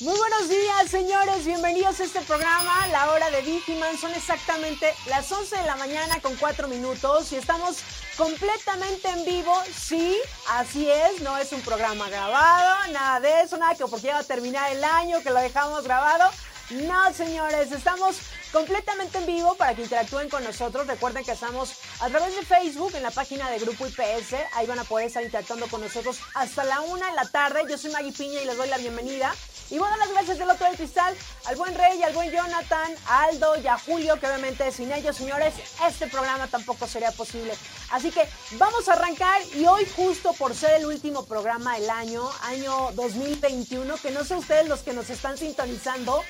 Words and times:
Muy 0.00 0.16
buenos 0.16 0.48
días, 0.48 0.88
señores. 0.92 1.44
Bienvenidos 1.44 1.98
a 1.98 2.04
este 2.04 2.20
programa, 2.20 2.86
La 2.86 3.10
Hora 3.10 3.30
de 3.30 3.42
Vigiman. 3.42 3.98
Son 3.98 4.14
exactamente 4.14 4.94
las 5.06 5.30
11 5.32 5.56
de 5.56 5.66
la 5.66 5.74
mañana 5.74 6.20
con 6.20 6.36
4 6.36 6.68
minutos 6.68 7.32
y 7.32 7.36
estamos 7.36 7.78
completamente 8.16 9.08
en 9.08 9.24
vivo. 9.24 9.60
Sí, 9.76 10.16
así 10.50 10.88
es. 10.88 11.20
No 11.22 11.36
es 11.36 11.50
un 11.52 11.62
programa 11.62 12.08
grabado, 12.08 12.92
nada 12.92 13.18
de 13.18 13.40
eso, 13.40 13.56
nada 13.56 13.74
que 13.74 13.86
porque 13.86 14.06
ya 14.06 14.14
va 14.14 14.20
a 14.20 14.24
terminar 14.24 14.70
el 14.70 14.84
año, 14.84 15.20
que 15.20 15.30
lo 15.30 15.40
dejamos 15.40 15.82
grabado. 15.82 16.30
No, 16.70 17.12
señores, 17.12 17.72
estamos 17.72 18.18
completamente 18.52 19.18
en 19.18 19.26
vivo 19.26 19.56
para 19.56 19.74
que 19.74 19.82
interactúen 19.82 20.28
con 20.28 20.44
nosotros. 20.44 20.86
Recuerden 20.86 21.24
que 21.24 21.32
estamos 21.32 21.72
a 21.98 22.08
través 22.08 22.36
de 22.36 22.42
Facebook 22.42 22.94
en 22.94 23.02
la 23.02 23.10
página 23.10 23.50
de 23.50 23.58
Grupo 23.58 23.84
IPS. 23.84 24.34
Ahí 24.54 24.68
van 24.68 24.78
a 24.78 24.84
poder 24.84 25.08
estar 25.08 25.24
interactuando 25.24 25.66
con 25.66 25.80
nosotros 25.80 26.20
hasta 26.34 26.62
la 26.62 26.82
una 26.82 27.08
de 27.10 27.16
la 27.16 27.28
tarde. 27.28 27.64
Yo 27.68 27.76
soy 27.76 27.90
Maggie 27.90 28.12
Piña 28.12 28.40
y 28.42 28.44
les 28.44 28.56
doy 28.56 28.68
la 28.68 28.78
bienvenida. 28.78 29.34
Y 29.70 29.78
bueno, 29.78 29.96
las 29.98 30.10
gracias 30.10 30.38
del 30.38 30.48
otro 30.48 30.66
del 30.66 30.76
cristal 30.76 31.14
al 31.44 31.56
buen 31.56 31.74
Rey, 31.74 32.02
al 32.02 32.14
buen 32.14 32.30
Jonathan, 32.30 32.94
a 33.06 33.24
Aldo 33.24 33.56
y 33.58 33.66
a 33.66 33.78
Julio, 33.78 34.18
que 34.18 34.26
obviamente 34.26 34.70
sin 34.72 34.90
ellos, 34.90 35.16
señores, 35.16 35.54
este 35.86 36.06
programa 36.06 36.46
tampoco 36.46 36.86
sería 36.86 37.12
posible. 37.12 37.52
Así 37.90 38.10
que 38.10 38.26
vamos 38.52 38.88
a 38.88 38.94
arrancar 38.94 39.40
y 39.54 39.66
hoy 39.66 39.86
justo 39.94 40.32
por 40.32 40.54
ser 40.54 40.80
el 40.80 40.86
último 40.86 41.26
programa 41.26 41.78
del 41.78 41.90
año, 41.90 42.28
año 42.42 42.92
2021, 42.92 43.96
que 43.98 44.10
no 44.10 44.24
sé 44.24 44.36
ustedes 44.36 44.68
los 44.68 44.80
que 44.80 44.94
nos 44.94 45.10
están 45.10 45.36
sintonizando, 45.36 46.22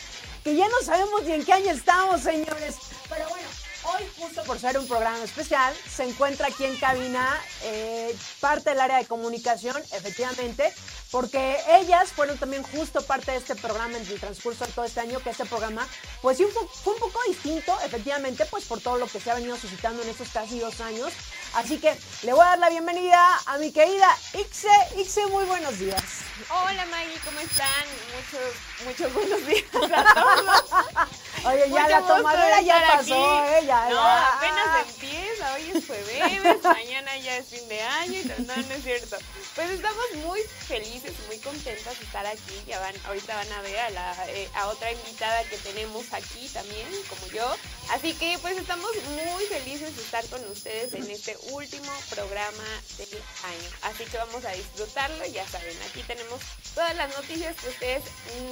que 0.42 0.56
ya 0.56 0.68
no 0.68 0.80
sabemos 0.84 1.22
ni 1.22 1.32
en 1.32 1.44
qué 1.44 1.52
año 1.52 1.70
estamos, 1.70 2.22
señores. 2.22 2.74
Pero 3.08 3.28
bueno, 3.28 3.48
Hoy, 3.84 4.04
justo 4.18 4.42
por 4.42 4.58
ser 4.58 4.76
un 4.76 4.86
programa 4.86 5.22
especial, 5.22 5.74
se 5.88 6.04
encuentra 6.04 6.48
aquí 6.48 6.64
en 6.64 6.76
cabina 6.76 7.40
eh, 7.62 8.14
parte 8.40 8.70
del 8.70 8.80
área 8.80 8.98
de 8.98 9.06
comunicación, 9.06 9.76
efectivamente, 9.92 10.74
porque 11.10 11.56
ellas 11.72 12.10
fueron 12.12 12.36
también 12.38 12.62
justo 12.62 13.02
parte 13.02 13.30
de 13.30 13.38
este 13.38 13.54
programa 13.54 13.96
en 13.96 14.06
el 14.06 14.20
transcurso 14.20 14.66
de 14.66 14.72
todo 14.72 14.84
este 14.84 15.00
año, 15.00 15.20
que 15.20 15.30
este 15.30 15.46
programa, 15.46 15.86
pues 16.20 16.36
sí, 16.36 16.46
fue 16.82 16.92
un 16.92 17.00
poco 17.00 17.18
distinto, 17.28 17.76
efectivamente, 17.84 18.44
pues 18.46 18.64
por 18.64 18.80
todo 18.80 18.98
lo 18.98 19.06
que 19.06 19.20
se 19.20 19.30
ha 19.30 19.34
venido 19.34 19.56
suscitando 19.56 20.02
en 20.02 20.08
estos 20.10 20.28
casi 20.28 20.58
dos 20.58 20.80
años. 20.80 21.12
Así 21.54 21.78
que 21.78 21.96
le 22.22 22.32
voy 22.32 22.42
a 22.42 22.50
dar 22.50 22.58
la 22.58 22.68
bienvenida 22.68 23.40
a 23.46 23.58
mi 23.58 23.72
querida 23.72 24.08
Ixe. 24.34 24.68
Ixe, 24.98 25.26
muy 25.28 25.44
buenos 25.46 25.78
días. 25.78 26.02
Hola 26.50 26.84
Maggie, 26.86 27.18
¿cómo 27.24 27.40
están? 27.40 27.84
Muchos, 28.14 28.54
muchos 28.84 29.14
buenos 29.14 29.46
días 29.46 29.64
a 29.74 30.14
todos. 30.14 31.08
Oye, 31.46 31.70
ya 31.70 31.88
la 31.88 32.00
tomadera 32.02 32.60
ya 32.60 32.82
pasó, 32.92 33.44
¿eh? 33.46 33.64
Ya, 33.66 33.88
no, 33.88 34.00
apenas 34.00 34.88
empieza, 34.88 35.54
hoy 35.54 35.72
es 35.74 35.86
jueves, 35.86 36.62
mañana 36.62 37.16
ya 37.18 37.36
es 37.38 37.46
fin 37.46 37.66
de 37.68 37.80
año, 37.80 38.20
y 38.20 38.24
no, 38.24 38.56
no 38.56 38.74
es 38.74 38.82
cierto. 38.82 39.16
Pues 39.54 39.70
estamos 39.70 40.04
muy 40.24 40.40
felices, 40.66 40.97
muy 41.26 41.38
contentas 41.38 41.98
de 41.98 42.04
estar 42.04 42.26
aquí, 42.26 42.62
ya 42.66 42.78
van, 42.80 42.94
ahorita 43.06 43.34
van 43.34 43.52
a 43.52 43.62
ver 43.62 43.78
a, 43.78 43.90
la, 43.90 44.28
eh, 44.28 44.48
a 44.54 44.68
otra 44.68 44.90
invitada 44.92 45.44
que 45.44 45.56
tenemos 45.58 46.12
aquí 46.12 46.48
también, 46.48 46.86
como 47.08 47.26
yo. 47.32 47.56
Así 47.90 48.14
que 48.14 48.38
pues 48.40 48.56
estamos 48.58 48.90
muy 49.10 49.44
felices 49.44 49.96
de 49.96 50.02
estar 50.02 50.24
con 50.26 50.44
ustedes 50.50 50.92
en 50.94 51.10
este 51.10 51.36
último 51.50 51.92
programa 52.10 52.64
del 52.96 53.08
año. 53.14 53.70
Así 53.82 54.04
que 54.04 54.18
vamos 54.18 54.44
a 54.44 54.52
disfrutarlo, 54.52 55.24
ya 55.26 55.46
saben, 55.48 55.76
aquí 55.88 56.02
tenemos 56.02 56.40
todas 56.74 56.94
las 56.96 57.14
noticias 57.14 57.56
que 57.56 57.68
ustedes 57.68 58.04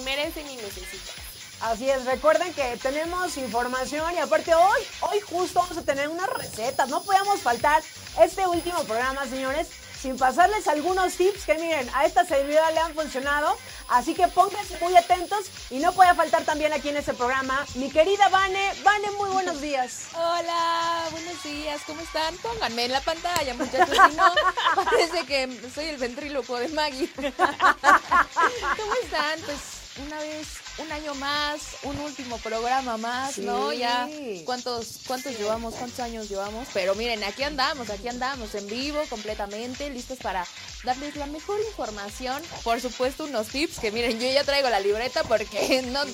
merecen 0.04 0.48
y 0.48 0.56
necesitan. 0.56 1.14
Así 1.60 1.88
es, 1.88 2.04
recuerden 2.04 2.52
que 2.52 2.76
tenemos 2.82 3.36
información 3.38 4.12
y 4.14 4.18
aparte 4.18 4.54
hoy, 4.54 4.80
hoy 5.00 5.20
justo 5.20 5.60
vamos 5.60 5.78
a 5.78 5.82
tener 5.82 6.08
unas 6.08 6.28
recetas. 6.28 6.88
No 6.90 7.02
podíamos 7.02 7.40
faltar 7.40 7.82
este 8.20 8.46
último 8.46 8.84
programa, 8.84 9.26
señores, 9.26 9.68
sin 10.00 10.18
pasarles 10.18 10.68
algunos 10.68 11.14
tips 11.14 11.44
que 11.44 11.54
miren, 11.54 11.88
a 11.94 12.04
esta 12.06 12.24
servidora 12.24 12.70
le 12.70 12.80
han 12.80 12.94
funcionado. 12.94 13.56
Así 13.88 14.14
que 14.14 14.26
pónganse 14.28 14.78
muy 14.80 14.96
atentos 14.96 15.46
y 15.70 15.78
no 15.78 15.92
puede 15.92 16.14
faltar 16.14 16.42
también 16.42 16.72
aquí 16.72 16.88
en 16.88 16.96
este 16.96 17.14
programa 17.14 17.64
mi 17.74 17.90
querida 17.90 18.28
Vane. 18.28 18.72
Vane, 18.82 19.10
muy 19.12 19.30
buenos 19.30 19.60
días. 19.60 20.08
Hola, 20.14 21.04
buenos 21.10 21.42
días, 21.42 21.80
¿cómo 21.86 22.00
están? 22.00 22.36
Pónganme 22.38 22.86
en 22.86 22.92
la 22.92 23.00
pantalla, 23.00 23.54
muchachos, 23.54 23.96
si 24.10 24.16
no, 24.16 24.32
parece 24.84 25.24
que 25.26 25.70
soy 25.74 25.86
el 25.86 25.96
ventríloco 25.98 26.56
de 26.58 26.68
Maggie. 26.68 27.08
¿Cómo 27.16 28.94
están? 29.02 29.40
Pues 29.44 29.60
una 30.04 30.18
vez 30.18 30.65
un 30.78 30.92
año 30.92 31.14
más, 31.14 31.76
un 31.82 31.98
último 32.00 32.38
programa 32.38 32.96
más, 32.96 33.38
¿no? 33.38 33.72
Ya, 33.72 34.08
¿cuántos, 34.44 35.00
cuántos 35.06 35.38
llevamos? 35.38 35.74
¿Cuántos 35.74 36.00
años 36.00 36.28
llevamos? 36.28 36.68
Pero 36.74 36.94
miren, 36.94 37.24
aquí 37.24 37.42
andamos, 37.42 37.90
aquí 37.90 38.08
andamos, 38.08 38.54
en 38.54 38.66
vivo, 38.66 39.02
completamente, 39.08 39.88
listos 39.90 40.18
para 40.18 40.46
darles 40.84 41.16
la 41.16 41.26
mejor 41.26 41.58
información. 41.68 42.42
Por 42.62 42.80
supuesto, 42.80 43.24
unos 43.24 43.48
tips, 43.48 43.78
que 43.78 43.90
miren, 43.90 44.20
yo 44.20 44.30
ya 44.30 44.44
traigo 44.44 44.68
la 44.68 44.80
libreta 44.80 45.24
porque 45.24 45.82
no 45.92 46.04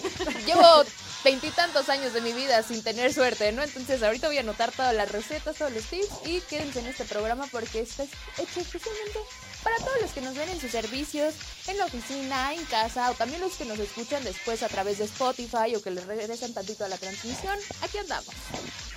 llevo 0.47 0.85
veintitantos 1.25 1.89
años 1.89 2.13
de 2.13 2.21
mi 2.21 2.33
vida 2.33 2.63
sin 2.63 2.83
tener 2.83 3.13
suerte, 3.13 3.53
¿no? 3.53 3.63
Entonces 3.63 4.03
ahorita 4.03 4.29
voy 4.29 4.39
a 4.39 4.41
anotar 4.41 4.73
todas 4.73 4.95
las 4.95 5.11
recetas, 5.11 5.57
todos 5.57 5.73
los 5.73 5.85
tips 5.85 6.09
y 6.27 6.41
quédense 6.41 6.81
en 6.81 6.87
este 6.87 7.05
programa 7.05 7.47
porque 7.51 7.81
está 7.81 8.05
hecho 8.05 8.61
especialmente 8.61 9.19
para 9.63 9.77
todos 9.77 10.01
los 10.01 10.11
que 10.11 10.21
nos 10.21 10.35
ven 10.35 10.49
en 10.49 10.61
sus 10.61 10.73
servicios, 10.73 11.35
en 11.69 11.79
la 11.79 11.85
oficina, 11.85 12.53
en 12.53 12.65
casa 12.65 13.11
o 13.11 13.15
también 13.15 13.41
los 13.41 13.55
que 13.55 13.65
nos 13.65 13.79
escuchan 13.79 14.25
después 14.25 14.63
a 14.63 14.69
través 14.69 14.99
de 14.99 15.05
Spotify 15.05 15.75
o 15.77 15.83
que 15.83 15.91
les 15.91 16.05
regresan 16.05 16.53
tantito 16.53 16.85
a 16.85 16.89
la 16.89 16.99
transmisión, 16.99 17.57
aquí 17.81 17.99
andamos. 17.99 18.35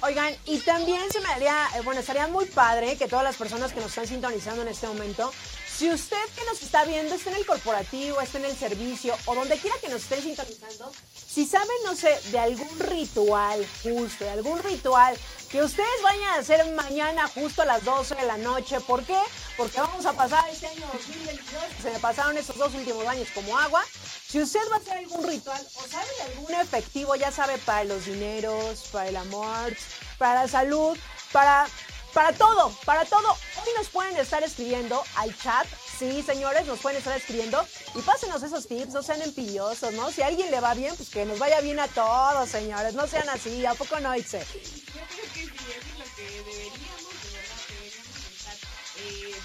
Oigan, 0.02 0.36
y 0.46 0.58
también 0.60 1.02
se 1.12 1.20
me 1.22 1.30
haría, 1.30 1.68
eh, 1.76 1.82
bueno, 1.82 2.02
estaría 2.02 2.28
muy 2.28 2.46
padre 2.46 2.98
que 2.98 3.08
todas 3.08 3.24
las 3.24 3.36
personas 3.36 3.74
que 3.74 3.80
nos 3.80 3.90
están 3.90 4.08
sintonizando 4.08 4.62
en 4.64 4.68
este 4.68 4.88
momento, 4.88 5.32
si 5.78 5.92
usted 5.92 6.24
que 6.36 6.46
nos 6.46 6.62
está 6.62 6.86
viendo 6.86 7.16
está 7.16 7.32
en 7.32 7.38
el 7.38 7.46
corporativo, 7.46 8.22
está 8.22 8.38
en 8.38 8.46
el 8.46 8.56
servicio 8.56 9.14
o 9.26 9.36
donde 9.36 9.58
quiera 9.58 9.76
que 9.82 9.90
nos 9.90 10.04
estén 10.04 10.22
sintonizando, 10.22 10.90
si 11.14 11.46
saben, 11.46 11.76
no 11.84 11.96
sé, 11.96 12.18
de 12.32 12.40
algún 12.40 12.80
ritual 12.80 13.66
justo, 13.84 14.24
de 14.24 14.30
algún 14.30 14.64
ritual 14.64 15.18
que 15.52 15.62
ustedes 15.62 16.02
vayan 16.02 16.30
a 16.30 16.36
hacer 16.36 16.66
mañana 16.74 17.28
justo 17.28 17.64
a 17.64 17.66
las 17.66 17.84
12 17.84 18.16
de 18.16 18.26
la 18.26 18.38
noche, 18.38 18.80
¿por 18.82 19.04
qué? 19.04 19.20
Porque 19.58 19.80
vamos 19.82 20.06
a 20.06 20.14
pasar 20.14 20.48
este 20.50 20.68
año 20.68 20.88
2022, 20.94 21.64
se 21.82 21.92
me 21.92 22.00
pasaron 22.00 22.38
estos 22.38 22.58
dos 22.58 22.74
últimos 22.74 23.06
años 23.08 23.28
como 23.34 23.58
agua. 23.58 23.84
Si 24.28 24.42
usted 24.42 24.62
va 24.72 24.76
a 24.76 24.80
hacer 24.80 24.98
algún 24.98 25.28
ritual 25.28 25.62
o 25.76 25.88
sabe 25.88 26.08
de 26.18 26.24
algún 26.34 26.54
efectivo, 26.54 27.16
ya 27.16 27.32
sabe, 27.32 27.58
para 27.60 27.84
los 27.84 28.06
dineros, 28.06 28.80
para 28.92 29.10
el 29.10 29.16
amor, 29.18 29.76
para 30.18 30.44
la 30.44 30.48
salud, 30.48 30.98
para 31.32 31.68
para 32.16 32.32
todo, 32.32 32.72
para 32.86 33.04
todo. 33.04 33.30
Hoy 33.30 33.74
nos 33.78 33.90
pueden 33.90 34.16
estar 34.16 34.42
escribiendo 34.42 35.04
al 35.18 35.38
chat. 35.38 35.68
Sí, 36.00 36.24
señores, 36.24 36.66
nos 36.66 36.80
pueden 36.80 36.98
estar 36.98 37.16
escribiendo. 37.16 37.62
Y 37.94 38.02
pásenos 38.02 38.42
esos 38.42 38.68
tips, 38.68 38.94
no 38.94 39.04
sean 39.04 39.22
empillosos, 39.22 39.94
¿no? 39.94 40.10
Si 40.12 40.22
a 40.22 40.28
alguien 40.28 40.50
le 40.50 40.62
va 40.62 40.74
bien, 40.74 40.96
pues 40.96 41.10
que 41.10 41.26
nos 41.26 41.38
vaya 41.38 41.60
bien 41.60 41.78
a 41.78 41.90
todos, 41.90 42.50
señores. 42.50 42.94
No 42.94 43.06
sean 43.06 43.28
así, 43.28 43.66
¿a 43.66 43.74
poco 43.74 44.00
no, 44.00 44.16
Itze? 44.16 44.40
Yo 44.40 44.46
creo 44.46 45.08
que 45.10 45.28
sí, 45.34 45.44
es 45.44 46.00
lo 46.00 46.16
que 46.16 46.24
deberíamos, 46.32 47.12
de 47.22 47.32
verdad, 47.36 47.62
deberíamos 47.68 48.16
estar 48.32 48.56
eh, 48.98 49.36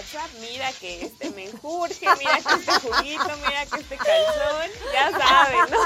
WhatsApp. 0.00 0.30
Mira 0.40 0.72
que 0.72 1.04
este 1.04 1.30
me 1.30 1.44
enjurge, 1.46 2.06
mira 2.18 2.40
que 2.40 2.54
este 2.54 2.88
juguito, 2.88 3.36
mira 3.46 3.66
que 3.66 3.80
este 3.80 3.96
calzón. 3.96 4.70
Ya 4.92 5.10
saben, 5.10 5.70
¿no? 5.70 5.80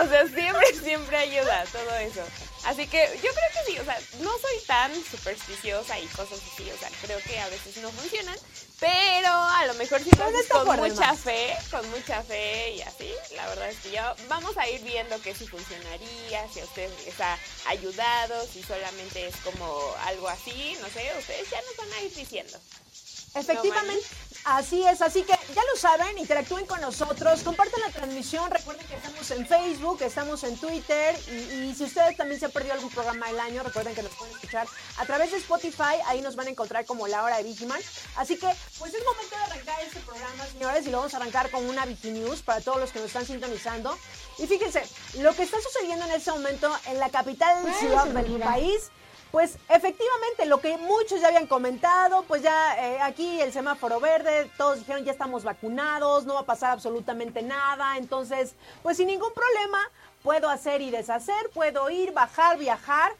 O 0.00 0.08
sea, 0.08 0.26
siempre, 0.28 0.74
siempre 0.82 1.16
ayuda 1.16 1.64
todo 1.72 1.96
eso. 1.96 2.22
Así 2.64 2.86
que 2.86 3.06
yo 3.22 3.30
creo 3.32 3.50
que 3.54 3.72
sí, 3.72 3.78
o 3.78 3.84
sea, 3.84 3.98
no 4.20 4.30
soy 4.38 4.64
tan 4.66 4.92
supersticiosa 5.04 5.98
y 5.98 6.06
cosas 6.08 6.38
así, 6.52 6.70
o 6.70 6.78
sea, 6.78 6.90
creo 7.00 7.18
que 7.20 7.40
a 7.40 7.48
veces 7.48 7.78
no 7.78 7.90
funcionan, 7.90 8.36
pero 8.78 9.32
a 9.32 9.64
lo 9.64 9.74
mejor 9.74 10.02
sí 10.02 10.10
lo 10.10 10.64
con 10.64 10.76
mucha 10.76 11.14
fe, 11.14 11.56
con 11.70 11.90
mucha 11.90 12.22
fe 12.22 12.72
y 12.72 12.82
así, 12.82 13.10
la 13.34 13.46
verdad 13.48 13.70
es 13.70 13.78
que 13.78 13.92
ya 13.92 14.14
vamos 14.28 14.58
a 14.58 14.68
ir 14.68 14.82
viendo 14.82 15.20
que 15.22 15.34
sí 15.34 15.46
funcionaría, 15.46 16.46
si 16.52 16.60
a 16.60 16.64
ustedes 16.64 16.92
les 17.06 17.18
ha 17.20 17.38
ayudado, 17.66 18.46
si 18.46 18.62
solamente 18.62 19.26
es 19.26 19.36
como 19.36 19.94
algo 20.04 20.28
así, 20.28 20.76
no 20.82 20.88
sé, 20.88 21.10
ustedes 21.18 21.48
ya 21.48 21.62
nos 21.62 21.76
van 21.78 21.92
a 21.94 22.02
ir 22.02 22.14
diciendo. 22.14 22.58
Efectivamente, 23.34 24.06
Así 24.44 24.82
es, 24.86 25.02
así 25.02 25.22
que 25.22 25.32
ya 25.54 25.62
lo 25.70 25.76
saben, 25.78 26.16
interactúen 26.16 26.64
con 26.64 26.80
nosotros, 26.80 27.42
compartan 27.42 27.80
la 27.80 27.90
transmisión, 27.90 28.50
recuerden 28.50 28.86
que 28.86 28.94
estamos 28.94 29.30
en 29.30 29.46
Facebook, 29.46 30.02
estamos 30.02 30.44
en 30.44 30.56
Twitter 30.56 31.14
y, 31.28 31.54
y 31.64 31.74
si 31.74 31.84
ustedes 31.84 32.16
también 32.16 32.40
se 32.40 32.46
han 32.46 32.52
perdido 32.52 32.74
algún 32.74 32.90
programa 32.90 33.26
del 33.26 33.38
año, 33.38 33.62
recuerden 33.62 33.94
que 33.94 34.02
nos 34.02 34.12
pueden 34.12 34.34
escuchar 34.34 34.66
a 34.96 35.04
través 35.04 35.32
de 35.32 35.36
Spotify, 35.36 36.00
ahí 36.06 36.22
nos 36.22 36.36
van 36.36 36.46
a 36.46 36.50
encontrar 36.50 36.86
como 36.86 37.06
la 37.06 37.22
hora 37.22 37.36
de 37.36 37.42
Vigiman. 37.42 37.80
Así 38.16 38.36
que 38.38 38.48
pues 38.78 38.94
es 38.94 39.04
momento 39.04 39.36
de 39.36 39.42
arrancar 39.42 39.80
este 39.82 40.00
programa, 40.00 40.46
señores, 40.46 40.86
y 40.86 40.90
lo 40.90 40.98
vamos 40.98 41.12
a 41.12 41.16
arrancar 41.18 41.50
con 41.50 41.64
una 41.66 41.84
Viginews 41.84 42.40
para 42.40 42.62
todos 42.62 42.80
los 42.80 42.92
que 42.92 42.98
nos 43.00 43.08
están 43.08 43.26
sintonizando. 43.26 43.96
Y 44.38 44.46
fíjense, 44.46 44.82
lo 45.18 45.34
que 45.34 45.42
está 45.42 45.58
sucediendo 45.60 46.06
en 46.06 46.12
este 46.12 46.30
momento 46.30 46.74
en 46.86 46.98
la 46.98 47.10
capital 47.10 47.62
ciudad 47.74 48.06
del 48.06 48.40
país 48.40 48.90
pues 49.30 49.56
efectivamente, 49.68 50.46
lo 50.46 50.60
que 50.60 50.76
muchos 50.76 51.20
ya 51.20 51.28
habían 51.28 51.46
comentado, 51.46 52.24
pues 52.24 52.42
ya 52.42 52.76
eh, 52.84 53.00
aquí 53.00 53.40
el 53.40 53.52
semáforo 53.52 54.00
verde, 54.00 54.50
todos 54.56 54.80
dijeron 54.80 55.04
ya 55.04 55.12
estamos 55.12 55.44
vacunados, 55.44 56.26
no 56.26 56.34
va 56.34 56.40
a 56.40 56.46
pasar 56.46 56.72
absolutamente 56.72 57.42
nada, 57.42 57.96
entonces, 57.96 58.54
pues 58.82 58.96
sin 58.96 59.06
ningún 59.06 59.32
problema, 59.32 59.78
puedo 60.22 60.48
hacer 60.48 60.82
y 60.82 60.90
deshacer, 60.90 61.50
puedo 61.54 61.88
ir, 61.90 62.12
bajar, 62.12 62.58
viajar. 62.58 63.12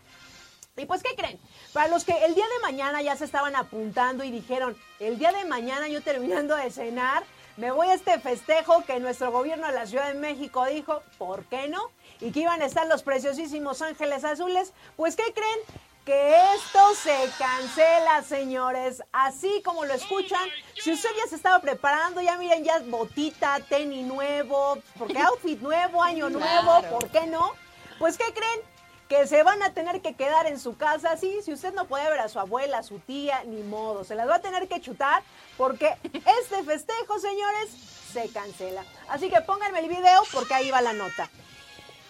Y 0.76 0.86
pues, 0.86 1.02
¿qué 1.02 1.14
creen? 1.14 1.38
Para 1.72 1.88
los 1.88 2.04
que 2.04 2.24
el 2.24 2.34
día 2.34 2.46
de 2.46 2.62
mañana 2.62 3.02
ya 3.02 3.14
se 3.14 3.24
estaban 3.24 3.54
apuntando 3.54 4.24
y 4.24 4.30
dijeron, 4.30 4.76
el 4.98 5.18
día 5.18 5.30
de 5.30 5.44
mañana 5.44 5.88
yo 5.88 6.02
terminando 6.02 6.56
de 6.56 6.70
cenar, 6.70 7.22
me 7.56 7.70
voy 7.70 7.88
a 7.88 7.94
este 7.94 8.18
festejo 8.18 8.84
que 8.84 8.98
nuestro 9.00 9.30
gobierno 9.30 9.66
de 9.66 9.74
la 9.74 9.86
Ciudad 9.86 10.08
de 10.08 10.18
México 10.18 10.64
dijo, 10.66 11.02
¿por 11.18 11.44
qué 11.44 11.68
no? 11.68 11.80
Y 12.20 12.32
que 12.32 12.40
iban 12.40 12.62
a 12.62 12.66
estar 12.66 12.86
los 12.86 13.02
preciosísimos 13.02 13.82
ángeles 13.82 14.24
azules, 14.24 14.72
pues 14.96 15.14
¿qué 15.16 15.32
creen? 15.34 15.89
Que 16.10 16.34
esto 16.56 16.92
se 16.96 17.30
cancela, 17.38 18.24
señores. 18.24 19.00
Así 19.12 19.62
como 19.64 19.84
lo 19.84 19.94
escuchan, 19.94 20.48
si 20.74 20.92
usted 20.92 21.08
ya 21.16 21.28
se 21.28 21.36
estaba 21.36 21.60
preparando, 21.60 22.20
ya 22.20 22.36
miren, 22.36 22.64
ya 22.64 22.80
botita, 22.80 23.60
tenis 23.68 24.04
nuevo, 24.04 24.78
porque 24.98 25.18
outfit 25.18 25.60
nuevo, 25.60 26.02
año 26.02 26.28
nuevo, 26.40 26.82
¿por 26.90 27.08
qué 27.10 27.28
no? 27.28 27.52
Pues, 28.00 28.18
¿qué 28.18 28.24
creen? 28.34 28.60
Que 29.08 29.28
se 29.28 29.44
van 29.44 29.62
a 29.62 29.72
tener 29.72 30.00
que 30.00 30.16
quedar 30.16 30.48
en 30.48 30.58
su 30.58 30.76
casa, 30.76 31.16
sí, 31.16 31.42
si 31.44 31.52
usted 31.52 31.72
no 31.74 31.84
puede 31.84 32.10
ver 32.10 32.18
a 32.18 32.28
su 32.28 32.40
abuela, 32.40 32.78
a 32.78 32.82
su 32.82 32.98
tía, 32.98 33.44
ni 33.44 33.62
modo, 33.62 34.02
se 34.02 34.16
las 34.16 34.28
va 34.28 34.36
a 34.36 34.40
tener 34.40 34.66
que 34.66 34.80
chutar, 34.80 35.22
porque 35.56 35.96
este 36.02 36.64
festejo, 36.64 37.20
señores, 37.20 37.70
se 38.12 38.28
cancela. 38.30 38.84
Así 39.08 39.30
que 39.30 39.40
pónganme 39.42 39.78
el 39.78 39.88
video 39.88 40.24
porque 40.32 40.54
ahí 40.54 40.72
va 40.72 40.80
la 40.80 40.92
nota. 40.92 41.30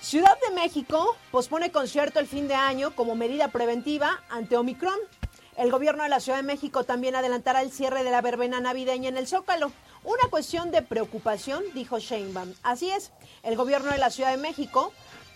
Ciudad 0.01 0.39
de 0.49 0.55
México 0.55 1.15
pospone 1.31 1.71
concierto 1.71 2.21
el 2.21 2.27
fin 2.27 2.49
de 2.49 2.55
año 2.55 2.97
como 2.97 3.15
medida 3.15 3.49
preventiva 3.49 4.23
ante 4.31 4.57
Omicron. 4.57 4.99
El 5.59 5.71
gobierno 5.71 6.05
de 6.05 6.09
la 6.09 6.21
Ciudad 6.21 6.39
de 6.39 6.43
México 6.43 6.85
también 6.85 7.17
adelantará 7.17 7.61
el 7.61 7.71
cierre 7.71 8.03
de 8.03 8.11
la 8.11 8.23
verbena 8.23 8.61
navideña 8.61 9.11
en 9.11 9.19
el 9.19 9.29
Zócalo. 9.29 9.71
Una 10.03 10.31
cuestión 10.31 10.71
de 10.71 10.81
preocupación, 10.81 11.63
dijo 11.75 11.99
Sheinbaum. 11.99 12.55
Así 12.63 12.91
es, 12.91 13.13
el 13.43 13.57
gobierno 13.57 13.93
de 13.93 13.99
la 13.99 14.09
Ciudad 14.09 14.31
de 14.31 14.39
México 14.39 14.91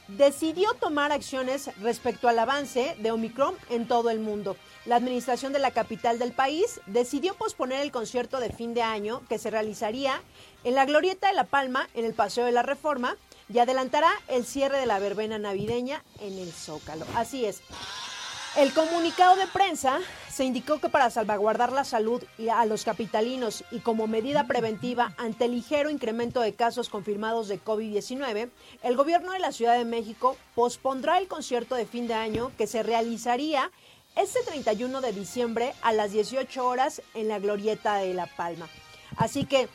decidió 0.08 0.72
tomar 0.74 1.12
acciones 1.12 1.70
respecto 1.80 2.28
al 2.28 2.38
avance 2.38 2.96
de 2.98 3.10
Omicron 3.10 3.54
en 3.68 3.86
todo 3.86 4.08
el 4.08 4.18
mundo. 4.18 4.56
La 4.86 4.96
administración 4.96 5.52
de 5.52 5.58
la 5.58 5.72
capital 5.72 6.18
del 6.18 6.32
país 6.32 6.80
decidió 6.86 7.34
posponer 7.34 7.80
el 7.80 7.92
concierto 7.92 8.40
de 8.40 8.50
fin 8.50 8.72
de 8.72 8.82
año 8.82 9.22
que 9.28 9.38
se 9.38 9.50
realizaría 9.50 10.22
en 10.64 10.74
la 10.74 10.86
Glorieta 10.86 11.28
de 11.28 11.34
La 11.34 11.44
Palma, 11.44 11.88
en 11.92 12.06
el 12.06 12.14
Paseo 12.14 12.46
de 12.46 12.52
la 12.52 12.62
Reforma, 12.62 13.16
y 13.48 13.58
adelantará 13.58 14.10
el 14.28 14.44
cierre 14.44 14.78
de 14.78 14.86
la 14.86 14.98
verbena 14.98 15.38
navideña 15.38 16.02
en 16.20 16.38
el 16.38 16.52
Zócalo. 16.52 17.06
Así 17.14 17.44
es. 17.44 17.62
El 18.56 18.72
comunicado 18.72 19.34
de 19.34 19.48
prensa 19.48 19.98
se 20.30 20.44
indicó 20.44 20.78
que 20.78 20.88
para 20.88 21.10
salvaguardar 21.10 21.72
la 21.72 21.82
salud 21.82 22.22
a 22.52 22.64
los 22.66 22.84
capitalinos 22.84 23.64
y 23.72 23.80
como 23.80 24.06
medida 24.06 24.46
preventiva 24.46 25.12
ante 25.18 25.46
el 25.46 25.52
ligero 25.52 25.90
incremento 25.90 26.40
de 26.40 26.54
casos 26.54 26.88
confirmados 26.88 27.48
de 27.48 27.60
COVID-19, 27.60 28.50
el 28.84 28.96
gobierno 28.96 29.32
de 29.32 29.40
la 29.40 29.50
Ciudad 29.50 29.76
de 29.76 29.84
México 29.84 30.36
pospondrá 30.54 31.18
el 31.18 31.26
concierto 31.26 31.74
de 31.74 31.84
fin 31.84 32.06
de 32.06 32.14
año 32.14 32.52
que 32.56 32.68
se 32.68 32.84
realizaría 32.84 33.72
este 34.14 34.40
31 34.44 35.00
de 35.00 35.12
diciembre 35.12 35.74
a 35.82 35.92
las 35.92 36.12
18 36.12 36.64
horas 36.64 37.02
en 37.14 37.26
la 37.26 37.40
Glorieta 37.40 37.96
de 37.96 38.14
La 38.14 38.26
Palma. 38.26 38.68
Así 39.16 39.46
que 39.46 39.68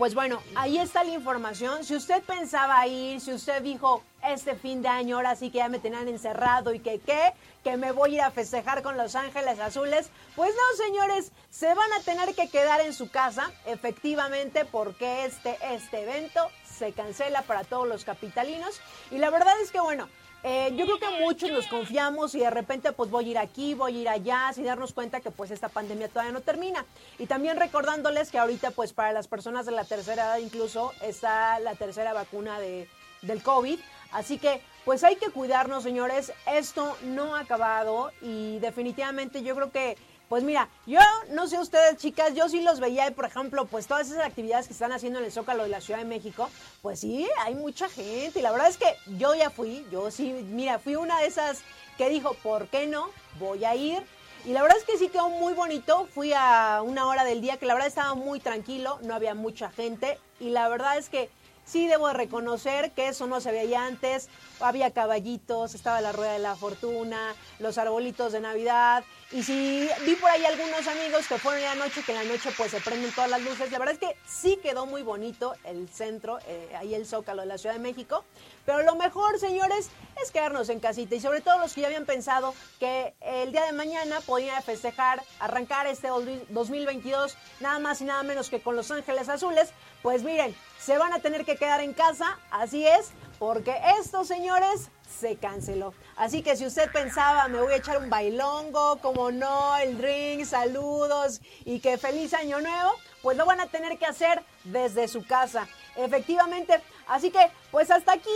pues 0.00 0.14
bueno, 0.14 0.42
ahí 0.54 0.78
está 0.78 1.04
la 1.04 1.10
información. 1.10 1.84
Si 1.84 1.94
usted 1.94 2.22
pensaba 2.22 2.86
ir, 2.86 3.20
si 3.20 3.34
usted 3.34 3.60
dijo 3.60 4.02
este 4.26 4.54
fin 4.54 4.80
de 4.80 4.88
año, 4.88 5.16
ahora 5.16 5.36
sí 5.36 5.50
que 5.50 5.58
ya 5.58 5.68
me 5.68 5.78
tenían 5.78 6.08
encerrado 6.08 6.72
y 6.72 6.78
que 6.78 7.00
qué, 7.00 7.34
que 7.62 7.76
me 7.76 7.92
voy 7.92 8.12
a 8.12 8.14
ir 8.14 8.20
a 8.22 8.30
festejar 8.30 8.82
con 8.82 8.96
Los 8.96 9.14
Ángeles 9.14 9.60
Azules, 9.60 10.08
pues 10.36 10.54
no, 10.54 10.84
señores, 10.86 11.32
se 11.50 11.74
van 11.74 11.92
a 11.92 12.00
tener 12.02 12.34
que 12.34 12.48
quedar 12.48 12.80
en 12.80 12.94
su 12.94 13.10
casa, 13.10 13.50
efectivamente, 13.66 14.64
porque 14.64 15.26
este, 15.26 15.58
este 15.70 16.00
evento 16.04 16.48
se 16.64 16.92
cancela 16.92 17.42
para 17.42 17.64
todos 17.64 17.86
los 17.86 18.06
capitalinos. 18.06 18.80
Y 19.10 19.18
la 19.18 19.28
verdad 19.28 19.52
es 19.62 19.70
que, 19.70 19.80
bueno, 19.80 20.08
eh, 20.42 20.72
yo 20.74 20.86
creo 20.86 20.98
que 20.98 21.20
muchos 21.22 21.50
nos 21.50 21.66
confiamos 21.66 22.34
y 22.34 22.40
de 22.40 22.50
repente 22.50 22.92
pues 22.92 23.10
voy 23.10 23.26
a 23.26 23.28
ir 23.28 23.38
aquí, 23.38 23.74
voy 23.74 23.98
a 23.98 24.00
ir 24.00 24.08
allá, 24.08 24.50
sin 24.54 24.64
darnos 24.64 24.94
cuenta 24.94 25.20
que 25.20 25.30
pues 25.30 25.50
esta 25.50 25.68
pandemia 25.68 26.08
todavía 26.08 26.32
no 26.32 26.40
termina. 26.40 26.86
Y 27.18 27.26
también 27.26 27.58
recordándoles 27.58 28.30
que 28.30 28.38
ahorita 28.38 28.70
pues 28.70 28.92
para 28.92 29.12
las 29.12 29.28
personas 29.28 29.66
de 29.66 29.72
la 29.72 29.84
tercera 29.84 30.24
edad 30.24 30.38
incluso 30.38 30.92
está 31.02 31.58
la 31.60 31.74
tercera 31.74 32.14
vacuna 32.14 32.58
de, 32.58 32.88
del 33.22 33.42
COVID. 33.42 33.78
Así 34.12 34.38
que 34.38 34.62
pues 34.84 35.04
hay 35.04 35.16
que 35.16 35.30
cuidarnos 35.30 35.82
señores, 35.82 36.32
esto 36.46 36.96
no 37.02 37.36
ha 37.36 37.40
acabado 37.40 38.10
y 38.22 38.58
definitivamente 38.60 39.42
yo 39.42 39.54
creo 39.54 39.70
que 39.70 39.98
pues 40.30 40.44
mira, 40.44 40.68
yo 40.86 41.00
no 41.30 41.48
sé 41.48 41.58
ustedes, 41.58 41.96
chicas, 41.96 42.34
yo 42.34 42.48
sí 42.48 42.62
los 42.62 42.78
veía, 42.78 43.10
por 43.10 43.24
ejemplo, 43.24 43.66
pues 43.66 43.88
todas 43.88 44.08
esas 44.08 44.24
actividades 44.24 44.68
que 44.68 44.72
están 44.72 44.92
haciendo 44.92 45.18
en 45.18 45.24
el 45.24 45.32
Zócalo 45.32 45.64
de 45.64 45.70
la 45.70 45.80
Ciudad 45.80 45.98
de 45.98 46.04
México, 46.04 46.48
pues 46.82 47.00
sí, 47.00 47.28
hay 47.40 47.56
mucha 47.56 47.88
gente. 47.88 48.38
Y 48.38 48.42
la 48.42 48.52
verdad 48.52 48.68
es 48.68 48.76
que 48.76 48.94
yo 49.18 49.34
ya 49.34 49.50
fui, 49.50 49.84
yo 49.90 50.08
sí, 50.12 50.32
mira, 50.32 50.78
fui 50.78 50.94
una 50.94 51.18
de 51.18 51.26
esas 51.26 51.62
que 51.98 52.08
dijo, 52.08 52.34
¿por 52.44 52.68
qué 52.68 52.86
no? 52.86 53.10
Voy 53.40 53.64
a 53.64 53.74
ir. 53.74 54.04
Y 54.44 54.52
la 54.52 54.62
verdad 54.62 54.78
es 54.78 54.84
que 54.84 54.98
sí 54.98 55.08
quedó 55.08 55.30
muy 55.30 55.52
bonito. 55.52 56.06
Fui 56.14 56.32
a 56.32 56.80
una 56.84 57.08
hora 57.08 57.24
del 57.24 57.40
día 57.40 57.56
que 57.56 57.66
la 57.66 57.74
verdad 57.74 57.88
estaba 57.88 58.14
muy 58.14 58.38
tranquilo, 58.38 59.00
no 59.02 59.16
había 59.16 59.34
mucha 59.34 59.72
gente. 59.72 60.20
Y 60.38 60.50
la 60.50 60.68
verdad 60.68 60.96
es 60.96 61.08
que 61.08 61.28
sí 61.64 61.86
debo 61.86 62.08
de 62.08 62.14
reconocer 62.14 62.92
que 62.92 63.08
eso 63.08 63.26
no 63.26 63.40
se 63.40 63.52
veía 63.52 63.86
antes. 63.86 64.28
Había 64.60 64.90
caballitos, 64.90 65.74
estaba 65.74 66.00
la 66.00 66.12
rueda 66.12 66.32
de 66.32 66.38
la 66.38 66.56
fortuna, 66.56 67.34
los 67.58 67.78
arbolitos 67.78 68.32
de 68.32 68.40
Navidad. 68.40 69.04
Y 69.32 69.44
si 69.44 69.88
vi 70.04 70.16
por 70.16 70.28
ahí 70.28 70.44
algunos 70.44 70.86
amigos 70.88 71.28
que 71.28 71.38
fueron 71.38 71.62
la 71.62 71.76
noche, 71.76 72.02
que 72.04 72.12
en 72.12 72.18
la 72.18 72.24
noche 72.24 72.50
pues 72.56 72.72
se 72.72 72.80
prenden 72.80 73.12
todas 73.12 73.30
las 73.30 73.40
luces. 73.42 73.70
La 73.70 73.78
verdad 73.78 73.94
es 73.94 74.00
que 74.00 74.16
sí 74.26 74.58
quedó 74.60 74.86
muy 74.86 75.02
bonito 75.02 75.54
el 75.64 75.88
centro, 75.88 76.38
eh, 76.48 76.74
ahí 76.76 76.94
el 76.94 77.06
Zócalo 77.06 77.42
de 77.42 77.48
la 77.48 77.56
Ciudad 77.56 77.76
de 77.76 77.80
México. 77.80 78.24
Pero 78.66 78.82
lo 78.82 78.96
mejor, 78.96 79.38
señores, 79.38 79.90
es 80.22 80.30
quedarnos 80.32 80.68
en 80.68 80.80
casita. 80.80 81.14
Y 81.14 81.20
sobre 81.20 81.40
todo 81.40 81.58
los 81.60 81.72
que 81.72 81.82
ya 81.82 81.86
habían 81.86 82.06
pensado 82.06 82.54
que 82.80 83.14
el 83.20 83.52
día 83.52 83.64
de 83.66 83.72
mañana 83.72 84.20
podían 84.20 84.60
festejar, 84.62 85.22
arrancar 85.38 85.86
este 85.86 86.08
2022 86.48 87.36
nada 87.60 87.78
más 87.78 88.00
y 88.00 88.04
nada 88.04 88.22
menos 88.24 88.50
que 88.50 88.60
con 88.60 88.74
Los 88.74 88.90
Ángeles 88.90 89.28
Azules. 89.28 89.70
Pues 90.02 90.24
miren, 90.24 90.54
se 90.80 90.98
van 90.98 91.12
a 91.12 91.20
tener 91.20 91.44
que 91.44 91.56
quedar 91.56 91.80
en 91.80 91.92
casa, 91.92 92.38
así 92.50 92.86
es, 92.86 93.10
porque 93.38 93.74
esto, 93.98 94.24
señores, 94.24 94.90
se 95.20 95.36
canceló. 95.36 95.94
Así 96.16 96.42
que 96.42 96.56
si 96.56 96.66
usted 96.66 96.90
pensaba, 96.92 97.48
me 97.48 97.60
voy 97.60 97.72
a 97.72 97.76
echar 97.76 97.98
un 97.98 98.10
bailongo, 98.10 98.98
como 99.00 99.30
no, 99.30 99.76
el 99.78 99.98
drink, 99.98 100.44
saludos 100.44 101.40
y 101.64 101.80
que 101.80 101.98
feliz 101.98 102.34
año 102.34 102.60
nuevo, 102.60 102.92
pues 103.22 103.36
lo 103.36 103.46
van 103.46 103.60
a 103.60 103.66
tener 103.66 103.98
que 103.98 104.06
hacer 104.06 104.42
desde 104.64 105.08
su 105.08 105.26
casa. 105.26 105.66
Efectivamente, 105.96 106.80
así 107.08 107.30
que 107.30 107.50
pues 107.70 107.90
hasta 107.90 108.12
aquí 108.12 108.30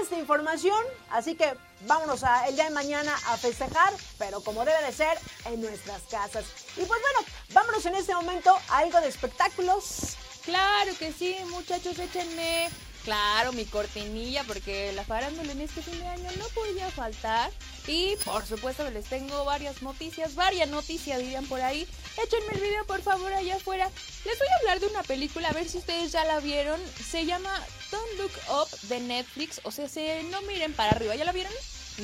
esta 0.00 0.18
información, 0.18 0.82
así 1.10 1.34
que 1.34 1.54
vámonos 1.86 2.24
a, 2.24 2.46
el 2.48 2.54
día 2.54 2.64
de 2.64 2.70
mañana 2.70 3.14
a 3.28 3.36
festejar, 3.36 3.92
pero 4.18 4.40
como 4.42 4.64
debe 4.64 4.82
de 4.84 4.92
ser, 4.92 5.18
en 5.46 5.60
nuestras 5.60 6.02
casas. 6.02 6.44
Y 6.76 6.84
pues 6.84 7.00
bueno, 7.00 7.28
vámonos 7.52 7.84
en 7.86 7.94
este 7.96 8.14
momento 8.14 8.56
a 8.68 8.78
algo 8.78 9.00
de 9.00 9.08
espectáculos. 9.08 10.16
Claro 10.44 10.92
que 10.98 11.12
sí, 11.12 11.36
muchachos, 11.50 11.98
échenme. 11.98 12.68
Claro, 13.04 13.52
mi 13.52 13.64
cortinilla, 13.64 14.44
porque 14.44 14.92
la 14.92 15.04
farándula 15.04 15.52
en 15.52 15.62
este 15.62 15.80
fin 15.80 15.98
de 15.98 16.06
año 16.06 16.28
no 16.38 16.46
podía 16.48 16.90
faltar. 16.90 17.50
Y 17.86 18.16
por 18.24 18.44
supuesto 18.44 18.88
les 18.90 19.06
tengo 19.06 19.44
varias 19.44 19.80
noticias, 19.80 20.34
varias 20.34 20.68
noticias 20.68 21.18
dirían 21.18 21.46
por 21.46 21.62
ahí. 21.62 21.88
Échenme 22.22 22.52
el 22.52 22.60
video 22.60 22.84
por 22.86 23.00
favor 23.00 23.32
allá 23.32 23.56
afuera. 23.56 23.90
Les 24.24 24.38
voy 24.38 24.48
a 24.48 24.56
hablar 24.58 24.80
de 24.80 24.86
una 24.88 25.02
película, 25.02 25.48
a 25.48 25.52
ver 25.52 25.68
si 25.68 25.78
ustedes 25.78 26.12
ya 26.12 26.24
la 26.26 26.40
vieron. 26.40 26.78
Se 27.10 27.24
llama 27.24 27.50
Don't 27.90 28.18
Look 28.18 28.32
Up 28.50 28.88
de 28.88 29.00
Netflix. 29.00 29.60
O 29.64 29.70
sea, 29.70 29.88
se, 29.88 30.22
no 30.24 30.42
miren 30.42 30.74
para 30.74 30.90
arriba. 30.90 31.14
¿Ya 31.14 31.24
la 31.24 31.32
vieron? 31.32 31.52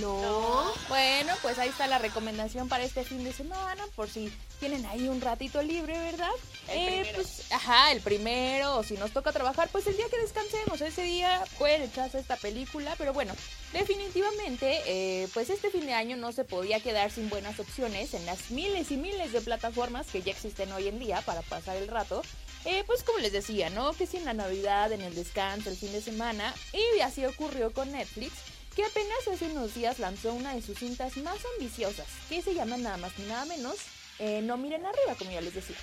No. 0.01 0.73
Bueno, 0.89 1.33
pues 1.43 1.59
ahí 1.59 1.69
está 1.69 1.87
la 1.87 1.99
recomendación 1.99 2.69
para 2.69 2.85
este 2.85 3.05
fin 3.05 3.25
de 3.25 3.33
semana, 3.33 3.85
por 3.95 4.09
si 4.09 4.33
tienen 4.61 4.85
ahí 4.87 5.09
un 5.09 5.21
ratito 5.21 5.63
libre, 5.63 5.99
¿verdad? 5.99 6.31
El 6.69 7.07
eh, 7.07 7.13
pues, 7.15 7.53
ajá, 7.53 7.93
el 7.93 8.01
primero, 8.01 8.77
o 8.77 8.83
si 8.83 8.95
nos 8.95 9.13
toca 9.13 9.33
trabajar, 9.33 9.69
pues 9.71 9.87
el 9.87 9.97
día 9.97 10.07
que 10.11 10.19
descansemos, 10.19 10.81
ese 10.81 11.03
día 11.03 11.45
pueden 11.59 11.83
echarse 11.83 12.19
esta 12.19 12.37
película, 12.37 12.95
pero 12.99 13.13
bueno, 13.13 13.35
efectivamente, 13.73 14.81
eh, 14.87 15.29
pues 15.35 15.51
este 15.51 15.71
fin 15.71 15.87
de 15.87 15.95
año 15.95 16.17
no 16.17 16.33
se 16.33 16.45
podía 16.45 16.81
quedar 16.81 17.11
sin 17.11 17.29
buenas 17.29 17.59
opciones 17.61 18.15
en 18.15 18.27
las 18.27 18.51
miles 18.51 18.91
y 18.91 18.97
miles 18.97 19.33
de 19.33 19.41
plataformas 19.41 20.07
que 20.07 20.23
ya 20.23 20.33
existen 20.33 20.73
hoy 20.73 20.89
en 20.89 20.99
día 20.99 21.21
para 21.23 21.43
pasar 21.43 21.77
el 21.77 21.89
rato. 21.89 22.23
Eh, 22.65 22.83
pues 22.85 23.05
como 23.05 23.19
les 23.19 23.33
decía, 23.33 23.71
¿no? 23.71 23.93
Que 23.93 24.07
si 24.07 24.17
en 24.17 24.25
la 24.25 24.35
Navidad, 24.35 24.91
en 24.91 25.01
el 25.01 25.15
descanso, 25.15 25.71
el 25.71 25.77
fin 25.77 25.93
de 25.93 26.03
semana, 26.03 26.53
y 26.73 27.01
así 27.01 27.25
ocurrió 27.25 27.73
con 27.73 27.93
Netflix, 27.93 28.33
que 28.77 28.85
apenas 28.85 29.27
hace 29.33 29.47
unos 29.47 29.75
días 29.75 29.99
lanzó 29.99 30.35
una 30.35 30.55
de 30.55 30.61
sus 30.61 30.79
cintas 30.79 31.17
más 31.17 31.39
ambiciosas, 31.55 32.07
que 32.29 32.43
se 32.43 32.55
llama 32.55 32.77
nada 32.77 32.99
más 32.99 33.19
ni 33.19 33.25
nada 33.25 33.47
menos 33.47 33.77
eh, 34.19 34.43
No 34.43 34.59
miren 34.59 34.85
arriba, 34.85 35.15
como 35.19 35.31
ya 35.31 35.41
les 35.41 35.55
decía. 35.55 35.77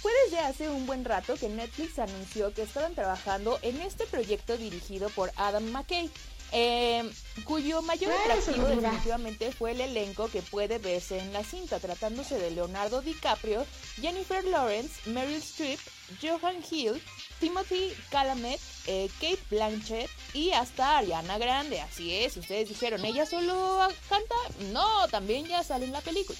Fue 0.00 0.12
desde 0.24 0.38
hace 0.38 0.68
un 0.70 0.86
buen 0.86 1.04
rato 1.04 1.34
que 1.34 1.48
Netflix 1.48 1.98
anunció 1.98 2.54
que 2.54 2.62
estaban 2.62 2.94
trabajando 2.94 3.58
en 3.62 3.80
este 3.82 4.06
proyecto 4.06 4.56
dirigido 4.56 5.10
por 5.10 5.30
Adam 5.36 5.64
McKay, 5.70 6.10
eh, 6.52 7.08
cuyo 7.44 7.82
mayor 7.82 8.12
atractivo 8.12 8.66
definitivamente 8.66 9.52
fue 9.52 9.72
el 9.72 9.80
elenco 9.80 10.28
que 10.28 10.42
puede 10.42 10.78
verse 10.78 11.18
en 11.18 11.32
la 11.32 11.44
cinta, 11.44 11.78
tratándose 11.78 12.38
de 12.38 12.50
Leonardo 12.50 13.02
DiCaprio, 13.02 13.66
Jennifer 14.00 14.44
Lawrence, 14.44 15.10
Meryl 15.10 15.36
Streep, 15.36 15.78
Johan 16.22 16.56
Hill, 16.68 17.00
Timothy 17.40 17.92
Chalamet, 18.10 18.60
eh, 18.86 19.08
Kate 19.20 19.40
Blanchett 19.50 20.10
y 20.34 20.50
hasta 20.52 20.98
Ariana 20.98 21.38
Grande. 21.38 21.80
Así 21.80 22.14
es, 22.14 22.36
ustedes 22.36 22.68
dijeron, 22.68 23.04
¿ella 23.04 23.26
solo 23.26 23.78
canta? 24.08 24.34
No, 24.72 25.08
también 25.08 25.46
ya 25.46 25.64
sale 25.64 25.86
en 25.86 25.92
la 25.92 26.02
película. 26.02 26.38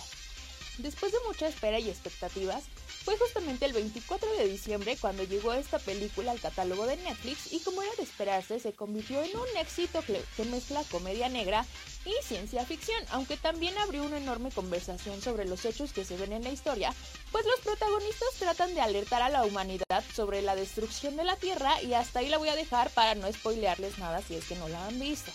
Después 0.78 1.12
de 1.12 1.19
mucha 1.26 1.49
espera 1.49 1.78
y 1.78 1.88
expectativas, 1.88 2.64
fue 3.04 3.16
justamente 3.16 3.64
el 3.64 3.73
24 3.73 4.30
de 4.37 4.49
diciembre 4.49 4.97
cuando 5.00 5.25
llegó 5.25 5.52
esta 5.54 5.78
película 5.78 6.33
al 6.33 6.40
catálogo 6.40 6.87
de 6.87 6.97
Netflix 6.99 7.52
y 7.52 7.61
como 7.61 7.83
era 7.83 7.95
de 7.97 8.02
esperarse 8.02 8.61
se 8.61 8.73
convirtió 8.73 9.23
en 9.23 9.37
un 9.37 9.57
éxito 9.59 10.02
que, 10.02 10.23
mezcla 10.45 10.83
comedia 10.90 11.28
negra 11.28 11.64
y 12.04 12.12
ciencia 12.26 12.64
ficción, 12.64 13.02
aunque 13.11 13.37
también 13.37 13.76
abrió 13.78 14.02
una 14.04 14.19
enorme 14.19 14.50
conversación 14.50 15.21
sobre 15.23 15.45
los 15.45 15.64
hechos 15.64 15.92
que 15.92 16.04
se 16.04 16.16
ven 16.16 16.33
en 16.33 16.45
la 16.45 16.50
historia, 16.50 16.95
pues 17.30 17.45
los 17.47 17.61
protagonistas 17.61 18.35
tratan 18.38 18.75
de 18.75 18.80
alertar 18.80 19.23
a 19.23 19.28
la 19.28 19.45
humanidad 19.45 20.04
sobre 20.14 20.42
la 20.42 20.57
destrucción 20.57 21.16
de 21.16 21.25
la 21.25 21.37
Tierra 21.37 21.80
y 21.83 21.95
hasta 21.95 22.21
ahí 22.21 22.28
la 22.28 22.38
voy 22.38 22.49
a 22.49 22.57
dejar 22.57 22.90
para 22.90 23.14
no 23.14 23.30
spoilearles 23.33 23.99
nada 23.99 24.23
si 24.23 24.35
es 24.35 24.45
que 24.45 24.57
no 24.57 24.69
la 24.69 24.87
han 24.87 24.99
visto. 24.99 25.30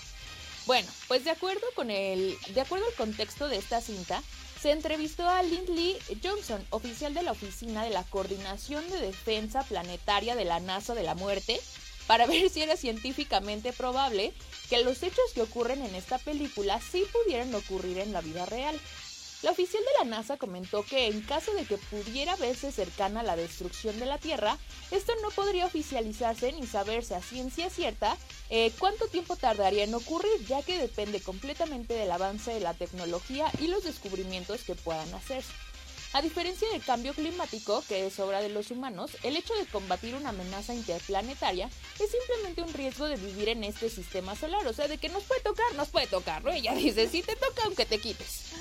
Bueno, 0.66 0.92
pues 1.08 1.24
de 1.24 1.32
acuerdo 1.32 1.66
con 1.76 1.92
el, 1.92 2.36
de 2.54 2.62
acuerdo 2.62 2.86
al 2.88 2.94
contexto 2.94 3.48
de 3.48 3.58
esta 3.58 3.82
cinta, 3.82 4.24
se 4.66 4.72
entrevistó 4.72 5.30
a 5.30 5.44
Lindley 5.44 5.96
Johnson, 6.24 6.60
oficial 6.72 7.14
de 7.14 7.22
la 7.22 7.34
Oficina 7.34 7.84
de 7.84 7.92
la 7.92 8.02
Coordinación 8.02 8.84
de 8.90 9.00
Defensa 9.00 9.62
Planetaria 9.62 10.36
de 10.36 10.44
la 10.44 10.60
NASA 10.60 10.96
de 10.96 11.04
la 11.04 11.14
Muerte, 11.14 11.62
para 12.08 12.26
ver 12.26 12.50
si 12.50 12.64
era 12.64 12.76
científicamente 12.76 13.74
probable 13.74 14.34
que 14.68 14.84
los 14.84 15.04
hechos 15.04 15.34
que 15.36 15.44
ocurren 15.44 15.84
en 15.84 15.94
esta 15.94 16.18
película 16.18 16.82
sí 16.82 17.04
pudieran 17.14 17.54
ocurrir 17.54 18.00
en 18.00 18.12
la 18.12 18.22
vida 18.22 18.48
real. 18.48 18.76
La 19.46 19.52
oficial 19.52 19.84
de 19.84 20.06
la 20.06 20.18
NASA 20.18 20.38
comentó 20.38 20.82
que 20.82 21.06
en 21.06 21.22
caso 21.22 21.54
de 21.54 21.66
que 21.66 21.78
pudiera 21.78 22.36
verse 22.36 22.72
cercana 22.72 23.22
la 23.22 23.36
destrucción 23.36 24.00
de 24.00 24.08
la 24.08 24.18
Tierra, 24.18 24.58
esto 24.90 25.14
no 25.22 25.30
podría 25.30 25.68
oficializarse 25.68 26.52
ni 26.54 26.66
saberse 26.66 27.14
a 27.14 27.22
ciencia 27.22 27.70
cierta 27.70 28.18
eh, 28.50 28.72
cuánto 28.80 29.08
tiempo 29.08 29.36
tardaría 29.36 29.84
en 29.84 29.94
ocurrir, 29.94 30.44
ya 30.48 30.64
que 30.64 30.80
depende 30.80 31.22
completamente 31.22 31.94
del 31.94 32.12
avance 32.12 32.56
de 32.56 32.60
la 32.60 32.74
tecnología 32.74 33.52
y 33.62 33.68
los 33.68 33.84
descubrimientos 33.84 34.64
que 34.64 34.74
puedan 34.74 35.14
hacerse. 35.14 35.54
A 36.14 36.22
diferencia 36.22 36.68
del 36.70 36.82
cambio 36.82 37.14
climático, 37.14 37.84
que 37.90 38.08
es 38.08 38.20
obra 38.22 38.42
de 38.42 38.48
los 38.48 38.72
humanos, 38.72 39.12
el 39.22 39.36
hecho 39.36 39.54
de 39.56 39.66
combatir 39.66 40.16
una 40.16 40.30
amenaza 40.30 40.74
interplanetaria 40.74 41.70
es 42.00 42.10
simplemente 42.10 42.62
un 42.62 42.74
riesgo 42.74 43.06
de 43.06 43.18
vivir 43.18 43.50
en 43.50 43.66
este 43.66 43.90
sistema 43.90 44.34
solar. 44.34 44.66
O 44.66 44.72
sea, 44.72 44.88
de 44.88 44.98
que 44.98 45.10
nos 45.10 45.24
puede 45.24 45.42
tocar, 45.42 45.66
nos 45.76 45.90
puede 45.90 46.08
tocar, 46.08 46.42
¿no? 46.42 46.52
Ella 46.52 46.74
dice, 46.74 47.10
si 47.10 47.22
te 47.22 47.36
toca, 47.36 47.66
aunque 47.66 47.86
te 47.86 48.00
quites. 48.00 48.54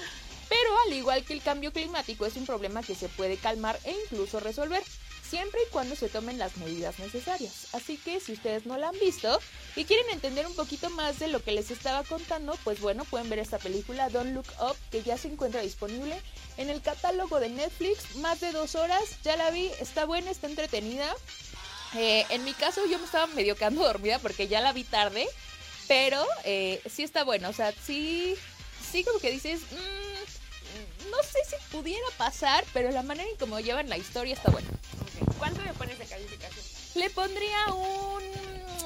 Pero 0.48 0.78
al 0.86 0.92
igual 0.92 1.24
que 1.24 1.32
el 1.32 1.42
cambio 1.42 1.72
climático 1.72 2.26
es 2.26 2.36
un 2.36 2.46
problema 2.46 2.82
que 2.82 2.94
se 2.94 3.08
puede 3.08 3.36
calmar 3.36 3.78
e 3.84 3.94
incluso 4.04 4.40
resolver, 4.40 4.82
siempre 5.28 5.60
y 5.66 5.72
cuando 5.72 5.96
se 5.96 6.08
tomen 6.08 6.38
las 6.38 6.56
medidas 6.58 6.98
necesarias. 6.98 7.68
Así 7.72 7.96
que 7.96 8.20
si 8.20 8.32
ustedes 8.32 8.66
no 8.66 8.76
la 8.76 8.90
han 8.90 8.98
visto 9.00 9.40
y 9.74 9.84
quieren 9.84 10.08
entender 10.10 10.46
un 10.46 10.54
poquito 10.54 10.90
más 10.90 11.18
de 11.18 11.28
lo 11.28 11.42
que 11.42 11.52
les 11.52 11.70
estaba 11.70 12.04
contando, 12.04 12.56
pues 12.62 12.80
bueno, 12.80 13.04
pueden 13.04 13.28
ver 13.28 13.38
esta 13.38 13.58
película 13.58 14.10
Don't 14.10 14.34
Look 14.34 14.46
Up 14.60 14.76
que 14.90 15.02
ya 15.02 15.18
se 15.18 15.28
encuentra 15.28 15.62
disponible 15.62 16.20
en 16.56 16.70
el 16.70 16.82
catálogo 16.82 17.40
de 17.40 17.48
Netflix, 17.48 18.16
más 18.16 18.40
de 18.40 18.52
dos 18.52 18.74
horas, 18.74 19.02
ya 19.24 19.36
la 19.36 19.50
vi, 19.50 19.70
está 19.80 20.04
buena, 20.04 20.30
está 20.30 20.46
entretenida. 20.46 21.12
Eh, 21.96 22.26
en 22.28 22.44
mi 22.44 22.52
caso 22.52 22.86
yo 22.86 22.98
me 22.98 23.04
estaba 23.04 23.26
medio 23.28 23.56
quedando 23.56 23.82
dormida 23.84 24.18
porque 24.18 24.46
ya 24.46 24.60
la 24.60 24.72
vi 24.72 24.84
tarde, 24.84 25.26
pero 25.88 26.24
eh, 26.44 26.80
sí 26.88 27.02
está 27.02 27.24
buena, 27.24 27.48
o 27.48 27.52
sea, 27.52 27.72
sí, 27.72 28.36
sí 28.92 29.02
como 29.04 29.18
que 29.18 29.30
dices... 29.32 29.62
Mm, 29.72 30.13
sé 31.34 31.56
si 31.56 31.56
pudiera 31.76 32.06
pasar, 32.16 32.64
pero 32.72 32.90
la 32.90 33.02
manera 33.02 33.28
en 33.28 33.36
cómo 33.36 33.58
llevan 33.60 33.88
la 33.88 33.96
historia 33.98 34.34
está 34.34 34.50
buena. 34.50 34.68
¿Cuánto 35.38 35.62
le 35.62 35.72
pones 35.74 35.98
de 35.98 36.04
calificación? 36.06 36.64
Le 36.94 37.10
pondría 37.10 37.66
un 37.72 38.22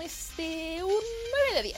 este 0.02 0.82
un 0.82 0.90
9 1.52 1.54
de 1.56 1.62
10. 1.62 1.76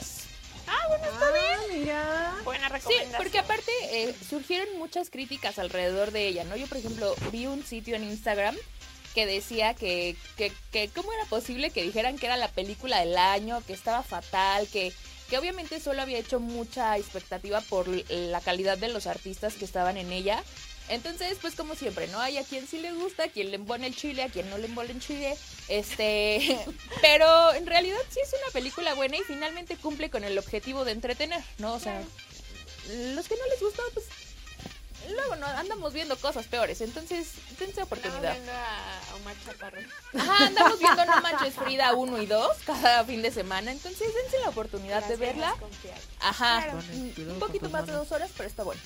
Ah, 0.67 0.87
bueno, 0.89 1.05
está 1.05 1.27
Ah, 1.27 1.33
bien. 1.33 1.81
mira. 1.81 2.35
Buena 2.45 2.67
Sí, 2.69 2.73
recomendación. 2.75 3.17
porque 3.17 3.39
aparte 3.39 3.73
eh, 3.91 4.15
surgieron 4.29 4.79
muchas 4.79 5.11
críticas 5.11 5.59
alrededor 5.59 6.13
de 6.13 6.27
ella, 6.29 6.45
¿no? 6.45 6.57
Yo, 6.57 6.67
por 6.67 6.79
ejemplo, 6.79 7.15
vi 7.33 7.47
un 7.47 7.65
sitio 7.65 7.97
en 7.97 8.05
Instagram 8.05 8.57
que 9.15 9.27
decía 9.27 9.75
que, 9.75 10.15
que, 10.37 10.53
que 10.71 10.89
cómo 10.91 11.13
era 11.13 11.25
posible 11.25 11.71
que 11.71 11.83
dijeran 11.83 12.17
que 12.19 12.27
era 12.27 12.37
la 12.37 12.47
película 12.49 13.01
del 13.01 13.19
año, 13.19 13.61
que 13.67 13.73
estaba 13.73 14.05
fatal, 14.05 14.69
que, 14.69 14.93
que 15.31 15.39
obviamente 15.39 15.79
solo 15.81 16.03
había 16.03 16.19
hecho 16.19 16.41
mucha 16.41 16.99
expectativa 16.99 17.61
por 17.63 17.87
la 18.11 18.41
calidad 18.41 18.77
de 18.77 18.89
los 18.89 19.07
artistas 19.07 19.55
que 19.55 19.65
estaban 19.65 19.97
en 19.97 20.13
ella. 20.13 20.43
Entonces, 20.89 21.39
pues 21.41 21.55
como 21.55 21.77
siempre, 21.77 22.09
¿no? 22.09 22.19
Hay 22.19 22.37
a 22.37 22.43
quien 22.43 22.67
sí 22.67 22.79
le 22.79 22.93
gusta, 22.93 23.25
a 23.25 23.29
quien 23.29 23.51
le 23.51 23.57
embona 23.57 23.87
el 23.87 23.95
chile, 23.95 24.25
a 24.25 24.29
quien 24.29 24.51
no 24.51 24.59
le 24.59 24.67
embona 24.67 24.91
el 24.91 25.01
chile. 25.01 25.37
Este, 25.69 26.59
pero 27.01 27.55
en 27.55 27.65
realidad 27.67 27.99
sí 28.11 28.19
es 28.21 28.33
una 28.43 28.53
película 28.53 28.95
buena 28.95 29.17
y 29.17 29.23
finalmente 29.23 29.77
cumple 29.77 30.11
con 30.11 30.25
el 30.25 30.37
objetivo 30.37 30.85
de 30.85 30.93
entretener, 30.93 31.43
¿no? 31.59 31.75
O 31.75 31.79
sea, 31.79 32.03
los 33.15 33.29
que 33.29 33.37
no 33.37 33.47
les 33.51 33.61
gustó, 33.61 33.83
pues 33.95 34.07
luego 35.11 35.37
no 35.37 35.47
andamos 35.47 35.93
viendo 35.93 36.17
cosas 36.17 36.47
peores, 36.47 36.81
entonces 36.81 37.29
dense 37.59 37.83
oportunidad. 37.83 38.33
viendo 38.33 38.53
a 38.53 38.99
a 39.11 39.17
Omar 39.17 39.35
Chaparro. 39.45 39.79
Ajá, 40.19 40.47
andamos 40.47 40.79
viendo 40.79 41.05
No 41.05 41.21
Manches 41.21 41.55
Frida 41.55 41.95
1 41.95 42.23
y 42.23 42.27
2 42.27 42.57
cada 42.67 43.05
fin 43.05 43.23
de 43.23 43.31
semana, 43.31 43.71
entonces 43.73 44.13
dense 44.15 44.39
la 44.41 44.49
oportunidad 44.51 45.03
de 45.05 45.11
Las 45.11 45.19
verla. 45.19 45.55
Ajá, 46.21 46.63
Claro. 46.65 46.79
un 47.33 47.39
poquito 47.39 47.69
más 47.71 47.87
de 47.87 47.93
dos 47.93 48.11
horas, 48.13 48.31
pero 48.37 48.49
está 48.49 48.63
bueno. 48.63 48.81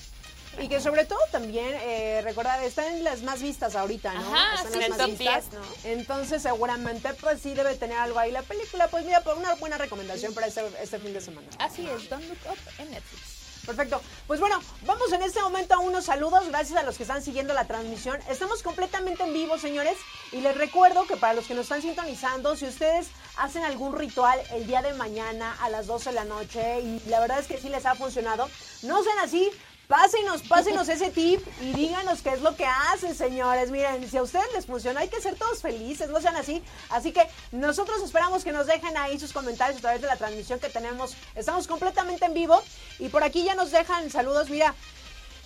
Y 0.57 0.69
que 0.69 0.79
sobre 0.79 1.03
todo 1.03 1.19
también, 1.33 1.67
eh, 1.81 2.21
recordar, 2.23 2.63
están 2.63 2.85
en 2.85 3.03
las 3.03 3.23
más 3.23 3.41
vistas 3.41 3.75
ahorita, 3.75 4.13
¿no? 4.13 4.33
Ajá, 4.33 4.55
Están 4.63 4.71
sí, 4.71 4.83
En 4.85 4.89
las 4.89 4.97
más 4.99 5.07
vistas. 5.07 5.51
10, 5.51 5.53
¿no? 5.53 5.65
Entonces 5.83 6.41
seguramente 6.43 7.13
pues 7.15 7.41
sí 7.41 7.53
debe 7.53 7.75
tener 7.75 7.97
algo 7.97 8.19
ahí 8.19 8.31
la 8.31 8.41
película. 8.41 8.87
Pues 8.87 9.03
mira, 9.03 9.19
por 9.21 9.35
una 9.37 9.53
buena 9.55 9.77
recomendación 9.77 10.33
para 10.33 10.47
este, 10.47 10.63
este 10.81 10.97
fin 10.99 11.11
de 11.13 11.19
semana. 11.19 11.45
Así 11.59 11.85
es, 11.89 12.07
Don't 12.09 12.23
Look 12.29 12.37
Up 12.49 12.57
en 12.77 12.89
Netflix. 12.91 13.34
Perfecto. 13.65 14.01
Pues 14.27 14.39
bueno, 14.39 14.59
vamos 14.85 15.11
en 15.11 15.23
este 15.23 15.41
momento 15.41 15.73
a 15.73 15.79
unos 15.79 16.05
saludos. 16.05 16.47
Gracias 16.47 16.77
a 16.77 16.83
los 16.83 16.97
que 16.97 17.03
están 17.03 17.21
siguiendo 17.21 17.53
la 17.53 17.65
transmisión. 17.65 18.19
Estamos 18.29 18.61
completamente 18.61 19.23
en 19.23 19.33
vivo, 19.33 19.57
señores. 19.57 19.97
Y 20.31 20.41
les 20.41 20.55
recuerdo 20.55 21.05
que 21.07 21.17
para 21.17 21.33
los 21.33 21.45
que 21.45 21.53
nos 21.53 21.63
están 21.63 21.81
sintonizando, 21.81 22.55
si 22.55 22.65
ustedes 22.65 23.07
hacen 23.37 23.63
algún 23.63 23.97
ritual 23.97 24.39
el 24.53 24.67
día 24.67 24.81
de 24.81 24.93
mañana 24.93 25.55
a 25.61 25.69
las 25.69 25.87
12 25.87 26.09
de 26.09 26.15
la 26.15 26.25
noche 26.25 26.81
y 26.81 27.01
la 27.09 27.19
verdad 27.19 27.39
es 27.39 27.47
que 27.47 27.57
sí 27.57 27.69
les 27.69 27.85
ha 27.85 27.95
funcionado, 27.95 28.49
no 28.83 29.03
sean 29.03 29.19
así. 29.19 29.51
Pásenos, 29.87 30.41
pásenos 30.41 30.89
ese 30.89 31.11
tip 31.11 31.45
y 31.61 31.73
díganos 31.73 32.23
qué 32.23 32.29
es 32.29 32.41
lo 32.41 32.55
que 32.55 32.65
hacen, 32.65 33.13
señores. 33.13 33.69
Miren, 33.69 34.09
si 34.09 34.17
a 34.17 34.23
ustedes 34.23 34.51
les 34.53 34.65
funciona, 34.65 35.01
hay 35.01 35.09
que 35.09 35.21
ser 35.21 35.35
todos 35.35 35.61
felices, 35.61 36.09
no 36.09 36.19
sean 36.19 36.35
así. 36.35 36.63
Así 36.89 37.11
que 37.11 37.27
nosotros 37.51 38.01
esperamos 38.01 38.43
que 38.43 38.51
nos 38.51 38.65
dejen 38.65 38.97
ahí 38.97 39.19
sus 39.19 39.31
comentarios 39.31 39.77
a 39.77 39.81
través 39.81 40.01
de 40.01 40.07
la 40.07 40.17
transmisión 40.17 40.59
que 40.59 40.69
tenemos. 40.69 41.15
Estamos 41.35 41.67
completamente 41.67 42.25
en 42.25 42.33
vivo 42.33 42.63
y 42.97 43.09
por 43.09 43.23
aquí 43.23 43.43
ya 43.43 43.53
nos 43.53 43.69
dejan 43.69 44.09
saludos. 44.09 44.49
Mira, 44.49 44.73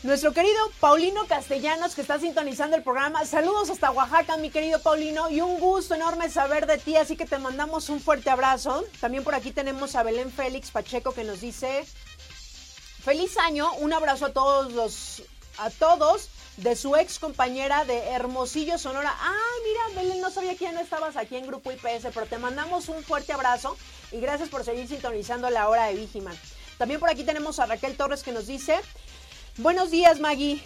nuestro 0.03 0.31
querido 0.31 0.71
Paulino 0.79 1.27
Castellanos 1.27 1.93
que 1.93 1.99
está 1.99 2.17
sintonizando 2.17 2.77
el 2.77 2.83
programa. 2.83 3.25
Saludos 3.25 3.69
hasta 3.69 3.91
Oaxaca, 3.91 4.37
mi 4.37 4.51
querido 4.51 4.81
Paulino, 4.81 5.29
y 5.29 5.41
un 5.41 5.59
gusto 5.59 5.95
enorme 5.95 6.29
saber 6.29 6.65
de 6.65 6.77
ti, 6.77 6.95
así 6.95 7.17
que 7.17 7.25
te 7.25 7.39
mandamos 7.39 7.89
un 7.89 7.99
fuerte 7.99 8.29
abrazo. 8.29 8.85
También 9.01 9.25
por 9.25 9.35
aquí 9.35 9.51
tenemos 9.51 9.97
a 9.97 10.03
Belén 10.03 10.31
Félix 10.31 10.71
Pacheco 10.71 11.11
que 11.11 11.25
nos 11.25 11.41
dice 11.41 11.85
feliz 13.09 13.39
año, 13.39 13.73
un 13.79 13.91
abrazo 13.91 14.27
a 14.27 14.33
todos 14.33 14.71
los 14.71 15.23
a 15.57 15.71
todos 15.71 16.29
de 16.57 16.75
su 16.75 16.95
ex 16.95 17.17
compañera 17.17 17.83
de 17.83 17.97
Hermosillo, 17.97 18.77
Sonora. 18.77 19.17
Ay, 19.19 19.61
mira, 19.65 19.99
Belén, 19.99 20.21
no 20.21 20.29
sabía 20.29 20.55
que 20.55 20.65
ya 20.65 20.73
no 20.73 20.79
estabas 20.79 21.17
aquí 21.17 21.35
en 21.35 21.47
Grupo 21.47 21.71
IPS, 21.71 22.09
pero 22.13 22.27
te 22.27 22.37
mandamos 22.37 22.87
un 22.87 23.03
fuerte 23.03 23.33
abrazo 23.33 23.75
y 24.11 24.19
gracias 24.19 24.49
por 24.49 24.63
seguir 24.63 24.87
sintonizando 24.87 25.49
la 25.49 25.69
hora 25.69 25.87
de 25.87 25.95
Vigiman. 25.95 26.37
También 26.77 26.99
por 26.99 27.09
aquí 27.09 27.23
tenemos 27.23 27.57
a 27.57 27.65
Raquel 27.65 27.97
Torres 27.97 28.21
que 28.21 28.31
nos 28.31 28.45
dice, 28.45 28.79
buenos 29.57 29.89
días 29.89 30.19
Maggie, 30.19 30.61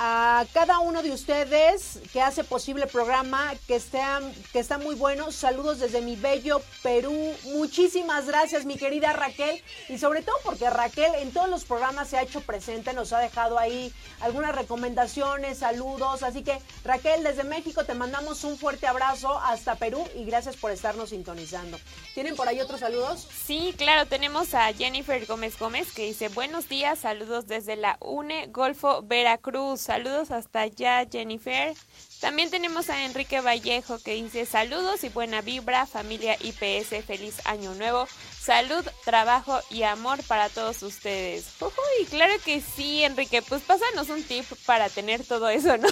a 0.00 0.46
cada 0.52 0.78
uno 0.78 1.02
de 1.02 1.10
ustedes 1.10 1.98
que 2.12 2.22
hace 2.22 2.44
posible 2.44 2.84
el 2.84 2.88
programa, 2.88 3.52
que, 3.66 3.74
estén, 3.74 4.32
que 4.52 4.60
está 4.60 4.78
muy 4.78 4.94
bueno. 4.94 5.32
Saludos 5.32 5.80
desde 5.80 6.00
mi 6.00 6.14
bello 6.14 6.62
Perú. 6.84 7.34
Muchísimas 7.46 8.26
gracias, 8.26 8.64
mi 8.64 8.76
querida 8.76 9.12
Raquel. 9.12 9.60
Y 9.88 9.98
sobre 9.98 10.22
todo 10.22 10.36
porque 10.44 10.70
Raquel 10.70 11.12
en 11.16 11.32
todos 11.32 11.48
los 11.48 11.64
programas 11.64 12.08
se 12.08 12.16
ha 12.16 12.22
hecho 12.22 12.40
presente, 12.42 12.92
nos 12.92 13.12
ha 13.12 13.18
dejado 13.18 13.58
ahí 13.58 13.92
algunas 14.20 14.54
recomendaciones, 14.54 15.58
saludos. 15.58 16.22
Así 16.22 16.44
que, 16.44 16.56
Raquel, 16.84 17.24
desde 17.24 17.42
México 17.42 17.84
te 17.84 17.94
mandamos 17.94 18.44
un 18.44 18.56
fuerte 18.56 18.86
abrazo 18.86 19.36
hasta 19.40 19.74
Perú 19.74 20.06
y 20.14 20.24
gracias 20.24 20.56
por 20.56 20.70
estarnos 20.70 21.10
sintonizando. 21.10 21.76
¿Tienen 22.14 22.36
por 22.36 22.46
ahí 22.46 22.60
otros 22.60 22.78
saludos? 22.80 23.26
Sí, 23.44 23.74
claro, 23.76 24.06
tenemos 24.06 24.54
a 24.54 24.72
Jennifer 24.72 25.26
Gómez 25.26 25.58
Gómez 25.58 25.90
que 25.92 26.04
dice 26.04 26.28
buenos 26.28 26.68
días, 26.68 27.00
saludos 27.00 27.48
desde 27.48 27.74
la 27.74 27.96
UNE 28.00 28.46
Golfo 28.52 29.02
Veracruz. 29.02 29.87
Saludos 29.88 30.30
hasta 30.32 30.60
allá, 30.60 31.06
Jennifer. 31.10 31.74
También 32.20 32.50
tenemos 32.50 32.90
a 32.90 33.06
Enrique 33.06 33.40
Vallejo 33.40 33.98
que 33.98 34.12
dice 34.12 34.44
saludos 34.44 35.02
y 35.02 35.08
buena 35.08 35.40
vibra, 35.40 35.86
familia 35.86 36.36
IPS, 36.40 37.06
feliz 37.06 37.36
año 37.46 37.72
nuevo, 37.72 38.06
salud, 38.38 38.84
trabajo 39.06 39.58
y 39.70 39.84
amor 39.84 40.22
para 40.24 40.50
todos 40.50 40.82
ustedes. 40.82 41.46
Uy, 41.62 42.04
claro 42.04 42.34
que 42.44 42.60
sí, 42.60 43.02
Enrique, 43.02 43.40
pues 43.40 43.62
pásanos 43.62 44.10
un 44.10 44.22
tip 44.24 44.44
para 44.66 44.90
tener 44.90 45.24
todo 45.24 45.48
eso, 45.48 45.78
¿no? 45.78 45.88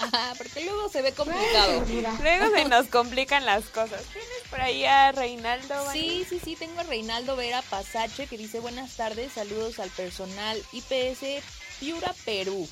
Ajá, 0.00 0.32
porque 0.38 0.64
luego 0.64 0.88
se 0.88 1.02
ve 1.02 1.12
complicado. 1.12 1.84
Luego 2.22 2.56
se 2.56 2.64
nos 2.64 2.86
complican 2.86 3.44
las 3.44 3.66
cosas. 3.66 4.02
¿Tienes 4.14 4.48
por 4.48 4.62
ahí 4.62 4.86
a 4.86 5.12
Reinaldo? 5.12 5.74
Sí, 5.92 6.24
sí, 6.26 6.40
sí, 6.42 6.56
tengo 6.56 6.80
a 6.80 6.84
Reinaldo 6.84 7.36
Vera 7.36 7.60
Pasache 7.60 8.28
que 8.28 8.38
dice 8.38 8.60
buenas 8.60 8.96
tardes, 8.96 9.32
saludos 9.34 9.78
al 9.78 9.90
personal 9.90 10.58
IPS 10.72 11.44
Piura, 11.78 12.14
Perú. 12.24 12.66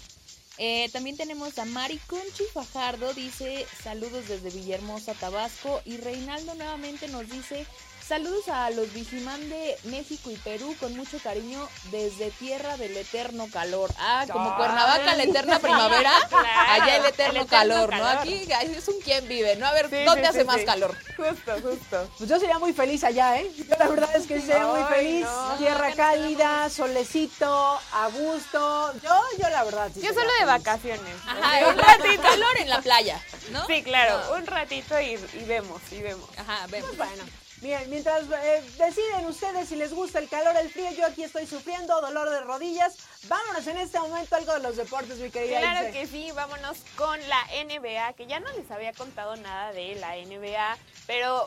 Eh, 0.58 0.88
también 0.92 1.16
tenemos 1.16 1.58
a 1.58 1.64
Mari 1.64 1.98
Conchi 2.06 2.44
Fajardo, 2.52 3.12
dice 3.14 3.66
saludos 3.82 4.28
desde 4.28 4.50
Villahermosa, 4.50 5.14
Tabasco. 5.14 5.80
Y 5.84 5.96
Reinaldo 5.96 6.54
nuevamente 6.54 7.08
nos 7.08 7.28
dice 7.28 7.66
saludos 8.06 8.48
a 8.48 8.70
los 8.70 8.92
Vigimán 8.92 9.48
de 9.48 9.78
México 9.84 10.30
y 10.30 10.36
Perú 10.36 10.76
con 10.78 10.94
mucho 10.96 11.18
cariño 11.20 11.66
desde 11.90 12.30
tierra 12.32 12.76
del 12.76 12.96
eterno 12.96 13.48
calor. 13.52 13.90
Ah, 13.98 14.26
como 14.30 14.50
Ay. 14.50 14.56
Cuernavaca, 14.56 15.14
la 15.14 15.22
eterna 15.22 15.58
primavera, 15.60 16.12
Claro, 16.28 16.46
allá 16.70 16.96
el 16.96 17.04
eterno, 17.06 17.40
el 17.40 17.46
eterno 17.46 17.46
calor, 17.46 17.94
¿no? 17.96 18.04
Aquí 18.06 18.46
es 18.50 18.88
un 18.88 19.00
quien 19.00 19.26
vive, 19.26 19.56
¿no? 19.56 19.66
A 19.66 19.72
ver, 19.72 19.88
Sí, 19.88 20.04
¿dónde 20.04 20.22
sí, 20.22 20.26
hace 20.28 20.40
sí, 20.40 20.44
más 20.44 20.60
sí. 20.60 20.64
calor? 20.66 20.96
Justo, 21.16 21.52
justo. 21.62 22.10
Pues 22.18 22.28
yo 22.28 22.38
sería 22.38 22.58
muy 22.58 22.72
feliz 22.72 23.02
allá, 23.04 23.38
¿eh? 23.40 23.50
Yo 23.56 23.64
la 23.78 23.88
verdad 23.88 24.14
es 24.16 24.26
que 24.26 24.40
sería 24.40 24.66
muy 24.66 24.82
feliz. 24.84 25.24
no. 25.24 25.56
Tierra 25.56 25.90
No, 25.90 25.96
cálida, 25.96 26.70
solecito, 26.70 27.80
a 27.92 28.08
gusto. 28.08 28.92
Yo, 29.02 29.20
yo 29.38 29.48
la 29.48 29.64
verdad 29.64 29.90
sí 29.94 30.00
Yo 30.02 30.08
solo 30.08 30.26
de 30.26 30.30
feliz. 30.30 30.46
vacaciones. 30.46 31.14
Ajá, 31.26 31.68
un 31.68 31.78
ratito 31.78 32.22
calor 32.22 32.56
en 32.58 32.68
la 32.68 32.80
playa, 32.82 33.20
¿no? 33.50 33.66
Sí, 33.66 33.82
claro, 33.82 34.20
No. 34.28 34.36
un 34.36 34.46
ratito 34.46 35.00
y, 35.00 35.12
y 35.32 35.44
vemos, 35.46 35.80
y 35.90 36.00
vemos. 36.00 36.28
Ajá, 36.36 36.66
vemos. 36.68 36.90
Pues 36.94 36.98
bueno, 37.08 37.24
miren, 37.64 37.88
mientras 37.88 38.24
eh, 38.24 38.62
deciden 38.76 39.24
ustedes 39.24 39.70
si 39.70 39.76
les 39.76 39.94
gusta 39.94 40.18
el 40.18 40.28
calor 40.28 40.54
o 40.54 40.58
el 40.58 40.68
frío, 40.68 40.90
yo 40.92 41.06
aquí 41.06 41.22
estoy 41.22 41.46
sufriendo 41.46 41.98
dolor 42.02 42.28
de 42.28 42.40
rodillas. 42.42 42.98
Vámonos 43.26 43.66
en 43.66 43.78
este 43.78 43.98
momento 43.98 44.36
algo 44.36 44.52
de 44.52 44.60
los 44.60 44.76
deportes, 44.76 45.18
mi 45.18 45.30
querida 45.30 45.60
Claro 45.60 45.88
Ilse. 45.88 45.98
que 45.98 46.06
sí, 46.06 46.30
vámonos 46.32 46.76
con 46.96 47.18
la 47.26 47.42
NBA, 47.64 48.12
que 48.12 48.26
ya 48.26 48.38
no 48.38 48.52
les 48.52 48.70
había 48.70 48.92
contado 48.92 49.34
nada 49.36 49.72
de 49.72 49.94
la 49.94 50.14
NBA, 50.14 50.76
pero 51.06 51.46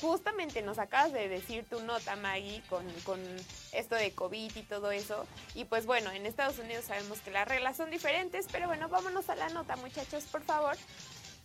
justamente 0.00 0.62
nos 0.62 0.78
acabas 0.78 1.12
de 1.12 1.28
decir 1.28 1.64
tu 1.68 1.80
nota, 1.82 2.14
Maggie, 2.14 2.62
con, 2.68 2.88
con 3.02 3.20
esto 3.72 3.96
de 3.96 4.12
COVID 4.12 4.54
y 4.54 4.62
todo 4.62 4.92
eso. 4.92 5.26
Y 5.56 5.64
pues 5.64 5.84
bueno, 5.84 6.12
en 6.12 6.26
Estados 6.26 6.60
Unidos 6.60 6.84
sabemos 6.84 7.18
que 7.18 7.32
las 7.32 7.48
reglas 7.48 7.76
son 7.76 7.90
diferentes, 7.90 8.46
pero 8.52 8.68
bueno, 8.68 8.88
vámonos 8.88 9.28
a 9.30 9.34
la 9.34 9.48
nota, 9.48 9.74
muchachos, 9.74 10.22
por 10.30 10.44
favor. 10.44 10.76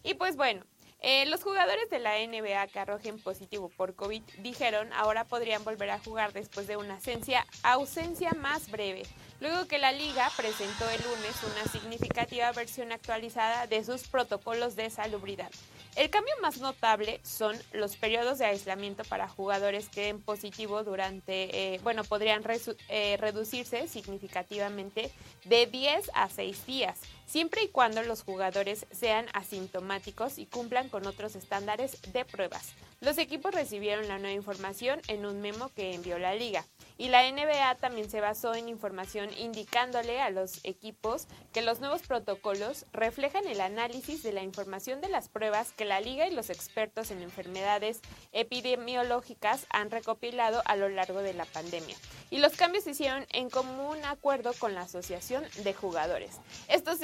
Y 0.03 0.13
pues 0.13 0.35
bueno, 0.35 0.63
eh, 1.01 1.25
los 1.25 1.43
jugadores 1.43 1.89
de 1.89 1.98
la 1.98 2.20
NBA 2.20 2.67
que 2.67 2.79
arrojen 2.79 3.20
positivo 3.20 3.70
por 3.70 3.96
COVID 3.96 4.22
dijeron 4.39 4.93
ahora 4.93 5.24
podrían 5.24 5.63
volver 5.63 5.89
a 5.89 6.00
jugar 6.00 6.31
después 6.31 6.67
de 6.67 6.77
una 6.77 6.96
ausencia, 6.96 7.46
ausencia 7.63 8.31
más 8.34 8.70
breve, 8.70 9.03
luego 9.39 9.67
que 9.67 9.79
la 9.79 9.91
liga 9.91 10.29
presentó 10.38 10.88
el 10.89 11.01
lunes 11.01 11.36
una 11.43 11.72
significativa 11.72 12.51
versión 12.51 12.91
actualizada 12.91 13.65
de 13.65 13.84
sus 13.84 14.08
protocolos 14.08 14.75
de 14.75 14.91
salubridad. 14.91 15.50
El 15.96 16.10
cambio 16.10 16.34
más 16.41 16.60
notable 16.60 17.20
son 17.24 17.58
los 17.74 17.98
periodos 17.98 18.38
de 18.38 18.46
aislamiento 18.46 19.03
para 19.03 19.27
jugadores 19.27 19.89
que 19.89 20.03
den 20.03 20.22
positivo 20.22 20.84
durante, 20.86 21.74
eh, 21.74 21.79
bueno, 21.84 22.05
podrían 22.05 22.43
eh, 22.88 23.17
reducirse 23.20 23.89
significativamente 23.89 25.12
de 25.43 25.65
10 25.65 26.12
a 26.13 26.29
6 26.29 26.65
días, 26.65 27.00
siempre 27.31 27.63
y 27.63 27.69
cuando 27.69 28.03
los 28.03 28.23
jugadores 28.23 28.85
sean 28.91 29.27
asintomáticos 29.31 30.38
y 30.38 30.47
cumplan 30.47 30.89
con 30.89 31.07
otros 31.07 31.38
estándares 31.38 31.97
de 32.11 32.25
pruebas. 32.25 32.73
Los 33.00 33.17
equipos 33.17 33.55
recibieron 33.55 34.07
la 34.07 34.19
nueva 34.19 34.35
información 34.35 35.01
en 35.07 35.25
un 35.25 35.41
memo 35.41 35.69
que 35.69 35.95
envió 35.95 36.19
la 36.19 36.35
liga. 36.35 36.65
Y 37.00 37.07
la 37.07 37.23
NBA 37.23 37.75
también 37.79 38.11
se 38.11 38.21
basó 38.21 38.53
en 38.53 38.69
información 38.69 39.31
indicándole 39.39 40.21
a 40.21 40.29
los 40.29 40.59
equipos 40.63 41.25
que 41.51 41.63
los 41.63 41.79
nuevos 41.79 42.03
protocolos 42.03 42.85
reflejan 42.94 43.48
el 43.48 43.59
análisis 43.59 44.22
de 44.22 44.33
la 44.33 44.44
información 44.44 45.01
de 45.01 45.09
las 45.09 45.29
pruebas 45.29 45.72
que 45.72 45.83
la 45.83 46.00
liga 46.00 46.27
y 46.27 46.35
los 46.35 46.51
expertos 46.51 47.09
en 47.09 47.24
enfermedades 47.24 48.01
epidemiológicas 48.33 49.65
han 49.72 49.89
recopilado 49.89 50.61
a 50.65 50.75
lo 50.75 50.87
largo 50.87 51.24
de 51.24 51.33
la 51.33 51.46
pandemia. 51.46 51.96
Y 52.29 52.37
los 52.37 52.55
cambios 52.55 52.83
se 52.83 52.91
hicieron 52.91 53.25
en 53.33 53.50
común 53.50 53.98
acuerdo 54.05 54.53
con 54.59 54.75
la 54.75 54.81
Asociación 54.81 55.44
de 55.63 55.74
Jugadores. 55.74 56.37
Esto 56.67 56.96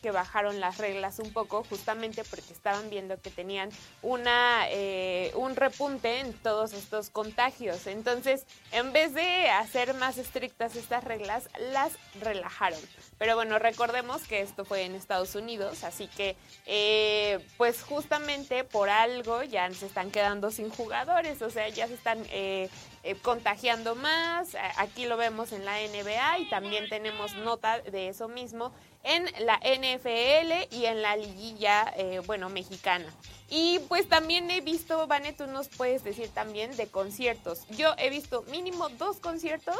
que 0.00 0.10
bajaron 0.10 0.60
las 0.60 0.78
reglas 0.78 1.18
un 1.18 1.32
poco 1.32 1.64
justamente 1.64 2.22
porque 2.24 2.52
estaban 2.52 2.90
viendo 2.90 3.20
que 3.20 3.30
tenían 3.30 3.70
una, 4.02 4.66
eh, 4.70 5.32
un 5.34 5.56
repunte 5.56 6.20
en 6.20 6.32
todos 6.32 6.72
estos 6.72 7.10
contagios. 7.10 7.86
Entonces, 7.86 8.46
en 8.70 8.92
vez 8.92 9.14
de 9.14 9.50
hacer 9.50 9.94
más 9.94 10.18
estrictas 10.18 10.76
estas 10.76 11.04
reglas, 11.04 11.48
las 11.72 11.92
relajaron. 12.20 12.80
Pero 13.18 13.34
bueno, 13.34 13.58
recordemos 13.58 14.22
que 14.22 14.40
esto 14.40 14.64
fue 14.64 14.84
en 14.84 14.94
Estados 14.94 15.34
Unidos, 15.34 15.84
así 15.84 16.08
que 16.08 16.36
eh, 16.66 17.38
pues 17.56 17.82
justamente 17.82 18.64
por 18.64 18.90
algo 18.90 19.42
ya 19.42 19.70
se 19.72 19.86
están 19.86 20.10
quedando 20.10 20.50
sin 20.50 20.70
jugadores, 20.70 21.40
o 21.42 21.50
sea, 21.50 21.68
ya 21.68 21.86
se 21.86 21.94
están 21.94 22.18
eh, 22.30 22.68
eh, 23.02 23.16
contagiando 23.16 23.94
más. 23.94 24.56
Aquí 24.76 25.06
lo 25.06 25.16
vemos 25.16 25.52
en 25.52 25.64
la 25.64 25.78
NBA 25.78 26.38
y 26.38 26.50
también 26.50 26.88
tenemos 26.88 27.34
nota 27.34 27.80
de 27.80 28.08
eso 28.08 28.28
mismo 28.28 28.72
en 29.04 29.24
la 29.44 29.58
NFL 29.58 30.74
y 30.74 30.86
en 30.86 31.02
la 31.02 31.16
liguilla, 31.16 31.92
eh, 31.96 32.20
bueno, 32.26 32.48
mexicana. 32.48 33.06
Y 33.48 33.80
pues 33.88 34.08
también 34.08 34.50
he 34.50 34.60
visto, 34.60 35.06
Vane, 35.06 35.32
tú 35.32 35.46
nos 35.46 35.68
puedes 35.68 36.04
decir 36.04 36.28
también 36.28 36.76
de 36.76 36.86
conciertos. 36.86 37.66
Yo 37.70 37.94
he 37.98 38.08
visto 38.08 38.42
mínimo 38.50 38.88
dos 38.90 39.18
conciertos 39.18 39.76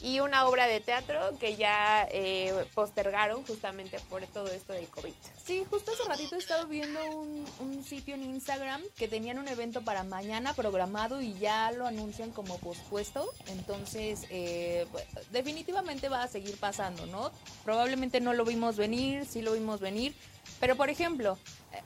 y 0.00 0.20
una 0.20 0.46
obra 0.46 0.66
de 0.66 0.80
teatro 0.80 1.36
que 1.38 1.56
ya 1.56 2.06
eh, 2.10 2.52
postergaron 2.74 3.44
justamente 3.46 3.98
por 4.10 4.24
todo 4.26 4.48
esto 4.48 4.72
del 4.72 4.86
COVID. 4.88 5.12
Sí, 5.44 5.64
justo 5.70 5.92
hace 5.92 6.04
ratito 6.04 6.34
he 6.36 6.38
estado 6.38 6.66
viendo 6.66 7.02
un, 7.10 7.44
un 7.60 7.84
sitio 7.84 8.14
en 8.14 8.22
Instagram 8.24 8.82
que 8.96 9.08
tenían 9.08 9.38
un 9.38 9.48
evento 9.48 9.82
para 9.82 10.04
mañana 10.04 10.52
programado 10.54 11.22
y 11.22 11.34
ya 11.38 11.70
lo 11.72 11.86
anuncian 11.86 12.30
como 12.30 12.58
pospuesto. 12.58 13.26
Entonces, 13.46 14.26
eh, 14.30 14.86
pues, 14.92 15.04
definitivamente 15.30 16.08
va 16.08 16.22
a 16.24 16.28
seguir 16.28 16.56
pasando, 16.58 17.06
¿no? 17.06 17.30
Probablemente 17.64 18.20
no 18.20 18.32
lo 18.34 18.44
vimos 18.44 18.76
venir, 18.76 19.24
sí 19.24 19.40
lo 19.40 19.52
vimos 19.52 19.80
venir. 19.80 20.14
Pero, 20.60 20.76
por 20.76 20.90
ejemplo, 20.90 21.38
eh, 21.72 21.80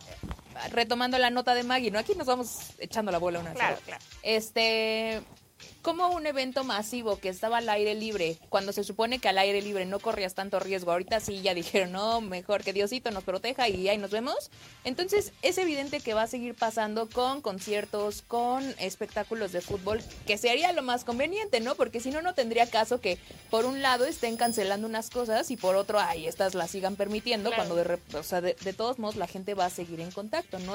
retomando 0.70 1.16
la 1.18 1.30
nota 1.30 1.54
de 1.54 1.62
Maggie, 1.62 1.90
¿no? 1.90 1.98
Aquí 1.98 2.14
nos 2.14 2.26
vamos 2.26 2.70
echando 2.78 3.10
la 3.12 3.18
bola 3.18 3.38
una 3.40 3.52
Claro, 3.52 3.76
sola. 3.76 3.86
claro. 3.86 4.04
Este, 4.22 5.22
como 5.82 6.08
un 6.10 6.26
evento 6.26 6.64
masivo 6.64 7.18
que 7.18 7.28
estaba 7.28 7.58
al 7.58 7.68
aire 7.68 7.94
libre, 7.94 8.36
cuando 8.48 8.72
se 8.72 8.84
supone 8.84 9.18
que 9.18 9.28
al 9.28 9.38
aire 9.38 9.62
libre 9.62 9.86
no 9.86 9.98
corrías 9.98 10.34
tanto 10.34 10.60
riesgo, 10.60 10.92
ahorita 10.92 11.20
sí 11.20 11.40
ya 11.42 11.54
dijeron, 11.54 11.92
no, 11.92 12.20
mejor 12.20 12.62
que 12.64 12.72
Diosito 12.72 13.10
nos 13.10 13.24
proteja 13.24 13.68
y 13.68 13.88
ahí 13.88 13.98
nos 13.98 14.10
vemos. 14.10 14.50
Entonces 14.84 15.32
es 15.42 15.58
evidente 15.58 16.00
que 16.00 16.14
va 16.14 16.22
a 16.22 16.26
seguir 16.26 16.54
pasando 16.54 17.08
con 17.08 17.40
conciertos, 17.42 18.22
con 18.22 18.64
espectáculos 18.78 19.52
de 19.52 19.60
fútbol, 19.60 20.02
que 20.26 20.38
sería 20.38 20.72
lo 20.72 20.82
más 20.82 21.04
conveniente, 21.04 21.60
¿no? 21.60 21.74
Porque 21.74 22.00
si 22.00 22.10
no, 22.10 22.22
no 22.22 22.34
tendría 22.34 22.66
caso 22.68 23.00
que 23.00 23.18
por 23.50 23.64
un 23.66 23.82
lado 23.82 24.04
estén 24.06 24.36
cancelando 24.36 24.86
unas 24.86 25.10
cosas 25.10 25.50
y 25.50 25.56
por 25.56 25.76
otro, 25.76 25.98
ay, 26.00 26.26
estas 26.26 26.54
las 26.54 26.70
sigan 26.70 26.96
permitiendo, 26.96 27.50
Claro. 27.50 27.68
cuando 27.74 27.76
de, 27.76 28.18
o 28.18 28.22
sea, 28.22 28.40
de, 28.40 28.54
de 28.54 28.72
todos 28.72 28.98
modos 28.98 29.16
la 29.16 29.26
gente 29.26 29.54
va 29.54 29.66
a 29.66 29.70
seguir 29.70 30.00
en 30.00 30.10
contacto, 30.10 30.58
¿no? 30.60 30.74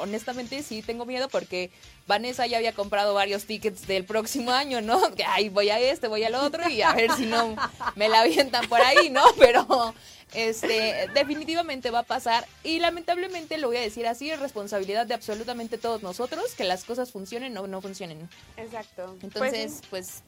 Honestamente 0.00 0.62
sí 0.62 0.82
tengo 0.82 1.04
miedo 1.04 1.28
porque 1.28 1.70
Vanessa 2.06 2.46
ya 2.46 2.56
había 2.56 2.72
comprado 2.72 3.14
varios 3.14 3.44
tickets 3.44 3.86
del 3.86 4.04
próximo 4.04 4.21
año, 4.50 4.80
¿no? 4.80 5.10
Que 5.14 5.24
ay, 5.24 5.48
voy 5.48 5.70
a 5.70 5.78
este, 5.78 6.08
voy 6.08 6.24
al 6.24 6.34
otro 6.34 6.68
y 6.68 6.82
a 6.82 6.92
ver 6.92 7.10
si 7.12 7.26
no 7.26 7.54
me 7.96 8.08
la 8.08 8.20
avientan 8.20 8.68
por 8.68 8.80
ahí, 8.80 9.10
¿no? 9.10 9.22
Pero 9.38 9.94
este 10.34 11.08
definitivamente 11.14 11.90
va 11.90 12.00
a 12.00 12.02
pasar 12.04 12.46
y 12.64 12.78
lamentablemente 12.80 13.58
lo 13.58 13.68
voy 13.68 13.76
a 13.76 13.80
decir 13.80 14.06
así, 14.06 14.30
es 14.30 14.40
responsabilidad 14.40 15.06
de 15.06 15.14
absolutamente 15.14 15.76
todos 15.78 16.02
nosotros 16.02 16.54
que 16.54 16.64
las 16.64 16.84
cosas 16.84 17.10
funcionen 17.12 17.56
o 17.58 17.66
no 17.66 17.80
funcionen. 17.82 18.28
Exacto. 18.56 19.16
Pues, 19.20 19.24
Entonces, 19.52 19.80
pues 19.90 20.22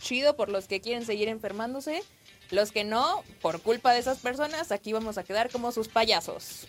chido 0.00 0.36
por 0.36 0.48
los 0.48 0.66
que 0.66 0.80
quieren 0.80 1.04
seguir 1.04 1.28
enfermándose. 1.28 2.02
Los 2.50 2.72
que 2.72 2.82
no, 2.82 3.22
por 3.40 3.60
culpa 3.60 3.92
de 3.92 4.00
esas 4.00 4.18
personas, 4.18 4.72
aquí 4.72 4.92
vamos 4.92 5.18
a 5.18 5.22
quedar 5.22 5.50
como 5.50 5.70
sus 5.70 5.86
payasos. 5.86 6.66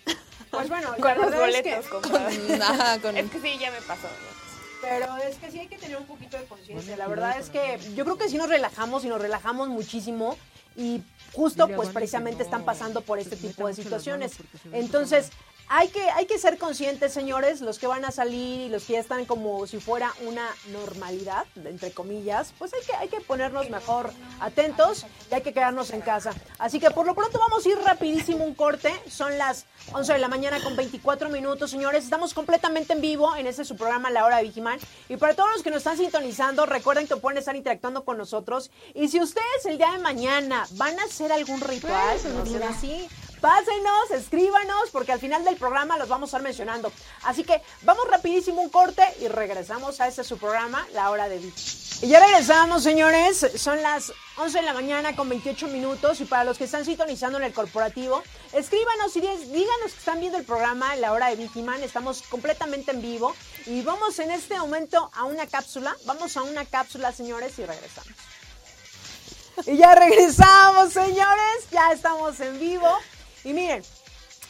Pues 0.51 0.69
bueno, 0.69 0.93
Con 0.99 1.17
los 1.17 1.31
verdad 1.31 1.49
es 1.49 1.61
que- 1.63 1.71
boletos 1.71 1.87
comprados. 1.87 2.61
Ajá, 2.61 3.01
con- 3.01 3.17
Es 3.17 3.31
que 3.31 3.41
sí, 3.41 3.57
ya 3.59 3.71
me 3.71 3.81
pasó. 3.81 4.07
Pero 4.81 5.17
es 5.17 5.37
que 5.37 5.51
sí 5.51 5.59
hay 5.59 5.67
que 5.67 5.77
tener 5.77 5.97
un 5.97 6.05
poquito 6.05 6.37
de 6.37 6.45
conciencia. 6.45 6.97
La 6.97 7.07
verdad 7.07 7.39
es 7.39 7.49
que 7.49 7.79
yo 7.95 8.03
creo 8.03 8.17
que 8.17 8.29
sí 8.29 8.37
nos 8.37 8.49
relajamos 8.49 9.05
y 9.05 9.07
nos 9.07 9.21
relajamos 9.21 9.69
muchísimo 9.69 10.37
y 10.75 11.01
justo 11.33 11.67
pues 11.67 11.89
precisamente 11.89 12.43
están 12.43 12.65
pasando 12.65 13.01
por 13.01 13.19
este 13.19 13.35
tipo 13.35 13.67
de 13.67 13.73
situaciones. 13.73 14.33
Entonces, 14.71 15.29
hay 15.73 15.87
que, 15.87 16.01
hay 16.11 16.25
que 16.25 16.37
ser 16.37 16.57
conscientes, 16.57 17.13
señores, 17.13 17.61
los 17.61 17.79
que 17.79 17.87
van 17.87 18.03
a 18.03 18.11
salir 18.11 18.59
y 18.59 18.67
los 18.67 18.83
que 18.83 18.93
ya 18.93 18.99
están 18.99 19.23
como 19.23 19.65
si 19.67 19.79
fuera 19.79 20.13
una 20.25 20.45
normalidad, 20.67 21.45
entre 21.63 21.91
comillas, 21.91 22.53
pues 22.59 22.73
hay 22.73 22.81
que, 22.81 22.93
hay 22.93 23.07
que 23.07 23.21
ponernos 23.21 23.69
mejor 23.69 24.11
atentos 24.41 25.05
y 25.31 25.33
hay 25.33 25.41
que 25.41 25.53
quedarnos 25.53 25.91
en 25.91 26.01
casa. 26.01 26.33
Así 26.59 26.81
que 26.81 26.91
por 26.91 27.05
lo 27.05 27.15
pronto 27.15 27.39
vamos 27.39 27.65
a 27.65 27.69
ir 27.69 27.77
rapidísimo 27.77 28.43
un 28.43 28.53
corte. 28.53 28.91
Son 29.09 29.37
las 29.37 29.65
11 29.93 30.11
de 30.11 30.19
la 30.19 30.27
mañana 30.27 30.61
con 30.61 30.75
24 30.75 31.29
minutos, 31.29 31.71
señores. 31.71 32.03
Estamos 32.03 32.33
completamente 32.33 32.91
en 32.91 32.99
vivo 32.99 33.33
en 33.37 33.47
este 33.47 33.63
su 33.63 33.77
programa 33.77 34.09
La 34.09 34.25
Hora 34.25 34.37
de 34.37 34.43
Vigiman. 34.43 34.77
Y 35.07 35.15
para 35.15 35.35
todos 35.35 35.51
los 35.53 35.63
que 35.63 35.69
nos 35.69 35.77
están 35.77 35.95
sintonizando, 35.95 36.65
recuerden 36.65 37.07
que 37.07 37.15
pueden 37.15 37.37
estar 37.37 37.55
interactuando 37.55 38.03
con 38.03 38.17
nosotros. 38.17 38.71
Y 38.93 39.07
si 39.07 39.21
ustedes 39.21 39.65
el 39.65 39.77
día 39.77 39.93
de 39.93 39.99
mañana 39.99 40.67
van 40.71 40.99
a 40.99 41.05
hacer 41.05 41.31
algún 41.31 41.61
ritual, 41.61 42.17
no 42.35 42.45
sean 42.45 42.63
así, 42.63 43.07
pásenos, 43.41 44.11
escríbanos, 44.11 44.89
porque 44.91 45.11
al 45.11 45.19
final 45.19 45.43
del 45.43 45.57
programa 45.57 45.97
los 45.97 46.07
vamos 46.07 46.27
a 46.27 46.37
estar 46.37 46.41
mencionando. 46.41 46.91
Así 47.23 47.43
que 47.43 47.61
vamos 47.81 48.07
rapidísimo 48.09 48.61
un 48.61 48.69
corte 48.69 49.03
y 49.19 49.27
regresamos 49.27 49.99
a 49.99 50.07
este 50.07 50.23
su 50.23 50.37
programa, 50.37 50.87
La 50.93 51.09
Hora 51.09 51.27
de 51.27 51.39
Vic. 51.39 51.53
Y 52.03 52.07
ya 52.07 52.19
regresamos, 52.19 52.81
señores. 52.81 53.45
Son 53.57 53.79
las 53.83 54.11
11 54.37 54.59
de 54.59 54.63
la 54.65 54.73
mañana 54.73 55.15
con 55.15 55.29
28 55.29 55.67
minutos. 55.67 56.19
Y 56.19 56.25
para 56.25 56.43
los 56.43 56.57
que 56.57 56.63
están 56.63 56.83
sintonizando 56.83 57.37
en 57.37 57.43
el 57.43 57.53
corporativo, 57.53 58.23
escríbanos 58.53 59.15
y 59.17 59.21
dí- 59.21 59.45
díganos 59.51 59.91
que 59.91 59.99
están 59.99 60.19
viendo 60.19 60.39
el 60.39 60.45
programa 60.45 60.95
La 60.95 61.11
Hora 61.11 61.27
de 61.27 61.35
Vicky 61.35 61.61
Man. 61.61 61.83
Estamos 61.83 62.23
completamente 62.23 62.89
en 62.91 63.01
vivo. 63.03 63.35
Y 63.67 63.83
vamos 63.83 64.17
en 64.17 64.31
este 64.31 64.57
momento 64.57 65.11
a 65.13 65.25
una 65.25 65.45
cápsula. 65.45 65.95
Vamos 66.05 66.35
a 66.37 66.41
una 66.41 66.65
cápsula, 66.65 67.11
señores, 67.11 67.59
y 67.59 67.65
regresamos. 67.65 68.13
Y 69.67 69.77
ya 69.77 69.93
regresamos, 69.93 70.93
señores. 70.93 71.67
Ya 71.71 71.91
estamos 71.91 72.39
en 72.39 72.59
vivo. 72.59 72.89
Y 73.43 73.53
miren, 73.53 73.83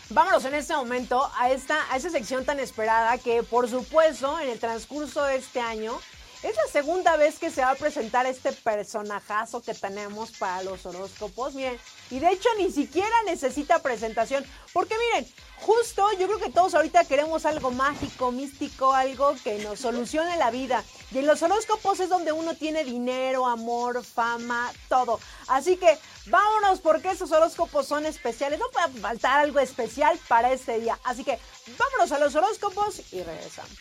vámonos 0.10 0.44
en 0.46 0.56
este 0.56 0.76
momento 0.76 1.30
a 1.38 1.52
esta, 1.52 1.92
a 1.92 2.00
sección 2.00 2.46
tan 2.46 2.60
esperada 2.60 3.18
que, 3.18 3.44
por 3.44 3.70
supuesto, 3.70 4.40
en 4.40 4.50
el 4.50 4.60
transcurso 4.60 5.24
de 5.24 5.38
este 5.38 5.62
año, 5.62 6.00
es 6.44 6.56
la 6.56 6.72
segunda 6.72 7.18
vez 7.18 7.38
que 7.38 7.52
se 7.52 7.62
va 7.62 7.72
a 7.72 7.76
presentar 7.76 8.26
este 8.26 8.52
personajazo 8.52 9.62
que 9.62 9.76
tenemos 9.76 10.32
para 10.32 10.64
los 10.64 10.84
horóscopos. 10.88 11.54
Miren, 11.54 11.80
y 12.10 12.18
de 12.18 12.30
hecho 12.32 12.50
ni 12.58 12.72
siquiera 12.72 13.16
necesita 13.28 13.80
presentación. 13.80 14.44
Porque 14.74 14.96
miren, 14.98 15.32
justo 15.58 16.04
yo 16.20 16.26
creo 16.26 16.40
que 16.40 16.50
todos 16.50 16.74
ahorita 16.74 17.06
queremos 17.06 17.46
algo 17.46 17.70
mágico, 17.70 18.32
místico, 18.32 18.92
algo 18.92 19.36
que 19.44 19.60
nos 19.60 19.82
solucione 19.82 20.36
la 20.38 20.50
vida. 20.50 20.84
Y 21.12 21.20
en 21.20 21.28
los 21.28 21.44
horóscopos 21.44 22.00
es 22.00 22.10
donde 22.10 22.32
uno 22.32 22.56
tiene 22.56 22.84
dinero, 22.84 23.46
amor, 23.46 24.04
fama, 24.04 24.74
todo. 24.90 25.20
Así 25.48 25.78
que 25.78 26.00
vámonos 26.28 26.80
porque 26.82 27.12
esos 27.12 27.32
horóscopos 27.32 27.86
son 27.86 28.06
especiales. 28.06 28.60
No 28.60 28.66
puede 28.72 29.00
faltar 29.00 29.40
algo 29.40 29.60
especial 29.60 30.18
para 30.28 30.52
este 30.52 30.80
día. 30.80 30.98
Así 31.04 31.24
que 31.24 31.40
vámonos 31.78 32.12
a 32.12 32.20
los 32.20 32.36
horóscopos 32.36 33.14
y 33.14 33.24
regresamos. 33.24 33.78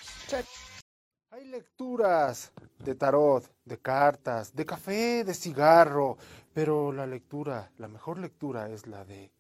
Hay 1.32 1.44
lecturas 1.44 2.52
de 2.78 2.94
tarot, 2.94 3.44
de 3.64 3.78
cartas, 3.78 4.54
de 4.54 4.66
café, 4.66 5.22
de 5.24 5.32
cigarro, 5.34 6.18
pero 6.52 6.90
la 6.92 7.06
lectura, 7.06 7.70
la 7.78 7.86
mejor 7.86 8.18
lectura 8.18 8.68
es 8.68 8.86
la 8.86 9.04
de 9.04 9.30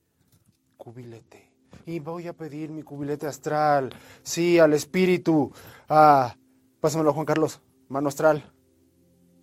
cubilete. 0.76 1.50
Y 1.86 1.98
voy 1.98 2.28
a 2.28 2.32
pedir 2.32 2.70
mi 2.70 2.82
cubilete 2.82 3.26
astral, 3.26 3.90
sí, 4.22 4.58
al 4.58 4.72
espíritu. 4.72 5.52
Ah, 5.88 6.34
pásamelo, 6.80 7.12
Juan 7.12 7.26
Carlos, 7.26 7.60
mano 7.88 8.08
astral. 8.08 8.52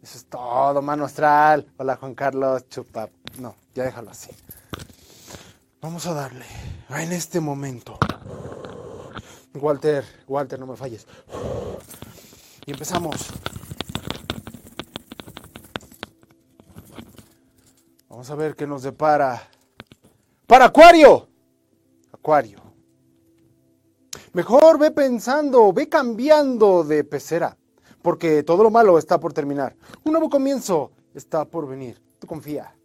Eso 0.01 0.17
es 0.17 0.25
todo, 0.25 0.81
mano 0.81 1.05
astral. 1.05 1.67
Hola, 1.77 1.95
Juan 1.97 2.15
Carlos, 2.15 2.67
chupa. 2.69 3.09
No, 3.39 3.55
ya 3.75 3.83
déjalo 3.83 4.11
así. 4.11 4.31
Vamos 5.81 6.05
a 6.07 6.13
darle, 6.13 6.45
ah, 6.89 7.03
en 7.03 7.11
este 7.11 7.39
momento. 7.39 7.97
Walter, 9.53 10.03
Walter, 10.27 10.59
no 10.59 10.67
me 10.67 10.75
falles. 10.75 11.05
Y 12.65 12.71
empezamos. 12.71 13.15
Vamos 18.09 18.29
a 18.29 18.35
ver 18.35 18.55
qué 18.55 18.65
nos 18.65 18.83
depara. 18.83 19.41
¡Para 20.47 20.65
Acuario! 20.65 21.27
Acuario. 22.11 22.61
Mejor 24.33 24.77
ve 24.79 24.91
pensando, 24.91 25.73
ve 25.73 25.89
cambiando 25.89 26.83
de 26.83 27.03
pecera, 27.03 27.57
porque 28.01 28.43
todo 28.43 28.63
lo 28.63 28.69
malo 28.69 28.97
está 28.97 29.19
por 29.19 29.33
terminar. 29.33 29.75
Un 30.03 30.11
nuevo 30.13 30.29
comienzo 30.29 30.91
está 31.13 31.45
por 31.45 31.67
venir. 31.67 32.01
Tú 32.19 32.27
confía, 32.27 32.76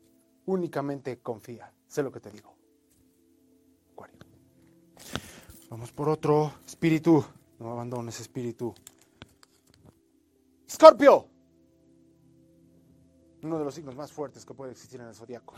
únicamente 0.53 1.19
confía. 1.21 1.73
Sé 1.87 2.03
lo 2.03 2.12
que 2.12 2.21
te 2.21 2.31
digo. 2.31 2.55
Acuario. 3.93 4.19
Vamos 5.71 5.93
por 5.93 6.09
otro. 6.09 6.53
Espíritu. 6.67 7.25
No 7.59 7.73
abandones, 7.73 8.21
espíritu. 8.21 8.75
Escorpio. 10.67 11.27
Uno 13.43 13.59
de 13.59 13.65
los 13.65 13.75
signos 13.75 13.97
más 13.97 14.12
fuertes 14.12 14.45
que 14.45 14.55
puede 14.55 14.73
existir 14.73 15.01
en 15.01 15.09
el 15.09 15.15
zodiaco. 15.15 15.55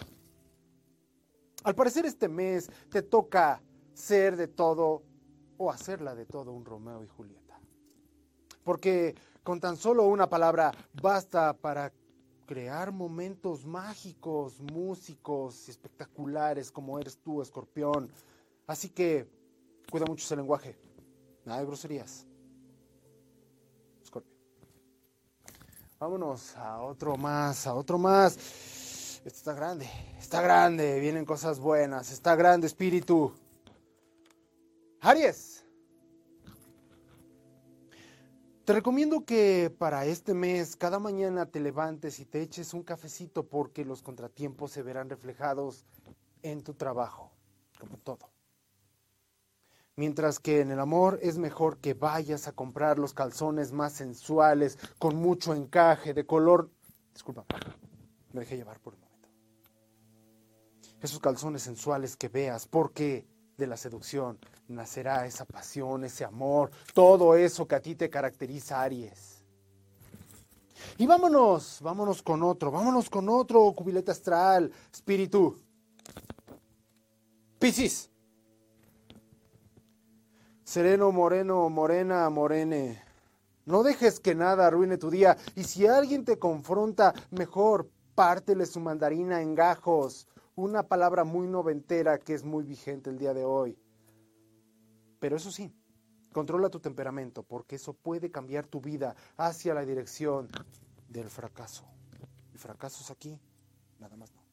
Al 1.65 1.75
parecer 1.75 2.07
este 2.07 2.29
mes 2.29 2.71
te 2.91 3.03
toca 3.03 3.63
ser 3.93 4.37
de 4.37 4.49
todo 4.49 5.03
o 5.57 5.71
hacerla 5.71 6.15
de 6.15 6.27
todo 6.27 6.53
un 6.53 6.65
Romeo 6.65 7.03
y 7.03 7.09
Julieta. 7.09 7.59
Porque 8.63 9.15
con 9.43 9.61
tan 9.61 9.77
solo 9.77 10.07
una 10.07 10.29
palabra 10.29 10.73
basta 11.01 11.53
para 11.55 11.93
crear 12.47 12.93
momentos 12.93 13.65
mágicos, 13.65 14.61
músicos, 14.61 15.69
espectaculares 15.69 16.71
como 16.71 16.99
eres 16.99 17.19
tú, 17.19 17.43
escorpión. 17.43 18.11
Así 18.67 18.89
que 18.89 19.29
cuida 19.91 20.07
mucho 20.07 20.25
ese 20.25 20.37
lenguaje. 20.37 20.77
Nada 21.45 21.61
de 21.61 21.67
groserías. 21.67 22.27
Escorpio. 24.03 24.33
Vámonos 25.99 26.57
a 26.57 26.83
otro 26.83 27.17
más, 27.17 27.67
a 27.67 27.75
otro 27.75 27.99
más. 27.99 28.37
Esto 29.25 29.39
está 29.39 29.55
grande, 29.55 29.89
está 30.19 30.43
grande, 30.43 31.01
vienen 31.01 31.25
cosas 31.25 31.59
buenas, 31.59 32.13
está 32.13 32.37
grande 32.37 32.67
espíritu. 32.67 33.33
Aries. 35.01 35.54
Te 38.65 38.73
recomiendo 38.73 39.27
que 39.27 39.71
para 39.79 40.07
este 40.07 40.33
mes 40.33 40.75
cada 40.75 40.99
mañana 40.99 41.45
te 41.45 41.61
levantes 41.61 42.19
y 42.19 42.25
te 42.25 42.41
eches 42.41 42.73
un 42.73 42.83
cafecito 42.83 43.47
porque 43.47 43.85
los 43.85 44.01
contratiempos 44.01 44.71
se 44.71 44.83
verán 44.83 45.11
reflejados 45.11 45.85
en 46.43 46.63
tu 46.63 46.73
trabajo, 46.73 47.31
como 47.79 47.99
todo. 47.99 48.31
Mientras 49.97 50.39
que 50.41 50.63
en 50.63 50.71
el 50.71 50.81
amor 50.81 51.19
es 51.21 51.37
mejor 51.37 51.77
que 51.77 51.93
vayas 51.93 52.49
a 52.49 52.53
comprar 52.53 52.99
los 52.99 53.13
calzones 53.13 53.71
más 53.71 53.93
sensuales, 53.93 54.79
con 54.99 55.17
mucho 55.17 55.55
encaje, 55.55 56.15
de 56.15 56.25
color... 56.25 56.71
Disculpa, 57.13 57.45
me 58.33 58.41
dejé 58.41 58.57
llevar 58.57 58.81
por 58.81 58.95
un 58.95 59.01
momento. 59.01 59.29
Esos 61.03 61.21
calzones 61.21 61.61
sensuales 61.61 62.17
que 62.17 62.29
veas, 62.29 62.67
porque 62.67 63.27
de 63.57 63.67
la 63.67 63.77
seducción 63.77 64.39
nacerá 64.69 65.27
esa 65.27 65.45
pasión, 65.45 66.05
ese 66.05 66.25
amor, 66.25 66.71
todo 66.93 67.37
eso 67.37 67.67
que 67.67 67.75
a 67.75 67.81
ti 67.81 67.95
te 67.95 68.11
caracteriza, 68.11 68.83
Aries. 68.83 69.43
Y 70.99 71.07
vámonos, 71.07 71.79
vámonos 71.83 72.23
con 72.23 72.43
otro, 72.43 72.71
vámonos 72.71 73.11
con 73.11 73.29
otro, 73.29 73.73
cubilete 73.73 74.11
astral, 74.11 74.71
espíritu. 74.93 75.61
Piscis. 77.59 78.11
Sereno, 80.65 81.13
moreno, 81.13 81.69
morena, 81.69 82.29
morene. 82.31 83.03
No 83.67 83.83
dejes 83.83 84.21
que 84.21 84.35
nada 84.35 84.67
arruine 84.67 84.99
tu 84.99 85.11
día. 85.11 85.37
Y 85.55 85.65
si 85.65 85.87
alguien 85.87 86.25
te 86.25 86.39
confronta, 86.39 87.15
mejor 87.31 87.89
pártele 88.15 88.67
su 88.67 88.81
mandarina 88.81 89.41
en 89.41 89.55
gajos. 89.55 90.29
Una 90.57 90.85
palabra 90.85 91.25
muy 91.25 91.49
noventera 91.49 92.19
que 92.19 92.33
es 92.33 92.45
muy 92.45 92.63
vigente 92.63 93.11
el 93.11 93.19
día 93.19 93.35
de 93.35 93.45
hoy. 93.45 93.77
Pero 95.19 95.37
eso 95.37 95.51
sí, 95.51 95.75
controla 96.33 96.69
tu 96.69 96.79
temperamento 96.79 97.43
porque 97.43 97.75
eso 97.75 97.93
puede 97.93 98.31
cambiar 98.31 98.67
tu 98.67 98.81
vida 98.81 99.17
hacia 99.37 99.75
la 99.75 99.85
dirección 99.85 100.49
del 101.09 101.29
fracaso. 101.29 101.85
El 102.53 102.59
fracaso 102.61 103.03
es 103.03 103.11
aquí, 103.11 103.41
nada 103.99 104.17
más 104.17 104.33
no. 104.33 104.45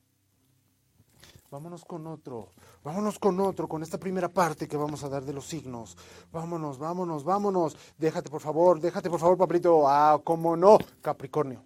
Vámonos 1.52 1.86
con 1.86 2.08
otro, 2.08 2.50
vámonos 2.84 3.20
con 3.20 3.40
otro, 3.42 3.68
con 3.68 3.84
esta 3.84 4.00
primera 4.00 4.30
parte 4.30 4.68
que 4.68 4.78
vamos 4.78 5.04
a 5.04 5.10
dar 5.10 5.24
de 5.24 5.34
los 5.34 5.46
signos. 5.46 5.98
Vámonos, 6.32 6.80
vámonos, 6.80 7.24
vámonos. 7.24 7.78
Déjate 8.00 8.32
por 8.32 8.42
favor, 8.42 8.80
déjate 8.80 9.10
por 9.10 9.20
favor, 9.20 9.38
papelito. 9.38 9.88
Ah, 9.88 10.20
cómo 10.24 10.56
no, 10.56 10.80
Capricornio. 11.02 11.62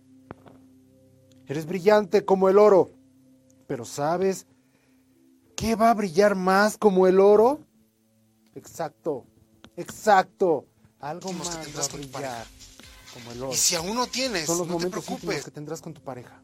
Eres 1.45 1.65
brillante 1.65 2.25
como 2.25 2.49
el 2.49 2.57
oro. 2.57 2.89
Pero 3.67 3.85
¿sabes 3.85 4.45
qué 5.55 5.75
va 5.75 5.89
a 5.91 5.93
brillar 5.93 6.35
más 6.35 6.77
como 6.77 7.07
el 7.07 7.19
oro? 7.19 7.59
Exacto, 8.53 9.25
exacto. 9.75 10.65
Algo 10.99 11.33
más 11.33 11.57
va 11.57 11.83
a 11.83 11.87
brillar 11.97 12.45
como 13.13 13.31
el 13.31 13.43
oro. 13.43 13.51
Y 13.53 13.55
si 13.55 13.75
aún 13.75 13.95
no 13.95 14.07
tienes, 14.07 14.45
Son 14.45 14.57
los 14.57 14.67
no 14.67 14.73
te 14.73 14.79
momentos 14.79 15.03
íntimos 15.03 15.19
preocupes. 15.21 15.45
que 15.45 15.51
tendrás 15.51 15.81
con 15.81 15.93
tu 15.93 16.01
pareja. 16.01 16.41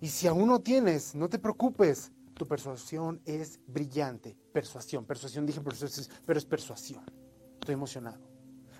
Y 0.00 0.08
si 0.08 0.26
aún 0.26 0.48
no 0.48 0.60
tienes, 0.60 1.14
no 1.14 1.28
te 1.28 1.38
preocupes. 1.38 2.10
Tu 2.34 2.46
persuasión 2.48 3.22
es 3.24 3.60
brillante. 3.66 4.36
Persuasión, 4.52 5.04
persuasión, 5.04 5.46
dije 5.46 5.60
persuasión, 5.60 6.06
pero 6.26 6.38
es 6.38 6.44
persuasión. 6.44 7.04
Estoy 7.60 7.74
emocionado. 7.74 8.20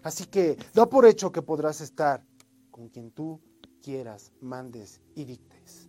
Así 0.03 0.27
que 0.27 0.59
da 0.75 0.87
por 0.87 1.07
hecho 1.07 1.31
que 1.33 1.41
podrás 1.41 1.81
estar 1.81 2.27
con 2.71 2.89
quien 2.89 3.11
tú 3.13 3.41
quieras, 3.81 4.33
mandes 4.41 5.01
y 5.15 5.25
dictes. 5.25 5.89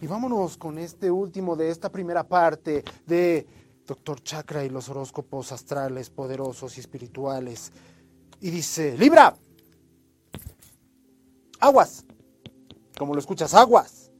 Y 0.00 0.06
vámonos 0.06 0.56
con 0.56 0.78
este 0.78 1.10
último 1.10 1.56
de 1.56 1.70
esta 1.70 1.90
primera 1.90 2.24
parte 2.26 2.84
de 3.06 3.46
Doctor 3.86 4.22
Chakra 4.22 4.64
y 4.64 4.70
los 4.70 4.88
horóscopos 4.88 5.52
astrales 5.52 6.10
poderosos 6.10 6.76
y 6.76 6.80
espirituales. 6.80 7.72
Y 8.40 8.50
dice, 8.50 8.96
Libra, 8.96 9.36
aguas, 11.60 12.04
como 12.98 13.14
lo 13.14 13.20
escuchas, 13.20 13.54
aguas. 13.54 14.10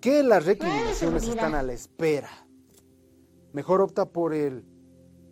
Que 0.00 0.22
las 0.22 0.44
reclinaciones 0.44 1.26
están 1.26 1.54
a 1.54 1.62
la 1.62 1.72
espera. 1.72 2.30
Mejor 3.52 3.80
opta 3.80 4.06
por 4.06 4.34
el, 4.34 4.64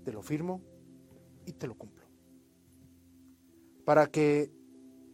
te 0.04 0.12
lo 0.12 0.22
firmo 0.22 0.62
y 1.46 1.52
te 1.52 1.66
lo 1.66 1.76
cumplo. 1.76 2.04
Para 3.84 4.06
que 4.06 4.50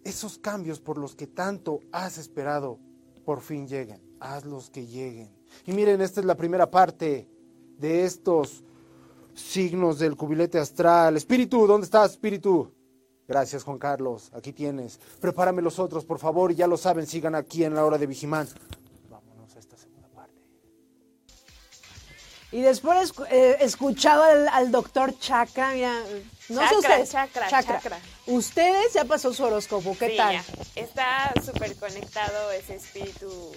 esos 0.05 0.39
cambios 0.39 0.81
por 0.81 0.99
los 0.99 1.15
que 1.15 1.27
tanto 1.27 1.81
has 1.93 2.19
esperado 2.19 2.79
por 3.25 3.41
fin 3.41 3.67
lleguen. 3.67 4.01
Hazlos 4.21 4.71
que 4.71 4.87
lleguen. 4.87 5.35
Y 5.67 5.73
miren, 5.73 6.01
esta 6.01 6.21
es 6.21 6.27
la 6.27 6.37
primera 6.37 6.71
parte 6.71 7.29
de 7.79 8.05
estos 8.05 8.63
signos 9.35 9.99
del 9.99 10.17
cubilete 10.17 10.59
astral. 10.59 11.17
Espíritu, 11.17 11.67
¿dónde 11.67 11.85
estás, 11.85 12.13
espíritu? 12.13 12.73
Gracias, 13.27 13.63
Juan 13.63 13.79
Carlos. 13.79 14.31
Aquí 14.35 14.53
tienes. 14.53 14.99
Prepárame 15.21 15.63
los 15.63 15.79
otros, 15.79 16.05
por 16.05 16.19
favor. 16.19 16.53
Ya 16.53 16.67
lo 16.67 16.77
saben, 16.77 17.07
sigan 17.07 17.35
aquí 17.35 17.65
en 17.65 17.75
la 17.75 17.85
hora 17.85 17.97
de 17.97 18.07
Vigimán. 18.07 18.49
Vámonos 19.09 19.55
a 19.55 19.59
esta 19.61 19.77
segunda 19.77 20.09
parte. 20.09 20.35
Y 22.51 22.61
después 22.61 23.13
eh, 23.31 23.57
escuchado 23.61 24.25
al, 24.25 24.49
al 24.49 24.73
doctor 24.73 25.17
Chakra, 25.19 25.75
mira, 25.75 26.03
no 26.51 26.61
sé 26.61 26.67
Chakra, 26.67 26.79
ustedes, 26.79 27.11
chakra, 27.11 27.49
chakra. 27.49 27.99
Ustedes 28.27 28.93
ya 28.93 29.05
pasó 29.05 29.33
su 29.33 29.45
horóscopo, 29.45 29.97
¿qué 29.99 30.11
Sí, 30.11 30.17
tal? 30.17 30.33
ya. 30.35 30.45
Está 30.75 31.33
súper 31.45 31.77
conectado 31.77 32.51
ese 32.53 32.77
espíritu 32.77 33.53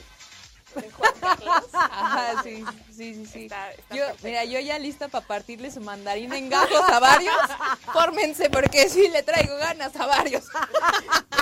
de 0.76 0.90
Juan 0.90 1.14
Carlos. 1.20 1.64
Ajá, 1.74 2.42
sí, 2.44 2.64
sí, 2.96 3.14
sí, 3.14 3.26
sí. 3.26 3.44
Está- 3.44 3.72
está 3.72 3.96
yo, 3.96 4.06
mira, 4.24 4.44
yo 4.46 4.60
ya 4.60 4.80
lista 4.80 5.08
para 5.08 5.26
partirle 5.26 5.70
su 5.72 5.82
mandarín 5.82 6.34
en 6.34 6.50
gajos 6.50 6.90
a 6.90 7.00
varios. 7.00 7.36
Fórmense 7.94 8.50
porque 8.50 8.90
sí 8.90 9.08
le 9.10 9.22
traigo 9.22 9.56
ganas 9.58 9.96
a 9.96 10.06
varios. 10.08 10.46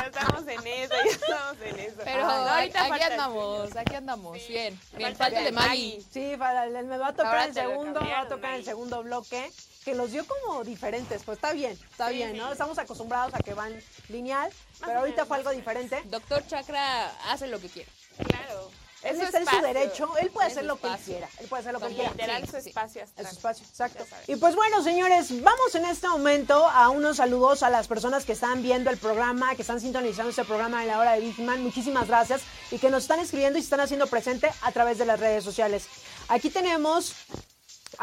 Ya 0.02 0.08
estamos 0.08 0.48
en 0.48 0.68
eso, 0.68 0.94
ya 1.06 1.12
estamos 1.12 1.58
en 1.64 1.80
eso. 1.80 1.96
Pero 2.04 2.24
no, 2.26 2.32
ahorita 2.32 2.86
aquí 2.86 3.04
andamos, 3.04 3.76
aquí 3.78 3.96
andamos. 3.96 4.38
Sí. 4.42 4.48
Bien, 4.54 4.80
bien. 4.98 5.16
Falta 5.16 5.40
de 5.42 5.52
Maggie. 5.52 6.02
Sí, 6.12 6.36
para- 6.38 6.66
me 6.68 6.98
va 6.98 7.08
a 7.08 7.12
tocar 7.12 7.28
Ahora 7.28 7.46
el 7.46 7.54
segundo, 7.54 8.02
me 8.02 8.12
va 8.12 8.20
a 8.22 8.28
tocar 8.28 8.54
el 8.56 8.66
segundo 8.66 9.04
bloque, 9.04 9.50
que 9.84 9.96
los 9.96 10.12
dio 10.12 10.26
como 10.28 10.64
diferentes, 10.64 11.24
pues 11.24 11.38
está 11.38 11.54
bien, 11.54 11.72
está 11.90 12.10
Sí, 12.10 12.16
bien, 12.16 12.38
¿no? 12.38 12.48
sí. 12.48 12.52
Estamos 12.54 12.78
acostumbrados 12.78 13.34
a 13.34 13.40
que 13.40 13.54
van 13.54 13.74
lineal, 14.10 14.52
pero 14.80 15.00
ahorita 15.00 15.16
menos, 15.24 15.28
fue 15.28 15.38
algo 15.38 15.50
diferente. 15.52 16.02
Doctor 16.06 16.46
Chakra 16.48 17.10
hace 17.32 17.48
lo 17.48 17.60
que 17.60 17.68
quiere. 17.70 17.90
Claro. 18.28 18.70
Él 19.04 19.16
Es 19.16 19.24
está 19.24 19.40
en 19.40 19.46
su 19.46 19.50
espacio. 19.56 19.68
derecho, 19.74 20.18
él 20.20 20.30
puede 20.30 20.48
Es 20.50 20.54
hacer 20.54 20.66
lo 20.66 20.76
que 20.80 20.86
espacio. 20.86 21.06
quiera, 21.16 21.30
él 21.40 21.48
puede 21.48 21.62
hacer 21.62 21.74
lo 21.74 21.80
que 21.80 21.88
quiera. 21.88 22.12
Literal 22.12 22.42
Sí, 22.46 22.52
su 22.52 22.62
sí. 22.62 22.70
espacio 22.70 23.02
Es 23.18 23.28
su 23.30 23.34
espacio, 23.34 23.66
exacto. 23.68 24.06
Y 24.28 24.36
pues 24.36 24.56
bueno, 24.56 24.84
señores, 24.84 25.42
vamos 25.42 25.74
en 25.74 25.86
este 25.86 26.08
momento 26.08 26.68
a 26.70 26.90
unos 26.90 27.18
saludos 27.18 27.64
a 27.64 27.72
las 27.72 27.88
personas 27.88 28.26
que 28.26 28.34
están 28.34 28.62
viendo 28.62 28.92
el 28.92 28.98
programa, 28.98 29.56
que 29.56 29.64
están 29.64 29.82
sintonizando 29.82 30.30
este 30.30 30.44
programa 30.46 30.84
en 30.84 30.90
la 30.90 31.00
hora 31.00 31.14
de 31.14 31.22
Bigman. 31.22 31.64
Muchísimas 31.64 32.08
gracias. 32.08 32.42
Y 32.70 32.78
que 32.78 32.92
nos 32.92 33.02
están 33.02 33.20
escribiendo 33.20 33.58
y 33.58 33.64
se 33.64 33.66
están 33.66 33.80
haciendo 33.80 34.06
presente 34.06 34.52
a 34.62 34.72
través 34.72 35.00
de 35.00 35.06
las 35.06 35.20
redes 35.20 35.44
sociales. 35.44 35.86
Aquí 36.28 36.52
tenemos. 36.52 37.16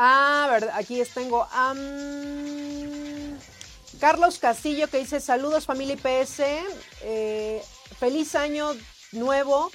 Ah, 0.01 0.47
verdad, 0.49 0.71
aquí 0.75 1.03
tengo. 1.13 1.49
a 1.51 1.75
Carlos 3.99 4.39
Castillo 4.39 4.87
que 4.87 4.99
dice 4.99 5.19
saludos 5.19 5.67
familia 5.67 5.95
IPS, 5.95 6.43
eh, 7.03 7.61
feliz 7.99 8.37
año 8.37 8.77
nuevo, 9.11 9.73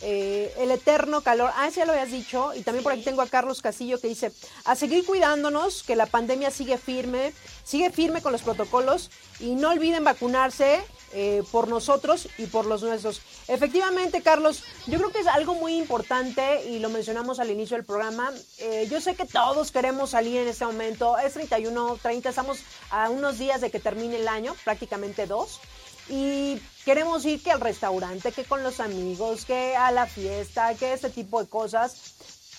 eh, 0.00 0.50
el 0.56 0.70
eterno 0.70 1.20
calor. 1.20 1.50
Ah, 1.56 1.68
ese 1.68 1.80
ya 1.80 1.84
lo 1.84 1.92
habías 1.92 2.10
dicho. 2.10 2.54
Y 2.54 2.62
también 2.62 2.84
por 2.84 2.92
aquí 2.94 3.02
tengo 3.02 3.20
a 3.20 3.28
Carlos 3.28 3.60
Castillo 3.60 4.00
que 4.00 4.08
dice 4.08 4.32
a 4.64 4.76
seguir 4.76 5.04
cuidándonos, 5.04 5.82
que 5.82 5.94
la 5.94 6.06
pandemia 6.06 6.50
sigue 6.50 6.78
firme, 6.78 7.34
sigue 7.62 7.90
firme 7.90 8.22
con 8.22 8.32
los 8.32 8.40
protocolos 8.40 9.10
y 9.40 9.56
no 9.56 9.72
olviden 9.72 10.04
vacunarse. 10.04 10.80
Eh, 11.12 11.42
por 11.52 11.68
nosotros 11.68 12.28
y 12.36 12.46
por 12.46 12.66
los 12.66 12.82
nuestros. 12.82 13.22
Efectivamente, 13.48 14.22
Carlos, 14.22 14.64
yo 14.86 14.98
creo 14.98 15.12
que 15.12 15.20
es 15.20 15.26
algo 15.26 15.54
muy 15.54 15.76
importante 15.76 16.64
y 16.68 16.80
lo 16.80 16.90
mencionamos 16.90 17.38
al 17.38 17.50
inicio 17.50 17.76
del 17.76 17.86
programa. 17.86 18.32
Eh, 18.58 18.88
yo 18.90 19.00
sé 19.00 19.14
que 19.14 19.24
todos 19.24 19.70
queremos 19.70 20.10
salir 20.10 20.38
en 20.38 20.48
este 20.48 20.64
momento. 20.64 21.16
Es 21.18 21.34
31, 21.34 21.98
30, 22.02 22.28
estamos 22.28 22.58
a 22.90 23.08
unos 23.08 23.38
días 23.38 23.60
de 23.60 23.70
que 23.70 23.78
termine 23.80 24.16
el 24.16 24.28
año, 24.28 24.54
prácticamente 24.64 25.26
dos. 25.26 25.60
Y 26.08 26.60
queremos 26.84 27.24
ir 27.24 27.42
que 27.42 27.50
al 27.50 27.60
restaurante, 27.60 28.32
que 28.32 28.44
con 28.44 28.62
los 28.62 28.80
amigos, 28.80 29.44
que 29.44 29.76
a 29.76 29.90
la 29.92 30.06
fiesta, 30.06 30.74
que 30.74 30.92
este 30.92 31.10
tipo 31.10 31.42
de 31.42 31.48
cosas. 31.48 32.14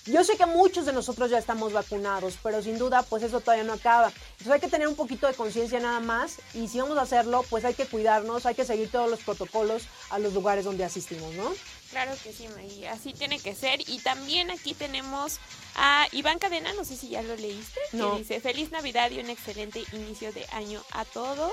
Yo 0.07 0.23
sé 0.23 0.37
que 0.37 0.45
muchos 0.45 0.85
de 0.85 0.93
nosotros 0.93 1.29
ya 1.29 1.37
estamos 1.37 1.73
vacunados, 1.73 2.35
pero 2.41 2.63
sin 2.63 2.77
duda, 2.77 3.03
pues 3.03 3.23
eso 3.23 3.41
todavía 3.41 3.65
no 3.65 3.73
acaba. 3.73 4.07
Entonces 4.31 4.51
hay 4.53 4.59
que 4.61 4.69
tener 4.69 4.87
un 4.87 4.95
poquito 4.95 5.27
de 5.27 5.33
conciencia 5.33 5.79
nada 5.79 5.99
más 5.99 6.37
y 6.53 6.67
si 6.69 6.79
vamos 6.79 6.97
a 6.97 7.01
hacerlo, 7.01 7.43
pues 7.49 7.65
hay 7.65 7.73
que 7.73 7.85
cuidarnos, 7.85 8.45
hay 8.45 8.55
que 8.55 8.63
seguir 8.65 8.89
todos 8.89 9.09
los 9.09 9.19
protocolos 9.21 9.83
a 10.09 10.17
los 10.19 10.33
lugares 10.33 10.63
donde 10.65 10.85
asistimos, 10.85 11.33
¿no? 11.33 11.53
Claro 11.91 12.13
que 12.23 12.31
sí, 12.33 12.47
Maggie. 12.55 12.87
Así 12.89 13.13
tiene 13.13 13.39
que 13.39 13.53
ser. 13.53 13.81
Y 13.89 13.99
también 13.99 14.49
aquí 14.51 14.73
tenemos 14.73 15.39
a 15.75 16.07
Iván 16.11 16.39
Cadena, 16.39 16.71
no 16.73 16.85
sé 16.85 16.95
si 16.95 17.09
ya 17.09 17.21
lo 17.21 17.35
leíste, 17.35 17.79
que 17.91 17.97
No. 17.97 18.15
dice 18.17 18.39
Feliz 18.39 18.71
Navidad 18.71 19.11
y 19.11 19.19
un 19.19 19.29
excelente 19.29 19.83
inicio 19.93 20.31
de 20.31 20.45
año 20.51 20.81
a 20.91 21.03
todos. 21.05 21.51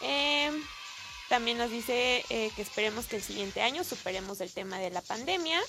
Em, 0.00 0.62
también 1.28 1.56
nos 1.58 1.70
dice 1.70 2.24
eh, 2.28 2.50
que 2.56 2.62
esperemos 2.62 3.06
que 3.06 3.16
el 3.16 3.22
siguiente 3.22 3.62
año 3.62 3.84
superemos 3.84 4.40
el 4.40 4.52
tema 4.52 4.78
de 4.78 4.90
la 4.90 5.00
pandemia. 5.00 5.60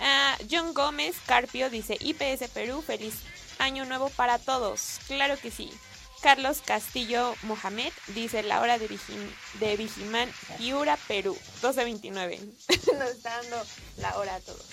Ah, 0.00 0.36
John 0.50 0.74
Gómez 0.74 1.16
Carpio 1.26 1.70
dice 1.70 1.96
IPS 2.00 2.48
Perú, 2.52 2.82
feliz 2.86 3.14
año 3.58 3.84
nuevo 3.84 4.10
para 4.10 4.38
todos. 4.38 4.98
Claro 5.06 5.38
que 5.38 5.50
sí. 5.50 5.70
Carlos 6.22 6.62
Castillo 6.64 7.34
Mohamed 7.42 7.92
dice 8.08 8.42
la 8.42 8.60
hora 8.60 8.78
de, 8.78 8.88
Vigim- 8.88 9.30
de 9.60 9.76
Vigimán, 9.76 10.32
Piura, 10.58 10.96
Perú, 11.08 11.36
12.29. 11.62 12.40
Nos 12.98 13.10
está 13.10 13.40
dando 13.42 13.62
la 13.98 14.16
hora 14.18 14.34
a 14.36 14.40
todos. 14.40 14.64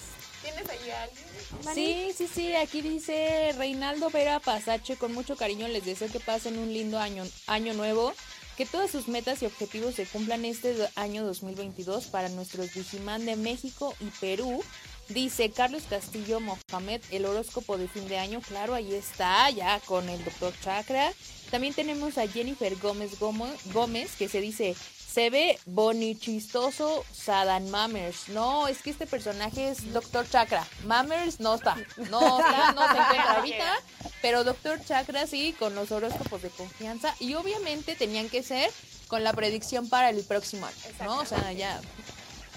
¿Tienes 0.42 0.68
ahí 0.70 0.90
alguien? 0.92 1.74
Sí, 1.74 2.12
sí, 2.18 2.28
sí, 2.34 2.56
aquí 2.56 2.82
dice 2.82 3.54
Reinaldo 3.58 4.10
Vera 4.10 4.40
Pasache, 4.40 4.98
con 4.98 5.14
mucho 5.14 5.38
cariño 5.38 5.68
les 5.70 5.86
deseo 5.86 6.10
que 6.12 6.20
pasen 6.20 6.58
un 6.58 6.74
lindo 6.74 7.00
año, 7.00 7.24
año 7.48 7.74
nuevo, 7.74 8.14
que 8.58 8.66
todas 8.66 8.92
sus 8.92 9.08
metas 9.08 9.42
y 9.42 9.46
objetivos 9.46 9.96
se 9.96 10.06
cumplan 10.06 10.44
este 10.44 10.76
año 10.96 11.24
2022 11.24 12.08
para 12.08 12.28
nuestros 12.30 12.74
Vigimán 12.74 13.26
de 13.26 13.36
México 13.38 13.96
y 14.02 14.06
Perú. 14.20 14.62
Dice 15.10 15.52
Carlos 15.52 15.84
Castillo 15.90 16.40
Mohamed, 16.40 17.02
el 17.12 17.26
horóscopo 17.26 17.78
de 17.78 17.88
fin 17.88 18.08
de 18.08 18.18
año, 18.18 18.42
claro, 18.42 18.74
ahí 18.74 18.94
está, 18.94 19.50
ya 19.50 19.80
con 19.82 20.08
el 20.10 20.24
doctor 20.24 20.54
Chakra. 20.62 21.12
También 21.52 21.74
tenemos 21.74 22.18
a 22.18 22.28
Jennifer 22.28 22.76
Gómez 22.78 23.20
Gómez, 23.20 23.60
Gómez 23.74 24.16
que 24.18 24.30
se 24.30 24.42
dice, 24.42 24.76
se 25.14 25.30
ve 25.30 25.60
bonichistoso 25.66 27.06
Sadan 27.14 27.70
Mammers. 27.70 28.30
No, 28.30 28.68
es 28.68 28.82
que 28.82 28.90
este 28.90 29.06
personaje 29.06 29.70
es 29.70 29.94
Doctor 29.94 30.28
Chakra. 30.28 30.66
Mammers 30.86 31.40
no 31.40 31.54
está. 31.54 31.76
No 32.10 32.40
está, 32.40 32.72
no 32.72 32.82
se 32.82 32.98
encuentra 32.98 33.32
ahorita. 33.36 33.80
Pero 34.24 34.44
Doctor 34.44 34.84
Chakra 34.84 35.28
sí, 35.28 35.54
con 35.60 35.76
los 35.76 35.92
horóscopos 35.92 36.42
de 36.42 36.50
confianza. 36.50 37.14
Y 37.20 37.36
obviamente 37.36 37.96
tenían 37.96 38.28
que 38.28 38.42
ser 38.42 38.72
con 39.08 39.24
la 39.24 39.34
predicción 39.34 39.88
para 39.88 40.10
el 40.10 40.24
próximo 40.24 40.66
año. 40.66 40.76
¿No? 41.04 41.20
O 41.20 41.26
sea, 41.26 41.52
ya. 41.52 41.80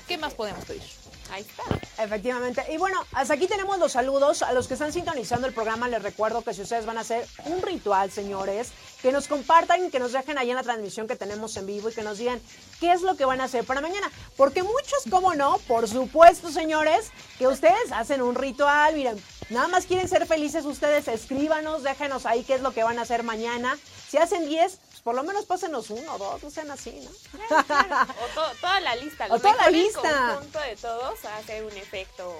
¿Qué 0.08 0.16
más 0.16 0.32
podemos 0.32 0.64
pedir? 0.64 0.82
Ahí 1.30 1.42
está. 1.42 2.02
Efectivamente. 2.02 2.62
Y 2.72 2.76
bueno, 2.76 3.04
hasta 3.12 3.34
aquí 3.34 3.46
tenemos 3.46 3.78
los 3.78 3.92
saludos. 3.92 4.42
A 4.42 4.52
los 4.52 4.68
que 4.68 4.74
están 4.74 4.92
sintonizando 4.92 5.46
el 5.46 5.54
programa, 5.54 5.88
les 5.88 6.02
recuerdo 6.02 6.42
que 6.42 6.54
si 6.54 6.62
ustedes 6.62 6.86
van 6.86 6.98
a 6.98 7.00
hacer 7.00 7.26
un 7.46 7.62
ritual, 7.62 8.10
señores, 8.10 8.72
que 9.02 9.12
nos 9.12 9.28
compartan, 9.28 9.90
que 9.90 9.98
nos 9.98 10.12
dejen 10.12 10.38
ahí 10.38 10.50
en 10.50 10.56
la 10.56 10.62
transmisión 10.62 11.06
que 11.06 11.16
tenemos 11.16 11.56
en 11.56 11.66
vivo 11.66 11.88
y 11.88 11.92
que 11.94 12.02
nos 12.02 12.18
digan 12.18 12.40
qué 12.80 12.92
es 12.92 13.02
lo 13.02 13.16
que 13.16 13.24
van 13.24 13.40
a 13.40 13.44
hacer 13.44 13.64
para 13.64 13.80
mañana. 13.80 14.10
Porque 14.36 14.62
muchos, 14.62 15.04
como 15.10 15.34
no, 15.34 15.58
por 15.66 15.88
supuesto, 15.88 16.50
señores, 16.50 17.10
que 17.38 17.46
ustedes 17.48 17.92
hacen 17.92 18.22
un 18.22 18.34
ritual, 18.34 18.94
miren, 18.94 19.22
Nada 19.48 19.68
más 19.68 19.86
quieren 19.86 20.08
ser 20.08 20.26
felices 20.26 20.64
ustedes, 20.64 21.06
escríbanos, 21.06 21.84
déjenos 21.84 22.26
ahí 22.26 22.42
qué 22.42 22.54
es 22.54 22.62
lo 22.62 22.72
que 22.72 22.82
van 22.82 22.98
a 22.98 23.02
hacer 23.02 23.22
mañana. 23.22 23.78
Si 24.08 24.16
hacen 24.16 24.48
10, 24.48 24.72
pues 24.72 24.80
por 25.06 25.14
lo 25.14 25.22
menos 25.22 25.44
pásenos 25.46 25.88
uno 25.90 26.14
o 26.16 26.18
dos, 26.18 26.42
no 26.42 26.50
sean 26.50 26.68
así, 26.72 26.90
¿no? 26.90 27.10
O 27.60 28.26
to- 28.34 28.56
toda 28.60 28.80
la 28.80 28.96
lista. 28.96 29.26
O 29.30 29.38
toda 29.38 29.52
la 29.54 29.58
mejor 29.58 29.68
el 29.68 29.82
lista. 29.84 30.28
conjunto 30.34 30.58
de 30.58 30.74
todos 30.74 31.24
hace 31.24 31.64
un 31.64 31.70
efecto 31.76 32.36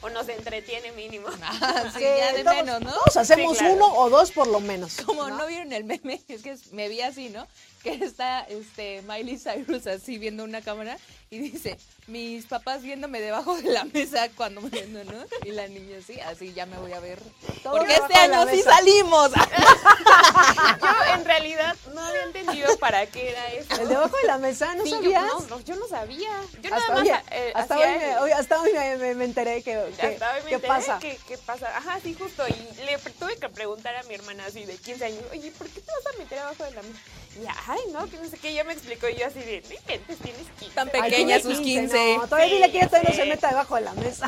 o 0.00 0.10
nos 0.10 0.28
entretiene 0.28 0.92
mínimo. 0.92 1.26
Ah, 1.42 1.86
sí, 1.92 1.98
Que 1.98 2.16
ya 2.18 2.32
de 2.32 2.44
todos- 2.44 2.56
menos, 2.56 2.80
¿no? 2.82 2.92
Todos 2.92 3.16
hacemos 3.16 3.54
Sí, 3.54 3.64
claro. 3.64 3.74
uno 3.74 3.94
o 3.96 4.10
dos 4.10 4.30
por 4.30 4.46
lo 4.46 4.60
menos. 4.60 4.98
Como 5.04 5.26
¿no? 5.28 5.38
no 5.38 5.46
vieron 5.46 5.72
el 5.72 5.82
meme, 5.82 6.22
es 6.28 6.42
que 6.42 6.56
me 6.70 6.88
vi 6.88 7.00
así, 7.00 7.30
¿no? 7.30 7.48
Que 7.82 7.94
está 7.94 8.42
este 8.42 9.02
Miley 9.02 9.36
Cyrus 9.36 9.88
así 9.88 10.16
viendo 10.16 10.44
una 10.44 10.62
cámara 10.62 10.96
y 11.34 11.38
dice, 11.50 11.76
mis 12.06 12.46
papás 12.46 12.82
viéndome 12.82 13.20
debajo 13.20 13.56
de 13.56 13.70
la 13.70 13.84
mesa 13.84 14.28
cuando 14.36 14.60
me 14.60 14.70
viendo, 14.70 15.02
¿no? 15.04 15.24
Y 15.44 15.50
la 15.52 15.66
niña 15.68 15.98
así, 15.98 16.18
así 16.20 16.52
ya 16.52 16.66
me 16.66 16.78
voy 16.78 16.92
a 16.92 17.00
ver. 17.00 17.18
Todo 17.62 17.78
Porque 17.78 17.94
este 17.94 18.14
año 18.14 18.46
sí 18.50 18.62
salimos. 18.62 19.30
Yo 20.80 21.14
en 21.14 21.24
realidad 21.24 21.76
no 21.94 22.00
había 22.00 22.22
entendido 22.24 22.76
para 22.78 23.06
qué 23.06 23.30
era 23.30 23.52
eso. 23.52 23.80
El 23.80 23.88
debajo 23.88 24.16
de 24.20 24.26
la 24.26 24.38
mesa, 24.38 24.74
¿no 24.74 24.84
Sí, 24.84 24.90
yo, 24.90 24.96
sabías? 24.96 25.24
no, 25.24 25.40
no, 25.48 25.60
yo 25.60 25.76
no 25.76 25.86
sabía. 25.88 26.30
Yo 26.62 26.74
hasta 26.74 26.88
nada 26.88 27.00
hoy, 27.02 27.08
más 27.10 27.22
eh, 27.30 27.52
hasta 27.54 27.78
hoy, 27.78 27.86
me, 27.98 28.18
hoy- 28.18 28.30
hasta 28.32 28.60
hoy 28.60 28.72
me, 28.72 28.96
me- 28.96 29.14
me 29.14 29.24
enteré 29.24 29.62
que, 29.62 29.72
que- 29.98 30.06
hasta 30.06 30.34
hoy 30.34 30.42
me 30.42 30.48
qué 30.48 30.54
enteré 30.56 30.68
pasa. 30.68 30.98
que- 30.98 31.18
¿Qué 31.26 31.38
pasa? 31.38 31.76
Ajá, 31.76 31.98
sí, 32.02 32.14
justo. 32.14 32.44
Y 32.48 32.84
le 32.84 32.98
tuve 33.18 33.36
que 33.36 33.48
preguntar 33.48 33.94
a 33.96 34.02
mi 34.04 34.14
hermana 34.14 34.44
así 34.46 34.64
de 34.64 34.76
15 34.76 35.04
años, 35.06 35.22
oye, 35.32 35.50
¿por 35.52 35.68
qué 35.68 35.80
te 35.80 35.90
vas 35.90 36.14
a 36.14 36.18
meter 36.18 36.38
abajo 36.40 36.64
de 36.64 36.70
la 36.72 36.82
mesa? 36.82 36.98
Y 37.36 37.44
ay, 37.66 37.80
no, 37.92 38.08
que 38.08 38.16
no 38.18 38.28
sé 38.28 38.38
qué. 38.38 38.50
Ella 38.50 38.62
me 38.64 38.74
explicó 38.74 39.08
y 39.08 39.16
yo 39.16 39.26
así 39.26 39.40
de, 39.40 39.62
no 39.68 39.74
inventes, 39.74 40.18
tienes 40.18 40.46
15. 40.60 40.74
Tan 40.74 40.88
pequeña 40.88 41.23
tiene 41.26 41.42
sus 41.42 41.60
15. 41.60 42.16
No, 42.18 42.26
todavía 42.28 42.54
dile 42.54 42.72
que 42.72 42.86
todavía 42.86 43.10
no 43.10 43.16
se 43.16 43.24
meta 43.26 43.48
debajo 43.48 43.74
de 43.76 43.80
la 43.82 43.92
mesa. 43.94 44.26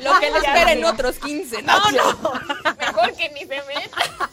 Lo 0.00 0.18
que 0.20 0.26
le 0.30 0.40
Ya 0.42 0.48
espera 0.54 0.72
en 0.72 0.80
sé. 0.80 0.84
otros 0.86 1.18
15. 1.18 1.62
No, 1.62 1.78
no. 1.90 2.32
Mejor 2.78 3.12
que 3.14 3.28
ni 3.30 3.40
se 3.40 3.46
meta. 3.62 4.30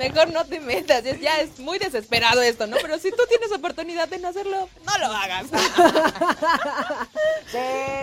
Mejor 0.00 0.32
no 0.32 0.44
te 0.46 0.58
metas. 0.60 1.04
es- 1.04 1.20
Ya 1.20 1.40
es 1.40 1.58
muy 1.58 1.78
desesperado 1.78 2.40
esto, 2.42 2.66
¿no? 2.66 2.76
Pero 2.80 2.98
si 2.98 3.10
tú 3.10 3.22
tienes 3.28 3.52
oportunidad 3.52 4.08
de 4.08 4.18
no 4.18 4.28
hacerlo, 4.28 4.68
no 4.84 4.98
lo 4.98 5.06
hagas. 5.06 5.46
Sí, 7.50 7.58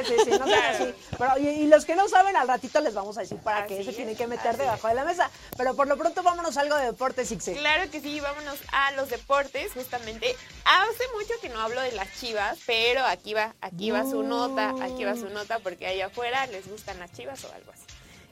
sí, 0.07 0.13
sí, 0.25 0.29
no 0.31 0.45
sean 0.45 0.75
así. 0.75 0.93
Pero, 1.17 1.37
y, 1.39 1.47
y 1.47 1.67
los 1.67 1.85
que 1.85 1.95
no 1.95 2.07
saben, 2.09 2.35
al 2.35 2.47
ratito 2.49 2.81
les 2.81 2.93
vamos 2.93 3.17
a 3.17 3.21
decir 3.21 3.37
para 3.37 3.65
qué 3.65 3.81
se 3.83 3.91
es, 3.91 3.95
tienen 3.95 4.15
que 4.17 4.27
meter 4.27 4.57
debajo 4.57 4.87
de 4.89 4.93
la 4.93 5.05
mesa. 5.05 5.29
Pero 5.57 5.73
por 5.75 5.87
lo 5.87 5.97
pronto 5.97 6.21
vámonos 6.21 6.57
a 6.57 6.61
algo 6.61 6.75
de 6.75 6.85
deportes, 6.87 7.31
Ixi. 7.31 7.53
Claro 7.53 7.89
que 7.89 8.01
sí, 8.01 8.19
vámonos 8.19 8.57
a 8.73 8.91
los 8.91 9.09
deportes, 9.09 9.71
justamente. 9.73 10.35
Hace 10.65 11.03
mucho 11.15 11.33
que 11.41 11.47
no 11.49 11.61
hablo 11.61 11.79
de 11.81 11.93
las 11.93 12.07
chivas, 12.19 12.57
pero 12.65 13.05
aquí 13.05 13.33
va, 13.33 13.55
aquí 13.61 13.89
va 13.91 14.03
su 14.03 14.21
nota, 14.23 14.73
aquí 14.81 15.05
va 15.05 15.15
su 15.15 15.29
nota, 15.29 15.59
porque 15.59 15.87
allá 15.87 16.07
afuera 16.07 16.45
les 16.47 16.67
gustan 16.69 16.99
las 16.99 17.11
chivas 17.13 17.41
o 17.45 17.53
algo 17.53 17.71
así. 17.71 17.83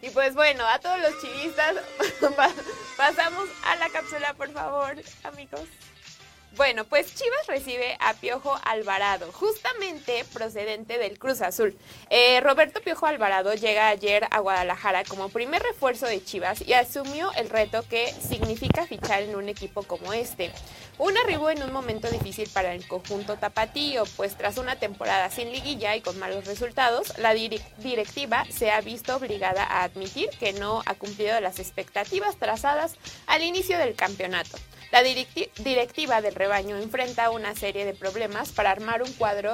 Y 0.01 0.09
pues 0.09 0.35
bueno, 0.35 0.65
a 0.67 0.79
todos 0.79 0.99
los 0.99 1.19
chivistas, 1.21 1.75
pa- 2.35 2.51
pasamos 2.97 3.49
a 3.65 3.75
la 3.77 3.89
cápsula, 3.89 4.33
por 4.35 4.51
favor, 4.51 4.95
amigos. 5.23 5.61
Bueno, 6.57 6.85
pues 6.85 7.13
Chivas 7.13 7.47
recibe 7.47 7.97
a 7.99 8.13
Piojo 8.13 8.57
Alvarado, 8.63 9.29
justamente 9.33 10.23
procedente 10.31 10.97
del 10.97 11.19
Cruz 11.19 11.41
Azul. 11.41 11.77
Eh, 12.09 12.39
Roberto 12.39 12.79
Piojo 12.79 13.07
Alvarado 13.07 13.53
llega 13.55 13.89
ayer 13.89 14.25
a 14.31 14.39
Guadalajara 14.39 15.03
como 15.03 15.27
primer 15.27 15.61
refuerzo 15.61 16.05
de 16.05 16.23
Chivas 16.23 16.61
y 16.61 16.71
asumió 16.71 17.29
el 17.33 17.49
reto 17.49 17.83
que 17.89 18.07
significa 18.07 18.87
fichar 18.87 19.23
en 19.23 19.35
un 19.35 19.49
equipo 19.49 19.83
como 19.83 20.13
este. 20.13 20.49
Un 20.97 21.17
arribo 21.17 21.49
en 21.49 21.61
un 21.61 21.73
momento 21.73 22.09
difícil 22.09 22.49
para 22.53 22.73
el 22.73 22.87
conjunto 22.87 23.35
tapatío, 23.35 24.05
pues 24.15 24.37
tras 24.37 24.57
una 24.57 24.77
temporada 24.77 25.29
sin 25.29 25.51
liguilla 25.51 25.93
y 25.97 26.01
con 26.01 26.17
malos 26.19 26.45
resultados, 26.45 27.17
la 27.17 27.33
directiva 27.33 28.45
se 28.49 28.71
ha 28.71 28.79
visto 28.79 29.17
obligada 29.17 29.65
a 29.65 29.83
admitir 29.83 30.29
que 30.39 30.53
no 30.53 30.83
ha 30.85 30.93
cumplido 30.93 31.37
las 31.41 31.59
expectativas 31.59 32.37
trazadas 32.37 32.95
al 33.27 33.43
inicio 33.43 33.77
del 33.77 33.95
campeonato. 33.95 34.57
La 34.95 35.03
directi- 35.03 35.51
directiva 35.57 36.21
del 36.21 36.35
rebaño 36.35 36.77
enfrenta 36.77 37.29
una 37.29 37.53
serie 37.53 37.83
de 37.83 37.93
problemas 37.93 38.53
para 38.53 38.71
armar 38.71 39.03
un 39.03 39.11
cuadro 39.11 39.53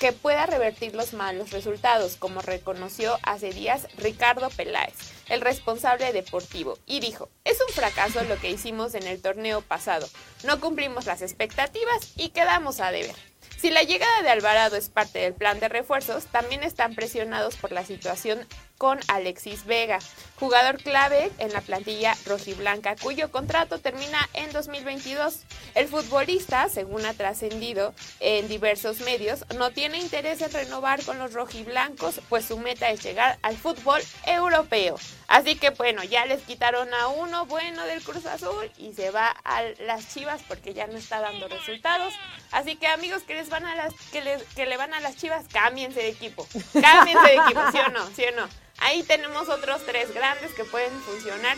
que 0.00 0.10
pueda 0.10 0.46
revertir 0.46 0.96
los 0.96 1.12
malos 1.12 1.52
resultados, 1.52 2.16
como 2.16 2.42
reconoció 2.42 3.16
hace 3.22 3.50
días 3.50 3.86
Ricardo 3.98 4.50
Peláez, 4.50 4.94
el 5.28 5.42
responsable 5.42 6.12
deportivo, 6.12 6.76
y 6.86 6.98
dijo, 6.98 7.28
es 7.44 7.56
un 7.60 7.72
fracaso 7.72 8.24
lo 8.24 8.36
que 8.40 8.50
hicimos 8.50 8.96
en 8.96 9.06
el 9.06 9.22
torneo 9.22 9.60
pasado, 9.60 10.08
no 10.42 10.58
cumplimos 10.58 11.06
las 11.06 11.22
expectativas 11.22 12.14
y 12.16 12.30
quedamos 12.30 12.80
a 12.80 12.90
deber. 12.90 13.14
Si 13.58 13.70
la 13.70 13.84
llegada 13.84 14.22
de 14.22 14.30
Alvarado 14.30 14.74
es 14.74 14.88
parte 14.88 15.20
del 15.20 15.34
plan 15.34 15.60
de 15.60 15.68
refuerzos, 15.68 16.24
también 16.26 16.64
están 16.64 16.96
presionados 16.96 17.54
por 17.54 17.70
la 17.70 17.84
situación 17.84 18.44
con 18.80 18.98
Alexis 19.08 19.66
Vega, 19.66 19.98
jugador 20.36 20.78
clave 20.82 21.30
en 21.36 21.52
la 21.52 21.60
plantilla 21.60 22.16
rojiblanca, 22.24 22.96
cuyo 22.96 23.30
contrato 23.30 23.78
termina 23.78 24.26
en 24.32 24.50
2022. 24.52 25.40
El 25.74 25.86
futbolista, 25.86 26.66
según 26.70 27.04
ha 27.04 27.12
trascendido 27.12 27.92
en 28.20 28.48
diversos 28.48 29.00
medios, 29.00 29.44
no 29.58 29.70
tiene 29.70 29.98
interés 29.98 30.40
en 30.40 30.50
renovar 30.50 31.04
con 31.04 31.18
los 31.18 31.34
rojiblancos, 31.34 32.22
pues 32.30 32.46
su 32.46 32.56
meta 32.56 32.88
es 32.88 33.02
llegar 33.02 33.38
al 33.42 33.54
fútbol 33.58 34.00
europeo. 34.24 34.96
Así 35.28 35.56
que 35.56 35.68
bueno, 35.70 36.02
ya 36.02 36.24
les 36.24 36.40
quitaron 36.40 36.92
a 36.94 37.08
uno 37.08 37.44
bueno 37.44 37.84
del 37.84 38.02
Cruz 38.02 38.24
Azul 38.24 38.72
y 38.78 38.94
se 38.94 39.10
va 39.10 39.28
a 39.44 39.62
las 39.80 40.08
Chivas 40.08 40.40
porque 40.48 40.72
ya 40.72 40.86
no 40.86 40.96
está 40.96 41.20
dando 41.20 41.48
resultados. 41.48 42.14
Así 42.50 42.76
que 42.76 42.86
amigos 42.86 43.24
que 43.24 43.34
les 43.34 43.50
van 43.50 43.66
a 43.66 43.74
las 43.76 43.92
que, 44.10 44.22
les- 44.22 44.42
que 44.56 44.64
le 44.64 44.78
van 44.78 44.94
a 44.94 45.00
las 45.00 45.16
Chivas, 45.18 45.44
cámbiense 45.52 46.00
de 46.00 46.08
equipo. 46.08 46.46
Cámbiense 46.80 47.26
de 47.28 47.34
equipo, 47.34 47.60
¿sí 47.72 47.78
o 47.78 47.88
no? 47.90 48.06
¿Sí 48.16 48.24
o 48.24 48.36
no? 48.36 48.48
Ahí 48.80 49.02
tenemos 49.02 49.48
otros 49.48 49.82
tres 49.84 50.12
grandes 50.14 50.52
que 50.54 50.64
pueden 50.64 50.92
funcionar 51.00 51.56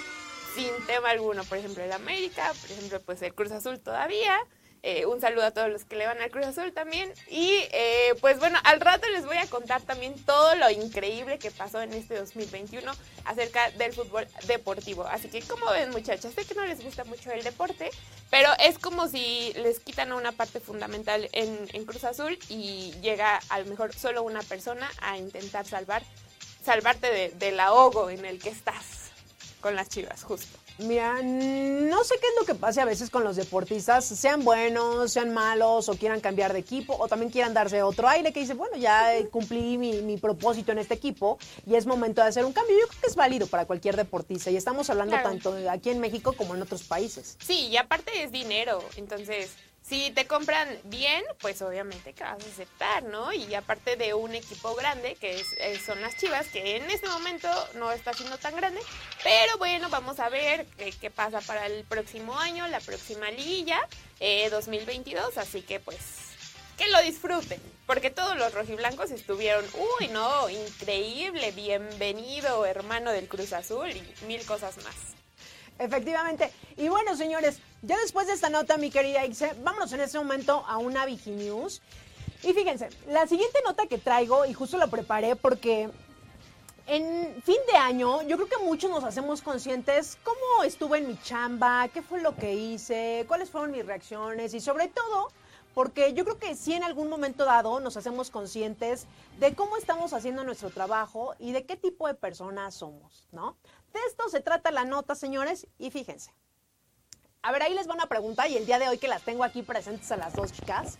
sin 0.55 0.71
tema 0.87 1.11
alguno. 1.11 1.45
Por 1.45 1.59
ejemplo, 1.59 1.83
el 1.83 1.93
América, 1.93 2.53
por 2.61 2.71
ejemplo, 2.71 3.01
pues 3.01 3.23
el 3.23 3.35
Cruz 3.35 3.53
Azul 3.53 3.81
todavía. 3.81 4.39
Eh, 4.85 5.07
un 5.07 5.21
saludo 5.21 5.45
a 5.45 5.53
todos 5.53 5.71
los 5.71 5.85
que 5.85 5.95
le 5.95 6.09
van 6.09 6.21
al 6.21 6.31
Cruz 6.33 6.45
Azul 6.45 6.73
también. 6.73 7.13
Y 7.29 7.61
eh, 7.71 8.15
pues 8.21 8.41
bueno, 8.41 8.59
al 8.65 8.81
rato 8.81 9.09
les 9.11 9.25
voy 9.25 9.37
a 9.37 9.47
contar 9.47 9.81
también 9.83 10.15
todo 10.25 10.57
lo 10.57 10.69
increíble 10.71 11.39
que 11.39 11.53
pasó 11.53 11.81
en 11.81 11.93
este 11.93 12.17
2021 12.17 12.91
acerca 13.25 13.71
del 13.73 13.93
fútbol 13.93 14.27
deportivo. 14.49 15.05
Así 15.05 15.29
que 15.29 15.41
como 15.43 15.71
ven 15.71 15.91
muchachas, 15.91 16.35
sé 16.35 16.45
que 16.45 16.57
no 16.57 16.67
les 16.67 16.83
gusta 16.83 17.05
mucho 17.05 17.31
el 17.31 17.45
deporte, 17.45 17.91
pero 18.29 18.51
es 18.59 18.79
como 18.79 19.07
si 19.07 19.53
les 19.55 19.79
quitan 19.79 20.13
una 20.13 20.33
parte 20.33 20.59
fundamental 20.59 21.29
en, 21.33 21.69
en 21.73 21.85
Cruz 21.85 22.03
Azul 22.03 22.37
y 22.49 22.93
llega 23.03 23.39
a 23.51 23.61
lo 23.61 23.67
mejor 23.67 23.95
solo 23.95 24.25
una 24.25 24.43
persona 24.43 24.91
a 25.01 25.17
intentar 25.17 25.65
salvar, 25.65 26.03
salvarte 26.64 27.09
de- 27.11 27.31
del 27.31 27.59
ahogo 27.61 28.11
en 28.11 28.25
el 28.25 28.38
que 28.38 28.51
estás 28.51 29.11
con 29.61 29.77
las 29.77 29.88
chivas, 29.88 30.22
justo. 30.25 30.59
Mira, 30.79 31.20
no 31.22 32.03
sé 32.03 32.14
qué 32.18 32.27
es 32.27 32.35
lo 32.40 32.46
que 32.46 32.55
pasa 32.55 32.83
a 32.83 32.85
veces 32.87 33.11
con 33.11 33.22
los 33.25 33.37
deportistas, 33.37 34.05
sean 34.07 34.42
buenos, 34.42 35.12
sean 35.12 35.33
malos, 35.33 35.88
o 35.90 35.94
quieran 35.96 36.20
cambiar 36.20 36.53
de 36.55 36.59
equipo, 36.61 36.96
o 36.98 37.07
también 37.09 37.31
quieran 37.31 37.53
darse 37.55 37.83
otro 37.83 38.09
aire, 38.09 38.33
que 38.33 38.40
dice, 38.40 38.55
bueno, 38.55 38.77
ya 38.77 39.14
eh, 39.14 39.29
cumplí 39.29 39.77
mi, 39.79 40.01
mi 40.01 40.16
propósito 40.16 40.72
en 40.72 40.79
este 40.79 40.94
equipo 40.94 41.38
y 41.66 41.75
es 41.77 41.87
momento 41.87 42.22
de 42.22 42.29
hacer 42.29 42.44
un 42.44 42.53
cambio. 42.55 42.75
Yo 42.81 42.88
creo 42.88 43.01
que 43.03 43.07
es 43.07 43.14
válido 43.14 43.46
para 43.46 43.66
cualquier 43.66 43.96
deportista 43.96 44.51
y 44.51 44.57
estamos 44.57 44.88
hablando 44.90 45.12
Claro. 45.14 45.29
tanto 45.29 45.55
aquí 45.70 45.90
en 45.90 46.01
México 46.01 46.33
como 46.33 46.55
en 46.57 46.62
otros 46.62 46.83
países. 46.85 47.37
Sí, 47.46 47.66
y 47.68 47.77
aparte 47.77 48.22
es 48.25 48.33
dinero, 48.33 48.83
entonces 48.96 49.51
si 49.83 50.11
te 50.12 50.27
compran 50.27 50.68
bien, 50.85 51.23
pues 51.40 51.61
obviamente 51.61 52.12
que 52.12 52.23
vas 52.25 52.42
a 52.42 52.49
aceptar, 52.51 53.03
¿no? 53.05 53.33
Y 53.33 53.55
aparte 53.55 53.97
de 53.97 54.14
un 54.14 54.35
equipo 54.35 54.75
grande, 54.75 55.16
que 55.16 55.40
es- 55.40 55.53
eh, 55.59 55.79
son 55.85 56.01
las 56.01 56.16
Chivas, 56.16 56.47
que 56.49 56.77
en 56.77 56.90
este 56.90 57.09
momento 57.09 57.49
no 57.75 57.90
está 57.92 58.12
siendo 58.14 58.38
tan 58.38 58.57
grande, 58.57 58.81
pero 59.23 59.59
bueno, 59.59 59.88
vamos 59.90 60.21
a 60.21 60.29
ver 60.29 60.66
qué, 61.01 61.11
pasa 61.11 61.40
para 61.40 61.66
el 61.66 61.85
próximo 61.85 62.38
año, 62.38 62.66
la 62.68 62.81
próxima 62.81 63.31
liguilla, 63.31 63.81
eh, 64.21 64.49
2022, 64.51 65.37
así 65.37 65.62
que 65.62 65.81
pues 65.81 65.99
que 66.79 66.88
lo 66.88 67.03
disfruten, 67.03 67.61
porque 67.87 68.11
todos 68.11 68.37
los 68.37 68.55
rojiblancos 68.55 69.11
estuvieron, 69.11 69.64
uy, 70.01 70.09
no, 70.09 70.49
increíble, 70.49 71.51
bienvenido, 71.53 72.64
hermano 72.64 73.12
del 73.12 73.29
Cruz 73.29 73.53
Azul 73.53 73.90
y 73.90 74.25
mil 74.27 74.45
cosas 74.47 74.79
más. 74.79 74.95
Efectivamente. 75.79 76.53
Y 76.77 76.89
bueno, 76.89 77.17
señores, 77.17 77.59
ya 77.83 77.99
después 77.99 78.27
de 78.27 78.35
esta 78.35 78.49
nota, 78.49 78.77
mi 78.77 78.91
querida 78.91 79.25
Ixe, 79.25 79.55
vámonos 79.63 79.93
en 79.93 80.01
este 80.01 80.19
momento 80.19 80.65
a 80.67 80.79
una 80.79 81.05
Viginews. 81.05 81.83
Y 82.43 82.53
fíjense, 82.53 82.89
la 83.09 83.27
siguiente 83.27 83.59
nota 83.65 83.87
que 83.87 83.99
traigo, 83.99 84.47
y 84.47 84.53
justo 84.53 84.77
la 84.77 84.89
preparé 84.89 85.37
porque 85.37 85.91
en 86.87 87.41
fin 87.45 87.59
de 87.71 87.79
año, 87.79 88.23
yo 88.23 88.37
creo 88.37 88.49
que 88.49 88.65
muchos 88.65 88.91
nos 88.91 89.05
hacemos 89.05 89.41
conscientes 89.41 90.19
cómo 90.25 90.65
estuve 90.65 90.99
en 90.99 91.09
mi 91.09 91.21
chamba, 91.23 91.89
qué 91.89 92.03
fue 92.03 92.21
lo 92.21 92.35
que 92.35 92.55
hice, 92.55 93.25
cuáles 93.29 93.51
fueron 93.51 93.71
mis 93.71 93.87
reacciones 93.87 94.53
y 94.55 94.61
sobre 94.61 94.89
todo 94.89 95.31
porque 95.75 96.13
yo 96.13 96.25
creo 96.25 96.39
que 96.39 96.55
sí 96.55 96.75
en 96.75 96.83
algún 96.83 97.09
momento 97.09 97.45
dado 97.45 97.81
nos 97.81 97.97
hacemos 97.97 98.31
conscientes 98.31 99.07
de 99.39 99.55
cómo 99.55 99.77
estamos 99.77 100.13
haciendo 100.13 100.45
nuestro 100.45 100.71
trabajo 100.71 101.35
y 101.39 101.53
de 101.53 101.65
qué 101.65 101.77
tipo 101.77 102.09
de 102.09 102.15
personas 102.15 102.75
somos, 102.75 103.29
¿no? 103.33 103.57
De 103.93 104.01
esto 104.09 104.29
se 104.29 104.41
trata 104.41 104.71
la 104.71 104.85
nota, 104.85 105.15
señores, 105.15 105.67
y 105.79 105.91
fíjense. 105.91 106.33
A 107.43 107.53
ver, 107.53 107.63
ahí 107.63 107.75
les 107.75 107.89
va 107.89 107.95
una 107.95 108.07
pregunta 108.07 108.47
y 108.49 108.57
el 108.57 108.67
día 108.67 108.79
de 108.79 108.89
hoy 108.89 108.99
que 108.99 109.09
las 109.09 109.23
tengo 109.23 109.45
aquí 109.45 109.63
presentes 109.63 110.11
a 110.13 110.17
las 110.17 110.35
dos 110.35 110.53
chicas. 110.53 110.99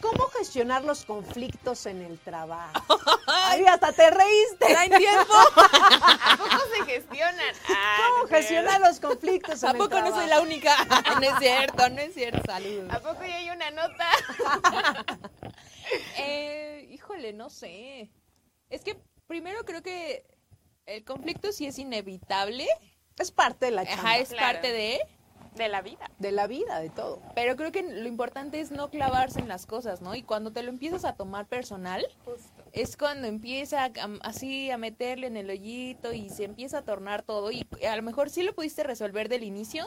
¿Cómo 0.00 0.26
gestionar 0.26 0.84
los 0.84 1.04
conflictos 1.04 1.86
en 1.86 2.02
el 2.02 2.18
trabajo? 2.18 2.98
Ay, 3.26 3.64
hasta 3.64 3.92
te 3.92 4.10
reíste. 4.10 4.66
¿Traen 4.66 4.90
tiempo? 4.90 5.32
¿A 5.56 6.84
gestionan? 6.84 7.54
Ah, 7.68 7.96
¿Cómo 7.98 8.22
no 8.24 8.28
gestionar 8.28 8.80
los 8.80 9.00
conflictos? 9.00 9.62
en 9.62 9.68
¿A 9.68 9.72
el 9.72 9.78
poco 9.78 9.98
no 10.00 10.06
soy 10.06 10.26
trabajo? 10.26 10.28
la 10.28 10.40
única? 10.42 10.84
no 11.20 11.22
es 11.22 11.38
cierto, 11.38 11.88
no 11.88 12.00
es 12.00 12.14
cierto. 12.14 12.42
Saludos. 12.44 12.92
¿A 12.92 13.00
poco 13.00 13.24
ya 13.24 13.36
hay 13.36 13.50
una 13.50 13.70
nota? 13.70 14.10
Eh, 16.18 16.88
híjole, 16.90 17.32
no 17.32 17.48
sé. 17.48 18.10
Es 18.68 18.82
que 18.82 19.00
primero 19.26 19.64
creo 19.64 19.82
que 19.82 20.26
el 20.86 21.04
conflicto 21.04 21.52
sí 21.52 21.66
es 21.66 21.78
inevitable. 21.78 22.66
Es 23.18 23.30
parte 23.30 23.66
de 23.66 23.72
la 23.72 23.84
chamba, 23.86 24.10
Ajá, 24.10 24.18
es 24.18 24.28
claro. 24.30 24.46
parte 24.54 24.72
de. 24.72 25.00
De 25.54 25.68
la 25.68 25.80
vida. 25.80 26.10
de 26.18 26.32
la 26.32 26.46
vida, 26.46 26.80
de 26.80 26.90
todo. 26.90 27.22
Pero 27.34 27.56
creo 27.56 27.72
que 27.72 27.82
lo 27.82 28.06
importante 28.06 28.60
es 28.60 28.70
no 28.72 28.90
clavarse 28.90 29.40
en 29.40 29.48
las 29.48 29.64
cosas, 29.64 30.02
¿no? 30.02 30.14
Y 30.14 30.22
cuando 30.22 30.52
te 30.52 30.62
lo 30.62 30.68
empiezas 30.68 31.06
a 31.06 31.14
tomar 31.14 31.46
personal, 31.46 32.06
es 32.72 32.98
cuando 32.98 33.26
empieza 33.26 33.84
a- 33.86 33.90
así 34.20 34.70
a 34.70 34.76
meterle 34.76 35.28
en 35.28 35.38
el 35.38 35.48
hoyito 35.48 36.12
y 36.12 36.28
se 36.28 36.44
empieza 36.44 36.78
a 36.78 36.82
tornar 36.82 37.22
todo. 37.22 37.50
Y 37.52 37.66
a 37.88 37.96
lo 37.96 38.02
mejor 38.02 38.28
sí 38.28 38.42
lo 38.42 38.54
pudiste 38.54 38.82
resolver 38.82 39.30
del 39.30 39.44
inicio. 39.44 39.86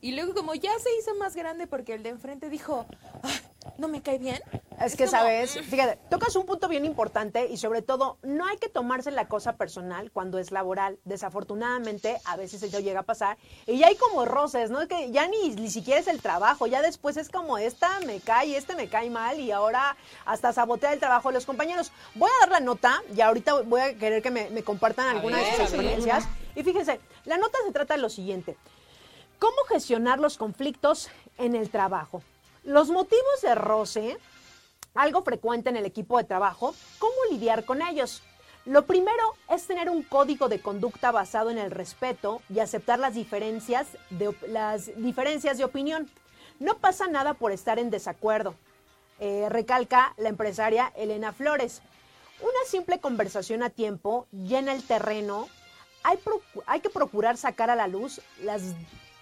Y 0.00 0.12
luego 0.12 0.34
como 0.34 0.54
ya 0.54 0.70
se 0.78 0.88
hizo 1.00 1.16
más 1.16 1.34
grande 1.34 1.66
porque 1.66 1.94
el 1.94 2.04
de 2.04 2.10
enfrente 2.10 2.48
dijo, 2.48 2.86
"Ah, 3.24 3.40
no 3.76 3.88
me 3.88 4.02
cae 4.02 4.18
bien. 4.18 4.40
Es 4.80 4.96
que, 4.96 5.06
como, 5.06 5.18
¿sabes? 5.18 5.58
Fíjate, 5.60 5.98
tocas 6.08 6.34
un 6.36 6.46
punto 6.46 6.68
bien 6.68 6.84
importante 6.84 7.48
y 7.48 7.56
sobre 7.56 7.82
todo, 7.82 8.18
no 8.22 8.46
hay 8.46 8.56
que 8.58 8.68
tomarse 8.68 9.10
la 9.10 9.28
cosa 9.28 9.56
personal 9.56 10.10
cuando 10.12 10.38
es 10.38 10.52
laboral. 10.52 10.98
Desafortunadamente, 11.04 12.18
a 12.24 12.36
veces 12.36 12.62
eso 12.62 12.78
llega 12.78 13.00
a 13.00 13.02
pasar. 13.02 13.38
Y 13.66 13.78
ya 13.78 13.88
hay 13.88 13.96
como 13.96 14.24
roces, 14.24 14.70
¿no? 14.70 14.86
Que 14.86 15.10
ya 15.10 15.26
ni, 15.26 15.50
ni 15.50 15.70
siquiera 15.70 16.00
es 16.00 16.08
el 16.08 16.22
trabajo, 16.22 16.66
ya 16.66 16.80
después 16.80 17.16
es 17.16 17.28
como 17.28 17.58
esta 17.58 18.00
me 18.06 18.20
cae, 18.20 18.56
este 18.56 18.74
me 18.74 18.88
cae 18.88 19.10
mal 19.10 19.40
y 19.40 19.50
ahora 19.50 19.96
hasta 20.24 20.52
sabotea 20.52 20.92
el 20.92 21.00
trabajo 21.00 21.28
de 21.28 21.34
los 21.34 21.46
compañeros. 21.46 21.92
Voy 22.14 22.30
a 22.30 22.46
dar 22.46 22.50
la 22.50 22.60
nota 22.60 23.02
y 23.14 23.20
ahorita 23.20 23.62
voy 23.62 23.80
a 23.80 23.98
querer 23.98 24.22
que 24.22 24.30
me, 24.30 24.48
me 24.50 24.62
compartan 24.62 25.08
algunas 25.08 25.40
de 25.40 25.50
sus 25.50 25.60
experiencias. 25.60 26.24
Y 26.54 26.62
fíjense, 26.62 27.00
la 27.24 27.36
nota 27.36 27.58
se 27.66 27.72
trata 27.72 27.94
de 27.94 28.00
lo 28.00 28.08
siguiente. 28.08 28.56
¿Cómo 29.38 29.56
gestionar 29.68 30.18
los 30.18 30.36
conflictos 30.36 31.10
en 31.36 31.54
el 31.54 31.70
trabajo? 31.70 32.22
Los 32.64 32.90
motivos 32.90 33.40
de 33.42 33.54
roce, 33.54 34.18
algo 34.94 35.22
frecuente 35.22 35.70
en 35.70 35.76
el 35.76 35.86
equipo 35.86 36.18
de 36.18 36.24
trabajo, 36.24 36.74
¿cómo 36.98 37.14
lidiar 37.30 37.64
con 37.64 37.82
ellos? 37.82 38.22
Lo 38.64 38.84
primero 38.84 39.34
es 39.48 39.66
tener 39.66 39.88
un 39.88 40.02
código 40.02 40.48
de 40.48 40.60
conducta 40.60 41.10
basado 41.10 41.50
en 41.50 41.58
el 41.58 41.70
respeto 41.70 42.42
y 42.52 42.58
aceptar 42.58 42.98
las 42.98 43.14
diferencias 43.14 43.86
de, 44.10 44.34
las 44.48 44.90
diferencias 44.96 45.56
de 45.56 45.64
opinión. 45.64 46.10
No 46.58 46.76
pasa 46.76 47.08
nada 47.08 47.34
por 47.34 47.52
estar 47.52 47.78
en 47.78 47.88
desacuerdo, 47.88 48.54
eh, 49.20 49.46
recalca 49.48 50.12
la 50.18 50.28
empresaria 50.28 50.92
Elena 50.96 51.32
Flores. 51.32 51.80
Una 52.40 52.64
simple 52.66 53.00
conversación 53.00 53.62
a 53.62 53.70
tiempo 53.70 54.26
llena 54.32 54.74
el 54.74 54.86
terreno. 54.86 55.48
Hay, 56.02 56.18
hay 56.66 56.80
que 56.80 56.90
procurar 56.90 57.36
sacar 57.36 57.70
a 57.70 57.76
la 57.76 57.88
luz 57.88 58.20
las 58.42 58.62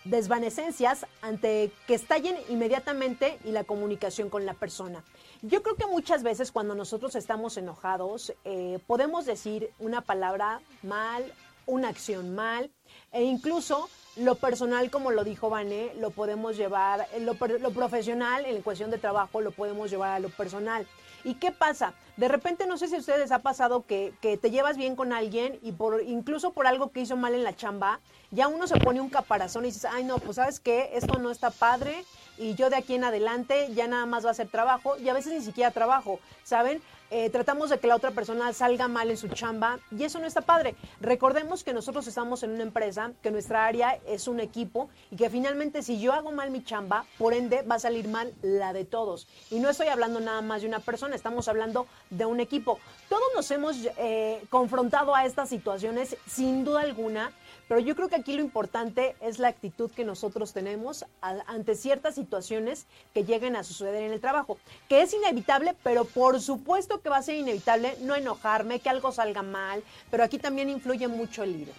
desvanecencias 0.08 1.06
ante 1.22 1.70
que 1.86 1.94
estallen 1.94 2.36
inmediatamente 2.48 3.38
y 3.44 3.50
la 3.50 3.64
comunicación 3.64 4.30
con 4.30 4.46
la 4.46 4.54
persona. 4.54 5.04
Yo 5.42 5.62
creo 5.62 5.76
que 5.76 5.86
muchas 5.86 6.22
veces 6.22 6.52
cuando 6.52 6.74
nosotros 6.74 7.14
estamos 7.14 7.56
enojados 7.56 8.32
eh, 8.44 8.78
podemos 8.86 9.26
decir 9.26 9.70
una 9.78 10.00
palabra 10.00 10.60
mal, 10.82 11.32
una 11.66 11.88
acción 11.88 12.34
mal 12.34 12.70
e 13.12 13.22
incluso 13.22 13.88
lo 14.16 14.36
personal, 14.36 14.90
como 14.90 15.10
lo 15.10 15.24
dijo 15.24 15.50
Vané, 15.50 15.92
lo 15.98 16.10
podemos 16.10 16.56
llevar, 16.56 17.06
lo, 17.20 17.34
lo 17.58 17.70
profesional 17.72 18.46
en 18.46 18.62
cuestión 18.62 18.90
de 18.90 18.98
trabajo 18.98 19.40
lo 19.40 19.50
podemos 19.50 19.90
llevar 19.90 20.12
a 20.12 20.20
lo 20.20 20.30
personal. 20.30 20.86
¿Y 21.26 21.34
qué 21.34 21.50
pasa? 21.50 21.92
De 22.16 22.28
repente, 22.28 22.68
no 22.68 22.78
sé 22.78 22.86
si 22.86 22.94
a 22.94 22.98
ustedes 22.98 23.32
ha 23.32 23.40
pasado 23.40 23.84
que, 23.84 24.14
que 24.20 24.36
te 24.36 24.52
llevas 24.52 24.76
bien 24.76 24.94
con 24.94 25.12
alguien 25.12 25.58
y 25.60 25.72
por 25.72 26.00
incluso 26.00 26.52
por 26.52 26.68
algo 26.68 26.92
que 26.92 27.00
hizo 27.00 27.16
mal 27.16 27.34
en 27.34 27.42
la 27.42 27.56
chamba, 27.56 27.98
ya 28.30 28.46
uno 28.46 28.68
se 28.68 28.78
pone 28.78 29.00
un 29.00 29.10
caparazón 29.10 29.64
y 29.64 29.68
dices, 29.68 29.86
ay 29.86 30.04
no, 30.04 30.18
pues 30.18 30.36
sabes 30.36 30.60
qué, 30.60 30.90
esto 30.94 31.18
no 31.18 31.32
está 31.32 31.50
padre 31.50 32.04
y 32.38 32.54
yo 32.54 32.70
de 32.70 32.76
aquí 32.76 32.94
en 32.94 33.02
adelante 33.02 33.74
ya 33.74 33.88
nada 33.88 34.06
más 34.06 34.24
va 34.24 34.30
a 34.30 34.34
ser 34.34 34.46
trabajo 34.46 34.96
y 34.98 35.08
a 35.08 35.14
veces 35.14 35.32
ni 35.32 35.42
siquiera 35.42 35.72
trabajo, 35.72 36.20
¿saben? 36.44 36.80
Eh, 37.10 37.30
tratamos 37.30 37.70
de 37.70 37.78
que 37.78 37.86
la 37.86 37.94
otra 37.94 38.10
persona 38.10 38.52
salga 38.52 38.88
mal 38.88 39.10
en 39.10 39.16
su 39.16 39.28
chamba 39.28 39.78
y 39.96 40.02
eso 40.04 40.18
no 40.18 40.26
está 40.26 40.40
padre. 40.40 40.74
Recordemos 41.00 41.62
que 41.62 41.72
nosotros 41.72 42.06
estamos 42.06 42.42
en 42.42 42.50
una 42.50 42.64
empresa, 42.64 43.12
que 43.22 43.30
nuestra 43.30 43.64
área 43.64 43.98
es 44.06 44.26
un 44.26 44.40
equipo 44.40 44.88
y 45.10 45.16
que 45.16 45.30
finalmente 45.30 45.82
si 45.82 46.00
yo 46.00 46.12
hago 46.12 46.32
mal 46.32 46.50
mi 46.50 46.64
chamba, 46.64 47.04
por 47.18 47.32
ende 47.32 47.62
va 47.62 47.76
a 47.76 47.78
salir 47.78 48.08
mal 48.08 48.34
la 48.42 48.72
de 48.72 48.84
todos. 48.84 49.28
Y 49.50 49.60
no 49.60 49.70
estoy 49.70 49.86
hablando 49.86 50.18
nada 50.18 50.42
más 50.42 50.62
de 50.62 50.68
una 50.68 50.80
persona, 50.80 51.14
estamos 51.14 51.46
hablando 51.46 51.86
de 52.10 52.26
un 52.26 52.40
equipo. 52.40 52.80
Todos 53.08 53.28
nos 53.36 53.48
hemos 53.52 53.76
eh, 53.98 54.42
confrontado 54.50 55.14
a 55.14 55.24
estas 55.24 55.48
situaciones 55.48 56.16
sin 56.26 56.64
duda 56.64 56.80
alguna. 56.80 57.30
Pero 57.68 57.80
yo 57.80 57.96
creo 57.96 58.08
que 58.08 58.14
aquí 58.16 58.34
lo 58.34 58.42
importante 58.42 59.16
es 59.20 59.38
la 59.40 59.48
actitud 59.48 59.90
que 59.90 60.04
nosotros 60.04 60.52
tenemos 60.52 61.04
a- 61.20 61.42
ante 61.46 61.74
ciertas 61.74 62.14
situaciones 62.14 62.86
que 63.12 63.24
lleguen 63.24 63.56
a 63.56 63.64
suceder 63.64 64.04
en 64.04 64.12
el 64.12 64.20
trabajo, 64.20 64.56
que 64.88 65.02
es 65.02 65.12
inevitable, 65.12 65.74
pero 65.82 66.04
por 66.04 66.40
supuesto 66.40 67.00
que 67.00 67.08
va 67.08 67.16
a 67.16 67.22
ser 67.22 67.34
inevitable 67.36 67.96
no 68.02 68.14
enojarme, 68.14 68.78
que 68.78 68.88
algo 68.88 69.10
salga 69.10 69.42
mal, 69.42 69.82
pero 70.10 70.22
aquí 70.22 70.38
también 70.38 70.68
influye 70.70 71.08
mucho 71.08 71.42
el 71.42 71.52
líder, 71.58 71.74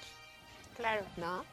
Claro. 0.75 1.03
¿no? 1.15 1.43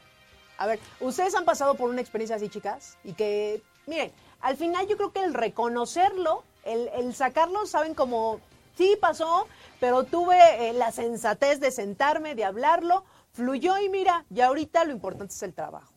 A 0.58 0.66
ver, 0.66 0.78
¿ustedes 1.00 1.34
han 1.34 1.44
pasado 1.44 1.74
por 1.76 1.88
una 1.90 2.00
experiencia 2.00 2.36
así, 2.36 2.48
chicas? 2.48 2.96
Y 3.04 3.14
que, 3.14 3.62
miren, 3.86 4.12
al 4.40 4.56
final 4.56 4.86
yo 4.86 4.96
creo 4.96 5.12
que 5.12 5.20
el 5.22 5.32
reconocerlo, 5.34 6.42
el, 6.64 6.88
el 6.94 7.14
sacarlo, 7.14 7.66
saben 7.66 7.94
como, 7.94 8.40
sí 8.76 8.96
pasó, 9.00 9.46
pero 9.80 10.04
tuve 10.04 10.68
eh, 10.68 10.72
la 10.72 10.92
sensatez 10.92 11.60
de 11.60 11.70
sentarme, 11.70 12.34
de 12.34 12.44
hablarlo, 12.44 13.04
fluyó 13.34 13.76
y 13.78 13.88
mira, 13.90 14.24
y 14.34 14.40
ahorita 14.40 14.84
lo 14.84 14.92
importante 14.92 15.34
es 15.34 15.42
el 15.42 15.52
trabajo. 15.52 15.92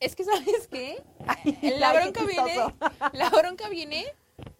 Es 0.00 0.14
que, 0.16 0.24
¿sabes 0.24 0.68
qué? 0.70 1.02
Ay, 1.26 1.74
La 1.78 1.92
bronca 1.92 2.24
viene, 2.24 2.56
la 3.12 3.28
bronca 3.28 3.68
viene 3.68 4.06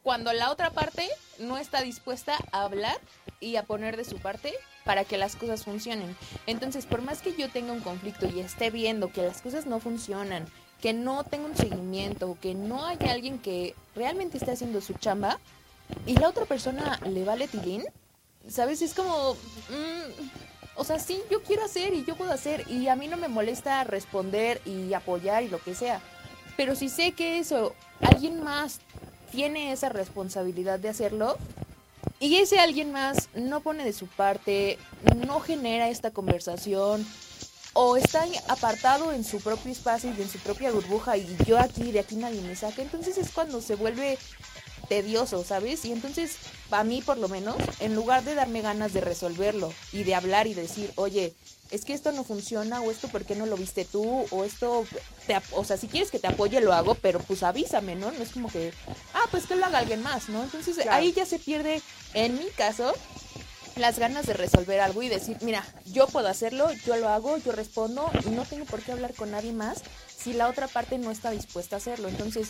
cuando 0.02 0.32
la 0.32 0.50
otra 0.50 0.70
parte 0.70 1.08
no 1.38 1.56
está 1.56 1.80
dispuesta 1.80 2.36
a 2.52 2.62
hablar 2.64 2.98
y 3.40 3.56
a 3.56 3.62
poner 3.62 3.96
de 3.96 4.04
su 4.04 4.18
parte 4.18 4.52
para 4.84 5.04
que 5.04 5.16
las 5.16 5.36
cosas 5.36 5.64
funcionen. 5.64 6.16
Entonces, 6.46 6.86
por 6.86 7.02
más 7.02 7.22
que 7.22 7.34
yo 7.36 7.48
tenga 7.50 7.72
un 7.72 7.80
conflicto 7.80 8.26
y 8.26 8.40
esté 8.40 8.70
viendo 8.70 9.12
que 9.12 9.22
las 9.22 9.40
cosas 9.40 9.66
no 9.66 9.78
funcionan, 9.78 10.46
que 10.80 10.92
no 10.92 11.22
tenga 11.24 11.46
un 11.46 11.56
seguimiento, 11.56 12.36
que 12.40 12.54
no 12.54 12.84
haya 12.84 13.12
alguien 13.12 13.38
que 13.38 13.76
realmente 13.94 14.38
esté 14.38 14.50
haciendo 14.52 14.80
su 14.80 14.94
chamba 14.94 15.38
y 16.06 16.16
la 16.16 16.28
otra 16.28 16.44
persona 16.46 16.98
le 17.06 17.24
vale 17.24 17.46
tilín, 17.46 17.84
¿sabes? 18.48 18.82
Es 18.82 18.94
como, 18.94 19.34
mm, 19.34 20.47
o 20.78 20.84
sea, 20.84 21.00
sí, 21.00 21.20
yo 21.28 21.42
quiero 21.42 21.64
hacer 21.64 21.92
y 21.92 22.04
yo 22.04 22.16
puedo 22.16 22.32
hacer 22.32 22.64
y 22.70 22.86
a 22.86 22.94
mí 22.94 23.08
no 23.08 23.16
me 23.16 23.26
molesta 23.26 23.82
responder 23.82 24.62
y 24.64 24.94
apoyar 24.94 25.42
y 25.42 25.48
lo 25.48 25.60
que 25.60 25.74
sea. 25.74 26.00
Pero 26.56 26.76
si 26.76 26.88
sé 26.88 27.12
que 27.12 27.38
eso, 27.38 27.74
alguien 28.00 28.42
más 28.42 28.80
tiene 29.32 29.72
esa 29.72 29.88
responsabilidad 29.88 30.78
de 30.78 30.88
hacerlo 30.88 31.36
y 32.20 32.36
ese 32.36 32.60
alguien 32.60 32.92
más 32.92 33.28
no 33.34 33.60
pone 33.60 33.84
de 33.84 33.92
su 33.92 34.06
parte, 34.06 34.78
no 35.26 35.40
genera 35.40 35.88
esta 35.88 36.12
conversación 36.12 37.04
o 37.72 37.96
está 37.96 38.24
apartado 38.48 39.12
en 39.12 39.24
su 39.24 39.40
propio 39.40 39.72
espacio 39.72 40.12
y 40.16 40.22
en 40.22 40.28
su 40.28 40.38
propia 40.38 40.70
burbuja 40.70 41.16
y 41.16 41.36
yo 41.44 41.58
aquí, 41.58 41.90
de 41.90 42.00
aquí 42.00 42.14
nadie 42.14 42.40
me 42.40 42.54
saca, 42.54 42.82
entonces 42.82 43.18
es 43.18 43.32
cuando 43.32 43.60
se 43.60 43.74
vuelve 43.74 44.16
tedioso, 44.89 45.45
¿sabes? 45.45 45.84
Y 45.84 45.93
entonces, 45.93 46.36
a 46.70 46.84
mí 46.84 47.03
por 47.03 47.18
lo 47.18 47.28
menos, 47.28 47.57
en 47.80 47.95
lugar 47.95 48.24
de 48.24 48.34
darme 48.34 48.62
ganas 48.62 48.93
de 48.93 49.01
resolverlo 49.01 49.72
y 49.93 50.05
de 50.05 50.14
hablar 50.14 50.47
y 50.47 50.55
decir, 50.55 50.93
oye, 50.97 51.34
es 51.70 51.84
que 51.84 51.93
esto 51.93 52.12
no 52.12 52.24
funciona, 52.24 52.80
o 52.80 52.91
esto, 52.91 53.09
¿por 53.09 53.24
qué 53.24 53.34
no 53.34 53.45
lo 53.45 53.57
viste 53.57 53.84
tú? 53.84 54.24
O 54.30 54.45
esto, 54.45 54.86
te 55.26 55.36
o 55.53 55.64
sea, 55.64 55.76
si 55.76 55.86
quieres 55.86 56.11
que 56.11 56.18
te 56.18 56.26
apoye, 56.26 56.61
lo 56.61 56.72
hago, 56.72 56.95
pero 56.95 57.20
pues 57.20 57.43
avísame, 57.43 57.95
¿no? 57.95 58.11
No 58.11 58.22
es 58.22 58.30
como 58.30 58.49
que, 58.49 58.72
ah, 59.14 59.24
pues 59.30 59.47
que 59.47 59.55
lo 59.55 59.66
haga 59.66 59.78
alguien 59.78 60.03
más, 60.03 60.28
¿no? 60.30 60.43
Entonces 60.43 60.76
Claro. 60.76 60.93
ahí 60.93 61.12
ya 61.12 61.26
se 61.26 61.39
pierde, 61.39 61.82
en 62.14 62.39
mi 62.39 62.47
caso, 62.57 62.95
las 63.76 63.99
ganas 63.99 64.26
de 64.26 64.32
resolver 64.32 64.80
algo 64.80 65.03
y 65.03 65.09
decir, 65.09 65.36
mira, 65.43 65.64
yo 65.84 66.07
puedo 66.07 66.28
hacerlo, 66.28 66.72
yo 66.86 66.97
lo 66.97 67.09
hago, 67.11 67.36
yo 67.39 67.53
respondo 67.53 68.11
y 68.26 68.30
no 68.30 68.45
tengo 68.45 68.64
por 68.64 68.80
qué 68.80 68.93
hablar 68.93 69.14
con 69.14 69.30
nadie 69.30 69.53
más 69.53 69.82
si 70.18 70.32
la 70.32 70.48
otra 70.48 70.66
parte 70.66 70.98
no 70.98 71.10
está 71.10 71.30
dispuesta 71.30 71.76
a 71.76 71.78
hacerlo. 71.78 72.08
Entonces, 72.08 72.48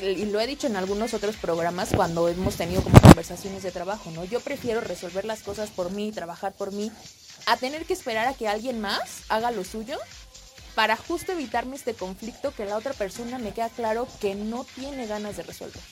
y 0.00 0.26
lo 0.26 0.40
he 0.40 0.46
dicho 0.46 0.66
en 0.66 0.76
algunos 0.76 1.14
otros 1.14 1.36
programas 1.36 1.90
cuando 1.94 2.28
hemos 2.28 2.56
tenido 2.56 2.82
como 2.82 3.00
conversaciones 3.00 3.62
de 3.62 3.70
trabajo, 3.70 4.10
¿no? 4.10 4.24
Yo 4.24 4.40
prefiero 4.40 4.80
resolver 4.80 5.24
las 5.24 5.42
cosas 5.42 5.70
por 5.70 5.92
mí, 5.92 6.12
trabajar 6.12 6.52
por 6.52 6.72
mí, 6.72 6.90
a 7.46 7.56
tener 7.56 7.84
que 7.84 7.92
esperar 7.92 8.26
a 8.26 8.34
que 8.34 8.48
alguien 8.48 8.80
más 8.80 9.22
haga 9.28 9.50
lo 9.50 9.64
suyo 9.64 9.96
para 10.74 10.96
justo 10.96 11.32
evitarme 11.32 11.76
este 11.76 11.94
conflicto 11.94 12.52
que 12.54 12.64
la 12.64 12.76
otra 12.76 12.92
persona 12.92 13.38
me 13.38 13.52
queda 13.52 13.68
claro 13.68 14.06
que 14.20 14.34
no 14.34 14.64
tiene 14.64 15.06
ganas 15.06 15.36
de 15.36 15.42
resolver. 15.42 15.82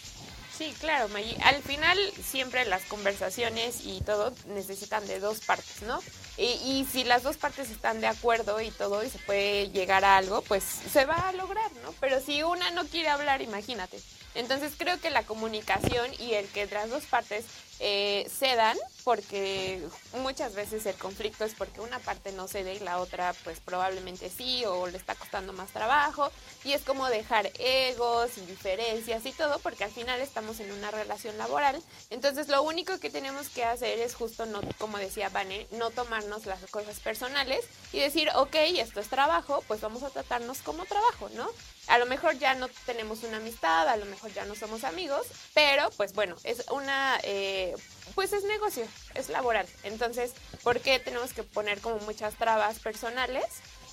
Sí, 0.56 0.74
claro, 0.80 1.08
Maggie. 1.08 1.36
Al 1.42 1.62
final 1.62 1.98
siempre 2.24 2.64
las 2.64 2.82
conversaciones 2.84 3.80
y 3.84 4.00
todo 4.00 4.32
necesitan 4.46 5.06
de 5.06 5.20
dos 5.20 5.40
partes, 5.40 5.82
¿no? 5.82 6.00
Y, 6.38 6.44
y 6.44 6.88
si 6.90 7.04
las 7.04 7.22
dos 7.22 7.36
partes 7.36 7.70
están 7.70 8.00
de 8.00 8.06
acuerdo 8.06 8.60
y 8.62 8.70
todo 8.70 9.04
y 9.04 9.10
se 9.10 9.18
puede 9.18 9.68
llegar 9.70 10.04
a 10.04 10.16
algo, 10.16 10.40
pues 10.42 10.64
se 10.64 11.04
va 11.04 11.28
a 11.28 11.32
lograr, 11.32 11.70
¿no? 11.82 11.92
Pero 12.00 12.20
si 12.20 12.42
una 12.42 12.70
no 12.70 12.86
quiere 12.86 13.08
hablar, 13.08 13.42
imagínate. 13.42 14.00
Entonces 14.34 14.72
creo 14.78 14.98
que 14.98 15.10
la 15.10 15.24
comunicación 15.24 16.10
y 16.18 16.34
el 16.34 16.46
que 16.48 16.66
las 16.66 16.88
dos 16.88 17.04
partes 17.04 17.44
eh, 17.80 18.26
cedan 18.30 18.78
porque 19.06 19.80
muchas 20.20 20.56
veces 20.56 20.84
el 20.84 20.96
conflicto 20.96 21.44
es 21.44 21.54
porque 21.54 21.80
una 21.80 22.00
parte 22.00 22.32
no 22.32 22.48
cede 22.48 22.74
y 22.74 22.80
la 22.80 22.98
otra 22.98 23.36
pues 23.44 23.60
probablemente 23.60 24.28
sí 24.28 24.64
o 24.64 24.88
le 24.88 24.98
está 24.98 25.14
costando 25.14 25.52
más 25.52 25.70
trabajo 25.70 26.32
y 26.64 26.72
es 26.72 26.82
como 26.82 27.06
dejar 27.06 27.52
egos 27.60 28.36
y 28.36 28.40
diferencias 28.40 29.24
y 29.24 29.30
todo 29.30 29.60
porque 29.60 29.84
al 29.84 29.92
final 29.92 30.20
estamos 30.20 30.58
en 30.58 30.72
una 30.72 30.90
relación 30.90 31.38
laboral. 31.38 31.80
Entonces 32.10 32.48
lo 32.48 32.64
único 32.64 32.98
que 32.98 33.08
tenemos 33.08 33.48
que 33.48 33.62
hacer 33.62 34.00
es 34.00 34.16
justo 34.16 34.44
no, 34.44 34.60
como 34.76 34.98
decía 34.98 35.28
Vane, 35.28 35.68
no 35.70 35.90
tomarnos 35.90 36.44
las 36.44 36.58
cosas 36.72 36.98
personales 36.98 37.64
y 37.92 38.00
decir, 38.00 38.28
ok, 38.34 38.56
esto 38.56 38.98
es 38.98 39.08
trabajo, 39.08 39.62
pues 39.68 39.80
vamos 39.82 40.02
a 40.02 40.10
tratarnos 40.10 40.62
como 40.62 40.84
trabajo, 40.84 41.28
¿no? 41.36 41.48
A 41.88 41.98
lo 41.98 42.06
mejor 42.06 42.36
ya 42.38 42.54
no 42.54 42.68
tenemos 42.84 43.22
una 43.22 43.36
amistad, 43.36 43.88
a 43.88 43.96
lo 43.96 44.06
mejor 44.06 44.32
ya 44.32 44.44
no 44.44 44.54
somos 44.54 44.82
amigos, 44.84 45.26
pero 45.54 45.88
pues 45.96 46.12
bueno, 46.14 46.34
es 46.44 46.64
una, 46.70 47.18
eh, 47.22 47.74
pues 48.14 48.32
es 48.32 48.42
negocio, 48.44 48.84
es 49.14 49.28
laboral. 49.28 49.66
Entonces, 49.84 50.32
¿por 50.62 50.80
qué 50.80 50.98
tenemos 50.98 51.32
que 51.32 51.42
poner 51.44 51.80
como 51.80 51.98
muchas 52.00 52.34
trabas 52.34 52.78
personales? 52.80 53.44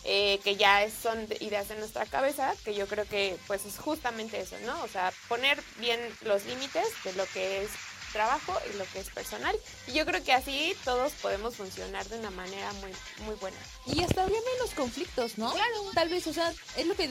eh, 0.05 0.41
que 0.43 0.57
ya 0.57 0.85
son 0.89 1.29
de- 1.29 1.37
ideas 1.39 1.69
de 1.69 1.75
nuestra 1.75 2.05
cabeza, 2.05 2.53
que 2.65 2.73
yo 2.75 2.87
creo 2.87 3.05
que 3.07 3.37
pues 3.47 3.63
es 3.65 3.77
justamente 3.77 4.37
eso, 4.37 4.57
¿no? 4.65 4.83
O 4.83 4.87
sea, 4.89 5.13
poner 5.29 5.63
bien 5.77 5.97
los 6.23 6.43
límites 6.43 6.85
de 7.05 7.13
lo 7.13 7.25
que 7.27 7.63
es 7.63 7.69
trabajo 8.13 8.57
y 8.71 8.77
lo 8.77 8.85
que 8.85 8.99
es 8.99 9.09
personal. 9.09 9.55
Y 9.87 9.93
yo 9.93 10.05
creo 10.05 10.23
que 10.23 10.31
así 10.31 10.75
todos 10.85 11.11
podemos 11.13 11.55
funcionar 11.55 12.07
de 12.07 12.19
una 12.19 12.29
manera 12.29 12.71
muy, 12.73 12.91
muy 13.25 13.35
buena. 13.35 13.57
Y 13.85 14.01
hasta 14.03 14.23
habría 14.23 14.39
menos 14.53 14.73
conflictos, 14.75 15.37
¿no? 15.37 15.51
Claro. 15.51 15.91
Tal 15.93 16.07
vez, 16.07 16.25
o 16.27 16.33
sea, 16.33 16.53
es 16.77 16.87
lo 16.87 16.95
que 16.95 17.09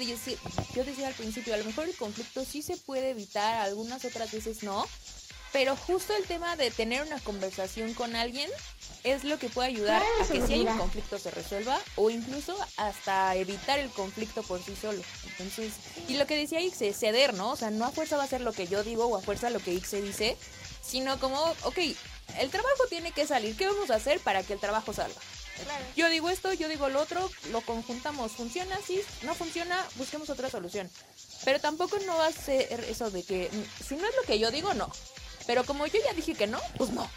yo 0.75 0.85
decía 0.85 1.09
al 1.09 1.15
principio, 1.15 1.53
a 1.53 1.59
lo 1.59 1.65
mejor 1.65 1.87
el 1.89 1.97
conflicto 1.97 2.45
sí 2.45 2.63
se 2.63 2.77
puede 2.77 3.11
evitar, 3.11 3.61
algunas 3.61 4.05
otras 4.05 4.33
veces 4.33 4.63
no, 4.63 4.87
pero 5.53 5.77
justo 5.77 6.15
el 6.15 6.25
tema 6.25 6.57
de 6.57 6.71
tener 6.71 7.03
una 7.03 7.21
conversación 7.21 7.93
con 7.93 8.17
alguien 8.17 8.51
es 9.05 9.25
lo 9.25 9.39
que 9.39 9.49
puede 9.49 9.69
ayudar 9.69 10.01
Claro, 10.01 10.25
a 10.25 10.29
que 10.29 10.47
si 10.47 10.53
hay 10.55 10.61
un 10.61 10.79
conflicto 10.79 11.19
se 11.19 11.31
resuelva 11.31 11.79
o 11.97 12.09
incluso 12.09 12.57
hasta 12.77 13.35
evitar 13.35 13.79
el 13.79 13.91
conflicto 13.91 14.43
por 14.43 14.63
sí 14.63 14.75
solo. 14.81 15.03
Entonces, 15.27 15.73
y 16.09 16.15
lo 16.15 16.27
que 16.27 16.37
decía 16.37 16.61
Ixe, 16.61 16.93
ceder, 16.95 17.35
¿no? 17.35 17.51
O 17.51 17.57
sea, 17.57 17.71
no 17.71 17.85
a 17.85 17.91
fuerza 17.91 18.17
va 18.17 18.25
a 18.25 18.29
ser 18.29 18.41
lo 18.41 18.53
que 18.53 18.67
yo 18.67 18.83
digo 18.83 19.07
o 19.07 19.17
a 19.17 19.21
fuerza 19.21 19.51
lo 19.51 19.61
que 19.61 19.75
Ixe 19.75 20.01
dice, 20.01 20.37
sino 20.83 21.19
como, 21.19 21.41
ok, 21.63 21.79
el 22.39 22.51
trabajo 22.51 22.85
tiene 22.89 23.13
que 23.13 23.27
salir, 23.27 23.57
¿qué 23.57 23.67
vamos 23.67 23.91
a 23.91 23.97
hacer 23.97 24.21
para 24.21 24.43
que 24.43 24.53
el 24.53 24.61
trabajo 24.61 24.93
salga? 24.93 25.21
Yo 25.97 26.09
digo 26.09 26.31
esto, 26.31 26.53
yo 26.53 26.69
digo 26.69 26.89
lo 26.89 27.01
otro, 27.01 27.31
lo 27.51 27.61
conjuntamos, 27.61 28.33
funciona, 28.33 28.77
sí, 28.85 29.01
no 29.23 29.35
funciona, 29.35 29.87
busquemos 29.97 30.31
otra 30.31 30.51
solución. 30.51 30.91
Pero 31.45 31.61
tampoco 31.61 31.99
no 32.01 32.17
va 32.17 32.27
a 32.27 32.33
ser 32.33 32.85
eso 32.89 33.11
de 33.11 33.23
que 33.23 33.51
si 33.87 33.97
no 33.97 34.09
es 34.09 34.17
lo 34.17 34.23
que 34.23 34.39
yo 34.39 34.51
digo, 34.51 34.75
no. 34.75 34.91
Pero 35.47 35.65
como 35.65 35.87
yo 35.87 35.99
ya 36.05 36.13
dije 36.15 36.35
que 36.35 36.47
no, 36.47 36.59
pues 36.77 36.91
no. 36.91 37.09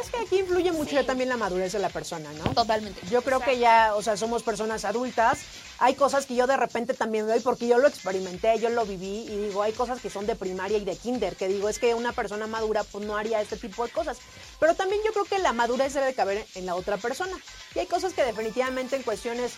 Es 0.00 0.10
que 0.10 0.18
aquí 0.18 0.38
influye 0.38 0.72
mucho 0.72 1.04
también 1.04 1.28
la 1.28 1.36
madurez 1.36 1.72
de 1.72 1.78
la 1.78 1.90
persona, 1.90 2.32
¿no? 2.32 2.44
Totalmente. 2.54 3.00
Yo 3.10 3.22
creo 3.22 3.40
que 3.40 3.58
ya, 3.58 3.94
o 3.94 4.02
sea, 4.02 4.16
somos 4.16 4.42
personas 4.42 4.84
adultas. 4.84 5.40
Hay 5.78 5.94
cosas 5.94 6.24
que 6.24 6.34
yo 6.34 6.46
de 6.46 6.56
repente 6.56 6.94
también 6.94 7.26
veo 7.26 7.38
porque 7.42 7.66
yo 7.66 7.76
lo 7.78 7.86
experimenté, 7.86 8.58
yo 8.58 8.70
lo 8.70 8.86
viví 8.86 9.26
y 9.28 9.36
digo, 9.36 9.62
hay 9.62 9.72
cosas 9.72 10.00
que 10.00 10.08
son 10.08 10.26
de 10.26 10.34
primaria 10.34 10.78
y 10.78 10.84
de 10.84 10.96
kinder, 10.96 11.36
que 11.36 11.48
digo, 11.48 11.68
es 11.68 11.78
que 11.78 11.94
una 11.94 12.12
persona 12.12 12.46
madura 12.46 12.82
pues 12.84 13.04
no 13.04 13.16
haría 13.16 13.42
este 13.42 13.56
tipo 13.56 13.84
de 13.84 13.92
cosas. 13.92 14.18
Pero 14.58 14.74
también 14.74 15.02
yo 15.04 15.12
creo 15.12 15.24
que 15.24 15.38
la 15.38 15.52
madurez 15.52 15.92
debe 15.92 16.06
de 16.06 16.14
caber 16.14 16.46
en 16.54 16.64
la 16.64 16.74
otra 16.74 16.96
persona. 16.96 17.36
Y 17.74 17.80
hay 17.80 17.86
cosas 17.86 18.14
que 18.14 18.24
definitivamente 18.24 18.96
en 18.96 19.02
cuestiones, 19.02 19.52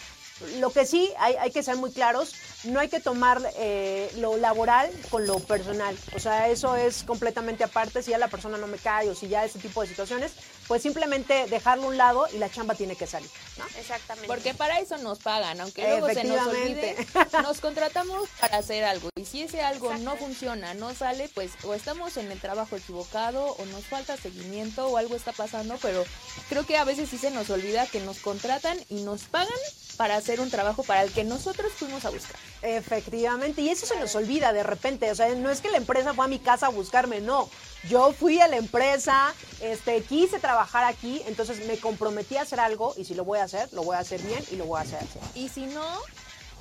lo 0.59 0.70
que 0.70 0.86
sí 0.86 1.11
hay, 1.18 1.34
hay 1.36 1.51
que 1.51 1.62
ser 1.62 1.76
muy 1.76 1.91
claros, 1.91 2.34
no 2.64 2.80
hay 2.80 2.89
que 2.89 3.01
tomar 3.01 3.41
eh, 3.57 4.11
lo 4.16 4.36
laboral 4.36 4.91
con 5.11 5.26
lo 5.26 5.39
personal. 5.39 5.97
O 6.14 6.18
sea, 6.18 6.49
eso 6.49 6.76
es 6.76 7.05
completamente 7.05 7.64
aparte. 7.64 8.03
Si 8.03 8.11
ya 8.11 8.18
la 8.18 8.28
persona 8.28 8.59
no 8.59 8.66
me 8.66 8.78
cae 8.78 9.09
o 9.09 9.14
si 9.14 9.28
ya 9.28 9.45
ese 9.45 9.59
tipo 9.59 9.80
de 9.80 9.89
situaciones, 9.89 10.32
pues 10.66 10.82
simplemente 10.82 11.47
dejarlo 11.47 11.84
a 11.84 11.89
un 11.89 11.97
lado 11.97 12.26
y 12.32 12.39
la 12.39 12.51
chamba 12.51 12.74
tiene 12.74 12.97
que 12.97 13.07
salir. 13.07 13.30
¿no? 13.59 13.64
Exactamente. 13.78 14.28
Porque 14.28 14.55
para 14.55 14.78
eso 14.80 14.99
nos 14.99 15.18
pagan, 15.18 15.61
aunque 15.61 15.82
luego 15.82 16.09
se 16.09 16.24
nos 16.24 16.47
olvide, 16.47 16.97
nos 17.43 17.61
contratamos 17.61 18.28
para 18.41 18.59
hacer 18.59 18.84
algo. 18.84 19.09
Y 19.16 19.24
si 19.24 19.43
ese 19.43 19.62
algo 19.62 19.95
no 19.99 20.16
funciona, 20.16 20.74
no 20.74 20.95
sale, 20.95 21.30
pues 21.34 21.53
o 21.64 21.74
estamos 21.74 22.16
en 22.16 22.30
el 22.30 22.41
trabajo 22.41 22.76
equivocado 22.76 23.47
o 23.47 23.66
nos 23.66 23.86
falta 23.86 24.16
seguimiento 24.16 24.89
o 24.89 24.97
algo 24.97 25.16
está 25.16 25.32
pasando, 25.32 25.78
pero 25.80 26.05
creo 26.49 26.66
que 26.66 26.76
a 26.76 26.84
veces 26.84 27.09
sí 27.09 27.18
se 27.18 27.30
nos 27.30 27.49
olvida 27.51 27.86
que 27.86 28.01
nos 28.01 28.18
contratan 28.18 28.78
y 28.89 29.03
nos 29.03 29.24
pagan 29.24 29.49
para 29.97 30.16
hacer 30.16 30.28
un 30.37 30.51
trabajo 30.51 30.83
para 30.83 31.03
el 31.03 31.11
que 31.11 31.24
nosotros 31.24 31.72
fuimos 31.72 32.05
a 32.05 32.11
buscar. 32.11 32.37
Efectivamente, 32.62 33.62
y 33.62 33.68
eso 33.68 33.87
se 33.87 33.99
nos 33.99 34.14
olvida 34.14 34.53
de 34.53 34.62
repente, 34.62 35.11
o 35.11 35.14
sea, 35.14 35.35
no 35.35 35.51
es 35.51 35.61
que 35.61 35.70
la 35.70 35.79
empresa 35.79 36.14
fue 36.14 36.24
a 36.24 36.29
mi 36.29 36.39
casa 36.39 36.66
a 36.66 36.70
buscarme, 36.70 37.20
no. 37.20 37.49
Yo 37.89 38.12
fui 38.12 38.41
a 38.41 38.49
la 38.49 38.57
empresa, 38.57 39.33
este, 39.61 40.03
quise 40.03 40.39
trabajar 40.39 40.85
aquí, 40.85 41.22
entonces 41.26 41.66
me 41.66 41.79
comprometí 41.79 42.37
a 42.37 42.43
hacer 42.43 42.61
algo 42.61 42.95
y 42.97 43.05
si 43.05 43.14
lo 43.14 43.24
voy 43.24 43.39
a 43.39 43.45
hacer, 43.45 43.68
lo 43.72 43.83
voy 43.83 43.97
a 43.97 44.01
hacer 44.01 44.20
bien 44.22 44.45
y 44.51 44.57
lo 44.57 44.66
voy 44.66 44.79
a 44.79 44.83
hacer 44.83 44.99
así. 44.99 45.18
Y 45.35 45.49
si 45.49 45.66
no, 45.66 45.87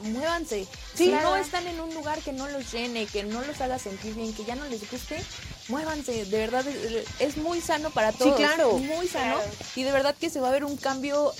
muévanse. 0.01 0.65
Sí, 0.95 1.05
si 1.05 1.09
claro. 1.09 1.29
no 1.31 1.35
están 1.37 1.67
en 1.67 1.79
un 1.79 1.93
lugar 1.93 2.19
que 2.21 2.33
no 2.33 2.47
los 2.49 2.71
llene, 2.71 3.05
que 3.05 3.23
no 3.23 3.41
los 3.41 3.59
haga 3.61 3.79
sentir 3.79 4.13
bien, 4.15 4.33
que 4.33 4.45
ya 4.45 4.55
no 4.55 4.65
les 4.65 4.89
guste, 4.89 5.21
muévanse. 5.67 6.25
De 6.25 6.37
verdad, 6.37 6.65
es- 6.67 7.05
es 7.19 7.37
muy 7.37 7.61
sano 7.61 7.89
para 7.91 8.11
todos. 8.11 8.35
claro. 8.35 8.73
Muy 8.77 9.07
sano. 9.07 9.35
Claro. 9.35 9.51
Y 9.75 9.83
de 9.83 9.91
verdad 9.91 10.15
que 10.19 10.29
se 10.29 10.39
va 10.39 10.49
a 10.49 10.51
ver 10.51 10.63
un 10.63 10.77
cambio 10.77 11.33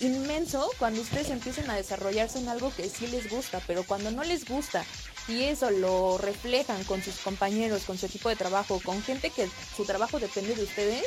inmenso 0.00 0.70
cuando 0.78 1.00
ustedes 1.02 1.28
empiecen 1.30 1.68
a 1.70 1.76
desarrollarse 1.76 2.38
en 2.38 2.48
algo 2.48 2.72
que 2.74 2.88
sí 2.88 3.06
les 3.08 3.28
gusta, 3.30 3.60
pero 3.66 3.84
cuando 3.84 4.10
no 4.10 4.24
les 4.24 4.46
gusta 4.46 4.84
y 5.28 5.42
eso 5.44 5.70
lo 5.70 6.16
reflejan 6.18 6.82
con 6.84 7.02
sus 7.02 7.16
compañeros, 7.16 7.82
con 7.82 7.98
su 7.98 8.06
equipo 8.06 8.28
de 8.30 8.36
trabajo, 8.36 8.80
con 8.84 9.02
gente 9.02 9.30
que 9.30 9.48
su 9.76 9.84
trabajo 9.84 10.18
depende 10.18 10.54
de 10.54 10.62
ustedes, 10.64 11.04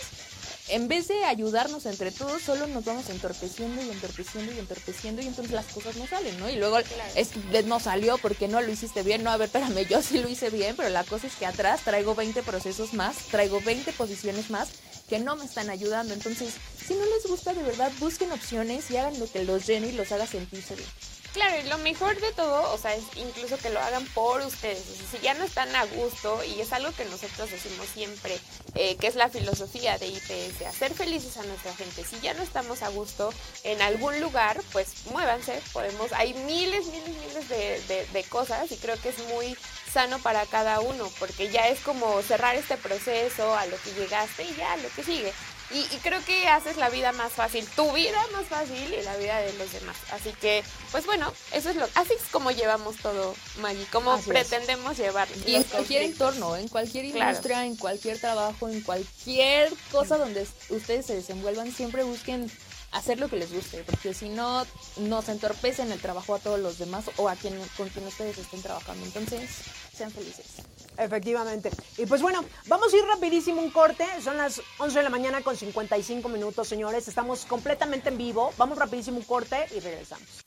en 0.70 0.88
vez 0.88 1.08
de 1.08 1.26
ayudarnos 1.26 1.86
entre 1.86 2.12
todos, 2.12 2.42
solo 2.42 2.68
nos 2.68 2.86
vamos 2.86 3.10
entorpeciendo 3.10 3.82
y 3.84 3.90
entorpeciendo 3.90 4.52
y 4.54 4.60
entorpeciendo 4.60 5.22
y 5.22 5.28
entonces 5.28 5.54
las 5.54 5.66
cosas 5.66 5.98
no 5.98 6.08
salen, 6.08 6.40
¿no? 6.40 6.50
Y 6.50 6.56
luego 6.56 6.78
es 7.16 7.32
no 7.66 7.80
salió 7.80 8.18
porque 8.18 8.48
no 8.48 8.62
lo 8.62 8.72
hiciste 8.72 9.04
bien, 9.04 9.24
no, 9.24 9.32
a 9.32 9.38
ver, 9.38 9.48
espérame, 9.48 9.88
yo 9.88 10.02
sí 10.02 10.20
lo 10.20 10.30
hice 10.30 10.50
bien, 10.50 10.76
pero 10.76 10.90
la 10.90 11.04
cosa 11.04 11.28
es 11.28 11.36
que 11.36 11.46
atrás 11.46 11.82
traigo 11.84 12.16
20 12.16 12.44
procesos 12.44 12.94
más, 12.94 13.18
traigo 13.30 13.60
20 13.62 13.92
posiciones 13.94 14.50
más 14.50 14.70
que 15.10 15.20
no 15.20 15.36
me 15.36 15.46
están 15.46 15.70
ayudando, 15.70 16.14
entonces 16.14 16.54
si 16.86 16.94
no 16.94 17.06
les 17.06 17.28
gusta 17.28 17.54
de 17.54 17.64
verdad, 17.64 17.92
busquen 18.00 18.32
opciones 18.32 18.90
y 18.90 18.98
hagan 18.98 19.20
lo 19.20 19.30
que 19.30 19.44
los 19.44 19.68
llene 19.68 19.88
y 19.88 19.92
los 19.92 20.12
haga 20.12 20.28
sentirse 20.28 20.76
bien. 20.76 20.90
Claro, 21.34 21.58
y 21.60 21.68
lo 21.68 21.80
mejor 21.80 22.16
de 22.22 22.32
todo, 22.34 22.72
o 22.72 22.78
sea, 22.78 22.94
es 22.94 23.04
incluso 23.16 23.58
que 23.58 23.72
lo 23.72 23.80
hagan 23.80 24.06
por 24.14 24.42
ustedes. 24.42 24.84
O 24.92 24.94
sea, 24.96 25.08
si 25.12 25.18
ya 25.20 25.34
no 25.34 25.44
están 25.44 25.76
a 25.76 25.84
gusto, 25.86 26.44
y 26.44 26.62
es 26.62 26.72
algo 26.74 26.92
que 26.92 27.06
nosotros 27.06 27.50
decimos 27.50 27.88
siempre, 27.92 28.40
eh, 28.76 28.98
que 28.98 29.08
es 29.08 29.16
la 29.16 29.30
filosofía 29.30 29.98
de 29.98 30.08
IPS, 30.10 30.62
hacer 30.68 30.94
felices 30.94 31.36
a 31.38 31.44
nuestra 31.44 31.74
gente. 31.76 32.06
Si 32.06 32.20
ya 32.20 32.36
no 32.36 32.44
estamos 32.44 32.84
a 32.84 32.90
gusto 32.90 33.34
en 33.64 33.82
algún 33.82 34.20
lugar, 34.20 34.62
pues 34.72 34.90
muévanse, 35.12 35.60
podemos, 35.74 36.12
hay 36.14 36.36
miles, 36.36 36.86
miles, 36.86 37.10
miles 37.10 37.50
de, 37.50 37.82
de- 37.88 38.06
de 38.14 38.24
cosas 38.26 38.72
y 38.72 38.78
creo 38.78 39.00
que 39.02 39.10
es 39.10 39.18
muy 39.30 39.58
sano 39.92 40.20
para 40.20 40.46
cada 40.46 40.82
uno, 40.82 41.10
porque 41.18 41.50
ya 41.50 41.68
es 41.68 41.80
como 41.80 42.22
cerrar 42.22 42.56
este 42.56 42.78
proceso 42.78 43.56
a 43.58 43.66
lo 43.66 43.78
que 43.82 43.92
llegaste 43.94 44.44
y 44.44 44.56
ya, 44.56 44.76
lo 44.78 44.90
que 44.90 45.04
sigue. 45.04 45.34
Y, 45.74 45.80
y 45.80 45.98
creo 46.04 46.24
que 46.24 46.48
haces 46.48 46.78
la 46.78 46.90
vida 46.90 47.12
más 47.14 47.32
fácil, 47.34 47.68
tu 47.76 47.92
vida 47.94 48.22
más 48.32 48.46
fácil 48.46 48.94
y 48.94 49.02
la 49.02 49.16
vida 49.18 49.40
de 49.40 49.54
los 49.54 49.72
demás. 49.72 49.96
Así 50.12 50.32
que, 50.40 50.64
pues 50.92 51.06
bueno, 51.06 51.34
eso 51.52 51.70
es 51.72 51.76
lo, 51.76 51.86
así 51.96 52.14
es 52.14 52.22
como 52.32 52.52
llevamos 52.52 52.98
todo, 52.98 53.36
Maggie, 53.60 53.86
como 53.92 54.12
Así 54.14 54.30
pretendemos 54.30 54.98
llevar. 54.98 55.28
Y 55.48 55.56
en 55.56 55.64
cualquier 55.64 56.04
entorno, 56.04 56.56
en 56.56 56.68
cualquier 56.68 57.12
Claro. 57.12 57.30
industria, 57.32 57.66
en 57.66 57.76
cualquier 57.76 58.20
trabajo, 58.20 58.70
en 58.70 58.82
cualquier 58.82 59.74
cosa 59.92 60.18
donde 60.18 60.44
es- 60.44 60.50
ustedes 60.70 61.06
se 61.08 61.16
desenvuelvan, 61.16 61.72
siempre 61.72 62.04
busquen 62.04 62.52
hacer 62.92 63.20
lo 63.20 63.28
que 63.28 63.38
les 63.38 63.52
guste, 63.52 63.84
porque 63.84 64.14
si 64.14 64.30
no, 64.30 64.68
nos 64.98 65.28
entorpecen 65.28 65.92
el 65.92 66.00
trabajo 66.00 66.36
a 66.36 66.40
todos 66.40 66.60
los 66.60 66.78
demás 66.78 67.06
o 67.18 67.28
a 67.28 67.36
quien 67.36 67.60
con 67.76 67.90
quien 67.90 68.06
ustedes 68.06 68.38
estén 68.38 68.62
trabajando. 68.62 69.04
Entonces, 69.06 69.50
sean 69.98 70.12
felices. 70.12 70.46
Efectivamente. 70.98 71.72
Y 71.98 72.06
pues 72.06 72.22
bueno, 72.22 72.44
vamos 72.68 72.94
a 72.94 72.98
ir 72.98 73.04
rapidísimo 73.06 73.62
un 73.62 73.72
corte. 73.72 74.06
Son 74.22 74.38
las 74.38 74.62
11 74.78 74.98
de 74.98 75.04
la 75.04 75.10
mañana 75.10 75.42
con 75.42 75.56
55 75.56 76.30
minutos, 76.30 76.68
señores. 76.68 77.08
Estamos 77.08 77.46
completamente 77.46 78.10
en 78.10 78.18
vivo. 78.18 78.54
Vamos 78.58 78.78
rapidísimo 78.78 79.18
un 79.18 79.24
corte 79.24 79.66
y 79.76 79.80
regresamos. 79.80 80.44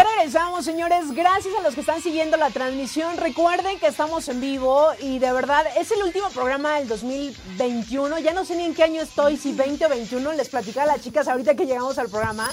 Ya 0.00 0.16
regresamos, 0.16 0.64
señores. 0.64 1.12
Gracias 1.12 1.54
a 1.54 1.60
los 1.60 1.74
que 1.74 1.80
están 1.80 2.00
siguiendo 2.00 2.38
la 2.38 2.50
transmisión. 2.50 3.18
Recuerden 3.18 3.78
que 3.78 3.86
estamos 3.86 4.28
en 4.28 4.40
vivo 4.40 4.88
y 4.98 5.18
de 5.18 5.30
verdad 5.30 5.66
es 5.76 5.90
el 5.90 6.02
último 6.02 6.30
programa 6.30 6.78
del 6.78 6.88
2021. 6.88 8.18
Ya 8.20 8.32
no 8.32 8.46
sé 8.46 8.56
ni 8.56 8.64
en 8.64 8.74
qué 8.74 8.84
año 8.84 9.02
estoy, 9.02 9.36
si 9.36 9.52
20 9.52 9.84
o 9.84 9.88
21. 9.90 10.32
Les 10.32 10.48
platicaba 10.48 10.84
a 10.84 10.96
las 10.96 11.04
chicas 11.04 11.28
ahorita 11.28 11.54
que 11.54 11.66
llegamos 11.66 11.98
al 11.98 12.08
programa 12.08 12.50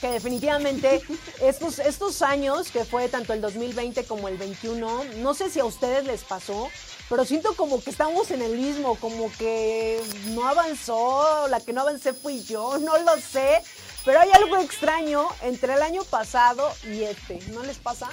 que 0.00 0.10
definitivamente 0.10 1.02
estos, 1.40 1.78
estos 1.78 2.20
años, 2.20 2.70
que 2.70 2.84
fue 2.84 3.08
tanto 3.08 3.32
el 3.32 3.40
2020 3.40 4.04
como 4.04 4.28
el 4.28 4.36
21, 4.36 5.04
no 5.18 5.34
sé 5.34 5.48
si 5.48 5.60
a 5.60 5.64
ustedes 5.64 6.04
les 6.04 6.24
pasó, 6.24 6.68
pero 7.08 7.24
siento 7.24 7.54
como 7.54 7.82
que 7.82 7.88
estamos 7.88 8.30
en 8.30 8.42
el 8.42 8.58
mismo, 8.58 8.96
como 8.96 9.30
que 9.38 10.02
no 10.34 10.46
avanzó, 10.46 11.48
la 11.48 11.60
que 11.60 11.72
no 11.72 11.80
avancé 11.82 12.12
fui 12.12 12.42
yo, 12.42 12.78
no 12.78 12.98
lo 12.98 13.16
sé, 13.16 13.62
pero 14.04 14.20
hay 14.20 14.30
algo 14.32 14.58
extraño 14.58 15.26
entre 15.42 15.74
el 15.74 15.82
año 15.82 16.04
pasado 16.04 16.70
y 16.84 17.04
este, 17.04 17.38
¿no 17.52 17.62
les 17.62 17.78
pasa? 17.78 18.10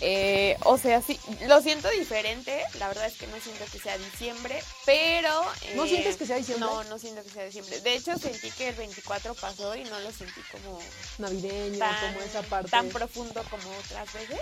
Eh, 0.00 0.56
o 0.64 0.78
sea, 0.78 1.02
sí, 1.02 1.18
lo 1.46 1.60
siento 1.60 1.88
diferente. 1.90 2.62
La 2.78 2.88
verdad 2.88 3.06
es 3.06 3.14
que 3.14 3.26
no 3.26 3.38
siento 3.40 3.64
que 3.70 3.78
sea 3.78 3.98
diciembre, 3.98 4.62
pero. 4.86 5.44
¿No 5.74 5.84
eh, 5.84 5.88
sientes 5.88 6.16
que 6.16 6.26
sea 6.26 6.36
diciembre? 6.36 6.68
No, 6.68 6.84
no 6.84 6.98
siento 6.98 7.22
que 7.24 7.30
sea 7.30 7.44
diciembre. 7.44 7.80
De 7.80 7.94
hecho, 7.94 8.16
sentí 8.16 8.50
que 8.52 8.68
el 8.68 8.76
24 8.76 9.34
pasó 9.34 9.74
y 9.74 9.84
no 9.84 9.98
lo 10.00 10.12
sentí 10.12 10.40
como 10.52 10.80
Navideño, 11.18 11.78
tan, 11.78 12.14
como 12.14 12.24
esa 12.24 12.42
parte. 12.42 12.70
tan 12.70 12.88
profundo 12.88 13.42
como 13.50 13.68
otras 13.84 14.12
veces. 14.12 14.40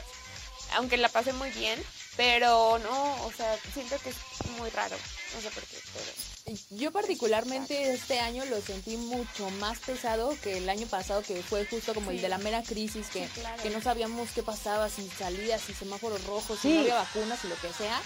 Aunque 0.75 0.97
la 0.97 1.09
pasé 1.09 1.33
muy 1.33 1.51
bien, 1.51 1.83
pero 2.17 2.79
no, 2.81 3.25
o 3.25 3.33
sea, 3.33 3.57
siento 3.73 3.97
que 4.01 4.11
es 4.11 4.17
muy 4.59 4.69
raro. 4.71 4.97
No 5.35 5.41
sé 5.41 5.51
por 5.51 5.63
qué, 5.65 5.79
pero. 5.95 6.36
Yo 6.71 6.93
particularmente 6.93 7.93
este 7.93 8.21
año 8.21 8.45
lo 8.45 8.61
sentí 8.61 8.97
mucho 8.97 9.51
más 9.59 9.81
pesado 9.81 10.37
que 10.43 10.59
el 10.59 10.69
año 10.69 10.87
pasado, 10.87 11.23
que 11.23 11.43
fue 11.43 11.67
justo 11.67 11.93
como 11.93 12.13
el 12.13 12.21
de 12.21 12.29
la 12.29 12.39
mera 12.39 12.63
crisis, 12.63 13.09
que, 13.09 13.25
Sí, 13.27 13.31
claro. 13.41 13.63
que 13.63 13.71
no 13.71 13.83
sabíamos 13.83 14.31
qué 14.31 14.45
pasaba, 14.45 14.89
si 14.89 15.09
salías, 15.19 15.61
si 15.61 15.75
semáforos 15.75 16.25
rojos, 16.25 16.61
si 16.61 16.69
Sí. 16.69 16.75
no 16.75 16.81
había 16.83 16.95
vacunas 16.95 17.45
y 17.45 17.49
lo 17.49 17.57
que 17.57 17.73
sea. 17.73 18.01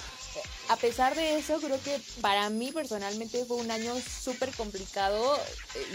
A 0.68 0.76
pesar 0.76 1.16
de 1.16 1.38
eso, 1.38 1.59
creo 1.61 1.78
que 1.82 2.01
para 2.20 2.49
mí 2.49 2.70
personalmente 2.72 3.45
fue 3.45 3.57
un 3.59 3.70
año 3.70 3.93
súper 4.22 4.53
complicado 4.53 5.38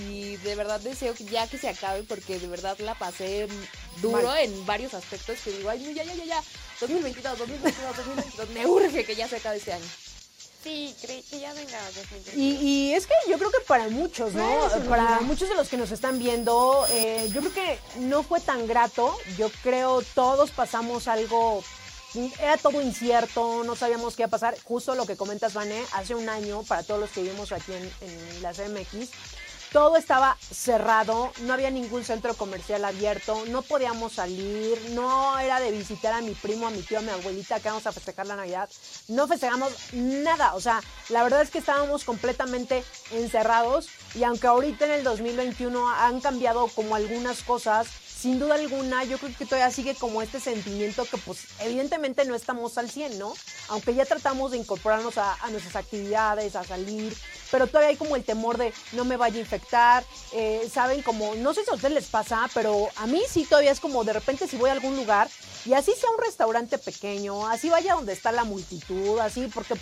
y 0.10 0.36
de 0.38 0.56
verdad 0.56 0.80
deseo 0.82 1.16
que 1.16 1.24
ya 1.24 1.48
que 1.48 1.58
se 1.58 1.70
acabe 1.70 2.04
porque 2.04 2.38
de 2.38 2.48
verdad 2.48 2.78
la 2.80 2.94
pasé 2.96 3.48
duro 4.02 4.22
Mal. 4.28 4.40
en 4.44 4.66
varios 4.66 4.94
aspectos 4.94 5.40
que 5.44 5.52
digo, 5.52 5.70
ay, 5.70 5.82
ya, 5.96 6.04
ya, 6.04 6.14
ya, 6.14 6.26
ya, 6.26 6.44
2022, 6.82 7.38
2022, 7.40 7.98
2022, 7.98 8.50
me 8.50 8.66
urge 8.68 9.06
que 9.06 9.16
ya 9.16 9.28
se 9.28 9.38
acabe 9.38 9.58
este 9.58 9.74
año. 9.74 9.86
Sí, 10.66 10.96
creí 11.00 11.22
que 11.22 11.40
ya 11.40 11.54
venga 11.54 11.78
2021. 11.96 12.42
Y, 12.42 12.56
y 12.56 12.94
es 12.96 13.06
que 13.06 13.14
yo 13.30 13.38
creo 13.38 13.52
que 13.52 13.60
para 13.68 13.88
muchos, 13.88 14.34
¿no? 14.34 14.68
Para 14.90 15.20
muchos 15.20 15.48
de 15.48 15.54
los 15.54 15.70
que 15.70 15.78
nos 15.78 15.92
están 15.92 16.18
viendo, 16.18 16.88
eh, 16.90 17.30
yo 17.32 17.42
creo 17.42 17.54
que 17.54 17.80
no 18.00 18.24
fue 18.24 18.40
tan 18.42 18.66
grato. 18.66 19.16
Yo 19.38 19.52
creo 19.62 20.02
todos 20.16 20.50
pasamos 20.50 21.08
algo, 21.08 21.64
era 22.42 22.58
todo 22.58 22.82
incierto, 22.82 23.64
no 23.64 23.76
sabíamos 23.76 24.16
qué 24.16 24.24
iba 24.24 24.28
a 24.28 24.32
pasar. 24.32 24.58
Justo 24.64 24.96
lo 24.96 25.06
que 25.06 25.16
comentas, 25.16 25.54
Vané, 25.54 25.84
hace 25.94 26.16
un 26.16 26.30
año, 26.30 26.64
para 26.64 26.82
todos 26.82 27.00
los 27.00 27.12
que 27.12 27.22
vivimos 27.22 27.52
aquí 27.52 27.72
en, 27.72 27.84
en 28.02 28.42
la 28.42 28.52
CMX, 28.52 29.12
todo 29.76 29.98
estaba 29.98 30.38
cerrado, 30.40 31.34
no 31.42 31.52
había 31.52 31.70
ningún 31.70 32.06
centro 32.06 32.34
comercial 32.36 32.86
abierto, 32.86 33.44
no 33.50 33.62
podíamos 33.62 34.14
salir, 34.14 34.80
no 34.92 35.38
era 35.38 35.60
de 35.60 35.70
visitar 35.70 36.14
a 36.14 36.22
mi 36.22 36.32
primo, 36.32 36.66
a 36.66 36.72
mi 36.72 36.82
tío, 36.82 37.00
a 37.00 37.02
mi 37.02 37.10
abuelita 37.10 37.60
que 37.60 37.68
vamos 37.68 37.86
a 37.86 37.92
festejar 37.92 38.26
la 38.26 38.38
Navidad, 38.38 38.70
no 39.10 39.28
festejamos 39.28 39.74
nada, 39.92 40.56
o 40.56 40.62
sea, 40.62 40.80
la 41.10 41.24
verdad 41.24 41.42
es 41.42 41.50
que 41.50 41.58
estábamos 41.58 42.06
completamente 42.06 42.86
encerrados 43.12 43.90
y 44.14 44.24
aunque 44.24 44.48
ahorita 44.48 44.86
en 44.86 44.92
el 44.92 45.04
2021 45.04 45.90
han 45.90 46.22
cambiado 46.22 46.68
como 46.68 46.96
algunas 46.96 47.44
cosas, 47.44 47.88
sin 48.26 48.40
duda 48.40 48.56
alguna 48.56 49.04
yo 49.04 49.20
creo 49.20 49.38
que 49.38 49.46
todavía 49.46 49.70
sigue 49.70 49.94
como 49.94 50.20
este 50.20 50.40
sentimiento 50.40 51.06
que 51.06 51.16
pues 51.20 51.46
evidentemente 51.60 52.26
no 52.26 52.34
estamos 52.34 52.76
al 52.80 52.90
100, 52.90 53.20
¿no? 53.20 53.36
Aunque 53.68 53.94
ya 53.94 54.04
tratamos 54.04 54.50
de 54.50 54.58
incorporarnos 54.58 55.20
a, 55.20 55.38
nuestras 55.52 55.76
actividades, 55.76 56.56
a 56.56 56.64
salir, 56.64 57.16
pero 57.52 57.68
todavía 57.68 57.90
hay 57.90 57.98
como 57.98 58.16
el 58.16 58.24
temor 58.24 58.58
de 58.58 58.74
no 58.94 59.06
me 59.06 59.16
vaya 59.16 59.38
a 59.38 59.42
infectar, 59.42 60.04
eh, 60.34 60.68
saben 60.74 61.04
como, 61.04 61.36
no 61.36 61.54
sé 61.54 61.66
si 61.66 61.70
a 61.70 61.76
ustedes 61.76 61.94
les 61.94 62.08
pasa, 62.08 62.50
pero 62.56 62.90
a 62.96 63.06
mí 63.06 63.22
sí 63.30 63.46
todavía 63.46 63.72
es 63.72 63.80
como 63.80 64.04
de 64.04 64.14
repente 64.14 64.48
si 64.48 64.58
voy 64.58 64.72
a 64.72 64.74
algún 64.74 64.96
lugar 64.96 65.30
y 65.64 65.74
así 65.74 65.94
sea 65.94 66.10
un 66.10 66.24
restaurante 66.24 66.80
pequeño, 66.80 67.46
así 67.48 67.70
vaya 67.70 67.94
donde 67.94 68.14
está 68.14 68.32
la 68.32 68.44
multitud, 68.44 69.20
así, 69.20 69.52
porque 69.54 69.76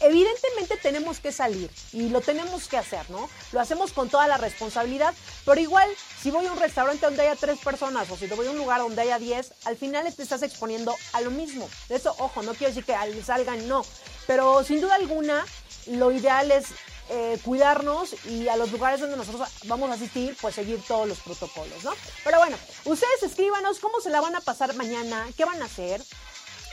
evidentemente 0.00 0.76
tenemos 0.76 1.20
que 1.20 1.32
salir 1.32 1.70
y 1.92 2.08
lo 2.08 2.20
tenemos 2.20 2.68
que 2.68 2.76
hacer, 2.76 3.08
¿no? 3.10 3.28
Lo 3.52 3.60
hacemos 3.60 3.92
con 3.92 4.08
toda 4.08 4.26
la 4.26 4.36
responsabilidad, 4.36 5.14
pero 5.44 5.60
igual 5.60 5.88
si 6.22 6.30
voy 6.30 6.46
a 6.46 6.52
un 6.52 6.58
restaurante 6.58 7.06
donde 7.06 7.22
haya 7.22 7.36
tres 7.36 7.58
personas 7.58 8.10
o 8.10 8.16
si 8.16 8.26
voy 8.26 8.46
a 8.46 8.50
un 8.50 8.58
lugar 8.58 8.80
donde 8.80 9.02
haya 9.02 9.18
diez, 9.18 9.52
al 9.64 9.76
final 9.76 10.12
te 10.14 10.22
estás 10.22 10.42
exponiendo 10.42 10.94
a 11.12 11.20
lo 11.20 11.30
mismo. 11.30 11.68
De 11.88 11.96
eso, 11.96 12.14
ojo, 12.18 12.42
no 12.42 12.52
quiero 12.54 12.68
decir 12.68 12.84
que 12.84 12.94
al- 12.94 13.24
salgan, 13.24 13.68
no, 13.68 13.84
pero 14.26 14.62
sin 14.64 14.80
duda 14.80 14.94
alguna 14.96 15.44
lo 15.86 16.12
ideal 16.12 16.50
es 16.50 16.66
eh, 17.10 17.38
cuidarnos 17.42 18.14
y 18.26 18.48
a 18.48 18.56
los 18.56 18.70
lugares 18.70 19.00
donde 19.00 19.16
nosotros 19.16 19.48
vamos 19.64 19.90
a 19.90 19.94
asistir, 19.94 20.36
pues 20.40 20.54
seguir 20.54 20.82
todos 20.86 21.08
los 21.08 21.18
protocolos, 21.20 21.82
¿no? 21.82 21.92
Pero 22.24 22.38
bueno, 22.38 22.56
ustedes 22.84 23.22
escríbanos 23.22 23.78
cómo 23.78 24.00
se 24.00 24.10
la 24.10 24.20
van 24.20 24.34
a 24.36 24.40
pasar 24.42 24.74
mañana, 24.74 25.26
qué 25.36 25.44
van 25.46 25.62
a 25.62 25.64
hacer. 25.64 26.02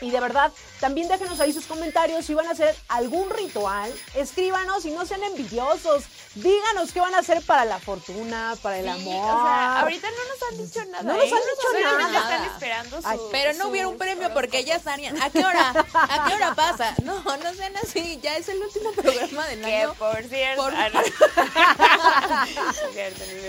Y 0.02 0.12
de 0.12 0.20
verdad, 0.20 0.52
también 0.86 1.08
déjenos 1.08 1.40
ahí 1.40 1.52
sus 1.52 1.66
comentarios 1.66 2.24
si 2.26 2.36
van 2.36 2.46
a 2.46 2.52
hacer 2.52 2.76
algún 2.90 3.28
ritual. 3.32 3.92
Escríbanos 4.14 4.86
y 4.86 4.92
no 4.92 5.04
sean 5.04 5.24
envidiosos. 5.24 6.04
Díganos 6.36 6.92
qué 6.92 7.00
van 7.00 7.16
a 7.16 7.20
hacer 7.20 7.42
para 7.42 7.66
la 7.66 7.80
fortuna, 7.80 8.56
para 8.62 8.78
el 8.78 8.86
Sí, 8.86 8.92
amor. 8.92 9.34
O 9.34 9.44
sea, 9.44 9.80
ahorita 9.80 10.08
no 10.12 10.18
nos 10.18 10.44
han 10.52 10.58
dicho 10.64 10.86
nada. 10.92 11.04
No 11.04 11.14
nos 11.14 11.24
¿eh? 11.24 11.32
han 11.34 11.42
dicho 11.42 11.98
nada. 11.98 12.20
están 12.20 12.46
esperando 12.54 13.02
su, 13.02 13.08
Ay, 13.08 13.18
Pero 13.32 13.54
no 13.54 13.64
su 13.64 13.70
hubiera 13.72 13.88
un 13.88 13.98
premio 13.98 14.32
porque 14.32 14.64
ya 14.64 14.76
estarían. 14.76 15.20
¿A 15.24 15.32
qué 15.32 15.40
hora? 15.44 15.74
¿A 15.94 16.26
qué 16.28 16.34
hora 16.36 16.54
pasa? 16.54 16.94
No, 17.04 17.24
no 17.24 17.54
sean 17.56 17.76
así. 17.78 18.20
Ya 18.22 18.38
es 18.38 18.48
el 18.50 18.62
último 18.62 18.92
programa 18.92 19.48
del 19.48 19.62
Que 19.62 19.76
año. 19.78 19.94
por 19.96 20.22
cierto. 20.26 20.62
Por- 20.62 20.74
ah. 20.76 20.92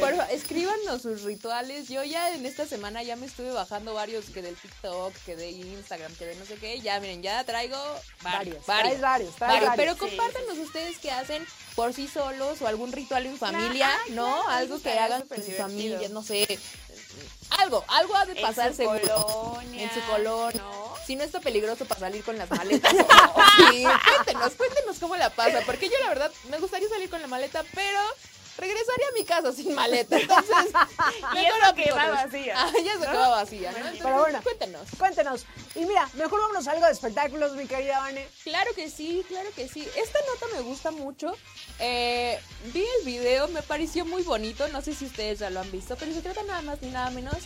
Por 0.00 0.10
favor, 0.16 0.26
escríbanos 0.30 1.02
sus 1.02 1.22
rituales. 1.22 1.88
Yo 1.88 2.02
ya 2.04 2.30
en 2.34 2.46
esta 2.46 2.66
semana 2.66 3.02
ya 3.02 3.16
me 3.16 3.26
estuve 3.26 3.50
bajando 3.50 3.92
varios 3.94 4.26
que 4.26 4.40
del 4.42 4.56
TikTok, 4.56 5.12
que 5.26 5.36
de 5.36 5.50
Instagram, 5.50 6.14
que 6.16 6.26
de 6.26 6.36
no 6.36 6.44
sé 6.46 6.54
qué. 6.56 6.80
Ya 6.80 6.98
miren, 7.00 7.22
ya 7.26 7.44
traigo 7.44 7.76
varios. 8.22 8.64
Varios, 8.66 9.00
varios, 9.00 9.38
varios. 9.38 9.66
varios. 9.68 9.74
Pero 9.76 9.92
Sí, 9.94 9.98
compártanos 9.98 10.58
ustedes 10.58 10.98
qué 10.98 11.10
hacen 11.10 11.44
por 11.74 11.92
sí 11.92 12.06
solos 12.08 12.62
o 12.62 12.68
algún 12.68 12.92
ritual 12.92 13.26
en 13.26 13.36
familia, 13.36 13.90
ah, 13.92 13.98
¿no? 14.10 14.26
claro, 14.44 14.48
algo 14.50 14.80
que 14.80 14.90
hagan 14.98 15.22
con 15.22 15.42
sus 15.42 15.54
familias, 15.56 16.10
no 16.10 16.22
sé. 16.22 16.58
Algo, 17.58 17.84
algo 17.88 18.14
ha 18.16 18.26
de 18.26 18.32
En 18.32 18.42
pasar 18.42 18.70
su 18.70 18.76
seguro. 18.78 19.00
colonia, 19.26 19.82
en 19.82 19.90
su 19.92 20.00
colonia. 20.08 20.60
¿no? 20.62 20.94
Si 21.06 21.16
no 21.16 21.24
está 21.24 21.40
peligroso 21.40 21.84
para 21.84 22.00
salir 22.00 22.22
con 22.24 22.36
las 22.38 22.50
maletas. 22.50 22.92
o- 22.92 22.96
o- 23.40 23.42
sí, 23.70 23.84
cuéntenos, 24.14 24.52
cuéntenos 24.54 24.98
cómo 24.98 25.16
la 25.16 25.30
pasa. 25.30 25.60
Porque 25.66 25.88
yo 25.88 25.94
la 26.02 26.08
verdad 26.08 26.30
me 26.50 26.58
gustaría 26.58 26.88
salir 26.88 27.08
con 27.10 27.20
la 27.22 27.28
maleta, 27.28 27.64
pero 27.74 28.00
regresaría 28.58 29.08
a 29.08 29.12
mi 29.18 29.24
casa 29.24 29.52
sin 29.52 29.74
maleta. 29.74 30.18
Entonces, 30.18 30.56
Y 31.34 31.38
eso 31.38 31.74
que 31.74 31.92
va 31.92 32.10
vacía, 32.10 32.54
Ah, 32.56 32.72
ya 32.84 32.92
eso 32.92 33.04
¿no? 33.04 33.10
que 33.10 33.16
va 33.16 33.28
vacía, 33.28 33.70
¿no? 33.72 33.78
Entonces, 33.78 34.00
Pero 34.02 34.18
bueno. 34.18 34.40
cuéntenos. 34.42 34.88
Cuéntenos. 34.98 35.46
Y 35.74 35.80
mira, 35.84 36.08
mejor 36.14 36.40
vámonos 36.40 36.66
a 36.68 36.72
algo 36.72 36.86
de 36.86 36.92
espectáculos, 36.92 37.52
mi 37.52 37.66
querida 37.66 37.98
Vane. 38.00 38.26
Claro 38.44 38.72
que 38.74 38.90
sí, 38.90 39.24
claro 39.28 39.48
que 39.54 39.68
sí. 39.68 39.86
Esta 39.96 40.18
nota 40.20 40.56
me 40.56 40.62
gusta 40.62 40.90
mucho. 40.90 41.36
Eh, 41.78 42.40
vi 42.72 42.84
el 43.00 43.04
video, 43.04 43.48
me 43.48 43.62
pareció 43.62 44.04
muy 44.04 44.22
bonito. 44.22 44.66
No 44.68 44.80
sé 44.82 44.94
si 44.94 45.06
ustedes 45.06 45.38
ya 45.40 45.50
lo 45.50 45.60
han 45.60 45.70
visto, 45.70 45.96
pero 45.96 46.12
se 46.12 46.22
trata 46.22 46.42
nada 46.44 46.62
más 46.62 46.80
ni 46.82 46.90
nada 46.90 47.10
menos 47.10 47.36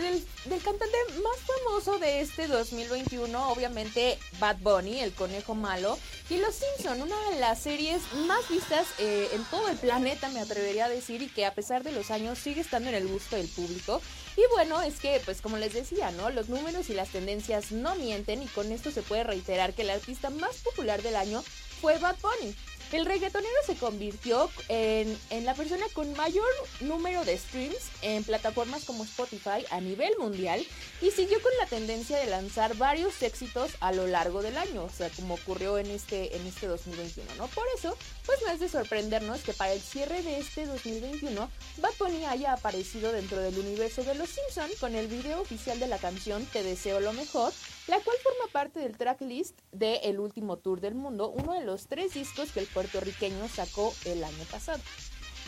del 0.00 0.62
cantante 0.62 0.96
más 1.22 1.38
famoso 1.46 1.98
de 1.98 2.20
este 2.20 2.46
2021, 2.46 3.50
obviamente 3.50 4.18
Bad 4.38 4.58
Bunny, 4.58 5.00
el 5.00 5.12
conejo 5.12 5.54
malo, 5.54 5.98
y 6.28 6.36
Los 6.38 6.54
Simpson, 6.54 7.02
una 7.02 7.30
de 7.30 7.40
las 7.40 7.60
series 7.60 8.02
más 8.26 8.48
vistas 8.48 8.86
eh, 8.98 9.28
en 9.32 9.44
todo 9.44 9.68
el 9.68 9.76
planeta, 9.76 10.28
me 10.30 10.40
atrevería 10.40 10.86
a 10.86 10.88
decir, 10.88 11.22
y 11.22 11.28
que 11.28 11.46
a 11.46 11.54
pesar 11.54 11.82
de 11.82 11.92
los 11.92 12.10
años 12.10 12.38
sigue 12.38 12.60
estando 12.60 12.88
en 12.88 12.94
el 12.94 13.06
gusto 13.06 13.36
del 13.36 13.48
público. 13.48 14.00
Y 14.36 14.42
bueno, 14.54 14.82
es 14.82 14.98
que, 15.00 15.20
pues 15.24 15.40
como 15.40 15.56
les 15.56 15.72
decía, 15.72 16.10
¿no? 16.12 16.30
Los 16.30 16.48
números 16.48 16.90
y 16.90 16.94
las 16.94 17.10
tendencias 17.10 17.72
no 17.72 17.94
mienten, 17.96 18.42
y 18.42 18.46
con 18.46 18.72
esto 18.72 18.90
se 18.90 19.02
puede 19.02 19.24
reiterar 19.24 19.72
que 19.72 19.82
el 19.82 19.90
artista 19.90 20.30
más 20.30 20.56
popular 20.56 21.02
del 21.02 21.16
año 21.16 21.42
fue 21.80 21.98
Bad 21.98 22.16
Bunny. 22.20 22.54
El 22.92 23.04
reggaetonero 23.04 23.54
se 23.66 23.74
convirtió 23.74 24.48
en, 24.68 25.18
en 25.30 25.44
la 25.44 25.54
persona 25.54 25.84
con 25.92 26.12
mayor 26.16 26.46
número 26.80 27.24
de 27.24 27.36
streams 27.36 27.90
en 28.02 28.22
plataformas 28.22 28.84
como 28.84 29.04
Spotify 29.04 29.64
a 29.70 29.80
nivel 29.80 30.12
mundial 30.18 30.64
y 31.00 31.10
siguió 31.10 31.40
con 31.42 31.52
la 31.58 31.66
tendencia 31.66 32.16
de 32.18 32.26
lanzar 32.26 32.76
varios 32.76 33.22
éxitos 33.22 33.72
a 33.80 33.92
lo 33.92 34.06
largo 34.06 34.42
del 34.42 34.56
año, 34.56 34.84
o 34.84 34.90
sea, 34.90 35.10
como 35.10 35.34
ocurrió 35.34 35.78
en 35.78 35.90
este, 35.90 36.36
en 36.36 36.46
este 36.46 36.66
2021, 36.66 37.34
¿no? 37.36 37.48
Por 37.48 37.64
eso, 37.76 37.96
pues 38.24 38.38
no 38.44 38.52
es 38.52 38.60
de 38.60 38.68
sorprendernos 38.68 39.40
que 39.40 39.52
para 39.52 39.72
el 39.72 39.80
cierre 39.80 40.22
de 40.22 40.38
este 40.38 40.66
2021, 40.66 41.50
Bad 41.78 41.92
Bunny 41.98 42.24
haya 42.26 42.52
aparecido 42.52 43.12
dentro 43.12 43.40
del 43.40 43.58
universo 43.58 44.04
de 44.04 44.14
Los 44.14 44.30
Simpson 44.30 44.70
con 44.80 44.94
el 44.94 45.08
video 45.08 45.40
oficial 45.40 45.78
de 45.78 45.88
la 45.88 45.98
canción 45.98 46.44
Te 46.46 46.62
deseo 46.62 47.00
lo 47.00 47.12
mejor, 47.12 47.52
la 47.86 48.00
cual 48.00 48.16
forma 48.22 48.52
parte 48.52 48.80
del 48.80 48.96
tracklist 48.96 49.58
de 49.72 49.96
El 50.04 50.18
último 50.18 50.56
tour 50.56 50.80
del 50.80 50.94
mundo, 50.94 51.30
uno 51.30 51.54
de 51.54 51.64
los 51.64 51.86
tres 51.86 52.14
discos 52.14 52.50
que 52.52 52.60
el 52.60 52.66
puertorriqueño 52.66 53.48
sacó 53.48 53.94
el 54.04 54.24
año 54.24 54.44
pasado. 54.50 54.82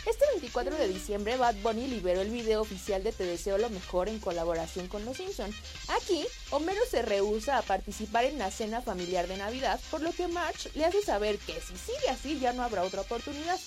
Este 0.05 0.25
24 0.31 0.75
de 0.75 0.87
diciembre, 0.87 1.35
Bad 1.35 1.55
Bunny 1.61 1.87
liberó 1.87 2.21
el 2.21 2.29
video 2.29 2.61
oficial 2.61 3.03
de 3.03 3.11
Te 3.11 3.25
deseo 3.25 3.57
lo 3.57 3.69
mejor 3.69 4.07
en 4.07 4.19
colaboración 4.19 4.87
con 4.87 5.03
Los 5.03 5.17
Simpson. 5.17 5.53
Aquí, 5.89 6.25
Homero 6.51 6.79
se 6.89 7.01
rehúsa 7.01 7.57
a 7.57 7.61
participar 7.61 8.23
en 8.23 8.39
la 8.39 8.49
cena 8.49 8.81
familiar 8.81 9.27
de 9.27 9.37
Navidad, 9.37 9.79
por 9.91 10.01
lo 10.01 10.13
que 10.13 10.29
Marge 10.29 10.71
le 10.73 10.85
hace 10.85 11.01
saber 11.01 11.37
que 11.39 11.59
si 11.59 11.75
sigue 11.77 12.09
así 12.09 12.39
ya 12.39 12.53
no 12.53 12.63
habrá 12.63 12.83
otra 12.83 13.01
oportunidad. 13.01 13.59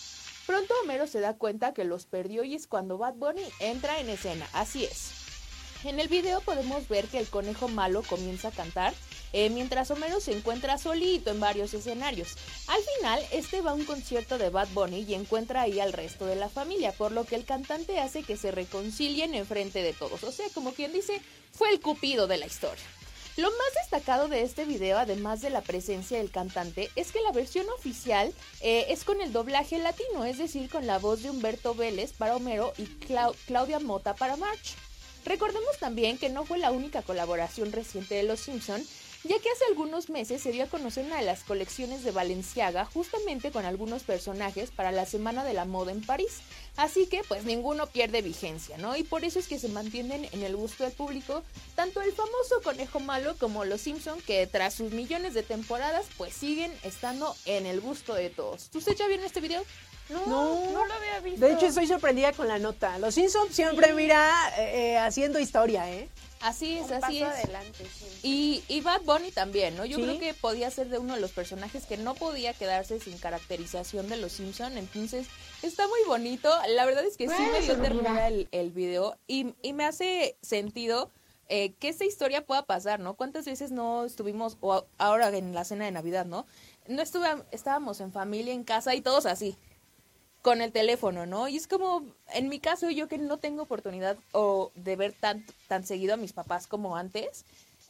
Pronto 0.47 0.75
Homero 0.83 1.07
se 1.07 1.21
da 1.21 1.35
cuenta 1.35 1.75
que 1.75 1.85
los 1.85 2.07
perdió 2.07 2.45
y 2.45 2.55
es 2.55 2.67
cuando 2.67 2.97
Bad 2.99 3.15
Bunny 3.15 3.45
entra 3.61 4.01
en 4.01 4.09
escena. 4.09 4.49
Así 4.53 4.85
es. 4.85 5.22
En 5.85 5.99
el 5.99 6.07
video 6.07 6.41
podemos 6.43 6.87
ver 6.89 7.07
que 7.07 7.19
el 7.19 7.29
conejo 7.29 7.67
malo 7.67 8.03
comienza 8.03 8.49
a 8.49 8.53
cantar 8.53 8.95
eh, 9.33 9.51
mientras 9.51 9.91
Homero 9.91 10.21
se 10.21 10.33
encuentra 10.33 10.79
solito 10.79 11.31
en 11.31 11.41
varios 11.41 11.75
escenarios. 11.75 12.37
Al 12.69 12.81
final, 12.97 13.21
este 13.33 13.63
va 13.63 13.73
a 13.73 13.75
un 13.75 13.85
concierto 13.85 14.39
de 14.39 14.51
Bad 14.51 14.69
Bunny 14.75 15.01
y 15.09 15.15
encuentra 15.15 15.63
ahí 15.63 15.81
al 15.81 15.93
resto 15.93 16.27
de 16.27 16.37
la 16.37 16.49
familia, 16.49 16.93
por 16.93 17.11
lo 17.11 17.25
que 17.25 17.35
el 17.35 17.45
cantante 17.45 17.99
hace 17.99 18.23
que 18.23 18.37
se 18.37 18.53
reconcilien 18.53 19.35
en 19.35 19.45
frente 19.47 19.83
de 19.83 19.93
todos. 19.93 20.23
O 20.23 20.31
sea, 20.31 20.47
como 20.55 20.73
quien 20.73 20.93
dice, 20.93 21.21
fue 21.51 21.71
el 21.71 21.81
cupido 21.81 22.27
de 22.29 22.37
la 22.37 22.47
historia. 22.47 22.85
Lo 23.37 23.49
más 23.51 23.75
destacado 23.83 24.29
de 24.29 24.43
este 24.43 24.67
video, 24.67 24.99
además 24.99 25.41
de 25.41 25.51
la 25.51 25.63
presencia 25.63 26.19
del 26.19 26.31
cantante, 26.31 26.91
es 26.95 27.11
que 27.11 27.23
la 27.23 27.33
versión 27.33 27.67
oficial 27.71 28.33
eh, 28.61 28.87
es 28.91 29.03
con 29.05 29.21
el 29.23 29.33
doblaje 29.33 29.79
latino, 29.79 30.27
es 30.27 30.37
decir, 30.39 30.69
con 30.69 30.87
la 30.87 30.99
voz 30.99 31.23
de 31.23 31.31
Humberto 31.31 31.75
Vélez 31.75 32.13
para 32.13 32.37
Homero 32.37 32.73
y 32.77 32.83
Clau- 33.07 33.35
Claudia 33.47 33.81
Mota 33.81 34.15
para 34.15 34.37
March. 34.37 34.77
Recordemos 35.25 35.79
también 35.79 36.19
que 36.19 36.29
no 36.29 36.45
fue 36.45 36.59
la 36.59 36.73
única 36.73 37.03
colaboración 37.03 37.73
reciente 37.73 38.17
de 38.17 38.25
Los 38.25 38.41
Simpson, 38.41 38.83
ya 39.25 39.39
que 39.39 39.51
hace 39.51 39.65
algunos 39.69 40.11
meses 40.11 40.43
se 40.43 40.51
dio 40.51 40.65
a 40.65 40.69
conocer 40.69 41.07
una 41.07 41.19
de 41.19 41.25
las 41.25 41.45
colecciones 41.45 42.03
de 42.03 42.11
Valenciaga 42.11 42.85
justamente 42.87 43.53
con 43.53 43.65
algunos 43.65 44.03
personajes 44.03 44.73
para 44.73 44.91
la 44.91 45.07
Semana 45.07 45.45
de 45.45 45.55
la 45.55 45.65
Moda 45.65 45.93
en 45.93 46.05
París. 46.05 46.41
Así 46.77 47.07
que 47.07 47.23
pues 47.29 47.45
ninguno 47.45 47.87
pierde 47.87 48.21
vigencia, 48.21 48.79
¿no? 48.79 48.97
Y 48.97 49.05
por 49.05 49.25
eso 49.25 49.39
es 49.39 49.47
que 49.47 49.61
se 49.61 49.69
mantienen 49.69 50.29
en 50.33 50.43
el 50.43 50.57
gusto 50.57 50.83
del 50.83 50.93
público 50.93 51.45
tanto 51.77 52.01
el 52.03 52.13
famoso 52.13 52.61
conejo 52.65 52.99
malo 52.99 53.37
como 53.39 53.65
los 53.65 53.83
Simpson 53.83 54.21
que 54.23 54.47
tras 54.49 54.75
sus 54.75 54.91
millones 54.91 55.35
de 55.35 55.45
temporadas 55.45 56.07
pues 56.17 56.35
siguen 56.35 56.73
estando 56.83 57.37
en 57.45 57.67
el 57.67 57.81
gusto 57.81 58.15
de 58.15 58.31
todos. 58.31 58.71
¿Ustedes 58.75 58.99
ya 58.99 59.07
vieron 59.07 59.25
este 59.25 59.41
video? 59.41 59.65
No, 60.13 60.27
No. 60.27 60.73
no, 60.73 60.85
lo 60.87 60.95
había 60.95 61.21
visto. 61.21 61.45
De 61.47 61.53
hecho, 61.53 61.67
estoy 61.67 61.87
sorprendida 61.87 62.33
con 62.33 62.49
la 62.49 62.59
nota. 62.59 62.99
Los 62.99 63.15
Simpsons 63.15 63.55
siempre, 63.55 63.93
mira, 63.95 64.31
eh, 64.59 64.93
eh, 64.93 64.99
haciendo 64.99 65.39
historia, 65.39 65.91
¿eh? 65.91 66.09
Así 66.41 66.77
es, 66.77 66.87
Un 66.87 66.95
así 66.95 67.21
paso 67.21 67.33
es. 67.39 67.45
adelante, 67.45 67.87
sí. 67.87 68.07
Y, 68.25 68.65
y 68.67 68.81
Bad 68.81 69.03
Bunny 69.03 69.31
también, 69.31 69.77
¿no? 69.77 69.85
Yo 69.85 69.99
Sí. 69.99 70.03
creo 70.03 70.19
que 70.19 70.35
podía 70.35 70.71
ser 70.73 70.89
de 70.89 70.99
uno 70.99 71.15
de 71.15 71.21
los 71.21 71.31
personajes 71.31 71.87
que 71.87 71.97
no 71.97 72.15
podía 72.17 72.53
quedarse 72.53 72.99
sin 72.99 73.17
caracterización 73.19 74.09
de 74.09 74.17
los 74.17 74.33
Simpson, 74.33 74.77
entonces 74.77 75.29
está 75.63 75.87
muy 75.87 76.01
bonito. 76.09 76.51
La 76.71 76.85
verdad 76.85 77.05
es 77.05 77.17
que 77.17 77.29
sí 77.29 77.35
me 77.53 77.61
dio 77.61 77.77
ternura 77.81 78.27
el, 78.27 78.49
el 78.51 78.73
video 78.73 79.17
y, 79.29 79.55
y 79.63 79.73
me 79.73 79.85
hace 79.85 80.37
sentido 80.43 81.13
eh, 81.49 81.75
que 81.79 81.89
esta 81.89 82.05
historia 82.05 82.45
pueda 82.45 82.65
pasar, 82.65 82.99
¿no? 82.99 83.15
¿Cuántas 83.15 83.45
veces 83.45 83.71
no 83.71 84.05
estuvimos, 84.05 84.57
o 84.61 84.85
ahora 84.99 85.29
en 85.37 85.55
la 85.55 85.65
cena 85.65 85.85
de 85.85 85.93
Navidad, 85.93 86.27
¿no? 86.27 86.45
No 86.89 87.03
estuve, 87.03 87.29
estábamos 87.53 88.01
en 88.01 88.11
familia, 88.11 88.53
en 88.53 88.65
casa 88.65 88.97
y 88.97 89.01
todos 89.01 89.27
así 89.27 89.57
con 90.43 90.61
el 90.61 90.73
teléfono, 90.73 91.25
¿no? 91.25 91.49
Y 91.49 91.57
es 91.57 91.69
como, 91.69 92.05
en 92.35 92.49
mi 92.49 92.59
caso, 92.59 92.91
yo 92.91 93.09
que 93.09 93.17
no 93.17 93.39
tengo 93.39 93.63
oportunidad 93.63 94.19
o 94.33 94.73
de 94.75 94.97
ver 94.97 95.13
tan, 95.13 95.47
tan 95.69 95.87
seguido 95.87 96.15
a 96.15 96.17
mis 96.17 96.33
papás 96.33 96.67
como 96.67 96.97
antes, 96.97 97.45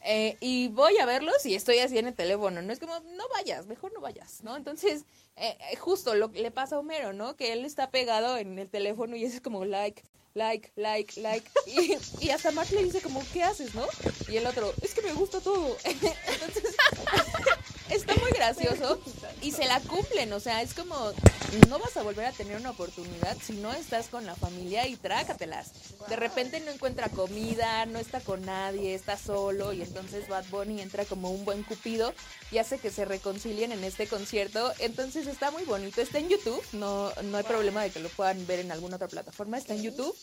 eh, 0.05 0.37
y 0.39 0.67
voy 0.67 0.97
a 0.97 1.05
verlos 1.05 1.45
y 1.45 1.55
estoy 1.55 1.79
así 1.79 1.97
en 1.97 2.07
el 2.07 2.13
teléfono, 2.13 2.61
¿no? 2.61 2.71
Es 2.71 2.79
como, 2.79 2.99
no 2.99 3.23
vayas, 3.33 3.65
mejor 3.65 3.91
no 3.93 4.01
vayas, 4.01 4.43
¿no? 4.43 4.55
Entonces, 4.55 5.05
eh, 5.35 5.57
eh, 5.71 5.75
justo 5.77 6.13
lo 6.13 6.27
le 6.27 6.51
pasa 6.51 6.75
a 6.75 6.79
Homero, 6.79 7.13
¿no? 7.13 7.35
Que 7.35 7.53
él 7.53 7.65
está 7.65 7.89
pegado 7.89 8.37
en 8.37 8.59
el 8.59 8.69
teléfono 8.69 9.15
y 9.15 9.23
es 9.23 9.41
como 9.41 9.65
like, 9.65 10.03
like, 10.33 10.71
like, 10.75 11.19
like. 11.21 11.49
Y, 11.65 11.97
y 12.19 12.29
hasta 12.29 12.51
Mark 12.51 12.69
le 12.71 12.83
dice 12.83 13.01
como, 13.01 13.23
¿qué 13.31 13.43
haces, 13.43 13.73
no? 13.73 13.85
Y 14.27 14.37
el 14.37 14.45
otro, 14.45 14.73
es 14.81 14.93
que 14.93 15.01
me 15.01 15.13
gusta 15.13 15.39
todo. 15.39 15.75
Entonces, 15.85 16.75
está 17.89 18.15
muy 18.15 18.31
gracioso 18.31 18.99
y 19.41 19.51
se 19.51 19.65
la 19.65 19.79
cumplen, 19.81 20.31
o 20.33 20.39
sea, 20.39 20.61
es 20.61 20.73
como 20.73 21.13
no 21.69 21.79
vas 21.79 21.95
a 21.97 22.03
volver 22.03 22.25
a 22.25 22.31
tener 22.31 22.57
una 22.57 22.71
oportunidad 22.71 23.37
si 23.41 23.53
no 23.53 23.71
estás 23.73 24.07
con 24.07 24.25
la 24.25 24.35
familia 24.35 24.87
y 24.87 24.95
trácatelas. 24.95 25.71
De 26.07 26.15
repente 26.15 26.59
no 26.59 26.71
encuentra 26.71 27.09
comida, 27.09 27.85
no 27.85 27.99
está 27.99 28.21
con 28.21 28.45
nadie, 28.45 28.95
está 28.95 29.17
solo 29.17 29.73
y 29.73 29.81
entonces 29.81 30.27
Bad 30.27 30.45
Bunny 30.49 30.81
entra 30.81 31.05
como 31.05 31.31
un 31.31 31.45
buen 31.45 31.63
cupido 31.63 32.13
y 32.51 32.57
hace 32.57 32.79
que 32.79 32.91
se 32.91 33.05
reconcilien 33.05 33.71
en 33.71 33.83
este 33.83 34.07
concierto. 34.07 34.73
Entonces 34.79 35.27
está 35.27 35.51
muy 35.51 35.63
bonito, 35.63 36.01
está 36.01 36.19
en 36.19 36.29
YouTube, 36.29 36.63
no, 36.73 37.11
no 37.23 37.37
hay 37.37 37.43
problema 37.43 37.83
de 37.83 37.91
que 37.91 37.99
lo 37.99 38.09
puedan 38.09 38.45
ver 38.47 38.59
en 38.59 38.71
alguna 38.71 38.95
otra 38.95 39.07
plataforma, 39.07 39.57
está 39.57 39.73
en 39.73 39.83
YouTube. 39.83 40.15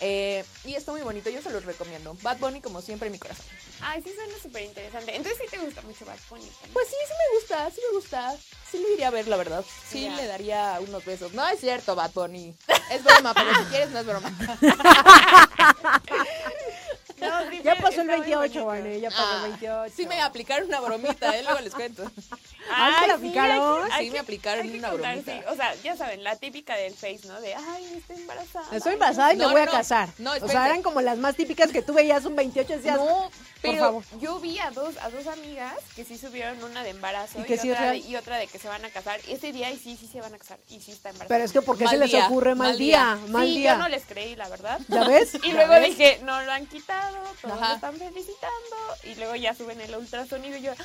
Eh, 0.00 0.44
y 0.64 0.74
está 0.74 0.92
muy 0.92 1.00
bonito, 1.02 1.30
yo 1.30 1.42
se 1.42 1.50
los 1.50 1.64
recomiendo. 1.64 2.16
Bad 2.22 2.38
Bunny 2.38 2.60
como 2.60 2.80
siempre 2.82 3.06
en 3.06 3.12
mi 3.12 3.18
corazón. 3.18 3.44
Ay, 3.80 4.02
sí 4.02 4.12
suena 4.14 4.34
súper 4.42 4.62
interesante. 4.62 5.14
Entonces 5.16 5.40
sí 5.42 5.48
te 5.50 5.58
gusta 5.64 5.82
mucho 5.82 6.04
Bad 6.04 6.18
Bunny. 6.30 6.44
también. 6.46 6.72
Pues 6.72 6.88
sí, 6.88 6.94
sí 7.06 7.12
me 7.18 7.38
gusta, 7.38 7.70
sí 7.70 7.80
me 7.90 7.96
gusta. 7.96 8.36
Sí 8.70 8.78
lo 8.80 8.88
iría 8.92 9.08
a 9.08 9.10
ver, 9.10 9.28
la 9.28 9.36
verdad. 9.36 9.64
Sí 9.88 10.02
Ya. 10.04 10.16
le 10.16 10.26
daría 10.26 10.78
unos 10.80 11.04
besos. 11.04 11.32
No 11.32 11.46
es 11.48 11.60
cierto, 11.60 11.94
Bad 11.94 12.12
Bunny. 12.12 12.54
Es 12.90 13.04
broma, 13.04 13.34
pero 13.34 13.54
si 13.54 13.64
quieres 13.70 13.90
no 13.90 13.98
es 14.00 14.06
broma. 14.06 14.32
No, 17.20 17.50
sí, 17.50 17.60
Ya 17.64 17.74
pasó 17.76 18.00
el 18.02 18.10
está 18.10 18.16
muy 18.18 18.26
28, 18.26 18.36
bonito. 18.36 18.66
Vane, 18.66 19.00
ya 19.00 19.10
pasó 19.10 19.22
Ah, 19.24 19.36
el 19.44 19.50
28. 19.50 19.94
Sí 19.96 20.06
me 20.06 20.20
aplicaron 20.20 20.68
una 20.68 20.80
bromita, 20.80 21.36
¿eh? 21.36 21.42
luego 21.42 21.60
les 21.60 21.74
cuento. 21.74 22.10
Ah, 22.70 22.98
¿te 23.00 23.06
la 23.08 23.14
sí, 23.14 23.18
aplicaron? 23.20 23.82
hay 23.82 23.88
que- 23.88 23.94
hay 23.94 24.04
Sí, 24.06 24.10
me 24.12 24.18
aplicaron 24.18 24.62
hay 24.66 24.72
que 24.72 24.78
una 24.78 24.90
contar, 24.90 25.10
bromita. 25.16 25.32
sí. 25.32 25.40
O 25.48 25.56
sea, 25.56 25.74
ya 25.76 25.96
saben, 25.96 26.22
la 26.24 26.36
típica 26.36 26.76
del 26.76 26.94
Face, 26.94 27.20
¿no? 27.26 27.40
De, 27.40 27.54
ay, 27.54 27.94
estoy 27.96 28.16
embarazada. 28.16 28.76
Estoy 28.76 28.92
embarazada 28.94 29.32
y 29.32 29.36
No, 29.36 29.46
me 29.48 29.52
voy 29.54 29.62
a 29.62 29.66
no, 29.66 29.72
casar. 29.72 30.08
no, 30.18 30.32
o 30.32 30.48
sea, 30.48 30.66
eran 30.66 30.82
como 30.82 31.00
las 31.00 31.18
más 31.18 31.34
típicas 31.34 31.70
que 31.72 31.82
tú 31.82 31.92
veías 31.94 32.24
un 32.24 32.36
28 32.36 32.72
y 32.72 32.76
decías, 32.76 32.96
No, 32.96 33.30
Por 33.60 33.70
pero 33.72 33.82
favor. 33.84 34.04
yo 34.20 34.38
vi 34.38 34.58
a 34.60 34.70
dos, 34.70 34.96
a 34.98 35.10
dos 35.10 35.26
amigas 35.26 35.74
que 35.96 36.04
sí 36.04 36.16
subieron 36.16 36.62
una 36.62 36.84
de 36.84 36.90
embarazo 36.90 37.38
¿Y 37.40 37.52
otra 37.70 37.90
de, 37.90 37.98
y 37.98 38.14
otra 38.16 38.36
de 38.36 38.46
que 38.46 38.58
se 38.58 38.68
van 38.68 38.84
a 38.84 38.90
casar. 38.90 39.20
Ese 39.26 39.52
día 39.52 39.70
y 39.70 39.78
sí, 39.78 39.96
sí 39.98 40.06
se 40.06 40.20
van 40.20 40.32
a 40.34 40.38
casar 40.38 40.58
y 40.68 40.80
sí 40.80 40.92
está 40.92 41.08
embarazada. 41.10 41.28
pero 41.28 41.44
es 41.44 41.52
que 41.52 41.62
¿por 41.62 41.76
qué 41.76 41.84
Mal 41.84 41.94
se 41.94 42.06
les 42.06 42.14
ocurre 42.24 42.54
mal, 42.54 42.68
mal 42.68 42.78
día? 42.78 43.18
día. 43.20 43.32
Mal 43.32 43.46
sí, 43.46 43.56
día. 43.58 43.72
yo 43.72 43.78
no 43.78 43.88
les 43.88 44.04
creí, 44.04 44.36
la 44.36 44.48
verdad. 44.48 44.80
¿Ya 44.88 45.04
ves? 45.04 45.34
Y 45.42 45.48
¿Ya 45.48 45.54
luego 45.54 45.72
ves? 45.72 45.88
dije, 45.96 46.20
no 46.22 46.40
lo 46.42 46.52
han 46.52 46.66
quitado, 46.66 47.16
todos 47.42 47.56
Ajá. 47.56 47.68
lo 47.70 47.74
están 47.74 47.96
felicitando. 47.96 48.76
Y 49.04 49.14
luego 49.16 49.34
ya 49.36 49.54
suben 49.54 49.80
el 49.80 49.94
ultrasonido 49.96 50.56
y 50.56 50.62
yo, 50.62 50.72
"Ah, 50.78 50.84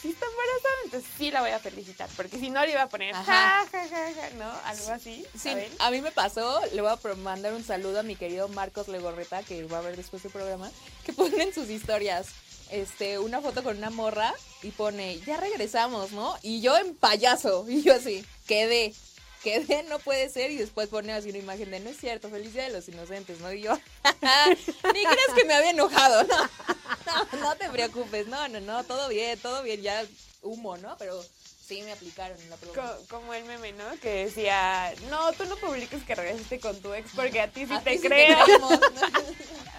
sí 0.00 0.08
está 0.10 0.26
embarazada. 0.26 0.74
Entonces 0.84 1.10
sí 1.18 1.30
la 1.30 1.40
voy 1.40 1.50
a 1.50 1.58
felicitar, 1.58 2.08
porque 2.16 2.38
si 2.38 2.50
no 2.50 2.64
le 2.64 2.72
iba 2.72 2.82
a 2.82 2.88
poner, 2.88 3.14
ja, 3.14 3.24
ja, 3.24 3.66
ja, 3.70 3.88
ja, 3.88 4.30
¿no? 4.36 4.50
Algo 4.64 4.90
así, 4.90 5.24
Sí, 5.34 5.50
¿saben? 5.50 5.72
a 5.78 5.90
mí 5.90 6.00
me 6.00 6.10
pasó, 6.12 6.60
le 6.72 6.80
voy 6.82 6.90
a 6.90 7.14
mandar 7.16 7.52
un 7.52 7.64
saludo 7.64 8.00
a 8.00 8.02
mi 8.02 8.16
querido 8.16 8.48
Marcos 8.48 8.88
Legorreta, 8.88 9.42
que 9.42 9.64
va 9.64 9.78
a 9.78 9.82
ver 9.82 9.96
después 9.96 10.22
del 10.22 10.32
programa, 10.32 10.70
que 11.04 11.12
pone 11.14 11.42
en 11.42 11.54
sus 11.54 11.68
historias 11.70 12.28
este, 12.70 13.18
una 13.18 13.40
foto 13.40 13.62
con 13.62 13.76
una 13.76 13.90
morra 13.90 14.32
y 14.62 14.70
pone, 14.70 15.18
ya 15.20 15.36
regresamos, 15.38 16.12
¿no? 16.12 16.36
Y 16.42 16.60
yo 16.60 16.76
en 16.76 16.94
payaso, 16.94 17.66
y 17.68 17.82
yo 17.82 17.94
así, 17.94 18.24
quedé, 18.46 18.94
quedé, 19.42 19.82
no 19.84 19.98
puede 19.98 20.28
ser, 20.28 20.50
y 20.50 20.56
después 20.56 20.88
pone 20.88 21.12
así 21.12 21.30
una 21.30 21.38
imagen 21.38 21.70
de, 21.70 21.80
no 21.80 21.90
es 21.90 21.96
cierto, 21.98 22.28
feliz 22.30 22.52
día 22.52 22.64
de 22.64 22.70
los 22.70 22.88
inocentes, 22.88 23.40
¿no? 23.40 23.52
Y 23.52 23.62
yo, 23.62 23.74
ni 24.94 25.04
crees 25.04 25.32
que 25.34 25.44
me 25.44 25.54
había 25.54 25.70
enojado, 25.70 26.24
no, 26.24 26.36
no, 27.32 27.38
no 27.40 27.56
te 27.56 27.68
preocupes, 27.70 28.26
no, 28.26 28.48
no, 28.48 28.60
no, 28.60 28.84
todo 28.84 29.08
bien, 29.08 29.38
todo 29.38 29.62
bien, 29.62 29.82
ya 29.82 30.04
humo, 30.42 30.76
¿no? 30.78 30.96
Pero 30.98 31.22
sí 31.66 31.82
me 31.82 31.92
aplicaron 31.92 32.36
la 32.50 32.56
pregunta. 32.56 32.96
Co- 33.08 33.16
como 33.18 33.32
el 33.34 33.44
meme, 33.44 33.72
¿no? 33.72 33.84
Que 34.00 34.24
decía, 34.26 34.92
no, 35.08 35.32
tú 35.32 35.44
no 35.44 35.56
publiques 35.56 36.02
que 36.02 36.14
regresaste 36.14 36.58
con 36.60 36.80
tu 36.80 36.92
ex 36.94 37.10
porque 37.14 37.40
a 37.40 37.48
ti 37.48 37.66
sí 37.66 37.72
A 37.74 37.80
te 37.80 37.92
ti 37.92 37.98
sí 38.02 38.08
creo. 38.08 38.44
creemos. 38.44 38.80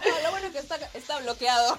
No, 0.03 0.19
lo 0.21 0.31
bueno 0.31 0.51
que 0.51 0.57
está, 0.57 0.77
está 0.95 1.19
bloqueado. 1.19 1.77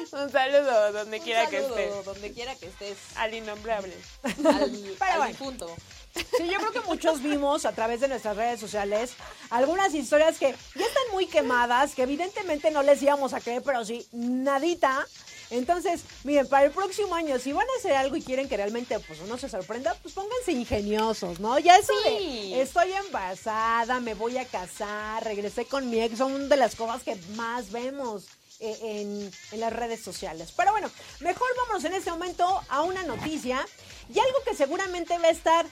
Un 0.12 0.30
saludo 0.30 0.92
donde 0.92 1.18
Un 1.18 1.24
quiera 1.24 1.44
saludo, 1.44 1.74
que 1.74 1.84
estés. 1.84 2.04
Donde 2.04 2.32
quiera 2.32 2.54
que 2.56 2.66
estés. 2.66 2.96
Al 3.16 3.34
innombrable. 3.34 3.94
Al, 4.22 4.46
al 4.46 4.70
bueno. 4.98 5.26
difunto. 5.26 5.76
Sí, 6.14 6.48
yo 6.50 6.58
creo 6.58 6.72
que 6.72 6.80
muchos 6.80 7.22
vimos 7.22 7.64
a 7.64 7.72
través 7.72 8.00
de 8.00 8.08
nuestras 8.08 8.36
redes 8.36 8.58
sociales 8.58 9.12
algunas 9.50 9.94
historias 9.94 10.38
que 10.38 10.54
ya 10.74 10.84
están 10.84 11.02
muy 11.12 11.26
quemadas, 11.26 11.94
que 11.94 12.02
evidentemente 12.02 12.70
no 12.72 12.82
les 12.82 13.00
íbamos 13.02 13.32
a 13.32 13.40
creer, 13.40 13.62
pero 13.62 13.84
sí, 13.84 14.06
nadita. 14.12 15.06
Entonces, 15.50 16.02
miren, 16.24 16.46
para 16.48 16.66
el 16.66 16.70
próximo 16.72 17.14
año, 17.14 17.38
si 17.38 17.52
van 17.52 17.66
a 17.66 17.78
hacer 17.78 17.92
algo 17.94 18.16
y 18.16 18.22
quieren 18.22 18.48
que 18.48 18.56
realmente 18.56 18.98
pues 19.00 19.20
uno 19.20 19.36
se 19.38 19.48
sorprenda, 19.48 19.96
pues 20.02 20.14
pónganse 20.14 20.52
ingeniosos, 20.52 21.38
¿no? 21.40 21.58
Ya 21.58 21.76
eso 21.76 21.92
Sí. 22.06 22.52
de 22.54 22.62
estoy 22.62 22.92
embarazada, 22.92 23.98
me 24.00 24.14
voy 24.14 24.38
a 24.38 24.44
casar, 24.46 25.22
regresé 25.24 25.64
con 25.64 25.90
mi 25.90 26.00
ex, 26.00 26.18
son 26.18 26.48
de 26.48 26.56
las 26.56 26.74
cosas 26.76 27.02
que 27.02 27.16
más 27.34 27.70
vemos 27.72 28.26
en, 28.60 29.30
en 29.52 29.60
las 29.60 29.72
redes 29.72 30.02
sociales. 30.02 30.52
Pero 30.56 30.72
bueno, 30.72 30.90
mejor 31.20 31.48
vamos 31.66 31.84
en 31.84 31.94
este 31.94 32.10
momento 32.10 32.60
a 32.68 32.82
una 32.82 33.02
noticia 33.02 33.66
y 34.14 34.18
algo 34.18 34.38
que 34.44 34.54
seguramente 34.54 35.18
va 35.18 35.28
a 35.28 35.30
estar 35.30 35.66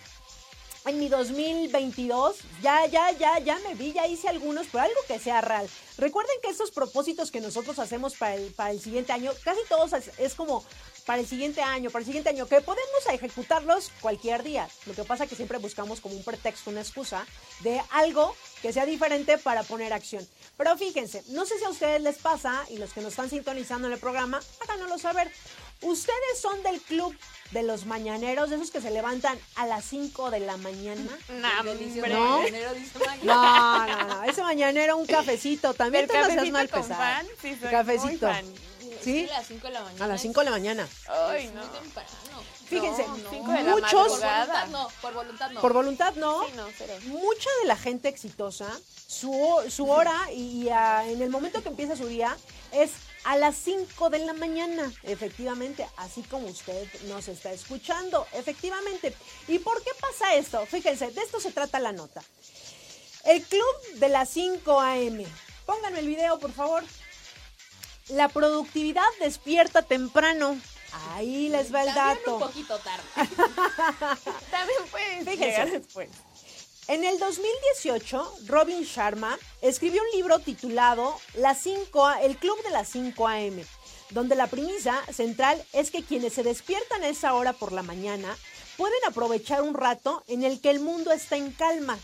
en 0.88 0.98
mi 0.98 1.08
2022, 1.08 2.36
ya, 2.62 2.86
ya, 2.86 3.10
ya, 3.12 3.38
ya 3.38 3.58
me 3.58 3.74
vi, 3.74 3.92
ya 3.92 4.06
hice 4.06 4.28
algunos, 4.28 4.66
pero 4.72 4.84
algo 4.84 5.00
que 5.06 5.18
sea 5.18 5.40
real. 5.40 5.68
Recuerden 5.98 6.36
que 6.42 6.48
estos 6.48 6.70
propósitos 6.70 7.30
que 7.30 7.40
nosotros 7.40 7.78
hacemos 7.78 8.14
para 8.14 8.36
el, 8.36 8.52
para 8.52 8.70
el 8.70 8.80
siguiente 8.80 9.12
año, 9.12 9.32
casi 9.44 9.60
todos 9.68 9.92
es, 9.92 10.10
es 10.18 10.34
como 10.34 10.64
para 11.04 11.20
el 11.20 11.26
siguiente 11.26 11.60
año, 11.62 11.90
para 11.90 12.00
el 12.00 12.06
siguiente 12.06 12.30
año, 12.30 12.46
que 12.46 12.60
podemos 12.60 13.06
ejecutarlos 13.10 13.90
cualquier 14.00 14.42
día. 14.42 14.68
Lo 14.86 14.94
que 14.94 15.04
pasa 15.04 15.24
es 15.24 15.30
que 15.30 15.36
siempre 15.36 15.58
buscamos 15.58 16.00
como 16.00 16.14
un 16.14 16.22
pretexto, 16.22 16.70
una 16.70 16.80
excusa 16.80 17.26
de 17.60 17.80
algo 17.90 18.34
que 18.62 18.72
sea 18.72 18.86
diferente 18.86 19.38
para 19.38 19.62
poner 19.62 19.92
acción. 19.92 20.26
Pero 20.58 20.76
fíjense, 20.76 21.22
no 21.28 21.46
sé 21.46 21.56
si 21.58 21.64
a 21.64 21.70
ustedes 21.70 22.02
les 22.02 22.18
pasa 22.18 22.64
y 22.68 22.76
los 22.78 22.92
que 22.92 23.00
nos 23.00 23.12
están 23.12 23.30
sintonizando 23.30 23.86
en 23.88 23.94
el 23.94 24.00
programa, 24.00 24.40
háganoslo 24.60 24.98
saber. 24.98 25.32
¿Ustedes 25.80 26.40
son 26.42 26.60
del 26.64 26.80
club 26.80 27.16
de 27.52 27.62
los 27.62 27.86
mañaneros, 27.86 28.50
de 28.50 28.56
esos 28.56 28.72
que 28.72 28.80
se 28.80 28.90
levantan 28.90 29.38
a 29.54 29.64
las 29.66 29.84
5 29.84 30.32
de 30.32 30.40
la 30.40 30.56
mañana? 30.56 31.00
No, 31.28 31.62
Delicioso 31.62 31.98
hombre. 32.06 32.14
¿No? 32.14 32.38
mañanero, 32.40 32.74
dice 32.74 32.98
Maggie. 33.06 33.24
No, 33.24 33.86
no, 33.86 34.04
no. 34.08 34.24
Ese 34.24 34.42
mañanero, 34.42 34.96
un 34.96 35.06
cafecito. 35.06 35.72
También 35.74 36.04
El 36.04 36.10
te 36.10 36.16
lo 36.18 36.22
cafecito 36.26 36.52
mal 36.52 36.68
con 36.68 36.82
pesado. 36.82 37.00
pan, 37.00 37.26
sí, 37.40 37.56
soy 37.60 37.70
Cafecito. 37.70 38.26
muy 38.26 38.34
fan. 38.36 38.44
¿Sí? 39.04 39.28
A 39.30 39.38
las 39.38 39.46
5 39.46 39.66
de 39.68 39.72
la 39.72 39.80
mañana. 39.82 40.04
A 40.04 40.08
las 40.08 40.16
es- 40.16 40.22
5 40.22 40.40
de 40.40 40.44
la 40.46 40.50
mañana. 40.50 40.88
Ay, 41.28 41.46
es 41.46 41.52
no. 41.54 41.60
muy 41.64 41.78
temprano. 41.78 42.08
Fíjense, 42.68 43.06
No, 43.06 43.52
la 43.54 43.62
muchos- 43.76 43.90
Por 43.90 44.20
voluntad 44.20 44.66
no, 44.68 44.88
por 45.00 45.12
voluntad 45.14 45.50
no. 45.50 45.60
Por 45.60 45.72
voluntad, 45.72 46.14
no. 46.16 46.46
Sí, 46.46 46.52
no, 46.56 46.66
cero. 46.76 46.94
Mucha 47.06 47.48
de 47.62 47.66
la 47.66 47.76
gente 47.76 48.08
exitosa, 48.08 48.66
su, 49.06 49.64
su 49.70 49.88
hora 49.90 50.30
y, 50.32 50.64
y, 50.64 50.68
ah, 50.70 51.04
en 51.06 51.22
el 51.22 51.30
momento 51.30 51.62
que 51.62 51.68
empieza 51.70 51.96
su 51.96 52.06
día 52.06 52.36
es 52.72 52.90
a 53.24 53.36
las 53.36 53.56
5 53.56 54.10
de 54.10 54.20
la 54.20 54.32
mañana, 54.32 54.92
efectivamente, 55.02 55.86
así 55.96 56.22
como 56.22 56.46
usted 56.48 56.86
nos 57.04 57.28
está 57.28 57.52
escuchando, 57.52 58.26
efectivamente. 58.32 59.14
¿Y 59.48 59.58
por 59.58 59.82
qué 59.82 59.90
pasa 60.00 60.34
esto? 60.34 60.64
Fíjense, 60.66 61.10
de 61.10 61.20
esto 61.22 61.40
se 61.40 61.50
trata 61.52 61.78
la 61.80 61.92
nota. 61.92 62.22
El 63.24 63.42
club 63.42 63.64
de 63.94 64.08
las 64.08 64.28
5 64.30 64.80
a.m. 64.80 65.26
Pónganme 65.66 65.98
el 66.00 66.06
video, 66.06 66.38
por 66.38 66.52
favor. 66.52 66.84
La 68.08 68.28
productividad 68.28 69.04
despierta 69.20 69.82
temprano. 69.82 70.58
Ahí 70.92 71.48
les 71.48 71.72
va 71.74 71.82
el 71.84 71.92
También 71.94 72.18
dato. 72.18 72.34
un 72.36 72.40
poquito 72.40 72.78
tarde. 72.78 73.02
También 74.50 74.78
Fíjense. 75.24 75.36
llegar 75.46 75.70
después. 75.70 76.08
En 76.88 77.04
el 77.04 77.18
2018, 77.18 78.36
Robin 78.46 78.82
Sharma 78.82 79.38
escribió 79.60 80.00
un 80.02 80.10
libro 80.16 80.38
titulado 80.38 81.14
Las 81.34 81.58
5 81.62 82.06
A- 82.06 82.22
El 82.22 82.38
Club 82.38 82.62
de 82.62 82.70
las 82.70 82.88
5 82.88 83.28
AM, 83.28 83.62
donde 84.10 84.34
la 84.36 84.46
premisa 84.46 85.02
central 85.12 85.62
es 85.74 85.90
que 85.90 86.02
quienes 86.02 86.32
se 86.32 86.42
despiertan 86.42 87.02
a 87.02 87.08
esa 87.08 87.34
hora 87.34 87.52
por 87.52 87.72
la 87.72 87.82
mañana 87.82 88.34
pueden 88.78 88.98
aprovechar 89.06 89.60
un 89.60 89.74
rato 89.74 90.22
en 90.28 90.44
el 90.44 90.60
que 90.62 90.70
el 90.70 90.80
mundo 90.80 91.12
está 91.12 91.36
en 91.36 91.50
calma. 91.52 91.98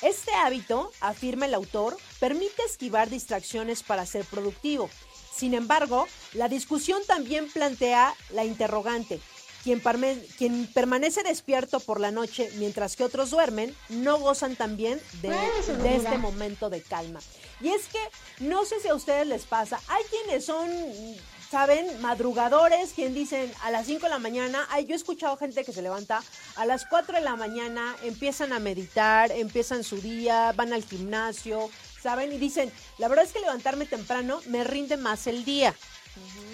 Este 0.00 0.32
hábito, 0.32 0.90
afirma 1.00 1.44
el 1.46 1.54
autor, 1.54 1.96
permite 2.18 2.62
esquivar 2.64 3.10
distracciones 3.10 3.82
para 3.82 4.06
ser 4.06 4.24
productivo. 4.24 4.88
Sin 5.36 5.54
embargo, 5.54 6.06
la 6.32 6.48
discusión 6.48 7.00
también 7.06 7.48
plantea 7.50 8.14
la 8.30 8.44
interrogante. 8.44 9.20
Quien, 9.62 9.82
parme- 9.82 10.20
quien 10.36 10.66
permanece 10.74 11.22
despierto 11.22 11.80
por 11.80 11.98
la 11.98 12.10
noche 12.10 12.50
mientras 12.56 12.96
que 12.96 13.04
otros 13.04 13.30
duermen, 13.30 13.74
no 13.88 14.18
gozan 14.18 14.56
también 14.56 15.00
de, 15.22 15.30
de 15.30 15.96
este 15.96 16.18
momento 16.18 16.68
de 16.68 16.82
calma. 16.82 17.20
Y 17.62 17.68
es 17.70 17.86
que 17.86 17.98
no 18.44 18.66
sé 18.66 18.78
si 18.80 18.88
a 18.88 18.94
ustedes 18.94 19.26
les 19.26 19.44
pasa, 19.44 19.80
hay 19.88 20.04
quienes 20.10 20.44
son, 20.44 20.68
saben, 21.50 21.86
madrugadores, 22.02 22.92
quien 22.94 23.14
dicen 23.14 23.50
a 23.62 23.70
las 23.70 23.86
5 23.86 24.02
de 24.02 24.10
la 24.10 24.18
mañana, 24.18 24.66
ay, 24.70 24.84
yo 24.84 24.92
he 24.92 24.96
escuchado 24.96 25.36
gente 25.38 25.64
que 25.64 25.72
se 25.72 25.80
levanta 25.80 26.22
a 26.56 26.66
las 26.66 26.84
4 26.84 27.14
de 27.16 27.22
la 27.22 27.36
mañana, 27.36 27.96
empiezan 28.02 28.52
a 28.52 28.58
meditar, 28.58 29.32
empiezan 29.32 29.82
su 29.82 29.96
día, 29.96 30.52
van 30.54 30.74
al 30.74 30.84
gimnasio, 30.84 31.70
¿saben? 32.04 32.32
Y 32.32 32.38
dicen, 32.38 32.70
la 32.98 33.08
verdad 33.08 33.24
es 33.24 33.32
que 33.32 33.40
levantarme 33.40 33.86
temprano 33.86 34.40
me 34.46 34.62
rinde 34.62 34.96
más 34.98 35.26
el 35.26 35.44
día. 35.44 35.74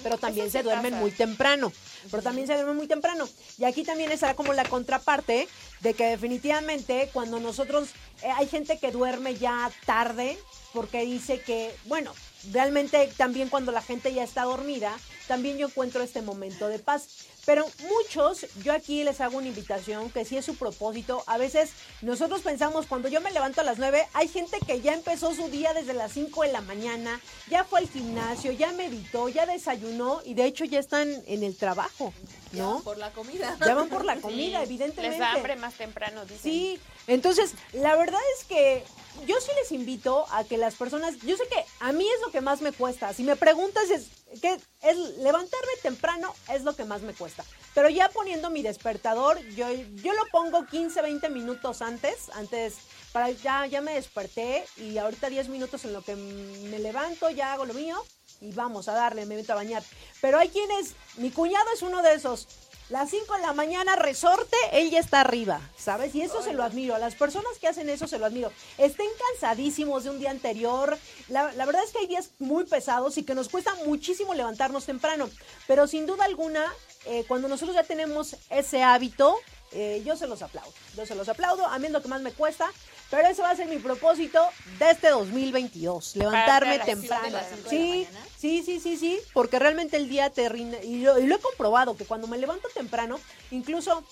Pero 0.03 0.17
también 0.17 0.47
Eso 0.47 0.59
se 0.59 0.63
duermen 0.63 0.93
pasa. 0.93 1.03
muy 1.03 1.11
temprano. 1.11 1.73
Pero 2.11 2.23
también 2.23 2.47
se 2.47 2.55
duermen 2.55 2.77
muy 2.77 2.87
temprano. 2.87 3.29
Y 3.59 3.65
aquí 3.65 3.85
también 3.85 4.11
estará 4.11 4.35
como 4.35 4.55
la 4.55 4.65
contraparte 4.65 5.49
de 5.81 5.95
que 5.95 6.07
definitivamente 6.07 7.11
cuando 7.13 7.41
nosotros, 7.41 7.91
eh, 8.23 8.31
hay 8.37 8.47
gente 8.47 8.79
que 8.79 8.91
duerme 8.91 9.35
ya 9.35 9.71
tarde 9.85 10.39
porque 10.73 11.03
dice 11.03 11.41
que, 11.43 11.75
bueno, 11.85 12.15
realmente 12.53 13.13
también 13.19 13.51
cuando 13.51 13.73
la 13.73 13.83
gente 13.83 14.15
ya 14.15 14.23
está 14.23 14.45
dormida, 14.45 14.97
también 15.31 15.59
yo 15.59 15.69
encuentro 15.69 16.03
este 16.03 16.23
momento 16.23 16.67
de 16.67 16.81
paz. 16.81 17.07
Pero 17.47 17.65
muchos, 17.89 18.47
yo 18.65 18.73
aquí 18.73 19.05
les 19.05 19.21
hago 19.21 19.39
una 19.39 19.47
invitación 19.47 20.11
que 20.11 20.25
si 20.25 20.37
es 20.37 20.45
su 20.45 20.57
propósito, 20.57 21.23
a 21.29 21.39
veces 21.39 21.71
nosotros 22.03 22.43
pensamos, 22.43 22.87
cuando 22.87 23.09
yo 23.09 23.21
me 23.21 23.31
levanto 23.31 23.61
a 23.61 23.65
las 23.65 23.79
9, 23.79 24.09
hay 24.13 24.27
gente 24.27 24.59
que 24.67 24.81
ya 24.81 24.93
empezó 24.93 25.33
su 25.33 25.49
día 25.49 25.73
desde 25.73 25.95
las 25.95 26.11
5 26.15 26.43
de 26.43 26.51
la 26.53 26.63
mañana, 26.63 27.21
ya 27.49 27.63
fue 27.63 27.79
al 27.79 27.89
gimnasio, 27.89 28.51
ya 28.51 28.73
meditó, 28.73 29.29
ya 29.29 29.47
desayunó 29.47 30.21
y 30.25 30.35
de 30.35 30.47
hecho 30.47 30.65
ya 30.65 30.81
están 30.81 31.09
en 31.27 31.45
el 31.45 31.57
trabajo, 31.57 32.13
Ya 32.53 32.65
¿no? 32.65 32.75
van 32.75 32.83
por 32.83 32.99
la 32.99 33.13
comida. 33.13 33.57
Ya 33.65 33.75
van 33.75 33.89
por 33.89 34.05
la 34.05 34.17
comida, 34.21 34.59
Sí, 34.59 34.65
evidentemente. 34.65 35.11
Les 35.11 35.19
da 35.21 35.33
hambre 35.35 35.55
más 35.55 35.75
temprano, 35.75 36.25
dicen. 36.25 36.41
Sí, 36.43 36.81
entonces 37.07 37.53
la 37.73 37.95
verdad 37.95 38.21
es 38.37 38.45
que 38.47 38.85
yo 39.29 39.41
sí 39.41 39.51
les 39.61 39.71
invito 39.71 40.27
a 40.33 40.43
que 40.43 40.57
las 40.59 40.75
personas, 40.75 41.15
yo 41.23 41.37
sé 41.37 41.45
que 41.49 41.65
a 41.79 41.93
mí 41.93 42.05
es 42.05 42.21
lo 42.21 42.33
que 42.33 42.41
más 42.41 42.63
me 42.63 42.73
cuesta. 42.73 43.15
Si 43.15 43.23
me 43.23 43.37
preguntas 43.37 43.91
es 43.91 44.09
que 44.41 44.59
es 44.83 44.97
levantarme 45.19 45.73
temprano 45.83 46.35
es 46.53 46.63
lo 46.63 46.75
que 46.75 46.85
más 46.85 47.03
me 47.03 47.15
cuesta. 47.15 47.45
Pero 47.75 47.89
ya 47.89 48.09
poniendo 48.09 48.51
mi 48.51 48.63
despertador, 48.63 49.41
yo, 49.55 49.71
yo 49.73 50.13
lo 50.13 50.27
pongo 50.33 50.67
15, 50.67 51.03
20 51.03 51.29
minutos 51.31 51.83
antes, 51.83 52.31
antes 52.35 52.79
para 53.13 53.31
ya 53.31 53.67
ya 53.67 53.81
me 53.81 53.95
desperté 53.95 54.65
y 54.77 54.99
ahorita 54.99 55.29
10 55.29 55.49
minutos 55.49 55.85
en 55.85 55.93
lo 55.93 56.03
que 56.03 56.17
me 56.17 56.79
levanto, 56.79 57.31
ya 57.31 57.53
hago 57.53 57.67
lo 57.67 57.75
mío 57.75 58.03
y 58.41 58.53
vamos 58.53 58.89
a 58.89 58.93
darle, 58.93 59.27
me 59.27 59.37
meto 59.37 59.53
a 59.53 59.57
bañar. 59.57 59.83
Pero 60.21 60.39
hay 60.39 60.49
quienes, 60.49 60.95
mi 61.17 61.31
cuñado 61.31 61.67
es 61.75 61.83
uno 61.83 62.03
de 62.03 62.15
esos. 62.15 62.49
Las 62.91 63.09
5 63.11 63.37
de 63.37 63.43
la 63.43 63.53
mañana, 63.53 63.95
resorte, 63.95 64.57
él 64.73 64.91
ya 64.91 64.99
está 64.99 65.21
arriba, 65.21 65.61
¿sabes? 65.79 66.13
Y 66.17 66.23
eso 66.23 66.43
se 66.43 66.53
lo 66.53 66.65
admiro. 66.65 66.97
A 66.97 66.99
las 66.99 67.15
personas 67.15 67.57
que 67.61 67.69
hacen 67.69 67.89
eso 67.89 68.09
se 68.09 68.19
lo 68.19 68.27
admiro. 68.27 68.51
Estén 68.79 69.07
cansadísimos 69.31 70.03
de 70.03 70.11
un 70.11 70.19
día 70.19 70.33
anterior. 70.33 70.99
La, 71.29 71.53
verdad 71.53 71.85
es 71.85 71.93
que 71.93 72.01
hay 72.01 72.09
días 72.09 72.31
muy 72.41 72.65
pesados 72.65 73.17
y 73.17 73.23
que 73.23 73.37
nos 73.37 73.49
cuesta 73.49 73.73
muchísimo 73.87 74.35
levantarnos 74.35 74.87
temprano. 74.87 75.31
Pero 75.69 75.87
sin 75.87 76.05
duda 76.05 76.25
alguna, 76.25 76.65
eh, 77.05 77.25
cuando 77.29 77.47
nosotros 77.47 77.77
ya 77.77 77.85
tenemos 77.85 78.35
ese 78.51 78.83
hábito, 78.83 79.37
eh, 79.71 80.03
yo 80.05 80.17
se 80.17 80.27
los 80.27 80.43
aplaudo. 80.43 80.73
Yo 80.97 81.07
se 81.07 81.15
los 81.15 81.29
aplaudo. 81.29 81.67
A 81.67 81.79
mí 81.79 81.87
es 81.87 81.93
lo 81.93 82.03
que 82.03 82.09
más 82.09 82.23
me 82.23 82.33
cuesta. 82.33 82.73
Pero 83.11 83.29
ese 83.29 83.43
va 83.43 83.51
a 83.51 83.57
ser 83.57 83.67
mi 83.67 83.79
propósito 83.79 84.41
de 84.79 84.91
este 84.91 85.09
2022. 85.09 86.17
Levantarme 86.17 86.79
temprano. 86.79 87.39
Sí. 87.69 88.07
Sí, 88.39 88.63
sí, 88.65 88.81
sí, 88.81 88.97
sí, 88.97 89.21
porque 89.35 89.59
realmente 89.59 89.99
el 89.99 90.09
día 90.09 90.31
te 90.31 90.49
rinde, 90.49 90.83
y 90.83 91.03
lo, 91.03 91.19
y 91.19 91.27
lo 91.27 91.37
he 91.37 91.39
comprobado, 91.41 91.95
que 91.95 92.07
cuando 92.07 92.27
me 92.27 92.39
levanto 92.39 92.69
temprano, 92.73 93.21
incluso 93.51 94.03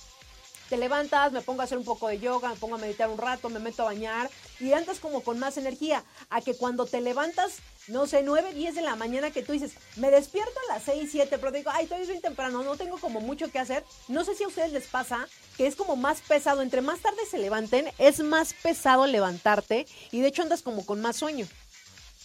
te 0.69 0.77
levantas, 0.77 1.33
me 1.33 1.41
pongo 1.41 1.63
a 1.63 1.65
hacer 1.65 1.79
un 1.79 1.85
poco 1.85 2.09
de 2.09 2.19
yoga, 2.19 2.51
me 2.51 2.57
pongo 2.57 2.75
a 2.75 2.79
meditar 2.79 3.09
un 3.09 3.17
rato, 3.17 3.49
me 3.49 3.59
meto 3.59 3.83
a 3.83 3.87
bañar 3.87 4.29
y 4.61 4.73
andas 4.73 4.99
como 4.99 5.23
con 5.23 5.39
más 5.39 5.57
energía, 5.57 6.05
a 6.29 6.43
que 6.43 6.55
cuando 6.55 6.85
te 6.85 7.01
levantas, 7.01 7.57
no 7.87 8.07
sé, 8.07 8.23
9, 8.23 8.53
10 8.53 8.75
de 8.75 8.83
la 8.83 8.97
mañana 8.97 9.31
que 9.31 9.43
tú 9.43 9.53
dices, 9.53 9.73
me 9.97 10.11
despierto 10.11 10.53
a 10.69 10.75
las 10.75 10.83
6, 10.83 11.09
7, 11.11 11.39
pero 11.39 11.51
digo, 11.51 11.71
ay, 11.73 11.87
todavía 11.87 12.03
es 12.03 12.11
bien 12.11 12.21
temprano, 12.21 12.63
no 12.63 12.77
tengo 12.77 12.99
como 12.99 13.21
mucho 13.21 13.51
que 13.51 13.59
hacer. 13.59 13.83
No 14.09 14.25
sé 14.25 14.35
si 14.35 14.45
a 14.45 14.49
ustedes 14.49 14.73
les 14.73 14.87
pasa 14.89 15.27
que 15.59 15.67
es 15.67 15.77
como 15.77 15.97
más 15.97 16.21
pesado, 16.23 16.63
entre 16.63 16.81
más 16.81 17.01
tarde 17.01 17.19
se 17.31 17.37
levanten, 17.37 17.93
es 17.99 18.21
más 18.21 18.55
pesado 18.55 19.07
levantarte 19.07 19.87
y 20.13 20.21
de 20.23 20.29
hecho 20.29 20.41
andas 20.43 20.63
como 20.63 20.87
con 20.87 21.01
más 21.03 21.17
sueño. 21.17 21.47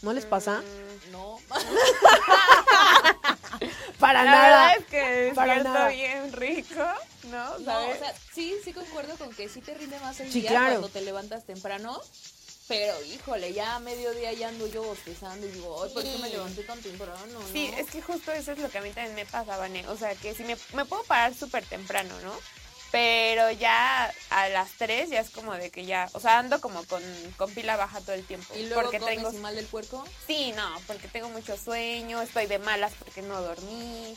¿No 0.03 0.13
les 0.13 0.25
pasa? 0.25 0.61
No. 1.11 1.39
Para 3.99 4.23
La 4.23 4.31
nada. 4.31 4.67
verdad 4.67 4.77
es 4.77 4.85
que 4.87 5.31
Para 5.33 5.63
nada. 5.63 5.87
bien 5.89 6.33
rico, 6.33 6.83
¿no? 7.31 7.51
O 7.53 7.59
sea, 7.63 8.13
sí, 8.33 8.55
sí 8.63 8.73
concuerdo 8.73 9.15
con 9.17 9.33
que 9.33 9.47
sí 9.47 9.61
te 9.61 9.73
rinde 9.73 9.97
más 10.01 10.19
el 10.19 10.31
Sí, 10.31 10.41
día 10.41 10.49
claro. 10.51 10.69
cuando 10.71 10.89
te 10.89 11.01
levantas 11.01 11.45
temprano. 11.45 11.99
Pero, 12.67 12.93
híjole, 13.05 13.53
ya 13.53 13.75
a 13.75 13.79
mediodía 13.79 14.31
ya 14.33 14.47
ando 14.47 14.67
yo 14.67 14.83
bostezando 14.83 15.45
y 15.45 15.51
digo, 15.51 15.83
ay, 15.83 15.93
¿por 15.93 16.01
qué 16.03 16.17
me 16.21 16.29
levanté 16.29 16.63
tan 16.63 16.79
temprano? 16.81 17.19
No, 17.33 17.41
Sí, 17.51 17.69
es 17.77 17.89
que 17.89 18.01
justo 18.01 18.31
eso 18.31 18.53
es 18.53 18.59
lo 18.59 18.69
que 18.69 18.77
a 18.77 18.81
mí 18.81 18.89
también 18.91 19.15
me 19.15 19.25
pasa, 19.25 19.57
Vane. 19.57 19.85
O 19.89 19.97
sea, 19.97 20.15
que 20.15 20.33
si 20.33 20.43
me, 20.43 20.55
me 20.73 20.85
puedo 20.85 21.03
parar 21.03 21.33
súper 21.33 21.65
temprano, 21.65 22.13
¿no? 22.23 22.33
Pero 22.93 23.49
ya 23.49 24.13
a 24.29 24.49
las 24.49 24.69
3 24.73 25.09
ya 25.09 25.19
es 25.19 25.31
como 25.31 25.55
de 25.55 25.71
que 25.71 25.83
ya, 25.83 26.07
o 26.13 26.19
sea, 26.19 26.37
ando 26.37 26.61
como 26.61 26.85
con, 26.85 27.01
con 27.37 27.51
pila 27.51 27.75
baja 27.75 27.99
todo 28.01 28.13
el 28.13 28.23
tiempo. 28.23 28.53
Y 28.55 28.67
luego 28.67 28.83
porque 28.83 28.99
comes 28.99 29.15
tengo, 29.15 29.33
y 29.33 29.37
mal 29.37 29.55
del 29.55 29.65
puerco. 29.65 30.05
sí, 30.27 30.53
no, 30.55 30.69
porque 30.85 31.07
tengo 31.07 31.27
mucho 31.29 31.57
sueño, 31.57 32.21
estoy 32.21 32.45
de 32.45 32.59
malas 32.59 32.93
porque 32.99 33.23
no 33.23 33.41
dormí, 33.41 34.13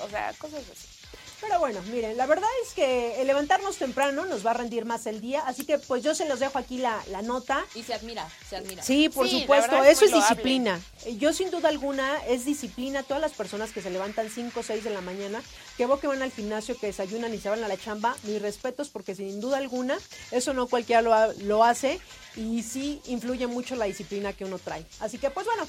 o 0.00 0.10
sea, 0.10 0.34
cosas 0.34 0.62
así. 0.70 0.97
Pero 1.40 1.60
bueno, 1.60 1.80
miren, 1.92 2.16
la 2.16 2.26
verdad 2.26 2.48
es 2.66 2.72
que 2.74 3.20
el 3.20 3.26
levantarnos 3.28 3.76
temprano 3.76 4.26
nos 4.26 4.44
va 4.44 4.50
a 4.50 4.54
rendir 4.54 4.84
más 4.84 5.06
el 5.06 5.20
día, 5.20 5.40
así 5.46 5.64
que 5.64 5.78
pues 5.78 6.02
yo 6.02 6.12
se 6.14 6.26
los 6.28 6.40
dejo 6.40 6.58
aquí 6.58 6.78
la, 6.78 7.00
la 7.10 7.22
nota. 7.22 7.64
Y 7.76 7.84
se 7.84 7.94
admira, 7.94 8.28
se 8.50 8.56
admira. 8.56 8.82
Sí, 8.82 9.08
por 9.08 9.28
Sí, 9.28 9.40
supuesto, 9.42 9.76
es 9.84 9.90
eso 9.92 10.04
es 10.06 10.10
loable. 10.10 10.28
disciplina. 10.28 10.80
Yo 11.16 11.32
sin 11.32 11.50
duda 11.52 11.68
alguna 11.68 12.18
es 12.26 12.44
disciplina. 12.44 13.04
Todas 13.04 13.20
las 13.20 13.32
personas 13.34 13.70
que 13.70 13.80
se 13.80 13.90
levantan 13.90 14.28
5 14.30 14.58
o 14.58 14.62
6 14.64 14.82
de 14.82 14.90
la 14.90 15.00
mañana, 15.00 15.40
que 15.76 15.86
veo 15.86 16.00
que 16.00 16.08
van 16.08 16.22
al 16.22 16.32
gimnasio, 16.32 16.76
que 16.76 16.88
desayunan 16.88 17.32
y 17.32 17.38
se 17.38 17.48
van 17.48 17.62
a 17.62 17.68
la 17.68 17.76
chamba, 17.76 18.16
mis 18.24 18.42
respetos 18.42 18.88
porque 18.88 19.14
sin 19.14 19.40
duda 19.40 19.58
alguna 19.58 19.96
eso 20.32 20.54
no 20.54 20.66
cualquiera 20.66 21.02
lo, 21.02 21.14
ha- 21.14 21.32
lo 21.42 21.62
hace 21.62 22.00
y 22.34 22.62
sí 22.64 23.00
influye 23.06 23.46
mucho 23.46 23.76
la 23.76 23.84
disciplina 23.84 24.32
que 24.32 24.44
uno 24.44 24.58
trae. 24.58 24.84
Así 24.98 25.18
que 25.18 25.30
pues 25.30 25.46
bueno, 25.46 25.66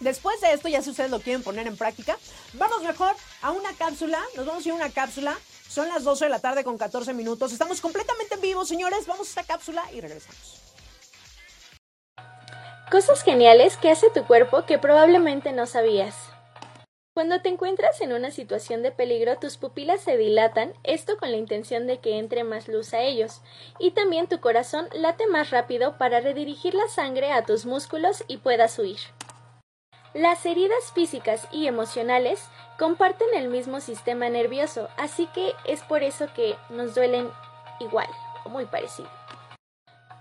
Después 0.00 0.40
de 0.40 0.52
esto, 0.52 0.68
ya 0.68 0.82
si 0.82 0.90
ustedes 0.90 1.10
lo 1.10 1.20
quieren 1.20 1.42
poner 1.42 1.66
en 1.66 1.76
práctica, 1.76 2.18
vamos 2.52 2.82
mejor 2.82 3.14
a 3.42 3.50
una 3.50 3.72
cápsula. 3.74 4.22
Nos 4.36 4.46
vamos 4.46 4.64
a 4.64 4.68
ir 4.68 4.72
a 4.72 4.76
una 4.76 4.90
cápsula. 4.90 5.36
Son 5.68 5.88
las 5.88 6.04
12 6.04 6.26
de 6.26 6.30
la 6.30 6.38
tarde 6.38 6.64
con 6.64 6.76
14 6.76 7.14
minutos. 7.14 7.52
Estamos 7.52 7.80
completamente 7.80 8.34
en 8.34 8.40
vivo, 8.40 8.64
señores. 8.64 9.06
Vamos 9.06 9.26
a 9.26 9.30
esta 9.30 9.44
cápsula 9.44 9.82
y 9.92 10.00
regresamos. 10.00 10.60
Cosas 12.90 13.22
geniales 13.24 13.76
que 13.78 13.90
hace 13.90 14.10
tu 14.10 14.24
cuerpo 14.26 14.64
que 14.64 14.78
probablemente 14.78 15.52
no 15.52 15.66
sabías. 15.66 16.14
Cuando 17.14 17.40
te 17.40 17.48
encuentras 17.48 18.02
en 18.02 18.12
una 18.12 18.30
situación 18.30 18.82
de 18.82 18.92
peligro, 18.92 19.38
tus 19.38 19.56
pupilas 19.56 20.02
se 20.02 20.18
dilatan, 20.18 20.74
esto 20.84 21.16
con 21.16 21.30
la 21.30 21.38
intención 21.38 21.86
de 21.86 21.98
que 21.98 22.18
entre 22.18 22.44
más 22.44 22.68
luz 22.68 22.92
a 22.92 23.00
ellos, 23.00 23.40
y 23.78 23.92
también 23.92 24.28
tu 24.28 24.38
corazón 24.38 24.86
late 24.92 25.26
más 25.26 25.48
rápido 25.48 25.96
para 25.96 26.20
redirigir 26.20 26.74
la 26.74 26.86
sangre 26.88 27.32
a 27.32 27.42
tus 27.46 27.64
músculos 27.64 28.22
y 28.28 28.36
puedas 28.36 28.78
huir. 28.78 28.98
Las 30.16 30.46
heridas 30.46 30.92
físicas 30.94 31.46
y 31.52 31.66
emocionales 31.66 32.42
comparten 32.78 33.28
el 33.34 33.48
mismo 33.48 33.80
sistema 33.80 34.30
nervioso, 34.30 34.88
así 34.96 35.26
que 35.26 35.52
es 35.66 35.82
por 35.82 36.02
eso 36.02 36.28
que 36.34 36.56
nos 36.70 36.94
duelen 36.94 37.28
igual 37.80 38.08
o 38.46 38.48
muy 38.48 38.64
parecido. 38.64 39.10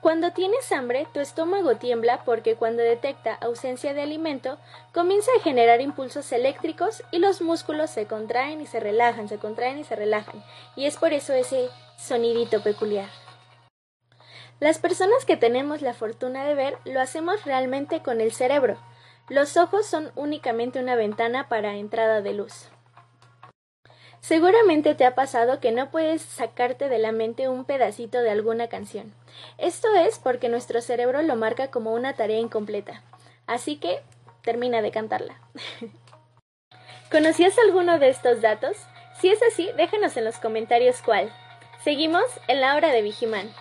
Cuando 0.02 0.34
tienes 0.34 0.70
hambre, 0.74 1.08
tu 1.14 1.22
estómago 1.22 1.78
tiembla 1.78 2.26
porque 2.26 2.56
cuando 2.56 2.84
detecta 2.84 3.36
ausencia 3.36 3.94
de 3.94 4.02
alimento, 4.02 4.58
comienza 4.94 5.32
a 5.38 5.42
generar 5.42 5.80
impulsos 5.80 6.30
eléctricos 6.34 7.02
y 7.12 7.20
los 7.20 7.40
músculos 7.40 7.90
se 7.90 8.06
contraen 8.06 8.60
y 8.60 8.68
se 8.68 8.82
relajan, 8.82 9.30
se 9.30 9.38
contraen 9.38 9.80
y 9.80 9.86
se 9.86 9.96
relajan, 9.96 10.44
y 10.76 10.88
es 10.88 10.98
por 10.98 11.14
eso 11.14 11.32
ese 11.32 11.70
sonidito 11.98 12.62
peculiar. 12.62 13.08
Las 14.60 14.78
personas 14.78 15.24
que 15.24 15.38
tenemos 15.38 15.82
la 15.82 15.94
fortuna 15.94 16.44
de 16.44 16.54
ver 16.54 16.78
lo 16.84 17.00
hacemos 17.00 17.46
realmente 17.46 18.02
con 18.02 18.20
el 18.20 18.34
cerebro. 18.34 18.78
Los 19.28 19.58
ojos 19.58 19.88
son 19.88 20.12
únicamente 20.16 20.80
una 20.80 20.96
ventana 20.96 21.50
para 21.50 21.76
entrada 21.76 22.22
de 22.22 22.34
luz. 22.34 22.70
Seguramente 24.20 24.96
te 24.96 25.06
ha 25.06 25.16
pasado 25.16 25.60
que 25.60 25.72
no 25.72 25.90
puedes 25.92 26.22
sacarte 26.22 26.90
de 26.90 27.00
la 27.00 27.12
mente 27.12 27.50
un 27.50 27.66
pedacito 27.66 28.22
de 28.22 28.32
alguna 28.32 28.70
canción. 28.70 29.14
Esto 29.58 29.88
es 29.96 30.20
porque 30.20 30.50
nuestro 30.50 30.82
cerebro 30.82 31.22
lo 31.22 31.36
marca 31.36 31.70
como 31.70 31.94
una 31.94 32.14
tarea 32.14 32.40
incompleta. 32.40 33.04
Así 33.48 33.78
que 33.78 34.02
termina 34.44 34.82
de 34.82 34.92
cantarla. 34.92 35.40
¿Conocías 37.12 37.58
alguno 37.60 38.00
de 38.00 38.10
estos 38.10 38.42
datos? 38.42 38.78
Si 39.20 39.30
es 39.30 39.42
así, 39.44 39.70
déjanos 39.78 40.18
en 40.18 40.26
los 40.26 40.38
comentarios 40.38 41.02
cuál. 41.04 41.32
Seguimos 41.84 42.26
en 42.48 42.62
la 42.62 42.76
hora 42.76 42.90
de 42.90 43.02
Vigiman. 43.02 43.52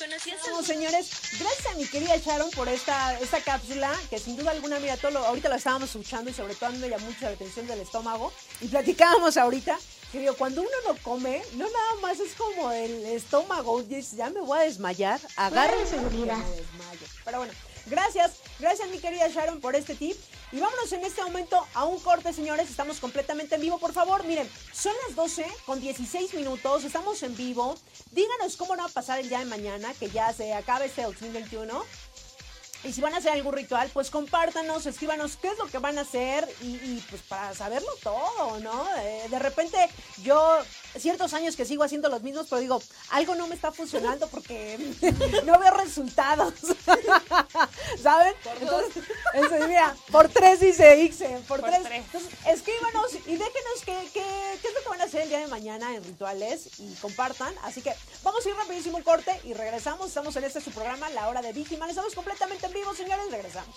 ¿Conocías 0.00 0.42
alguno, 0.46 0.62
señores? 0.66 1.10
Gracias 1.38 1.66
a 1.66 1.74
mi 1.76 1.84
querida 1.86 2.16
Sharon 2.16 2.50
por 2.52 2.68
esta, 2.68 3.18
esta 3.20 3.40
cápsula, 3.42 3.92
que 4.08 4.18
sin 4.18 4.36
duda 4.36 4.50
alguna, 4.50 4.78
mira, 4.80 4.96
todo 4.96 5.10
lo- 5.10 5.26
ahorita 5.26 5.50
lo 5.50 5.56
estábamos 5.56 5.90
escuchando 5.90 6.30
y 6.30 6.34
sobre 6.34 6.54
todo 6.54 6.70
a 6.70 6.72
mí 6.72 6.78
me 6.78 6.88
llamó 6.88 7.04
mucho 7.06 7.18
la 7.26 7.32
atención 7.32 7.66
del 7.66 7.80
estómago. 7.80 8.32
Y 8.62 8.68
platicábamos 8.68 9.36
ahorita 9.36 9.78
que 10.10 10.18
digo, 10.20 10.34
cuando 10.36 10.62
uno 10.62 10.70
no 10.88 10.96
come, 11.02 11.42
no 11.52 11.66
nada 11.66 11.94
más 12.00 12.18
es 12.18 12.32
como 12.34 12.72
el 12.72 13.04
estómago, 13.06 13.82
dices, 13.82 14.12
ya 14.16 14.30
me 14.30 14.40
voy 14.40 14.58
a 14.58 14.62
desmayar, 14.62 15.20
agárrense 15.36 15.96
que 15.96 16.00
me 16.00 16.10
desmayo. 16.56 17.06
Pero 17.24 17.38
bueno, 17.38 17.52
gracias, 17.86 18.32
gracias 18.58 18.88
mi 18.88 18.98
querida 18.98 19.28
Sharon 19.28 19.60
por 19.60 19.76
este 19.76 19.94
tip. 19.94 20.16
Y 20.52 20.58
vámonos 20.58 20.92
en 20.92 21.04
este 21.04 21.22
momento 21.22 21.64
a 21.74 21.84
un 21.84 22.00
corte, 22.00 22.32
señores. 22.32 22.68
Estamos 22.68 22.98
completamente 22.98 23.54
en 23.54 23.60
vivo. 23.60 23.78
Por 23.78 23.92
favor, 23.92 24.24
miren, 24.24 24.50
son 24.72 24.92
las 25.06 25.14
12 25.14 25.46
con 25.64 25.80
16 25.80 26.34
minutos. 26.34 26.84
Estamos 26.84 27.22
en 27.22 27.36
vivo. 27.36 27.76
Díganos 28.10 28.56
cómo 28.56 28.76
va 28.76 28.86
a 28.86 28.88
pasar 28.88 29.20
el 29.20 29.28
día 29.28 29.38
de 29.38 29.44
mañana, 29.44 29.94
que 29.94 30.10
ya 30.10 30.32
se 30.32 30.52
acabe 30.52 30.86
este 30.86 31.02
2021. 31.02 31.84
Y 32.82 32.92
si 32.92 33.00
van 33.00 33.14
a 33.14 33.18
hacer 33.18 33.32
algún 33.32 33.52
ritual, 33.52 33.90
pues 33.92 34.10
compártanos, 34.10 34.86
escríbanos 34.86 35.36
qué 35.36 35.48
es 35.48 35.58
lo 35.58 35.66
que 35.66 35.78
van 35.78 35.98
a 35.98 36.00
hacer 36.00 36.48
y, 36.62 36.76
y, 36.76 37.04
pues 37.10 37.20
para 37.22 37.54
saberlo 37.54 37.90
todo, 38.02 38.58
¿no? 38.60 38.96
Eh, 38.96 39.26
de 39.28 39.38
repente 39.38 39.76
yo, 40.22 40.58
ciertos 40.98 41.34
años 41.34 41.56
que 41.56 41.64
sigo 41.64 41.84
haciendo 41.84 42.08
los 42.08 42.22
mismos, 42.22 42.46
pero 42.48 42.60
digo, 42.60 42.82
algo 43.10 43.34
no 43.34 43.46
me 43.46 43.54
está 43.54 43.72
funcionando 43.72 44.28
porque 44.28 44.78
no 45.44 45.58
veo 45.58 45.74
resultados. 45.74 46.54
¿Saben? 48.02 48.34
Entonces, 48.60 49.04
eso, 49.34 49.66
mira, 49.66 49.94
por 50.10 50.28
tres 50.28 50.60
dice 50.60 51.00
Ixe, 51.02 51.28
por, 51.46 51.60
Por 51.60 51.70
tres. 51.70 51.82
tres. 51.82 52.04
Entonces, 52.04 52.30
escríbanos 52.46 53.14
y 53.26 53.36
déjenos 53.36 53.84
qué, 53.84 53.96
qué, 54.12 54.24
qué 54.60 54.68
es 54.68 54.74
lo 54.74 54.82
que 54.82 54.88
van 54.88 55.00
a 55.00 55.04
hacer 55.04 55.22
el 55.22 55.28
día 55.28 55.40
de 55.40 55.46
mañana 55.46 55.94
en 55.94 56.04
rituales 56.04 56.68
y 56.78 56.92
compartan. 56.96 57.54
Así 57.62 57.82
que 57.82 57.92
vamos 58.22 58.44
a 58.44 58.48
ir 58.48 58.56
rapidísimo 58.56 58.96
un 58.96 59.02
corte 59.02 59.38
y 59.44 59.54
regresamos. 59.54 60.08
Estamos 60.08 60.34
en 60.36 60.44
este 60.44 60.60
su 60.60 60.70
programa, 60.70 61.08
La 61.10 61.28
Hora 61.28 61.42
de 61.42 61.52
Víctimas. 61.52 61.90
Estamos 61.90 62.14
completamente 62.14 62.66
en 62.66 62.72
vivo, 62.72 62.94
señores. 62.94 63.30
Regresamos. 63.30 63.76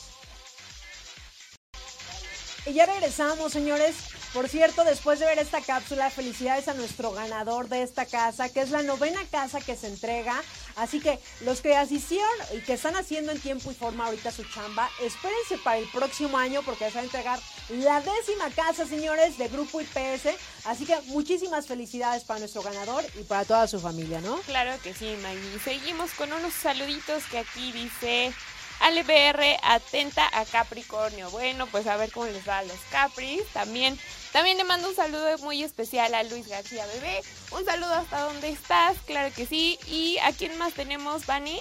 Y 2.65 2.73
ya 2.73 2.85
regresamos, 2.85 3.51
señores. 3.51 3.95
Por 4.33 4.49
cierto, 4.49 4.83
después 4.83 5.19
de 5.19 5.27
ver 5.27 5.37
esta 5.37 5.61
cápsula, 5.61 6.09
felicidades 6.09 6.67
a 6.67 6.73
nuestro 6.73 7.11
ganador 7.11 7.69
de 7.69 7.83
esta 7.83 8.07
casa, 8.07 8.49
que 8.49 8.61
es 8.61 8.71
la 8.71 8.81
novena 8.81 9.21
casa 9.29 9.61
que 9.61 9.75
se 9.75 9.87
entrega. 9.87 10.41
Así 10.75 10.99
que 10.99 11.19
los 11.41 11.61
que 11.61 11.75
asistieron 11.75 12.31
y 12.51 12.61
que 12.61 12.73
están 12.73 12.95
haciendo 12.95 13.31
en 13.31 13.39
tiempo 13.39 13.69
y 13.69 13.75
forma 13.75 14.05
ahorita 14.05 14.31
su 14.31 14.43
chamba, 14.45 14.89
espérense 15.01 15.59
para 15.63 15.77
el 15.77 15.87
próximo 15.89 16.37
año 16.37 16.63
porque 16.63 16.85
les 16.85 16.95
va 16.95 17.01
a 17.01 17.03
entregar 17.03 17.39
la 17.69 18.01
décima 18.01 18.49
casa, 18.55 18.87
señores, 18.87 19.37
de 19.37 19.49
Grupo 19.49 19.81
IPS. 19.81 20.35
Así 20.65 20.85
que 20.85 20.99
muchísimas 21.07 21.67
felicidades 21.67 22.23
para 22.23 22.39
nuestro 22.39 22.63
ganador 22.63 23.03
y 23.19 23.23
para 23.23 23.45
toda 23.45 23.67
su 23.67 23.79
familia, 23.79 24.19
¿no? 24.21 24.37
Claro 24.41 24.71
que 24.81 24.95
sí, 24.95 25.15
Maggie. 25.21 25.59
Seguimos 25.63 26.11
con 26.13 26.33
unos 26.33 26.53
saluditos 26.53 27.23
que 27.25 27.37
aquí 27.37 27.71
dice 27.71 28.33
ALBR 28.79 29.59
atenta 29.63 30.29
a 30.31 30.45
Capricornio. 30.45 31.29
Bueno, 31.31 31.67
pues 31.67 31.87
a 31.87 31.97
ver 31.97 32.11
cómo 32.11 32.25
les 32.25 32.47
va 32.47 32.59
a 32.59 32.63
los 32.63 32.79
Capris. 32.91 33.45
También, 33.53 33.97
también 34.31 34.57
le 34.57 34.63
mando 34.63 34.89
un 34.89 34.95
saludo 34.95 35.37
muy 35.39 35.63
especial 35.63 36.13
a 36.13 36.23
Luis 36.23 36.47
García 36.47 36.85
Bebé. 36.87 37.21
Un 37.51 37.65
saludo 37.65 37.93
hasta 37.93 38.21
donde 38.21 38.49
estás, 38.49 38.97
claro 39.05 39.33
que 39.33 39.45
sí. 39.45 39.79
¿Y 39.87 40.17
a 40.19 40.31
quién 40.31 40.57
más 40.57 40.73
tenemos, 40.73 41.25
Vani? 41.25 41.59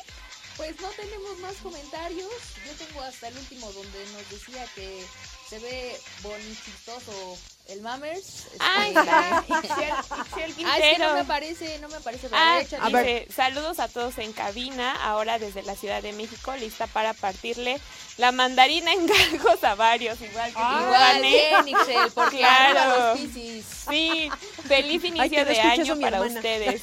Pues 0.57 0.81
no 0.81 0.89
tenemos 0.89 1.39
más 1.39 1.55
comentarios. 1.57 2.31
Yo 2.67 2.87
tengo 2.87 3.01
hasta 3.03 3.29
el 3.29 3.37
último 3.39 3.73
donde 3.73 4.05
nos 4.13 4.31
decía 4.31 4.67
que 4.75 5.05
se 5.49 5.59
ve 5.59 5.99
bonichistoso 6.23 7.39
el 7.69 7.81
Mammers. 7.81 8.47
Este, 8.53 8.57
está 9.01 9.45
Ixiel, 9.49 9.93
Ah, 10.11 10.27
que 10.35 10.53
Quintero. 10.53 11.09
no 11.09 11.15
me 11.15 11.21
aparece, 11.21 11.79
no 11.79 11.89
me 11.89 11.97
aparece. 11.97 12.29
Ah. 12.33 12.61
A 12.81 12.89
ver. 12.91 13.05
dice, 13.07 13.33
saludos 13.35 13.79
a 13.79 13.89
todos 13.89 14.19
en 14.19 14.33
cabina, 14.33 14.93
ahora 15.05 15.39
desde 15.39 15.63
la 15.63 15.75
Ciudad 15.77 16.03
de 16.03 16.13
México, 16.13 16.55
lista 16.57 16.87
para 16.87 17.15
partirle 17.15 17.81
la 18.19 18.31
mandarina 18.33 18.93
en 18.93 19.07
gajos 19.33 19.63
a 19.65 19.75
varios, 19.75 20.21
igual 20.21 20.51
que 20.53 20.59
Ah, 20.59 20.83
Igual, 20.85 21.23
bien, 21.23 21.69
Ixel, 21.69 22.13
porque 22.15 22.39
Claro. 22.39 23.17
Sí, 23.17 24.31
feliz 24.69 25.03
Ay, 25.05 25.09
inicio 25.11 25.45
de 25.45 25.61
año 25.61 25.99
para 26.01 26.19
hermana. 26.19 26.35
ustedes. 26.37 26.83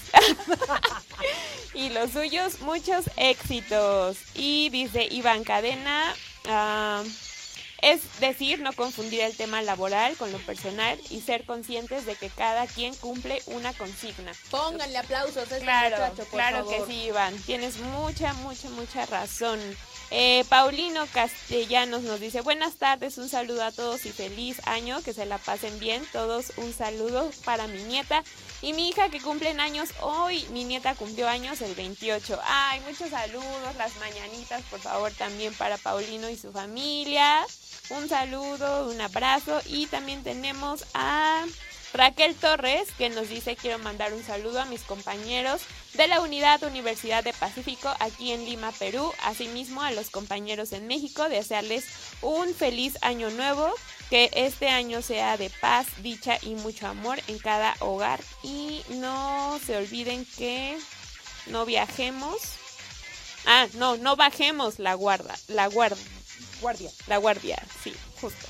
y 1.74 1.90
los 1.90 2.12
suyos, 2.12 2.62
muchos 2.62 3.06
éxitos. 3.18 4.18
Y 4.34 4.70
dice 4.70 5.08
Iván 5.12 5.44
Cadena, 5.44 6.14
ah, 6.48 7.04
es 7.82 8.02
decir, 8.20 8.60
no 8.60 8.74
confundir 8.74 9.22
el 9.22 9.36
tema 9.36 9.62
laboral 9.62 10.16
con 10.18 10.32
lo 10.32 10.38
personal 10.40 11.00
y 11.10 11.22
ser 11.22 11.46
conscientes 11.46 12.06
de 12.06 12.16
que 12.16 12.30
cada 12.30 12.68
quien 12.68 12.94
cumple 12.96 13.42
una 13.48 13.74
consigna. 13.74 14.32
Pónganle 14.52 14.98
aplausos 14.98 15.38
a 15.38 15.42
este 15.44 15.60
Claro, 15.60 15.98
muchacho, 15.98 16.16
por 16.16 16.28
claro 16.40 16.58
favor. 16.66 16.88
que 16.88 16.92
sí, 16.94 17.02
Iván. 17.08 17.36
Tienes 17.46 17.78
mucha, 17.78 18.34
mucha, 18.36 18.70
mucha 18.70 19.06
razón. 19.06 19.60
Eh, 20.12 20.44
Paulino 20.50 21.06
Castellanos 21.14 22.02
nos 22.02 22.20
dice, 22.20 22.42
buenas 22.42 22.76
tardes, 22.78 23.20
un 23.20 23.30
saludo 23.30 23.64
a 23.64 23.72
todos 23.72 24.06
y 24.08 24.12
feliz 24.12 24.60
año, 24.66 25.02
que 25.04 25.14
se 25.14 25.26
la 25.28 25.38
pasen 25.38 25.78
bien. 25.80 26.04
Todos 26.12 26.54
un 26.58 26.74
saludo 26.74 27.30
para 27.46 27.68
mi 27.68 27.84
nieta 27.84 28.24
y 28.64 28.74
mi 28.74 28.90
hija 28.90 29.10
que 29.10 29.22
cumplen 29.22 29.60
años 29.60 29.90
hoy. 30.02 30.46
Mi 30.52 30.64
nieta 30.64 30.96
cumplió 30.96 31.28
años 31.28 31.62
el 31.62 31.76
28. 31.76 32.40
Ay, 32.44 32.80
muchos 32.88 33.12
saludos, 33.12 33.76
las 33.78 33.96
mañanitas, 33.98 34.64
por 34.64 34.80
favor, 34.80 35.12
también 35.12 35.54
para 35.54 35.78
Paulino 35.78 36.28
y 36.30 36.36
su 36.38 36.52
familia. 36.52 37.46
Un 37.90 38.08
saludo, 38.10 38.90
un 38.90 39.02
abrazo. 39.02 39.62
Y 39.66 39.88
también 39.88 40.24
tenemos 40.24 40.86
a... 40.94 41.46
Raquel 41.94 42.36
Torres, 42.36 42.90
que 42.98 43.10
nos 43.10 43.30
dice 43.30 43.56
quiero 43.56 43.80
mandar 43.80 44.14
un 44.14 44.24
saludo 44.24 44.62
a 44.62 44.66
mis 44.66 44.82
compañeros 44.82 45.62
de 45.96 46.08
la 46.08 46.22
Unidad 46.22 46.64
Universidad 46.64 47.24
de 47.24 47.34
Pacífico 47.34 47.92
aquí 48.00 48.32
en 48.32 48.46
Lima, 48.46 48.72
Perú, 48.74 49.12
asimismo 49.24 49.82
a 49.82 49.92
los 49.92 50.12
compañeros 50.12 50.72
en 50.72 50.86
México, 50.86 51.28
desearles 51.30 51.86
un 52.22 52.54
feliz 52.54 52.98
año 53.02 53.32
nuevo, 53.32 53.74
que 54.10 54.30
este 54.34 54.70
año 54.70 55.02
sea 55.02 55.38
de 55.38 55.50
paz, 55.50 55.88
dicha 56.04 56.38
y 56.44 56.56
mucho 56.56 56.88
amor 56.88 57.20
en 57.28 57.40
cada 57.40 57.76
hogar. 57.80 58.22
Y 58.44 58.84
no 58.90 59.60
se 59.66 59.78
olviden 59.78 60.26
que 60.38 60.78
no 61.48 61.66
viajemos. 61.66 62.38
Ah, 63.46 63.68
no, 63.74 63.98
no 63.98 64.16
bajemos 64.16 64.78
la 64.78 64.94
guarda, 64.94 65.36
la 65.48 65.68
guarda, 65.68 65.98
Guardia. 66.62 66.91
la 67.07 67.18
guardia, 67.18 67.62
sí, 67.84 67.93
justo. 68.22 68.45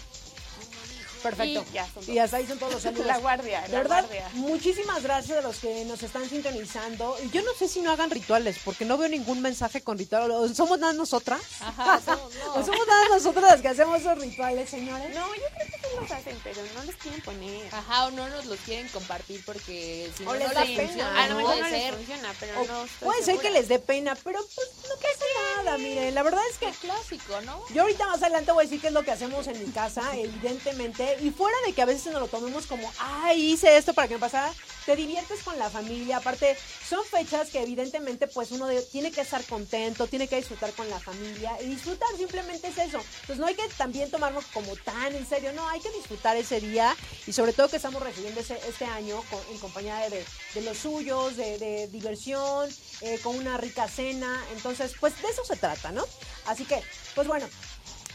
Perfecto. 1.21 1.65
Y 1.69 1.73
ya 1.73 1.87
son 1.93 2.03
Y 2.13 2.17
hasta 2.19 2.37
ahí 2.37 2.47
son 2.47 2.57
todos 2.59 2.73
los 2.73 2.81
saludos. 2.83 3.05
La 3.05 3.17
guardia, 3.17 3.61
De 3.61 3.69
la 3.69 3.77
verdad, 3.79 4.03
guardia. 4.05 4.29
muchísimas 4.33 5.03
gracias 5.03 5.37
a 5.37 5.41
los 5.41 5.57
que 5.57 5.85
nos 5.85 6.01
están 6.03 6.27
sintonizando. 6.29 7.15
Y 7.23 7.29
yo 7.29 7.41
no 7.43 7.53
sé 7.57 7.67
si 7.67 7.81
no 7.81 7.91
hagan 7.91 8.09
rituales, 8.11 8.57
porque 8.63 8.85
no 8.85 8.97
veo 8.97 9.09
ningún 9.09 9.41
mensaje 9.41 9.81
con 9.81 9.97
ritual. 9.97 10.31
¿O 10.31 10.47
¿Somos 10.49 10.79
nada 10.79 10.93
nosotras? 10.93 11.41
Ajá, 11.61 11.99
somos- 12.05 12.33
no. 12.35 12.53
¿O 12.55 12.65
somos 12.65 12.87
nada 12.87 13.09
nosotras 13.09 13.43
las 13.51 13.61
que 13.61 13.67
hacemos 13.69 13.99
esos 13.99 14.17
rituales, 14.17 14.69
señores? 14.69 15.13
No, 15.15 15.27
yo 15.35 15.41
creo 15.55 15.67
que 15.67 15.87
sí 15.89 15.95
los 15.99 16.11
hacen, 16.11 16.37
pero 16.43 16.61
no 16.75 16.83
los 16.83 16.95
quieren 16.95 17.21
poner. 17.21 17.73
Ajá, 17.73 18.05
o 18.07 18.11
no 18.11 18.27
nos 18.29 18.45
los 18.45 18.59
quieren 18.59 18.87
compartir 18.89 19.43
porque 19.45 20.09
si 20.17 20.23
O 20.23 20.27
no, 20.27 20.35
les 20.35 20.47
no 20.47 20.53
da 20.53 20.65
les 20.65 20.77
pena, 20.77 20.87
funciona. 20.89 21.23
A 21.23 21.27
lo 21.27 21.33
¿no? 21.33 21.39
mejor 21.39 21.57
puede 21.57 21.71
no 21.71 21.77
les 21.77 21.95
funciona, 21.95 22.33
pero 22.39 22.61
O 22.61 22.65
no 22.65 22.83
estoy 22.85 23.05
puede 23.07 23.23
ser 23.23 23.37
que 23.39 23.49
les 23.51 23.67
dé 23.67 23.79
pena, 23.79 24.15
pero 24.23 24.39
pues 24.55 24.67
no 24.87 24.95
pasa 24.95 25.25
nada, 25.63 25.77
miren, 25.77 26.15
la 26.15 26.23
verdad 26.23 26.41
es 26.51 26.57
que 26.57 26.69
Clásico, 26.79 27.41
¿no? 27.41 27.61
yo 27.73 27.81
ahorita 27.81 28.07
más 28.07 28.21
adelante 28.21 28.51
voy 28.51 28.61
a 28.61 28.67
decir 28.67 28.79
qué 28.79 28.87
es 28.87 28.93
lo 28.93 29.03
que 29.03 29.11
hacemos 29.11 29.47
en 29.47 29.59
mi 29.59 29.71
casa, 29.71 30.01
evidentemente, 30.15 31.08
y 31.21 31.31
fuera 31.31 31.57
de 31.65 31.73
que 31.73 31.81
a 31.81 31.85
veces 31.85 32.11
nos 32.11 32.21
lo 32.21 32.27
tomemos 32.27 32.65
como, 32.65 32.91
ay, 32.99 33.53
hice 33.53 33.77
esto 33.77 33.93
para 33.93 34.07
que 34.07 34.15
me 34.15 34.19
pasara, 34.19 34.51
te 34.85 34.95
diviertes 34.95 35.43
con 35.43 35.57
la 35.59 35.69
familia, 35.69 36.17
aparte 36.17 36.57
son 36.87 37.03
fechas 37.05 37.49
que 37.49 37.61
evidentemente 37.61 38.27
pues 38.27 38.51
uno 38.51 38.67
tiene 38.91 39.11
que 39.11 39.21
estar 39.21 39.43
contento, 39.45 40.07
tiene 40.07 40.27
que 40.27 40.37
disfrutar 40.37 40.71
con 40.73 40.89
la 40.89 40.99
familia, 40.99 41.55
y 41.61 41.65
disfrutar 41.65 42.09
simplemente 42.17 42.67
es 42.67 42.77
eso, 42.77 42.97
entonces 43.21 43.37
no 43.37 43.45
hay 43.45 43.55
que 43.55 43.67
también 43.77 44.09
tomarnos 44.09 44.45
como 44.47 44.75
tan 44.77 45.13
en 45.15 45.27
serio, 45.27 45.53
no, 45.53 45.67
hay 45.69 45.79
que 45.79 45.91
disfrutar 45.91 46.37
ese 46.37 46.59
día, 46.59 46.95
y 47.27 47.33
sobre 47.33 47.53
todo 47.53 47.69
que 47.69 47.75
estamos 47.75 48.01
recibiendo 48.01 48.39
ese, 48.39 48.59
este 48.67 48.85
año 48.85 49.21
en 49.51 49.59
compañía 49.59 50.09
de, 50.09 50.25
de 50.53 50.61
los 50.61 50.77
suyos, 50.77 51.37
de, 51.37 51.57
de 51.59 51.87
diversión, 51.87 52.69
eh, 53.01 53.19
con 53.23 53.37
una 53.37 53.57
rica 53.57 53.87
cena, 53.87 54.43
entonces 54.53 54.93
pues 54.99 55.21
de 55.21 55.29
eso 55.29 55.45
se 55.45 55.55
trata, 55.55 55.91
¿no? 55.91 56.05
Así 56.45 56.65
que, 56.65 56.81
pues 57.15 57.27
bueno, 57.27 57.47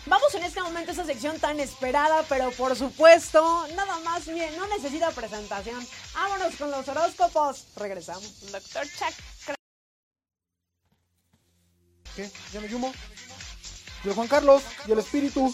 Vamos 0.06 0.34
en 0.34 0.44
este 0.44 0.60
momento 0.60 0.90
a 0.90 0.94
esa 0.94 1.06
sección 1.06 1.38
tan 1.40 1.58
esperada, 1.60 2.22
pero 2.28 2.50
por 2.52 2.76
supuesto, 2.76 3.66
nada 3.74 3.98
más 4.00 4.26
bien, 4.26 4.54
no 4.56 4.66
necesita 4.66 5.10
presentación. 5.10 5.86
Vámonos 6.14 6.56
con 6.56 6.70
los 6.70 6.86
horóscopos. 6.86 7.68
Regresamos. 7.76 8.52
Doctor 8.52 8.86
Chuck. 8.86 9.56
¿Qué? 12.14 12.30
¿Ya 12.52 12.60
me 12.60 12.68
yumo? 12.68 12.92
Y 14.04 14.08
el 14.08 14.14
Juan 14.14 14.28
Carlos 14.28 14.62
y 14.86 14.92
el 14.92 14.98
espíritu. 14.98 15.52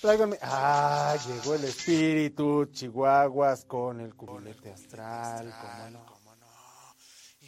Tráiganme. 0.00 0.38
Ah, 0.40 1.14
llegó 1.26 1.54
el 1.54 1.64
espíritu, 1.64 2.64
Chihuahuas 2.72 3.66
con 3.66 4.00
el 4.00 4.16
cubilete 4.16 4.72
astral. 4.72 5.46
Y 5.46 6.21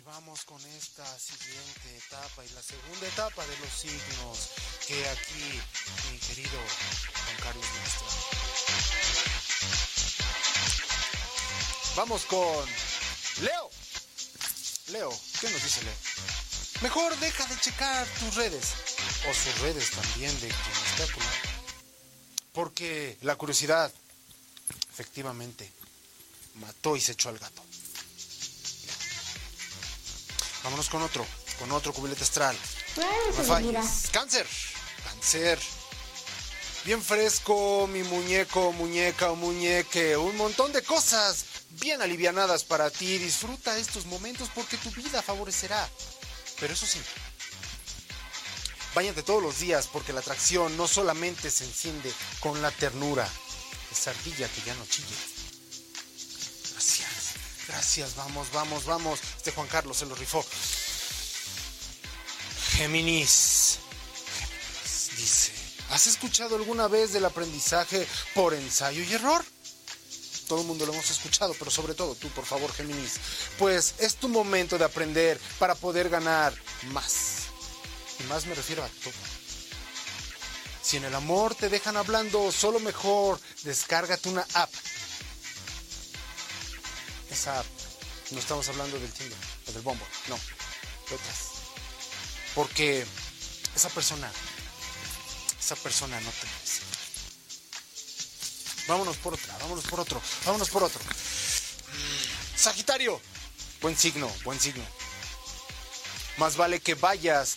vamos 0.04 0.44
con 0.44 0.60
esta 0.66 1.06
siguiente 1.18 1.96
etapa 1.96 2.44
y 2.44 2.48
la 2.50 2.62
segunda 2.62 3.06
etapa 3.06 3.46
de 3.46 3.56
los 3.58 3.72
signos 3.72 4.50
que 4.86 5.08
aquí 5.08 5.60
mi 6.10 6.18
querido 6.18 6.58
Juan 7.24 7.36
Carlos 7.42 7.64
muestra. 7.80 8.08
Vamos 11.96 12.24
con 12.24 12.68
Leo. 13.42 13.70
Leo, 14.88 15.10
¿qué 15.40 15.48
nos 15.50 15.62
dice 15.62 15.82
Leo? 15.84 15.96
Mejor 16.82 17.16
deja 17.18 17.46
de 17.46 17.60
checar 17.60 18.06
tus 18.18 18.34
redes 18.34 18.74
o 19.28 19.34
sus 19.34 19.58
redes 19.60 19.90
también 19.90 20.32
de 20.40 20.48
quien 20.48 20.76
está. 20.86 21.06
Porque 22.52 23.16
la 23.22 23.36
curiosidad 23.36 23.92
efectivamente 24.92 25.72
mató 26.56 26.94
y 26.96 27.00
se 27.00 27.12
echó 27.12 27.30
al 27.30 27.38
gato. 27.38 27.62
Vámonos 30.64 30.88
con 30.88 31.02
otro, 31.02 31.26
con 31.58 31.70
otro 31.72 31.92
cubilete 31.92 32.24
astral. 32.24 32.56
Cáncer, 34.10 34.46
cáncer. 35.04 35.58
Bien 36.84 37.02
fresco, 37.02 37.86
mi 37.86 38.02
muñeco, 38.02 38.72
muñeca 38.72 39.30
o 39.30 39.36
muñeque. 39.36 40.16
Un 40.16 40.36
montón 40.36 40.72
de 40.72 40.82
cosas 40.82 41.44
bien 41.70 42.02
alivianadas 42.02 42.64
para 42.64 42.90
ti. 42.90 43.18
Disfruta 43.18 43.78
estos 43.78 44.06
momentos 44.06 44.48
porque 44.54 44.76
tu 44.76 44.90
vida 44.90 45.22
favorecerá. 45.22 45.88
Pero 46.58 46.72
eso 46.72 46.86
sí, 46.86 47.00
Báñate 48.94 49.24
todos 49.24 49.42
los 49.42 49.58
días 49.58 49.88
porque 49.92 50.12
la 50.12 50.20
atracción 50.20 50.76
no 50.76 50.86
solamente 50.86 51.50
se 51.50 51.64
enciende 51.64 52.12
con 52.38 52.62
la 52.62 52.70
ternura. 52.70 53.28
Esa 53.90 54.10
ardilla 54.10 54.48
que 54.48 54.62
ya 54.62 54.74
no 54.76 54.86
chille. 54.86 55.16
Gracias, 56.70 57.13
gracias, 57.66 58.16
vamos, 58.16 58.50
vamos, 58.52 58.84
vamos. 58.84 59.20
Este 59.36 59.52
Juan 59.52 59.68
Carlos 59.68 59.96
se 59.96 60.06
lo 60.06 60.14
rifó. 60.14 60.44
Géminis. 62.76 63.78
Dice, 65.16 65.52
¿has 65.90 66.06
escuchado 66.06 66.56
alguna 66.56 66.88
vez 66.88 67.12
del 67.12 67.24
aprendizaje 67.24 68.06
por 68.34 68.54
ensayo 68.54 69.02
y 69.02 69.12
error? 69.12 69.44
Todo 70.48 70.60
el 70.60 70.66
mundo 70.66 70.84
lo 70.84 70.92
hemos 70.92 71.10
escuchado, 71.10 71.54
pero 71.58 71.70
sobre 71.70 71.94
todo 71.94 72.14
tú, 72.14 72.28
por 72.30 72.44
favor, 72.44 72.72
Géminis. 72.72 73.14
Pues 73.58 73.94
es 73.98 74.16
tu 74.16 74.28
momento 74.28 74.76
de 74.76 74.84
aprender 74.84 75.40
para 75.58 75.74
poder 75.74 76.08
ganar 76.08 76.52
más. 76.92 77.44
Y 78.20 78.24
más 78.24 78.46
me 78.46 78.54
refiero 78.54 78.84
a 78.84 78.88
todo. 78.88 79.14
Si 80.82 80.98
en 80.98 81.04
el 81.04 81.14
amor 81.14 81.54
te 81.54 81.70
dejan 81.70 81.96
hablando 81.96 82.52
solo 82.52 82.78
mejor, 82.78 83.40
descárgate 83.62 84.28
una 84.28 84.46
app. 84.52 84.70
No 88.30 88.38
estamos 88.38 88.68
hablando 88.68 88.96
del 89.00 89.10
Tinder 89.12 89.36
o 89.66 89.72
del 89.72 89.82
Bombo, 89.82 90.06
no, 90.28 90.36
otras. 90.36 91.36
Porque 92.54 93.04
esa 93.74 93.88
persona, 93.88 94.30
esa 95.58 95.74
persona 95.74 96.20
no 96.20 96.30
te 96.30 96.46
merece. 96.46 96.80
Vámonos 98.86 99.16
por 99.16 99.34
otra, 99.34 99.58
vámonos 99.58 99.84
por 99.84 99.98
otro, 99.98 100.22
vámonos 100.46 100.70
por 100.70 100.84
otro. 100.84 101.00
Sagitario, 102.56 103.20
buen 103.80 103.98
signo, 103.98 104.30
buen 104.44 104.60
signo. 104.60 104.86
Más 106.36 106.56
vale 106.56 106.78
que 106.78 106.94
vayas 106.94 107.56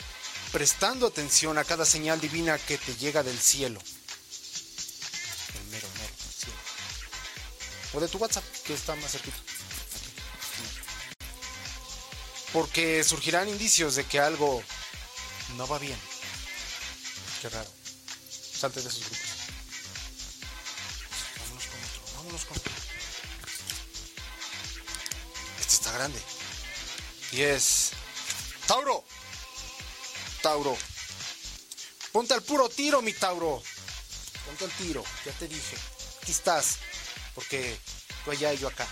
prestando 0.51 1.05
atención 1.05 1.59
a 1.59 1.63
cada 1.63 1.85
señal 1.85 2.19
divina 2.19 2.57
que 2.57 2.79
te 2.79 2.95
llega 2.95 3.21
del 3.21 3.39
cielo. 3.39 3.79
El 5.53 5.63
mero, 5.69 5.87
mero 5.99 6.13
cielo. 6.35 6.57
O 7.93 7.99
de 7.99 8.07
tu 8.07 8.17
WhatsApp, 8.17 8.43
que 8.65 8.73
está 8.73 8.95
más 8.95 9.11
cerquita. 9.11 9.37
Porque 12.53 13.03
surgirán 13.03 13.49
indicios 13.49 13.95
de 13.95 14.05
que 14.05 14.19
algo 14.19 14.63
no 15.55 15.67
va 15.67 15.79
bien. 15.79 15.99
Qué 17.41 17.49
raro. 17.49 17.69
Salte 18.29 18.81
de 18.81 18.89
esos 18.89 19.01
grupos. 19.01 19.27
Vámonos 21.39 21.65
con 21.65 21.83
otro, 21.83 22.15
vámonos 22.15 22.45
con 22.45 22.57
otro. 22.57 22.71
Este 25.59 25.73
está 25.73 25.91
grande. 25.91 26.19
Y 27.31 27.41
es 27.41 27.91
Tauro. 28.65 29.05
Tauro. 30.41 30.77
Ponte 32.11 32.33
al 32.33 32.41
puro 32.41 32.69
tiro, 32.69 33.01
mi 33.01 33.13
Tauro. 33.13 33.61
Ponte 34.45 34.65
al 34.65 34.71
tiro, 34.71 35.03
ya 35.25 35.31
te 35.33 35.47
dije. 35.47 35.77
Aquí 36.21 36.31
estás. 36.31 36.77
Porque 37.35 37.77
tú 38.23 38.31
allá 38.31 38.53
y 38.53 38.57
yo 38.57 38.67
acá. 38.67 38.87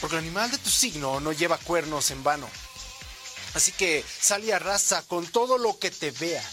Porque 0.00 0.16
el 0.16 0.22
animal 0.22 0.50
de 0.50 0.58
tu 0.58 0.70
signo 0.70 1.20
no 1.20 1.32
lleva 1.32 1.58
cuernos 1.58 2.10
en 2.10 2.22
vano. 2.22 2.48
Así 3.54 3.72
que 3.72 4.04
sal 4.20 4.44
y 4.44 4.52
arrasa 4.52 5.02
con 5.02 5.26
todo 5.26 5.58
lo 5.58 5.78
que 5.78 5.90
te 5.90 6.10
vea. 6.10 6.44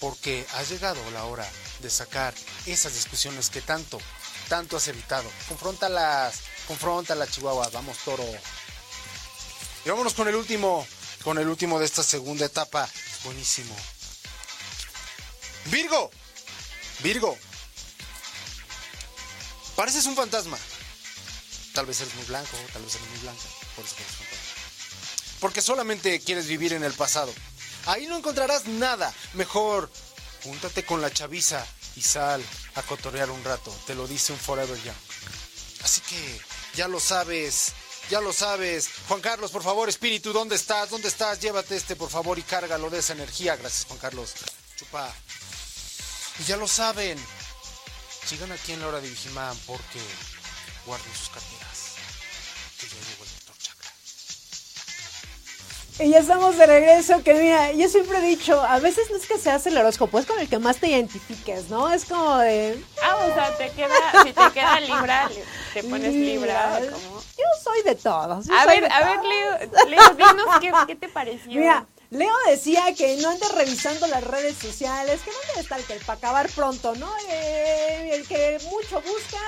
Porque 0.00 0.46
ha 0.54 0.62
llegado 0.62 0.98
la 1.10 1.24
hora 1.24 1.48
de 1.80 1.90
sacar 1.90 2.34
esas 2.66 2.94
discusiones 2.94 3.50
que 3.50 3.60
tanto, 3.60 3.98
tanto 4.48 4.76
has 4.76 4.88
evitado. 4.88 5.30
Confróntalas, 5.48 6.40
confróntalas, 6.66 7.30
Chihuahua. 7.30 7.68
Vamos, 7.72 7.98
toro. 7.98 8.24
Y 9.84 9.88
vámonos 9.88 10.14
con 10.14 10.28
el 10.28 10.34
último, 10.34 10.86
con 11.22 11.38
el 11.38 11.48
último 11.48 11.78
de 11.78 11.84
esta 11.84 12.02
segunda 12.02 12.46
etapa. 12.46 12.88
Buenísimo. 13.24 13.74
Virgo. 15.66 16.10
Virgo. 17.00 17.36
Pareces 19.76 20.06
un 20.06 20.16
fantasma. 20.16 20.58
Tal 21.74 21.86
vez 21.86 22.00
eres 22.00 22.14
muy 22.14 22.24
blanco, 22.24 22.56
tal 22.72 22.82
vez 22.82 22.94
eres 22.94 23.08
muy 23.10 23.18
blanca. 23.18 23.42
Por 23.74 23.84
eso 23.84 23.96
que 23.96 24.02
eres 24.02 24.14
fantasma. 24.14 25.40
Porque 25.40 25.60
solamente 25.60 26.20
quieres 26.20 26.46
vivir 26.46 26.72
en 26.72 26.84
el 26.84 26.94
pasado. 26.94 27.34
Ahí 27.86 28.06
no 28.06 28.16
encontrarás 28.16 28.66
nada. 28.66 29.12
Mejor, 29.34 29.90
júntate 30.44 30.86
con 30.86 31.02
la 31.02 31.12
chaviza 31.12 31.66
y 31.96 32.02
sal 32.02 32.42
a 32.76 32.82
cotorrear 32.82 33.30
un 33.30 33.42
rato. 33.44 33.76
Te 33.86 33.94
lo 33.94 34.06
dice 34.06 34.32
un 34.32 34.38
Forever 34.38 34.80
Young. 34.82 34.96
Así 35.82 36.00
que 36.02 36.40
ya 36.74 36.88
lo 36.88 37.00
sabes, 37.00 37.72
ya 38.08 38.20
lo 38.20 38.32
sabes. 38.32 38.88
Juan 39.08 39.20
Carlos, 39.20 39.50
por 39.50 39.62
favor, 39.62 39.88
espíritu, 39.88 40.32
¿dónde 40.32 40.56
estás? 40.56 40.90
¿Dónde 40.90 41.08
estás? 41.08 41.40
Llévate 41.40 41.76
este, 41.76 41.96
por 41.96 42.08
favor, 42.08 42.38
y 42.38 42.42
cárgalo 42.42 42.88
de 42.88 43.00
esa 43.00 43.12
energía. 43.14 43.56
Gracias, 43.56 43.86
Juan 43.86 43.98
Carlos. 43.98 44.32
Chupa. 44.76 45.12
Y 46.38 46.44
ya 46.44 46.56
lo 46.56 46.68
saben. 46.68 47.18
Sigan 48.26 48.52
aquí 48.52 48.72
en 48.72 48.80
la 48.80 48.88
hora 48.88 49.00
de 49.00 49.10
Vigimán 49.10 49.56
porque 49.66 50.00
guarden 50.86 51.14
sus 51.14 51.28
carteras. 51.28 51.94
Que 52.80 52.86
ya 52.86 52.94
llegó 52.94 53.24
el 53.24 53.30
doctor 53.30 53.56
Chakra. 53.58 53.90
Y 56.00 56.10
ya 56.10 56.18
estamos 56.18 56.56
de 56.58 56.66
regreso, 56.66 57.22
que 57.22 57.34
mira, 57.34 57.70
yo 57.72 57.88
siempre 57.88 58.18
he 58.18 58.22
dicho, 58.22 58.60
a 58.60 58.80
veces 58.80 59.08
no 59.10 59.16
es 59.16 59.26
que 59.26 59.38
seas 59.38 59.64
el 59.66 59.76
horóscopo, 59.78 60.18
es 60.18 60.26
con 60.26 60.38
el 60.40 60.48
que 60.48 60.58
más 60.58 60.78
te 60.78 60.88
identifiques, 60.88 61.68
¿no? 61.70 61.92
Es 61.92 62.04
como 62.04 62.38
de... 62.38 62.82
Ah, 63.02 63.16
o 63.16 63.32
sea, 63.34 63.56
te 63.56 63.70
queda, 63.70 63.94
si 64.24 64.32
te 64.32 64.50
queda 64.52 64.80
Libra, 64.80 65.28
li- 65.28 65.44
te 65.72 65.84
pones 65.84 66.12
Libra. 66.12 66.80
Como- 66.92 67.20
Yo 67.38 67.44
soy 67.62 67.82
de 67.82 67.94
todos. 67.94 68.50
A 68.50 68.66
ver, 68.66 68.90
a 68.92 69.00
ver. 69.04 69.20
Leo, 69.24 69.58
Leo, 69.88 70.14
dinos 70.14 70.46
qué, 70.60 70.72
qué 70.88 70.96
te 70.96 71.08
pareció. 71.08 71.52
Mira, 71.60 71.86
Leo 72.14 72.32
decía 72.46 72.94
que 72.96 73.16
no 73.16 73.30
andes 73.30 73.50
revisando 73.52 74.06
las 74.06 74.22
redes 74.22 74.56
sociales, 74.56 75.20
que 75.24 75.30
no 75.32 75.36
andes 75.48 75.56
estar 75.64 75.80
que 75.82 75.94
para 76.04 76.16
acabar 76.18 76.48
pronto, 76.50 76.94
¿no? 76.94 77.12
Eh, 77.28 78.10
el 78.14 78.26
que 78.28 78.58
mucho 78.70 79.00
busca 79.02 79.38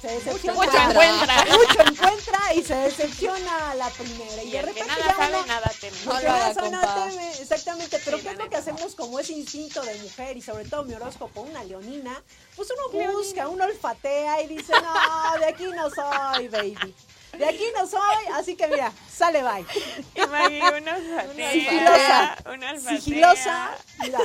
se 0.00 0.06
decepciona. 0.08 0.54
mucho 0.56 0.76
encuentra. 0.78 1.44
Mucho 1.52 1.80
encuentra 1.80 2.54
y 2.54 2.62
se 2.64 2.74
decepciona 2.76 3.70
a 3.72 3.74
la 3.74 3.90
primera. 3.90 4.42
Y, 4.42 4.48
y 4.48 4.50
de 4.52 4.58
el 4.58 4.64
que 4.66 4.72
repente 4.72 4.86
nada 5.00 5.04
ya 5.06 5.16
sabe, 5.16 5.36
uno- 5.36 5.46
nada 5.46 5.72
teme. 5.80 5.96
No 6.04 6.12
lo 6.12 6.20
nada 6.22 6.44
haga, 6.46 6.54
sabe, 6.54 6.70
nada 6.70 6.94
compa. 6.94 7.22
efectivamente, 7.40 8.00
pero 8.04 8.16
Sí, 8.18 8.22
¿qué 8.22 8.30
es 8.30 8.38
lo 8.38 8.50
que 8.50 8.56
hacemos 8.56 8.94
como 8.94 9.18
ese 9.20 9.32
instinto 9.32 9.82
de 9.82 9.94
mujer 9.96 10.36
y 10.36 10.42
sobre 10.42 10.64
todo 10.64 10.84
mi 10.84 10.94
horóscopo, 10.94 11.40
una 11.42 11.64
leonina? 11.64 12.22
Pues 12.56 12.68
uno 12.70 13.12
busca, 13.12 13.48
uno 13.48 13.64
olfatea 13.64 14.42
y 14.42 14.46
dice, 14.46 14.72
no, 14.72 15.38
de 15.40 15.46
aquí 15.46 15.64
no 15.64 15.88
soy, 15.90 16.46
baby. 16.48 16.94
De 17.38 17.46
aquí 17.46 17.64
no 17.74 17.86
soy, 17.86 18.26
así 18.34 18.56
que 18.56 18.68
mira, 18.68 18.92
sale 19.10 19.42
bye. 19.42 19.64
Una 20.22 20.96
olfatea, 20.96 21.52
Sigilosa. 21.52 22.36
una. 22.52 22.78
Sigilosa, 23.00 23.70
mira. 24.00 24.18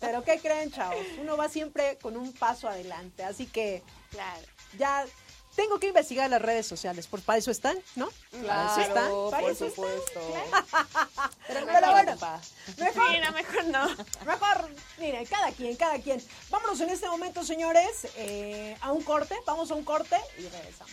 Pero 0.00 0.22
¿qué 0.24 0.38
creen, 0.38 0.70
chavos? 0.70 1.04
Uno 1.20 1.36
va 1.36 1.48
siempre 1.48 1.96
con 2.02 2.16
un 2.16 2.32
paso 2.32 2.68
adelante, 2.68 3.24
así 3.24 3.46
que 3.46 3.82
Claro. 4.10 4.42
ya 4.78 5.04
tengo 5.56 5.80
que 5.80 5.88
investigar 5.88 6.30
las 6.30 6.40
redes 6.40 6.66
sociales, 6.66 7.06
por 7.08 7.20
para 7.22 7.38
eso 7.38 7.50
están, 7.50 7.76
¿no? 7.96 8.08
para 8.46 8.70
eso 8.72 8.80
están, 8.80 9.10
para 9.30 9.42
por 9.42 9.50
eso 9.50 9.66
están. 9.66 9.70
supuesto. 9.70 10.20
Pero 11.48 11.66
Pero, 11.66 11.66
mejor, 11.66 11.90
bueno, 11.90 12.10
compa. 12.12 12.40
mejor 12.78 13.10
Sí, 13.10 13.20
no, 13.24 13.32
mejor 13.32 13.64
no. 13.64 13.88
Mejor, 14.26 14.68
miren, 14.98 15.26
cada 15.26 15.50
quien, 15.52 15.74
cada 15.76 15.98
quien. 15.98 16.22
Vámonos 16.50 16.80
en 16.80 16.90
este 16.90 17.08
momento, 17.08 17.42
señores, 17.42 18.06
eh, 18.16 18.76
a 18.82 18.92
un 18.92 19.02
corte. 19.02 19.34
Vamos 19.46 19.70
a 19.70 19.74
un 19.74 19.84
corte 19.84 20.16
y 20.38 20.42
regresamos. 20.42 20.92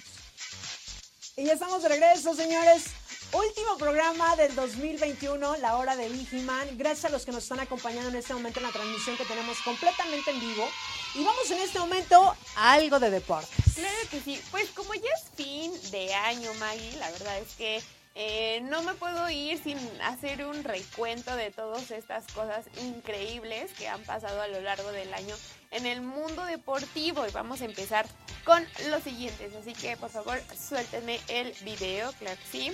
Y 1.38 1.44
ya 1.44 1.52
estamos 1.52 1.84
de 1.84 1.90
regreso, 1.90 2.34
señores. 2.34 2.86
Último 3.34 3.78
programa 3.78 4.38
del 4.38 4.56
2021, 4.56 5.57
la 5.57 5.76
hora 5.76 5.98
de 5.98 6.07
Vigiman. 6.07 6.78
Gracias 6.78 7.03
a 7.03 7.10
los 7.10 7.26
que 7.26 7.34
nos 7.34 7.44
están 7.44 7.60
acompañando 7.60 8.07
en 8.07 8.16
este 8.16 8.34
momento 8.34 8.62
en 8.62 8.68
la 8.68 8.72
transmisión 8.72 9.18
que 9.18 9.26
tenemos 9.26 9.57
completamente 9.60 10.32
en 10.32 10.40
vivo. 10.40 10.66
Y 11.14 11.26
vamos 11.26 11.52
en 11.52 11.57
este 11.57 11.78
momento 11.80 12.34
a 12.56 12.72
algo 12.72 13.02
de 13.02 13.10
deportes. 13.10 13.76
Claro 13.76 13.98
que 14.10 14.22
sí. 14.22 14.41
Pues 14.49 14.70
como 14.70 14.94
ya 14.94 15.10
es 15.10 15.30
fin 15.36 15.74
de 15.91 16.14
año, 16.14 16.53
Maggie, 16.53 16.95
la 16.99 17.12
verdad 17.12 17.38
es 17.40 17.53
que 17.56 17.84
eh, 18.18 18.62
no 18.70 18.82
me 18.84 18.94
puedo 18.94 19.30
ir 19.30 19.62
sin 19.62 19.78
hacer 20.03 20.45
un 20.45 20.64
recuento 20.64 21.36
de 21.36 21.52
todas 21.52 21.91
estas 21.91 22.26
cosas 22.28 22.66
increíbles 22.82 23.74
que 23.74 23.90
han 23.90 24.02
pasado 24.03 24.41
a 24.41 24.48
lo 24.48 24.62
largo 24.62 24.90
del 24.94 25.14
año 25.14 25.36
en 25.72 25.86
el 25.86 26.02
mundo 26.02 26.46
deportivo. 26.46 27.26
Y 27.28 27.32
vamos 27.32 27.62
a 27.62 27.66
empezar 27.66 28.06
con 28.44 28.66
los 28.90 29.04
siguientes. 29.04 29.54
Así 29.56 29.74
que 29.74 29.98
por 29.98 30.10
favor, 30.10 30.42
suéltenme 30.58 31.20
el 31.28 31.54
video, 31.64 32.12
claro 32.14 32.40
sí. 32.52 32.72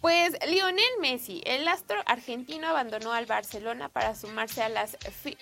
Pues 0.00 0.36
Lionel 0.46 0.84
Messi, 1.00 1.42
el 1.44 1.66
astro 1.66 2.00
argentino, 2.06 2.68
abandonó 2.68 3.12
al 3.12 3.26
Barcelona 3.26 3.88
para 3.88 4.14
sumarse 4.14 4.62
a 4.62 4.68
las, 4.68 4.96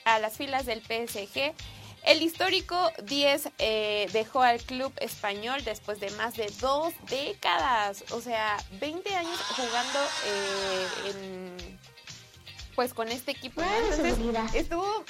a 0.04 0.18
las 0.18 0.36
filas 0.36 0.64
del 0.64 0.80
PSG. 0.80 1.54
El 2.04 2.22
histórico 2.22 2.92
10 3.02 3.50
eh, 3.58 4.08
dejó 4.12 4.40
al 4.40 4.62
club 4.62 4.92
español 5.00 5.62
después 5.64 5.98
de 5.98 6.10
más 6.12 6.36
de 6.36 6.50
dos 6.60 6.94
décadas, 7.10 8.04
o 8.12 8.20
sea, 8.20 8.56
20 8.80 9.14
años 9.14 9.38
jugando 9.56 9.98
eh, 10.24 10.86
en, 11.10 11.78
pues 12.76 12.92
con 12.94 13.08
este 13.08 13.32
equipo. 13.32 13.62
estuvo 14.54 15.04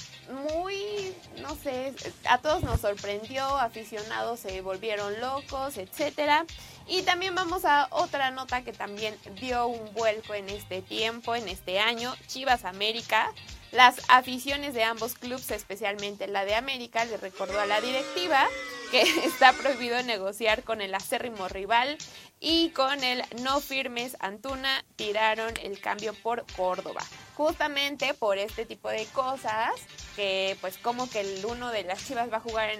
muy, 0.49 1.13
no 1.43 1.55
sé, 1.57 1.93
a 2.25 2.39
todos 2.39 2.63
nos 2.63 2.81
sorprendió, 2.81 3.45
aficionados 3.45 4.41
se 4.41 4.61
volvieron 4.63 5.21
locos, 5.21 5.77
etcétera. 5.77 6.47
Y 6.87 7.03
también 7.03 7.35
vamos 7.35 7.65
a 7.65 7.89
otra 7.91 8.31
nota 8.31 8.63
que 8.63 8.73
también 8.73 9.17
dio 9.41 9.67
un 9.67 9.93
vuelco 9.93 10.35
en 10.35 10.49
este 10.49 10.81
tiempo, 10.81 11.35
en 11.35 11.49
este 11.49 11.81
año, 11.81 12.15
Chivas 12.29 12.65
América. 12.65 13.33
Las 13.73 13.97
aficiones 14.09 14.73
de 14.73 14.85
ambos 14.85 15.15
clubes, 15.15 15.51
especialmente 15.51 16.29
la 16.29 16.45
de 16.45 16.55
América, 16.55 17.05
le 17.05 17.17
recordó 17.17 17.59
a 17.59 17.67
la 17.67 17.81
directiva 17.81 18.47
que 18.93 19.03
está 19.25 19.53
prohibido 19.53 20.01
negociar 20.05 20.63
con 20.63 20.81
el 20.81 20.95
acérrimo 20.95 21.49
rival 21.49 21.99
y 22.41 22.71
con 22.71 23.03
el 23.03 23.23
no 23.43 23.61
firmes 23.61 24.17
Antuna 24.21 24.85
tiraron 24.97 25.55
el 25.63 25.81
cambio 25.81 26.15
por 26.15 26.45
Córdoba. 26.57 27.03
Justamente 27.35 28.15
por 28.15 28.39
este 28.39 28.65
tipo 28.65 28.89
de 28.89 29.05
cosas, 29.07 29.73
que 30.17 30.57
pues 30.61 30.79
como 30.79 31.09
que 31.11 31.21
el 31.21 31.45
uno 31.45 31.71
de 31.71 31.85
las 31.85 32.07
Chivas 32.07 32.33
va 32.33 32.39
a 32.39 32.41
jugar 32.41 32.71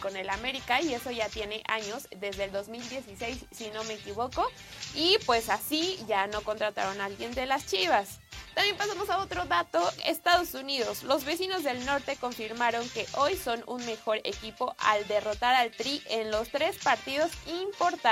con 0.00 0.16
el 0.16 0.30
América 0.30 0.80
y 0.80 0.94
eso 0.94 1.10
ya 1.10 1.28
tiene 1.28 1.62
años, 1.68 2.08
desde 2.16 2.44
el 2.44 2.52
2016 2.52 3.44
si 3.50 3.68
no 3.70 3.84
me 3.84 3.94
equivoco, 3.94 4.50
y 4.94 5.18
pues 5.26 5.50
así 5.50 5.98
ya 6.08 6.26
no 6.28 6.40
contrataron 6.42 7.00
a 7.00 7.06
alguien 7.06 7.34
de 7.34 7.46
las 7.46 7.66
Chivas. 7.66 8.20
También 8.54 8.76
pasamos 8.76 9.08
a 9.10 9.18
otro 9.18 9.44
dato, 9.44 9.80
Estados 10.04 10.54
Unidos. 10.54 11.04
Los 11.04 11.24
vecinos 11.24 11.62
del 11.62 11.84
norte 11.86 12.16
confirmaron 12.16 12.88
que 12.90 13.06
hoy 13.16 13.36
son 13.36 13.62
un 13.66 13.84
mejor 13.86 14.18
equipo 14.24 14.74
al 14.78 15.06
derrotar 15.06 15.54
al 15.54 15.70
Tri 15.70 16.02
en 16.06 16.30
los 16.30 16.48
tres 16.48 16.76
partidos 16.78 17.30
importantes. 17.46 18.09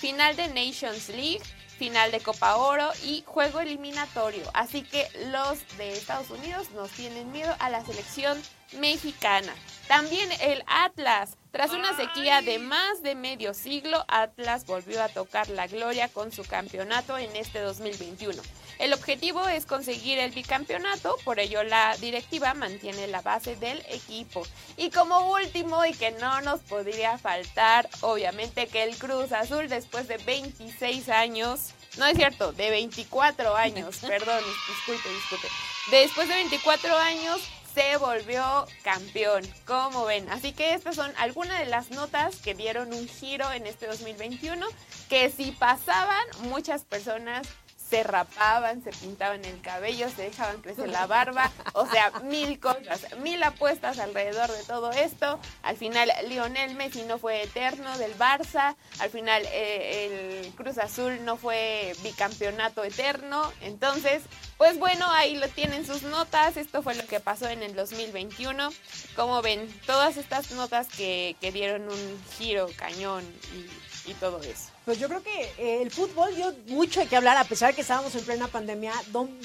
Final 0.00 0.34
de 0.36 0.48
Nations 0.48 1.08
League, 1.10 1.42
final 1.78 2.10
de 2.10 2.20
Copa 2.20 2.56
Oro 2.56 2.90
y 3.04 3.22
juego 3.26 3.60
eliminatorio. 3.60 4.42
Así 4.52 4.82
que 4.82 5.06
los 5.30 5.58
de 5.78 5.92
Estados 5.92 6.30
Unidos 6.30 6.70
nos 6.72 6.90
tienen 6.90 7.30
miedo 7.30 7.54
a 7.60 7.70
la 7.70 7.84
selección 7.84 8.40
mexicana. 8.74 9.54
También 9.88 10.30
el 10.40 10.62
Atlas. 10.66 11.36
Tras 11.50 11.72
una 11.72 11.94
sequía 11.94 12.40
de 12.40 12.58
más 12.58 13.02
de 13.02 13.14
medio 13.14 13.52
siglo, 13.52 14.06
Atlas 14.08 14.64
volvió 14.64 15.02
a 15.02 15.10
tocar 15.10 15.50
la 15.50 15.66
gloria 15.66 16.08
con 16.08 16.32
su 16.32 16.44
campeonato 16.44 17.18
en 17.18 17.36
este 17.36 17.60
2021. 17.60 18.40
El 18.78 18.94
objetivo 18.94 19.46
es 19.46 19.66
conseguir 19.66 20.18
el 20.18 20.30
bicampeonato, 20.30 21.16
por 21.24 21.38
ello 21.38 21.62
la 21.62 21.94
directiva 21.98 22.54
mantiene 22.54 23.06
la 23.06 23.20
base 23.20 23.54
del 23.56 23.78
equipo. 23.90 24.42
Y 24.78 24.90
como 24.90 25.32
último, 25.34 25.84
y 25.84 25.92
que 25.92 26.10
no 26.12 26.40
nos 26.40 26.60
podría 26.62 27.18
faltar, 27.18 27.88
obviamente 28.00 28.66
que 28.66 28.84
el 28.84 28.96
Cruz 28.96 29.30
Azul 29.32 29.68
después 29.68 30.08
de 30.08 30.16
26 30.16 31.10
años, 31.10 31.74
no 31.98 32.06
es 32.06 32.16
cierto, 32.16 32.52
de 32.52 32.70
24 32.70 33.54
años, 33.54 33.98
perdón, 34.00 34.42
disculpe, 34.68 35.08
disculpe, 35.10 35.48
después 35.90 36.28
de 36.28 36.34
24 36.34 36.96
años 36.96 37.42
se 37.74 37.96
volvió 37.96 38.66
campeón, 38.82 39.42
como 39.66 40.04
ven. 40.04 40.28
Así 40.30 40.52
que 40.52 40.74
estas 40.74 40.96
son 40.96 41.12
algunas 41.18 41.58
de 41.58 41.66
las 41.66 41.90
notas 41.90 42.36
que 42.36 42.54
dieron 42.54 42.92
un 42.92 43.08
giro 43.08 43.50
en 43.52 43.66
este 43.66 43.86
2021, 43.86 44.66
que 45.08 45.30
si 45.30 45.52
pasaban, 45.52 46.24
muchas 46.42 46.84
personas 46.84 47.48
se 47.92 48.02
rapaban, 48.04 48.82
se 48.82 48.90
pintaban 48.90 49.44
el 49.44 49.60
cabello, 49.60 50.08
se 50.08 50.22
dejaban 50.22 50.62
crecer 50.62 50.88
la 50.88 51.06
barba, 51.06 51.52
o 51.74 51.86
sea, 51.86 52.10
mil 52.22 52.58
cosas, 52.58 53.06
mil 53.18 53.42
apuestas 53.42 53.98
alrededor 53.98 54.50
de 54.50 54.64
todo 54.64 54.92
esto. 54.92 55.38
Al 55.62 55.76
final, 55.76 56.10
Lionel 56.26 56.74
Messi 56.74 57.02
no 57.02 57.18
fue 57.18 57.42
eterno 57.42 57.98
del 57.98 58.16
Barça, 58.16 58.76
al 58.98 59.10
final 59.10 59.42
eh, 59.52 60.44
el 60.44 60.54
Cruz 60.54 60.78
Azul 60.78 61.22
no 61.26 61.36
fue 61.36 61.92
bicampeonato 62.02 62.82
eterno, 62.82 63.52
entonces, 63.60 64.22
pues 64.58 64.78
bueno, 64.78 65.10
ahí 65.10 65.36
lo 65.36 65.48
tienen 65.48 65.86
sus 65.86 66.02
notas, 66.02 66.56
esto 66.56 66.82
fue 66.82 66.94
lo 66.94 67.06
que 67.06 67.20
pasó 67.20 67.48
en 67.48 67.62
el 67.62 67.74
2021. 67.74 68.70
Como 69.16 69.42
ven, 69.42 69.68
todas 69.86 70.16
estas 70.16 70.50
notas 70.52 70.88
que, 70.88 71.36
que 71.40 71.52
dieron 71.52 71.82
un 71.82 72.22
giro 72.38 72.68
cañón 72.76 73.24
y, 73.54 74.10
y 74.10 74.14
todo 74.14 74.40
eso. 74.42 74.70
Pues 74.84 74.98
yo 74.98 75.08
creo 75.08 75.22
que 75.22 75.42
eh, 75.58 75.82
el 75.82 75.92
fútbol 75.92 76.34
dio 76.34 76.52
mucho 76.68 77.00
de 77.00 77.06
qué 77.06 77.16
hablar, 77.16 77.36
a 77.36 77.44
pesar 77.44 77.70
de 77.70 77.76
que 77.76 77.82
estábamos 77.82 78.14
en 78.16 78.24
plena 78.24 78.48
pandemia, 78.48 78.92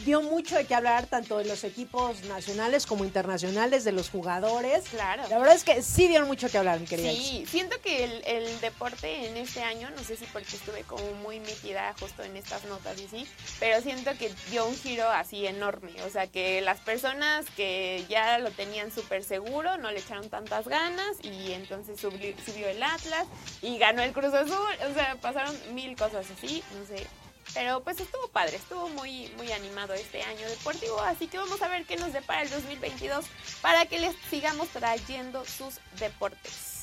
dio 0.03 0.21
mucho 0.23 0.55
de 0.55 0.65
qué 0.65 0.73
hablar 0.73 1.05
tanto 1.05 1.37
de 1.37 1.45
los 1.45 1.63
equipos 1.63 2.23
nacionales 2.23 2.87
como 2.87 3.05
internacionales, 3.05 3.83
de 3.83 3.91
los 3.91 4.09
jugadores. 4.09 4.85
Claro. 4.89 5.23
La 5.29 5.37
verdad 5.37 5.55
es 5.55 5.63
que 5.63 5.83
sí 5.83 6.07
dieron 6.07 6.27
mucho 6.27 6.49
que 6.49 6.57
hablar, 6.57 6.79
mi 6.79 6.87
querida. 6.87 7.11
Sí, 7.11 7.45
siento 7.47 7.79
que 7.81 8.03
el, 8.03 8.23
el 8.25 8.61
deporte 8.61 9.27
en 9.27 9.37
este 9.37 9.61
año, 9.61 9.91
no 9.91 10.03
sé 10.03 10.17
si 10.17 10.25
porque 10.25 10.55
estuve 10.55 10.81
como 10.83 11.03
muy 11.21 11.39
metida 11.39 11.93
justo 11.99 12.23
en 12.23 12.35
estas 12.35 12.63
notas 12.65 12.99
y 12.99 13.07
sí, 13.07 13.27
pero 13.59 13.79
siento 13.81 14.11
que 14.17 14.31
dio 14.49 14.65
un 14.65 14.75
giro 14.75 15.07
así 15.07 15.45
enorme. 15.45 15.91
O 16.07 16.09
sea, 16.09 16.25
que 16.25 16.61
las 16.61 16.79
personas 16.79 17.45
que 17.55 18.03
ya 18.09 18.39
lo 18.39 18.49
tenían 18.49 18.91
súper 18.91 19.23
seguro 19.23 19.77
no 19.77 19.91
le 19.91 19.99
echaron 19.99 20.29
tantas 20.29 20.67
ganas 20.67 21.17
y 21.21 21.53
entonces 21.53 21.99
subió, 21.99 22.33
subió 22.43 22.67
el 22.67 22.81
Atlas 22.81 23.27
y 23.61 23.77
ganó 23.77 24.01
el 24.01 24.13
Cruz 24.13 24.33
Azul. 24.33 24.55
O 24.89 24.93
sea, 24.95 25.15
pasaron 25.27 25.75
mil 25.75 25.93
cosas 25.97 26.25
así, 26.31 26.63
no 26.79 26.85
sé. 26.85 27.05
Pero 27.53 27.81
pues 27.81 27.99
estuvo 27.99 28.29
padre, 28.29 28.55
estuvo 28.55 28.87
muy, 28.89 29.29
muy 29.35 29.51
animado 29.51 29.93
este 29.93 30.23
año 30.23 30.47
deportivo, 30.47 31.01
así 31.01 31.27
que 31.27 31.37
vamos 31.37 31.61
a 31.61 31.67
ver 31.67 31.85
qué 31.85 31.97
nos 31.97 32.13
depara 32.13 32.43
el 32.43 32.49
2022 32.49 33.25
para 33.61 33.85
que 33.87 33.99
les 33.99 34.15
sigamos 34.29 34.69
trayendo 34.69 35.43
sus 35.43 35.75
deportes. 35.99 36.77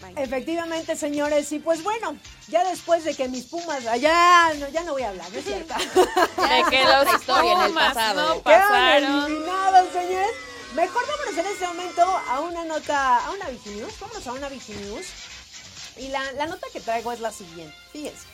Bye. 0.00 0.20
Efectivamente, 0.20 0.96
señores, 0.96 1.52
y 1.52 1.60
pues 1.60 1.84
bueno, 1.84 2.16
ya 2.48 2.68
después 2.68 3.04
de 3.04 3.14
que 3.14 3.28
mis 3.28 3.44
Pumas, 3.44 3.86
allá, 3.86 4.52
no, 4.54 4.68
ya 4.70 4.82
no 4.82 4.92
voy 4.92 5.02
a 5.02 5.10
hablar, 5.10 5.30
¿no 5.30 5.38
es 5.38 5.44
cierto? 5.44 5.74
de 5.74 6.70
que 6.70 6.84
los 6.84 7.20
historia 7.20 7.52
en 7.52 7.60
el 7.60 7.72
pasado. 7.72 8.34
no 8.34 8.42
pasaron. 8.42 9.26
eliminados, 9.26 9.92
señores. 9.92 10.32
Mejor 10.74 11.02
vámonos 11.06 11.38
en 11.38 11.46
este 11.46 11.66
momento 11.68 12.02
a 12.02 12.40
una 12.40 12.64
nota, 12.64 13.24
a 13.24 13.30
una 13.30 13.48
Viginews, 13.48 14.00
vámonos 14.00 14.26
a 14.26 14.32
una 14.32 14.48
Viginews. 14.48 15.06
Y 15.96 16.08
la, 16.08 16.46
nota 16.46 16.66
que 16.72 16.80
traigo 16.80 17.12
es 17.12 17.20
la 17.20 17.30
siguiente, 17.30 17.76
fíjense. 17.92 18.26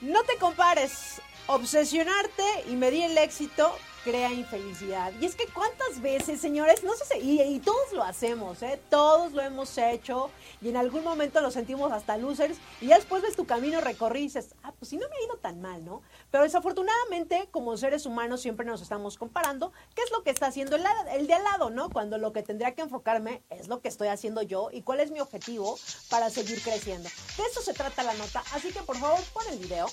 No 0.00 0.22
te 0.24 0.36
compares, 0.36 1.20
obsesionarte 1.46 2.64
y 2.68 2.76
medir 2.76 3.04
el 3.04 3.18
éxito 3.18 3.76
crea 4.04 4.32
infelicidad. 4.32 5.12
Y 5.20 5.26
es 5.26 5.34
que 5.34 5.46
cuántas 5.46 6.00
veces, 6.00 6.40
señores, 6.40 6.82
no 6.84 6.94
sé 6.94 7.04
si, 7.04 7.40
y, 7.40 7.58
todos 7.60 7.92
lo 7.92 8.02
hacemos, 8.02 8.62
¿eh? 8.62 8.80
Todos 8.88 9.32
lo 9.32 9.42
hemos 9.42 9.76
hecho 9.78 10.30
y 10.60 10.68
en 10.68 10.76
algún 10.76 11.04
momento 11.04 11.40
lo 11.40 11.50
sentimos 11.50 11.92
hasta 11.92 12.16
losers 12.16 12.58
y 12.80 12.86
ya 12.86 12.96
después 12.96 13.22
ves 13.22 13.36
tu 13.36 13.46
camino 13.46 13.80
recorrido 13.80 14.24
y 14.24 14.28
dices, 14.28 14.54
ah, 14.62 14.72
pues 14.78 14.88
si 14.88 14.96
no 14.96 15.08
me 15.08 15.16
ha 15.16 15.24
ido 15.24 15.36
tan 15.36 15.60
mal, 15.60 15.84
¿no? 15.84 16.02
Pero 16.30 16.44
desafortunadamente, 16.44 17.48
como 17.50 17.76
seres 17.76 18.06
humanos 18.06 18.40
siempre 18.40 18.64
nos 18.64 18.80
estamos 18.80 19.18
comparando, 19.18 19.72
¿qué 19.94 20.02
es 20.02 20.10
lo 20.10 20.22
que 20.22 20.30
está 20.30 20.46
haciendo 20.46 20.76
el, 20.76 20.84
el 21.12 21.26
de 21.26 21.34
al 21.34 21.44
lado, 21.44 21.70
¿no? 21.70 21.90
Cuando 21.90 22.18
lo 22.18 22.32
que 22.32 22.42
tendría 22.42 22.74
que 22.74 22.82
enfocarme 22.82 23.42
es 23.50 23.68
lo 23.68 23.80
que 23.80 23.88
estoy 23.88 24.08
haciendo 24.08 24.42
yo 24.42 24.68
y 24.72 24.82
cuál 24.82 25.00
es 25.00 25.10
mi 25.10 25.20
objetivo 25.20 25.78
para 26.10 26.30
seguir 26.30 26.62
creciendo. 26.62 27.08
De 27.36 27.44
eso 27.44 27.62
se 27.62 27.74
trata 27.74 28.02
la 28.02 28.14
nota, 28.14 28.42
así 28.52 28.72
que 28.72 28.80
por 28.80 28.96
favor 28.96 29.20
pon 29.32 29.44
el 29.50 29.58
video. 29.58 29.88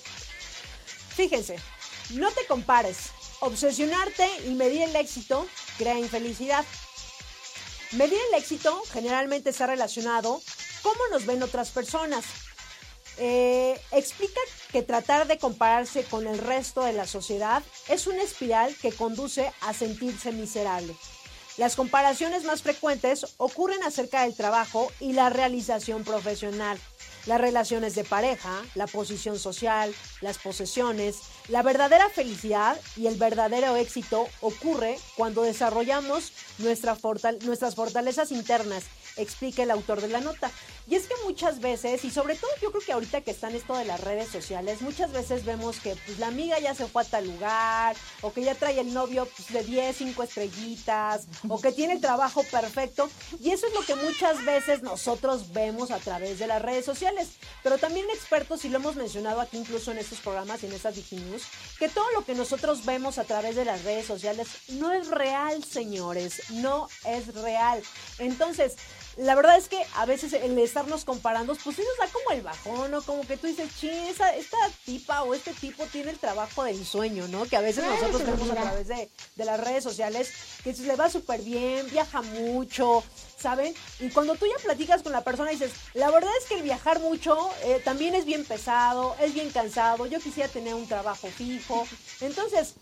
Fíjense, 1.16 1.58
no 2.12 2.30
te 2.32 2.46
compares. 2.46 3.12
Obsesionarte 3.46 4.28
y 4.48 4.56
medir 4.56 4.82
el 4.82 4.96
éxito 4.96 5.46
crea 5.78 6.00
infelicidad. 6.00 6.66
Medir 7.92 8.18
el 8.30 8.40
éxito 8.40 8.82
generalmente 8.92 9.52
está 9.52 9.68
relacionado 9.68 10.42
cómo 10.82 11.00
nos 11.12 11.28
ven 11.28 11.44
otras 11.44 11.70
personas. 11.70 12.26
Eh, 13.18 13.80
explica 13.92 14.42
que 14.72 14.82
tratar 14.82 15.28
de 15.28 15.38
compararse 15.38 16.04
con 16.06 16.26
el 16.26 16.40
resto 16.40 16.82
de 16.82 16.94
la 16.94 17.06
sociedad 17.06 17.62
es 17.88 18.08
una 18.08 18.24
espiral 18.24 18.76
que 18.82 18.92
conduce 18.92 19.54
a 19.62 19.76
sentirse 19.76 20.32
miserable. 20.32 20.96
Las 21.58 21.76
comparaciones 21.76 22.46
más 22.46 22.64
frecuentes 22.64 23.36
ocurren 23.38 23.84
acerca 23.84 24.24
del 24.24 24.36
trabajo 24.36 24.92
y 25.00 25.14
la 25.14 25.30
realización 25.30 26.04
profesional, 26.04 26.80
las 27.26 27.42
relaciones 27.42 27.96
de 27.96 28.04
pareja, 28.04 28.62
la 28.76 28.88
posición 28.88 29.40
social, 29.40 29.94
las 30.22 30.38
posesiones. 30.38 31.18
La 31.48 31.62
verdadera 31.64 32.10
felicidad 32.10 32.80
y 32.96 33.08
el 33.08 33.16
verdadero 33.16 33.76
éxito 33.76 34.28
ocurre 34.42 34.98
cuando 35.16 35.44
desarrollamos 35.44 36.32
nuestras 36.58 37.00
fortalezas 37.76 38.32
internas, 38.32 38.84
explica 39.18 39.64
el 39.64 39.72
autor 39.72 40.02
de 40.02 40.10
la 40.10 40.22
nota. 40.22 40.52
Y 40.88 40.96
es 40.96 41.08
que 41.08 41.16
muchas 41.24 41.60
veces, 41.62 42.06
y 42.06 42.12
sobre 42.12 42.36
todo 42.36 42.52
yo 42.62 42.72
creo 42.72 42.84
que 42.84 42.94
ahorita 42.94 43.22
que 43.22 43.32
están 43.32 43.56
esto 43.56 43.76
de 43.76 43.86
las 43.86 44.02
redes 44.02 44.30
sociales, 44.30 44.82
muchas 44.82 45.12
veces 45.12 45.44
vemos 45.44 45.80
que 45.80 45.96
pues, 46.06 46.20
la 46.20 46.28
amiga 46.28 46.60
ya 46.60 46.76
se 46.76 46.86
fue 46.86 47.02
a 47.02 47.06
tal 47.06 47.26
lugar, 47.26 47.96
o 48.22 48.32
que 48.32 48.44
ya 48.44 48.54
trae 48.54 48.80
el 48.80 48.94
novio 48.94 49.28
pues, 49.36 49.52
de 49.52 49.64
10, 49.64 49.98
5 49.98 50.24
estrellitas, 50.24 51.28
o 51.48 51.60
que 51.60 51.72
tiene 51.72 52.00
trabajo 52.00 52.44
perfecto. 52.52 53.10
Y 53.40 53.50
eso 53.50 53.66
es 53.68 53.74
lo 53.74 53.82
que 53.82 53.96
muchas 53.96 54.46
veces 54.46 54.84
nosotros 54.84 55.52
vemos 55.54 55.90
a 55.90 55.98
través 55.98 56.38
de 56.38 56.48
las 56.48 56.62
redes 56.62 56.86
sociales. 56.86 57.30
Pero 57.64 57.78
también 57.80 58.06
expertos, 58.12 58.64
y 58.64 58.70
lo 58.70 58.78
hemos 58.78 58.96
mencionado 58.96 59.42
aquí 59.42 59.58
incluso 59.58 59.92
en 59.92 59.98
estos 59.98 60.20
programas 60.20 60.62
y 60.62 60.68
en 60.68 60.74
estas 60.74 60.96
Diginews, 60.96 61.44
que 61.80 61.90
todo 61.90 62.10
lo 62.12 62.24
que 62.24 62.36
nosotros 62.36 62.86
vemos 62.86 63.18
a 63.18 63.24
través 63.24 63.56
de 63.56 63.66
las 63.66 63.84
redes 63.84 64.06
sociales 64.06 64.48
no 64.70 64.92
es 64.92 65.08
real, 65.08 65.64
señores, 65.64 66.44
no 66.52 66.90
es 67.06 67.34
real. 67.34 67.82
Entonces, 68.20 68.76
la 69.18 69.36
verdad 69.36 69.58
es 69.58 69.70
que 69.70 69.82
a 69.96 70.06
veces 70.06 70.34
el 70.34 70.58
estarnos 70.60 71.06
comparando, 71.06 71.56
pues 71.64 71.76
sí 71.76 71.82
nos 71.82 71.98
da 71.98 72.12
como 72.12 72.32
el 72.32 72.42
bajón, 72.42 72.92
¿no? 72.92 73.02
Como 73.02 73.26
que 73.26 73.38
tú 73.38 73.48
dices, 73.48 73.70
ching, 73.80 74.08
esa, 74.08 74.36
esta 74.36 74.58
tipa 74.86 75.24
o 75.24 75.34
este 75.34 75.54
tipo 75.54 75.86
tiene 75.86 76.12
el 76.12 76.20
trabajo 76.20 76.64
del 76.64 76.86
sueño, 76.86 77.28
¿no? 77.30 77.46
Que 77.46 77.56
a 77.56 77.62
veces 77.62 77.86
nosotros 77.86 78.26
vemos 78.26 78.50
a 78.50 78.56
través 78.56 78.88
de, 78.88 79.10
de 79.36 79.46
las 79.46 79.60
redes 79.60 79.84
sociales, 79.84 80.32
que 80.64 80.74
se 80.74 80.84
le 80.84 80.96
va 80.96 81.10
súper 81.10 81.42
bien, 81.42 81.90
viaja 81.90 82.22
mucho, 82.22 83.04
¿saben? 83.40 83.74
Y 84.00 84.10
cuando 84.10 84.36
tú 84.36 84.46
ya 84.46 84.62
platicas 84.62 85.02
con 85.02 85.12
la 85.12 85.24
persona 85.24 85.52
dices, 85.52 85.72
la 85.94 86.12
verdad 86.12 86.32
es 86.42 86.48
que 86.48 86.56
el 86.56 86.64
viajar 86.64 87.00
mucho 87.00 87.38
eh, 87.64 87.82
también 87.86 88.16
es 88.16 88.26
bien 88.26 88.44
pesado, 88.44 89.16
es 89.22 89.34
bien 89.34 89.50
cansado, 89.52 90.06
yo 90.08 90.20
quisiera 90.20 90.50
tener 90.50 90.74
un 90.74 90.88
trabajo 90.88 91.28
fijo. 91.28 91.88
Entonces, 92.22 92.76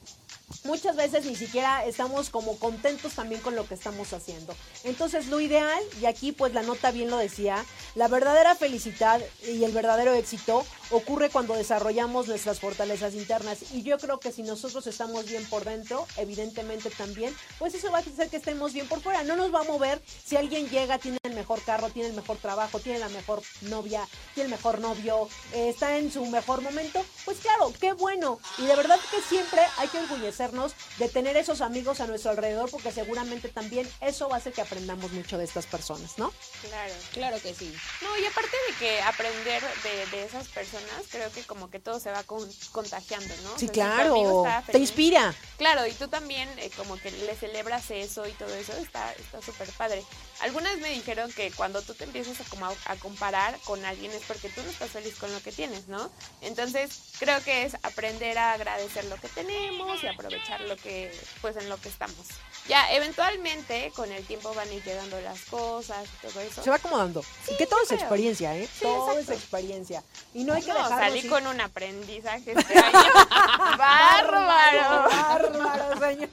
muchas 0.64 0.96
veces 0.96 1.26
ni 1.26 1.36
siquiera 1.36 1.86
estamos 1.86 2.30
como 2.30 2.58
contentos 2.58 3.14
también 3.14 3.42
con 3.42 3.56
lo 3.56 3.68
que 3.68 3.74
estamos 3.74 4.14
haciendo. 4.14 4.56
Entonces 4.84 5.28
lo 5.28 5.40
ideal, 5.40 5.84
y 6.02 6.06
aquí 6.06 6.32
pues 6.32 6.54
la 6.54 6.64
nota 6.64 6.92
bien 6.92 7.10
lo 7.10 7.18
decía, 7.18 7.64
la 7.96 8.08
verdadera 8.08 8.56
felicidad 8.56 9.22
y 9.48 9.64
el 9.64 9.72
verdadero 9.72 10.14
éxito 10.14 10.66
ocurre 10.92 11.30
cuando 11.30 11.56
desarrollamos 11.56 12.28
nuestras 12.28 12.60
fortalezas 12.60 13.14
internas. 13.14 13.74
Y 13.74 13.84
yo 13.84 13.98
creo 13.98 14.20
que 14.20 14.32
si 14.32 14.44
nosotros 14.44 14.88
estamos 14.88 15.26
bien 15.26 15.46
por 15.46 15.66
dentro, 15.66 16.06
evidentemente 16.18 16.90
también, 16.90 17.36
pues 17.60 17.74
eso 17.74 17.92
va 17.92 18.00
a 18.00 18.02
hacer 18.02 18.30
que 18.30 18.38
estemos 18.38 18.74
bien 18.74 18.88
por 18.88 19.02
fuera. 19.02 19.24
No 19.24 19.36
nos 19.36 19.54
va 19.54 19.62
a 19.62 19.64
mover 19.64 20.02
si 20.26 20.36
alguien 20.36 20.70
llega, 20.70 20.98
tiene 20.98 21.18
el 21.24 21.34
mejor 21.34 21.62
carro, 21.64 21.90
tiene 21.90 22.10
el 22.10 22.16
mejor 22.16 22.38
trabajo, 22.38 22.80
tiene 22.80 23.00
la 23.00 23.10
mejor 23.10 23.42
novia, 23.62 24.08
tiene 24.34 24.46
el 24.46 24.52
mejor 24.52 24.80
novio, 24.80 25.28
está 25.54 25.98
en 25.98 26.12
su 26.12 26.26
mejor 26.26 26.62
momento. 26.62 27.04
Pues 27.26 27.38
claro, 27.40 27.74
qué 27.80 27.94
bueno. 27.94 28.40
Y 28.58 28.66
de 28.66 28.76
verdad 28.76 29.00
que 29.12 29.22
siempre 29.22 29.62
hay 29.78 29.88
que 29.88 30.00
orgullecernos 30.00 30.74
de 30.98 31.08
tener 31.10 31.38
esos 31.38 31.62
amigos 31.62 32.02
a 32.02 32.08
nuestro 32.08 32.32
alrededor 32.32 32.70
porque 32.70 32.92
seguramente 32.92 33.50
también 33.50 33.90
eso 34.02 34.28
va 34.30 34.36
a 34.36 34.40
hacer 34.40 34.54
que 34.54 34.62
aprendamos 34.62 35.12
mucho 35.12 35.38
de 35.38 35.46
estas 35.46 35.66
personas, 35.66 36.18
¿no? 36.18 36.34
Claro. 36.62 36.94
Claro 37.14 37.42
que 37.42 37.54
sí. 37.54 37.74
No, 38.02 38.18
y 38.18 38.26
aparte 38.26 38.56
de 38.70 38.76
que 38.78 39.02
aprender 39.02 39.64
de, 39.84 40.06
de 40.18 40.24
esas 40.26 40.48
personas, 40.50 41.04
creo 41.12 41.32
que 41.32 41.44
como 41.44 41.70
que 41.70 41.80
todo 41.80 42.00
se 42.00 42.12
va 42.12 42.24
con- 42.24 42.52
contagiando, 42.72 43.34
¿no? 43.44 43.54
O 43.54 43.58
Sí, 43.60 43.66
sea, 43.68 43.74
claro. 43.74 44.46
está 44.46 44.72
Te 44.72 44.80
inspira. 44.80 45.34
Claro, 45.58 45.88
y 45.88 45.94
tú 45.94 46.08
también 46.10 46.50
eh, 46.60 46.70
como 46.76 46.98
que 46.98 47.12
le 47.12 47.36
celebras 47.36 47.90
eso 47.92 48.28
y 48.28 48.32
todo 48.34 48.54
eso, 48.56 48.74
está 48.74 49.12
está 49.14 49.42
súper 49.42 49.70
padre. 49.72 50.04
Algunas 50.42 50.78
me 50.80 50.90
dijeron 50.90 51.32
que 51.32 51.52
cuando 51.52 51.82
tú 51.82 51.94
te 51.94 52.04
empiezas 52.04 52.42
a, 52.42 52.44
como 52.46 52.66
a, 52.66 52.74
a 52.86 52.96
comparar 52.98 53.58
con 53.64 53.84
alguien 53.86 54.12
es 54.12 54.24
porque 54.28 54.50
tú 54.50 54.62
no 54.64 54.70
estás 54.70 54.90
feliz 54.92 55.16
con 55.18 55.32
lo 55.32 55.42
que 55.42 55.52
tienes, 55.52 55.88
¿no? 55.88 56.10
Entonces 56.42 56.90
creo 57.20 57.42
que 57.44 57.64
es 57.64 57.76
aprender 57.84 58.38
a 58.38 58.54
agradecer 58.54 59.06
lo 59.06 59.16
que 59.18 59.28
tenemos 59.30 60.04
y 60.04 60.08
aprovechar 60.08 60.62
lo 60.62 60.76
que, 60.78 61.12
pues 61.42 61.56
en 61.58 61.70
lo 61.70 61.78
que 61.78 61.90
estamos. 61.90 62.26
Ya 62.68 62.92
eventualmente 62.94 63.92
con 63.96 64.12
el 64.12 64.26
tiempo 64.26 64.54
van 64.54 64.70
a 64.70 64.74
ir 64.74 64.84
llegando 64.84 65.20
las 65.22 65.42
cosas 65.46 66.06
y 66.08 66.28
todo 66.28 66.42
eso. 66.42 66.64
Se 66.64 66.70
va 66.70 66.78
acomodando. 66.78 67.24
y 67.50 67.58
que 67.58 67.68
todo 67.68 67.82
es 67.82 67.88
creo. 67.90 68.00
experiencia, 68.00 68.56
¿eh? 68.56 68.68
Sí, 68.72 68.82
todo 68.84 69.18
es 69.20 69.30
experiencia. 69.30 70.04
Y 70.34 70.44
no 70.44 70.54
hay 70.54 70.62
que 70.62 70.70
No, 70.70 70.76
dejarlo 70.76 70.98
salí 70.98 71.28
con 71.28 71.48
un 71.48 71.60
aprendizaje 71.62 72.54
este 72.58 72.80
año. 72.80 72.94
¡Bárbaro! 73.78 75.10
Bárbaro, 75.10 76.00
señor. 76.00 76.30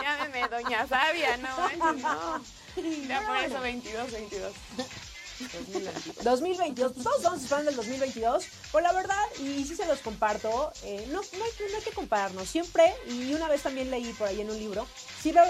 Llámeme 0.00 0.48
Doña 0.48 0.86
Sabia, 0.86 1.36
no 1.38 1.48
manches, 1.56 2.02
no. 2.02 2.44
Ya 3.08 3.26
por 3.26 3.36
eso 3.38 3.60
22, 3.60 4.12
22. 4.12 4.52
2022, 6.22 6.92
pues 6.92 7.04
todos 7.04 7.16
estamos 7.18 7.42
esperando 7.42 7.70
el 7.70 7.76
2022, 7.76 8.44
pues 8.70 8.82
la 8.84 8.92
verdad, 8.92 9.22
y 9.38 9.64
sí 9.64 9.74
se 9.76 9.86
los 9.86 9.98
comparto, 10.00 10.72
eh, 10.84 11.06
no, 11.10 11.20
no, 11.20 11.44
hay 11.44 11.50
que, 11.58 11.68
no 11.70 11.76
hay 11.76 11.82
que 11.82 11.90
compararnos, 11.92 12.48
siempre, 12.48 12.94
y 13.08 13.32
una 13.34 13.48
vez 13.48 13.62
también 13.62 13.90
leí 13.90 14.12
por 14.12 14.28
ahí 14.28 14.40
en 14.40 14.50
un 14.50 14.58
libro, 14.58 14.86
va- 15.32 15.46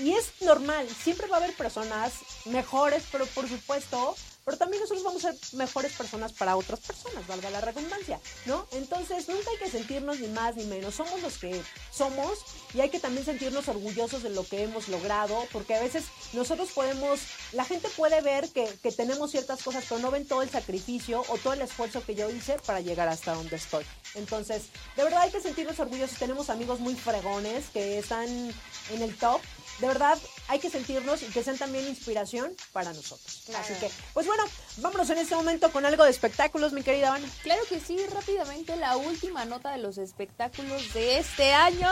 y 0.00 0.12
es 0.12 0.32
normal, 0.42 0.86
siempre 1.02 1.26
va 1.28 1.36
a 1.36 1.40
haber 1.40 1.54
personas 1.54 2.12
mejores, 2.46 3.02
pero 3.12 3.26
por 3.26 3.48
supuesto, 3.48 4.16
pero 4.46 4.58
también 4.58 4.80
nosotros 4.80 5.02
vamos 5.02 5.24
a 5.24 5.32
ser 5.32 5.58
mejores 5.58 5.92
personas 5.94 6.32
para 6.32 6.54
otras 6.54 6.78
personas, 6.78 7.26
valga 7.26 7.50
la 7.50 7.60
redundancia, 7.60 8.20
¿no? 8.44 8.64
Entonces, 8.70 9.28
nunca 9.28 9.50
hay 9.50 9.56
que 9.58 9.68
sentirnos 9.68 10.20
ni 10.20 10.28
más 10.28 10.54
ni 10.54 10.64
menos, 10.66 10.94
somos 10.94 11.20
los 11.20 11.38
que 11.38 11.60
somos 11.90 12.38
y 12.72 12.80
hay 12.80 12.88
que 12.88 13.00
también 13.00 13.24
sentirnos 13.24 13.66
orgullosos 13.66 14.22
de 14.22 14.30
lo 14.30 14.46
que 14.46 14.62
hemos 14.62 14.86
logrado, 14.86 15.36
porque 15.52 15.74
a 15.74 15.80
veces 15.80 16.04
nosotros 16.32 16.70
podemos, 16.72 17.18
la 17.50 17.64
gente 17.64 17.88
puede 17.96 18.20
ver 18.20 18.48
que, 18.50 18.72
que 18.84 18.92
tenemos 18.92 19.32
ciertas 19.32 19.64
cosas, 19.64 19.84
pero 19.88 20.00
no 20.00 20.12
ven 20.12 20.28
todo 20.28 20.42
el 20.42 20.50
sacrificio 20.50 21.24
o 21.28 21.38
todo 21.38 21.54
el 21.54 21.62
esfuerzo 21.62 22.04
que 22.04 22.14
yo 22.14 22.30
hice 22.30 22.56
para 22.64 22.80
llegar 22.80 23.08
hasta 23.08 23.34
donde 23.34 23.56
estoy. 23.56 23.84
Entonces, 24.14 24.66
de 24.94 25.02
verdad 25.02 25.22
hay 25.22 25.32
que 25.32 25.40
sentirnos 25.40 25.80
orgullosos, 25.80 26.18
tenemos 26.18 26.50
amigos 26.50 26.78
muy 26.78 26.94
fregones 26.94 27.64
que 27.72 27.98
están 27.98 28.28
en 28.28 29.02
el 29.02 29.16
top. 29.16 29.40
De 29.80 29.88
verdad, 29.88 30.16
hay 30.48 30.58
que 30.58 30.70
sentirnos 30.70 31.22
y 31.22 31.26
que 31.26 31.42
sean 31.42 31.58
también 31.58 31.86
inspiración 31.86 32.54
para 32.72 32.92
nosotros. 32.92 33.42
Claro. 33.46 33.64
Así 33.64 33.74
que, 33.74 33.90
pues 34.14 34.26
bueno, 34.26 34.44
vámonos 34.78 35.10
en 35.10 35.18
este 35.18 35.34
momento 35.34 35.70
con 35.72 35.84
algo 35.84 36.04
de 36.04 36.10
espectáculos, 36.10 36.72
mi 36.72 36.82
querida 36.82 37.14
Ana. 37.14 37.28
Claro 37.42 37.62
que 37.68 37.80
sí, 37.80 37.98
rápidamente 38.12 38.76
la 38.76 38.96
última 38.96 39.44
nota 39.44 39.72
de 39.72 39.78
los 39.78 39.98
espectáculos 39.98 40.92
de 40.94 41.18
este 41.18 41.52
año. 41.52 41.90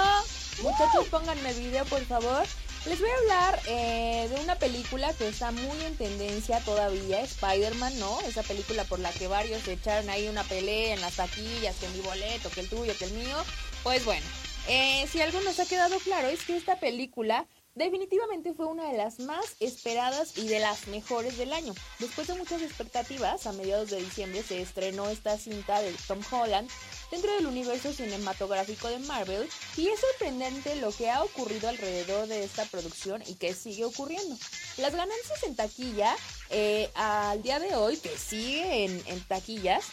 Muchachos, 0.62 1.06
pónganme 1.10 1.52
video, 1.54 1.84
por 1.86 2.04
favor. 2.04 2.46
Les 2.86 3.00
voy 3.00 3.08
a 3.08 3.16
hablar 3.16 3.60
eh, 3.66 4.28
de 4.30 4.40
una 4.42 4.56
película 4.56 5.14
que 5.14 5.26
está 5.26 5.50
muy 5.50 5.80
en 5.84 5.96
tendencia 5.96 6.60
todavía, 6.60 7.22
Spider-Man, 7.22 7.98
¿no? 7.98 8.20
Esa 8.22 8.42
película 8.42 8.84
por 8.84 8.98
la 8.98 9.10
que 9.10 9.26
varios 9.26 9.62
se 9.62 9.72
echaron 9.72 10.10
ahí 10.10 10.28
una 10.28 10.44
pelea 10.44 10.92
en 10.92 11.00
las 11.00 11.16
taquillas, 11.16 11.76
que 11.76 11.88
mi 11.88 12.00
boleto, 12.00 12.50
que 12.50 12.60
el 12.60 12.68
tuyo, 12.68 12.92
que 12.98 13.06
el 13.06 13.12
mío. 13.12 13.36
Pues 13.82 14.04
bueno, 14.04 14.26
eh, 14.68 15.06
si 15.10 15.22
algo 15.22 15.40
nos 15.40 15.58
ha 15.60 15.66
quedado 15.66 15.98
claro 16.00 16.28
es 16.28 16.44
que 16.44 16.56
esta 16.58 16.76
película 16.76 17.46
definitivamente 17.74 18.54
fue 18.54 18.66
una 18.66 18.90
de 18.90 18.96
las 18.96 19.18
más 19.18 19.56
esperadas 19.60 20.38
y 20.38 20.46
de 20.46 20.60
las 20.60 20.86
mejores 20.88 21.36
del 21.36 21.52
año. 21.52 21.74
Después 21.98 22.28
de 22.28 22.34
muchas 22.34 22.62
expectativas, 22.62 23.46
a 23.46 23.52
mediados 23.52 23.90
de 23.90 24.00
diciembre 24.00 24.42
se 24.42 24.60
estrenó 24.60 25.08
esta 25.08 25.36
cinta 25.38 25.80
de 25.82 25.92
Tom 26.06 26.20
Holland 26.30 26.70
dentro 27.10 27.32
del 27.34 27.46
universo 27.46 27.92
cinematográfico 27.92 28.88
de 28.88 28.98
Marvel 29.00 29.48
y 29.76 29.88
es 29.88 30.00
sorprendente 30.00 30.76
lo 30.76 30.92
que 30.92 31.10
ha 31.10 31.22
ocurrido 31.22 31.68
alrededor 31.68 32.26
de 32.28 32.44
esta 32.44 32.64
producción 32.66 33.22
y 33.26 33.34
que 33.34 33.54
sigue 33.54 33.84
ocurriendo. 33.84 34.36
Las 34.78 34.94
ganancias 34.94 35.42
en 35.44 35.56
taquilla 35.56 36.16
eh, 36.50 36.90
al 36.94 37.42
día 37.42 37.58
de 37.60 37.74
hoy, 37.74 37.96
que 37.96 38.16
sigue 38.16 38.84
en, 38.84 39.02
en 39.06 39.20
taquillas, 39.24 39.84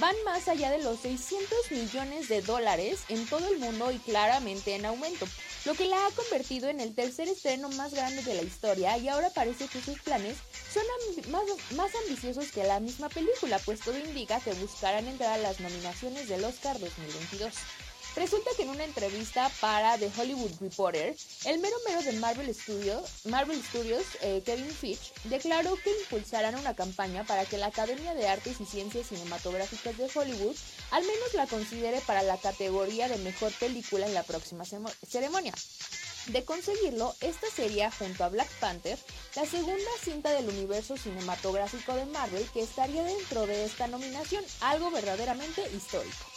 van 0.00 0.14
más 0.24 0.48
allá 0.48 0.70
de 0.70 0.82
los 0.82 1.00
600 1.00 1.70
millones 1.70 2.28
de 2.28 2.42
dólares 2.42 3.04
en 3.08 3.26
todo 3.26 3.46
el 3.48 3.58
mundo 3.58 3.90
y 3.92 3.98
claramente 3.98 4.74
en 4.74 4.86
aumento, 4.86 5.26
lo 5.64 5.74
que 5.74 5.86
la 5.86 6.06
ha 6.06 6.10
convertido 6.10 6.68
en 6.68 6.80
el 6.80 6.94
tercer 6.94 7.28
estreno 7.28 7.68
más 7.70 7.94
grande 7.94 8.22
de 8.22 8.34
la 8.34 8.42
historia 8.42 8.98
y 8.98 9.08
ahora 9.08 9.30
parece 9.30 9.66
que 9.66 9.80
sus 9.80 9.98
planes 10.00 10.36
son 10.72 10.82
más, 11.76 11.90
ambiciosos 12.04 12.50
que 12.52 12.64
la 12.64 12.80
misma 12.80 13.08
película, 13.08 13.58
pues 13.64 13.80
todo 13.80 13.98
indica 13.98 14.40
que 14.40 14.52
buscarán 14.54 15.06
entrar 15.06 15.32
a 15.32 15.42
las 15.42 15.60
nominaciones 15.60 16.28
del 16.28 16.44
Oscar 16.44 16.78
2022. 16.78 17.52
Resulta 18.16 18.50
que 18.56 18.62
en 18.62 18.70
una 18.70 18.84
entrevista 18.84 19.50
para 19.60 19.98
The 19.98 20.08
Hollywood 20.16 20.52
Reporter, 20.60 21.16
el 21.46 21.58
mero 21.58 21.76
mero 21.84 22.00
de 22.02 22.12
Marvel 22.12 22.54
Studios, 22.54 23.10
Marvel 23.24 23.60
Studios 23.60 24.04
eh, 24.20 24.40
Kevin 24.46 24.70
Fitch, 24.70 25.12
declaró 25.24 25.74
que 25.82 25.90
impulsarán 26.02 26.54
una 26.54 26.74
campaña 26.74 27.24
para 27.24 27.44
que 27.44 27.58
la 27.58 27.66
Academia 27.66 28.14
de 28.14 28.28
Artes 28.28 28.60
y 28.60 28.66
Ciencias 28.66 29.08
Cinematográficas 29.08 29.98
de 29.98 30.08
Hollywood 30.14 30.54
al 30.92 31.02
menos 31.02 31.34
la 31.34 31.48
considere 31.48 32.00
para 32.02 32.22
la 32.22 32.36
categoría 32.36 33.08
de 33.08 33.18
mejor 33.18 33.52
película 33.54 34.06
en 34.06 34.14
la 34.14 34.22
próxima 34.22 34.64
ceremonia. 34.64 35.52
De 36.28 36.44
conseguirlo, 36.44 37.14
esta 37.20 37.48
sería, 37.50 37.90
junto 37.90 38.24
a 38.24 38.28
Black 38.28 38.48
Panther, 38.60 38.98
la 39.34 39.44
segunda 39.44 39.90
cinta 40.02 40.30
del 40.30 40.48
universo 40.48 40.96
cinematográfico 40.96 41.94
de 41.94 42.06
Marvel 42.06 42.48
que 42.52 42.62
estaría 42.62 43.02
dentro 43.02 43.46
de 43.46 43.64
esta 43.64 43.88
nominación, 43.88 44.44
algo 44.60 44.90
verdaderamente 44.92 45.62
histórico. 45.76 46.33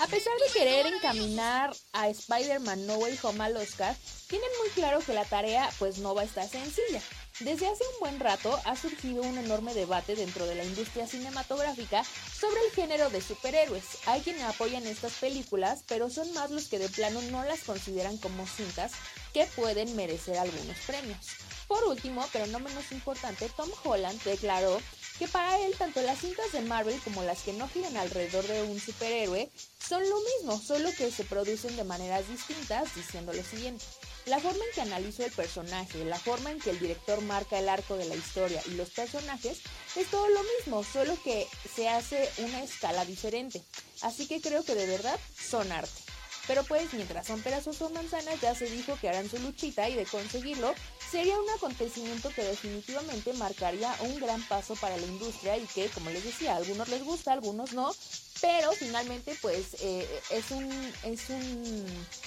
A 0.00 0.06
pesar 0.06 0.32
de 0.38 0.58
querer 0.58 0.86
encaminar 0.86 1.76
a 1.92 2.08
Spider-Man 2.08 2.86
No 2.86 2.94
Way 2.94 3.18
Home 3.22 3.44
al 3.44 3.56
Oscar, 3.58 3.94
tienen 4.28 4.48
muy 4.58 4.70
claro 4.70 5.00
que 5.00 5.12
la 5.12 5.26
tarea 5.26 5.68
pues 5.78 5.98
no 5.98 6.14
va 6.14 6.22
a 6.22 6.24
estar 6.24 6.48
sencilla. 6.48 7.02
Desde 7.40 7.66
hace 7.66 7.84
un 7.84 8.00
buen 8.00 8.18
rato 8.18 8.58
ha 8.64 8.76
surgido 8.76 9.20
un 9.22 9.36
enorme 9.36 9.74
debate 9.74 10.16
dentro 10.16 10.46
de 10.46 10.54
la 10.54 10.64
industria 10.64 11.06
cinematográfica 11.06 12.02
sobre 12.04 12.64
el 12.64 12.72
género 12.72 13.10
de 13.10 13.20
superhéroes. 13.20 13.84
Hay 14.06 14.22
quienes 14.22 14.44
apoyan 14.44 14.86
estas 14.86 15.12
películas, 15.12 15.84
pero 15.86 16.08
son 16.08 16.32
más 16.32 16.50
los 16.50 16.68
que 16.68 16.78
de 16.78 16.88
plano 16.88 17.20
no 17.30 17.44
las 17.44 17.60
consideran 17.60 18.16
como 18.16 18.46
cintas 18.46 18.92
que 19.34 19.44
pueden 19.54 19.94
merecer 19.96 20.38
algunos 20.38 20.78
premios. 20.86 21.26
Por 21.68 21.84
último, 21.84 22.26
pero 22.32 22.46
no 22.46 22.58
menos 22.58 22.90
importante, 22.90 23.50
Tom 23.54 23.68
Holland 23.84 24.22
declaró 24.22 24.80
que 25.20 25.28
para 25.28 25.58
él 25.58 25.74
tanto 25.76 26.00
las 26.00 26.18
cintas 26.18 26.50
de 26.50 26.62
Marvel 26.62 26.98
como 27.04 27.22
las 27.22 27.42
que 27.42 27.52
no 27.52 27.68
giran 27.68 27.94
alrededor 27.98 28.42
de 28.46 28.62
un 28.62 28.80
superhéroe 28.80 29.50
son 29.78 30.02
lo 30.08 30.16
mismo, 30.18 30.58
solo 30.58 30.88
que 30.96 31.10
se 31.10 31.24
producen 31.24 31.76
de 31.76 31.84
maneras 31.84 32.26
distintas, 32.26 32.94
diciendo 32.94 33.34
lo 33.34 33.42
siguiente. 33.44 33.84
La 34.24 34.40
forma 34.40 34.64
en 34.64 34.72
que 34.74 34.80
analizo 34.80 35.22
el 35.22 35.30
personaje, 35.30 36.06
la 36.06 36.18
forma 36.18 36.50
en 36.50 36.58
que 36.58 36.70
el 36.70 36.80
director 36.80 37.20
marca 37.20 37.58
el 37.58 37.68
arco 37.68 37.98
de 37.98 38.06
la 38.06 38.16
historia 38.16 38.62
y 38.64 38.70
los 38.70 38.88
personajes 38.88 39.60
es 39.94 40.06
todo 40.10 40.26
lo 40.30 40.40
mismo, 40.56 40.82
solo 40.84 41.14
que 41.22 41.46
se 41.74 41.90
hace 41.90 42.26
una 42.38 42.62
escala 42.62 43.04
diferente. 43.04 43.60
Así 44.00 44.26
que 44.26 44.40
creo 44.40 44.64
que 44.64 44.74
de 44.74 44.86
verdad 44.86 45.20
son 45.38 45.70
arte. 45.70 46.00
Pero 46.46 46.64
pues 46.64 46.94
mientras 46.94 47.26
son 47.26 47.42
pedazos 47.42 47.82
o 47.82 47.90
manzanas 47.90 48.40
ya 48.40 48.54
se 48.54 48.70
dijo 48.70 48.96
que 48.98 49.10
harán 49.10 49.28
su 49.28 49.38
luchita 49.38 49.86
y 49.90 49.96
de 49.96 50.06
conseguirlo 50.06 50.74
sería 51.10 51.38
un 51.38 51.50
acontecimiento 51.50 52.30
que 52.30 52.42
definitivamente 52.42 53.32
marcaría 53.34 53.94
un 54.00 54.20
gran 54.20 54.42
paso 54.46 54.76
para 54.76 54.96
la 54.96 55.06
industria 55.06 55.56
y 55.56 55.66
que 55.66 55.88
como 55.88 56.10
les 56.10 56.24
decía 56.24 56.52
a 56.52 56.56
algunos 56.56 56.88
les 56.88 57.04
gusta, 57.04 57.30
a 57.30 57.34
algunos 57.34 57.72
no, 57.72 57.92
pero 58.40 58.72
finalmente 58.72 59.36
pues 59.42 59.76
eh, 59.80 60.06
es 60.30 60.50
un 60.50 60.70
es 61.04 61.28
un, 61.28 61.86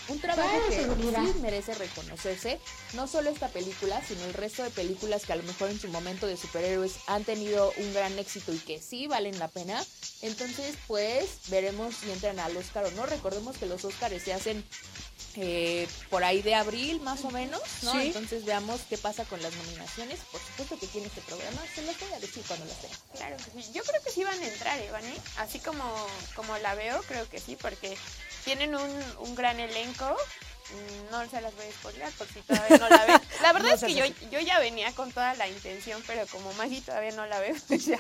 un 0.10 0.20
trabajo 0.20 0.58
que 0.70 0.84
sí 0.84 1.40
merece 1.42 1.74
reconocerse. 1.76 2.60
No 2.94 3.08
solo 3.08 3.30
esta 3.30 3.48
película 3.48 4.02
sino 4.06 4.24
el 4.26 4.34
resto 4.34 4.64
de 4.64 4.70
películas 4.70 5.26
que 5.26 5.34
a 5.34 5.38
lo 5.38 5.44
mejor 5.44 5.70
en 5.70 5.80
su 5.80 5.88
momento 5.88 6.28
de 6.28 6.38
superhéroes 6.38 6.96
han 7.08 7.24
tenido 7.24 7.72
un 7.78 7.94
gran 7.94 8.18
éxito 8.20 8.54
y 8.54 8.60
que 8.60 8.82
sí 8.82 9.08
valen 9.08 9.40
la 9.40 9.48
pena. 9.48 9.84
Entonces 10.22 10.76
pues 10.88 11.40
veremos 11.48 11.96
si 11.96 12.12
entran 12.12 12.40
al 12.40 12.56
Oscar 12.58 12.86
o 12.86 12.92
no. 12.92 13.06
Recordemos 13.06 13.58
que 13.58 13.66
los 13.66 13.86
Oscars 13.86 14.22
se 14.22 14.34
hacen 14.34 14.64
eh, 15.36 15.88
por 16.10 16.24
ahí 16.24 16.42
de 16.42 16.56
abril 16.56 17.02
más 17.02 17.24
o 17.26 17.32
menos, 17.32 17.62
¿no? 17.82 18.00
Entonces 18.00 18.46
veamos 18.46 18.82
qué 18.90 18.98
pasa 18.98 19.26
con 19.26 19.42
las 19.42 19.54
nominaciones. 19.56 20.20
Por 20.32 20.42
supuesto 20.42 20.80
que 20.80 20.88
tiene 20.88 21.08
este 21.08 21.22
programa, 21.22 21.62
se 21.74 21.82
los 21.84 22.00
voy 22.00 22.14
a 22.14 22.20
decir 22.20 22.44
cuando 22.48 22.66
las 22.66 22.82
tenga. 22.82 22.96
Claro 23.16 23.38
que 23.38 23.62
sí. 23.62 23.72
Yo 23.74 23.84
creo 23.84 24.02
que 24.04 24.12
sí 24.12 24.24
van 24.24 24.40
a 24.42 24.48
entrar, 24.48 24.84
Iván, 24.84 25.06
¿eh? 25.06 25.18
Así 25.38 25.60
como, 25.60 25.84
como 26.36 26.58
la 26.60 26.76
veo, 26.76 27.02
creo 27.04 27.30
que 27.30 27.40
sí, 27.40 27.56
porque 27.56 27.98
tienen 28.44 28.76
un, 28.76 29.04
un 29.20 29.36
gran 29.36 29.60
elenco 29.60 30.16
no 31.12 31.30
se 31.30 31.42
las 31.42 31.56
voy 31.56 31.66
a 31.66 31.72
spoiler 31.72 32.12
por 32.14 32.28
si 32.28 32.42
todavía 32.42 32.78
no 32.78 32.90
la 32.90 33.06
ven. 33.06 33.22
La 33.42 33.54
verdad 33.54 33.74
es 33.74 33.82
que 33.82 33.94
yo, 33.94 34.06
yo 34.32 34.40
ya 34.40 34.60
venía 34.60 34.92
con 34.94 35.12
toda 35.12 35.34
la 35.36 35.48
intención, 35.48 36.02
pero 36.08 36.26
como 36.28 36.54
Maggie 36.54 36.82
todavía 36.82 37.12
no 37.12 37.26
la 37.26 37.40
ve, 37.40 37.56
pues 37.68 37.86
ya 37.86 38.00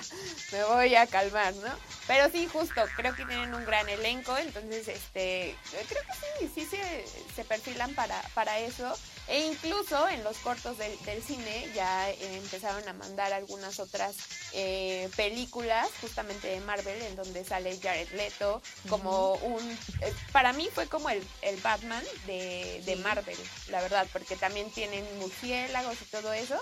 me 0.51 0.63
voy 0.63 0.95
a 0.95 1.07
calmar, 1.07 1.53
¿no? 1.55 1.69
Pero 2.07 2.29
sí, 2.31 2.47
justo, 2.47 2.81
creo 2.95 3.15
que 3.15 3.25
tienen 3.25 3.53
un 3.53 3.65
gran 3.65 3.87
elenco, 3.89 4.37
entonces 4.37 4.87
este 4.87 5.55
creo 5.87 6.01
que 6.03 6.45
sí, 6.45 6.51
sí 6.53 6.65
se, 6.65 7.05
se 7.35 7.43
perfilan 7.43 7.93
para, 7.95 8.21
para 8.33 8.59
eso. 8.59 8.95
E 9.27 9.47
incluso 9.47 10.07
en 10.09 10.23
los 10.23 10.37
cortos 10.39 10.77
del, 10.77 11.23
cine 11.23 11.69
ya 11.73 12.09
empezaron 12.11 12.87
a 12.89 12.93
mandar 12.93 13.31
algunas 13.31 13.79
otras 13.79 14.15
eh, 14.51 15.09
películas, 15.15 15.87
justamente 16.01 16.49
de 16.49 16.59
Marvel, 16.61 17.01
en 17.01 17.15
donde 17.15 17.45
sale 17.45 17.79
Jared 17.81 18.09
Leto, 18.11 18.61
como 18.89 19.35
un... 19.35 19.71
Eh, 20.01 20.13
para 20.33 20.51
mí 20.51 20.67
fue 20.73 20.87
como 20.87 21.09
el, 21.09 21.23
el 21.41 21.55
Batman 21.61 22.03
de, 22.27 22.62
de, 22.85 22.95
Marvel, 22.97 23.37
la 23.69 23.81
verdad, 23.81 24.07
porque 24.13 24.35
también 24.35 24.69
tienen 24.71 25.05
murciélagos 25.19 26.01
y 26.01 26.05
todo 26.05 26.33
eso. 26.33 26.59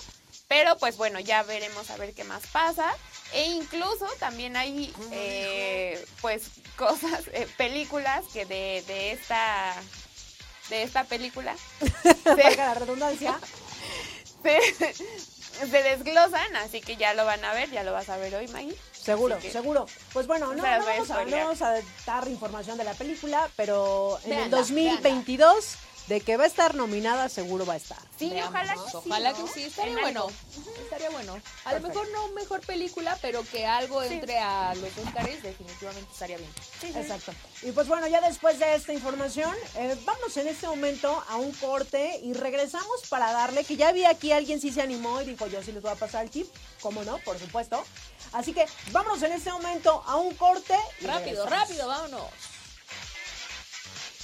Pero 0.47 0.77
pues 0.77 0.97
bueno, 0.97 1.19
ya 1.19 1.43
veremos 1.43 1.89
a 1.89 1.97
ver 1.97 2.13
qué 2.13 2.23
más 2.23 2.45
pasa. 2.47 2.93
E 3.33 3.45
incluso 3.51 4.07
también 4.19 4.57
hay 4.57 4.93
eh, 5.11 6.03
pues 6.21 6.43
cosas, 6.75 7.23
películas 7.57 8.25
que 8.33 8.45
de, 8.45 8.83
de 8.87 9.11
esta 9.11 9.75
de 10.71 10.83
esta 10.83 11.03
película. 11.03 11.55
se, 12.23 12.57
la 12.57 12.73
redundancia. 12.73 13.39
Se, 15.51 15.83
desglosan, 15.83 16.55
así 16.55 16.81
que 16.81 16.95
ya 16.95 17.13
lo 17.13 17.25
van 17.25 17.43
a 17.45 17.53
ver, 17.53 17.69
ya 17.69 17.83
lo 17.83 17.91
vas 17.91 18.09
a 18.09 18.17
ver 18.17 18.33
hoy, 18.33 18.47
Maggie. 18.47 18.75
Seguro, 18.93 19.39
seguro. 19.41 19.85
Pues 20.13 20.25
bueno, 20.25 20.53
no, 20.55 20.63
vamos, 20.63 21.61
a, 21.61 21.75
dar 22.05 22.27
información 22.27 22.77
de 22.77 22.83
la 22.83 22.93
película, 22.93 23.47
pero 23.55 24.17
en 24.23 24.33
el 24.33 24.49
2022 24.49 25.75
de 26.07 26.21
que 26.21 26.37
va 26.37 26.43
a 26.43 26.47
estar 26.47 26.75
nominada, 26.75 27.29
seguro 27.29 27.65
va 27.65 27.73
a 27.73 27.77
estar. 27.77 27.97
Sí, 28.17 28.33
ojalá 28.45 28.73
que 28.73 28.79
sí. 28.79 28.97
Ojalá 28.97 29.33
que 29.33 29.47
sí, 29.47 29.63
estaría 29.63 29.97
bueno. 29.99 30.27
Estaría 30.83 31.09
bueno. 31.09 31.39
A 31.65 31.73
lo 31.73 31.87
mejor 31.87 32.07
no 32.11 32.27
mejor 32.29 32.61
película, 32.61 33.17
pero 33.21 33.43
que 33.43 33.65
algo 33.65 34.03
entre 34.03 34.37
a 34.37 34.75
los 34.75 34.97
Oscars 34.97 35.41
definitivamente 35.41 36.11
estaría 36.11 36.37
bien. 36.37 36.49
Exacto. 36.95 37.33
Y 37.61 37.71
pues 37.71 37.87
bueno, 37.87 38.07
ya 38.07 38.21
después 38.21 38.59
de 38.59 38.75
esta 38.75 38.93
información, 38.93 39.55
eh, 39.75 39.97
vamos 40.05 40.35
en 40.37 40.47
este 40.47 40.67
momento 40.67 41.23
a 41.29 41.37
un 41.37 41.51
corte 41.53 42.19
y 42.23 42.33
regresamos 42.33 43.07
para 43.09 43.31
darle, 43.31 43.63
que 43.63 43.77
ya 43.77 43.91
vi 43.91 44.05
aquí 44.05 44.31
alguien 44.31 44.59
sí 44.59 44.71
se 44.71 44.81
animó 44.81 45.21
y 45.21 45.25
dijo, 45.25 45.47
yo 45.47 45.63
sí 45.63 45.71
les 45.71 45.81
voy 45.81 45.91
a 45.91 45.95
pasar 45.95 46.23
el 46.23 46.29
tip. 46.29 46.47
¿Cómo 46.81 47.03
no? 47.03 47.19
Por 47.19 47.37
supuesto. 47.39 47.83
Así 48.33 48.53
que 48.53 48.65
vámonos 48.91 49.21
en 49.23 49.33
este 49.33 49.51
momento 49.51 50.03
a 50.05 50.15
un 50.15 50.33
corte. 50.35 50.75
rápido, 51.01 51.45
rápido, 51.45 51.87
vámonos. 51.87 52.29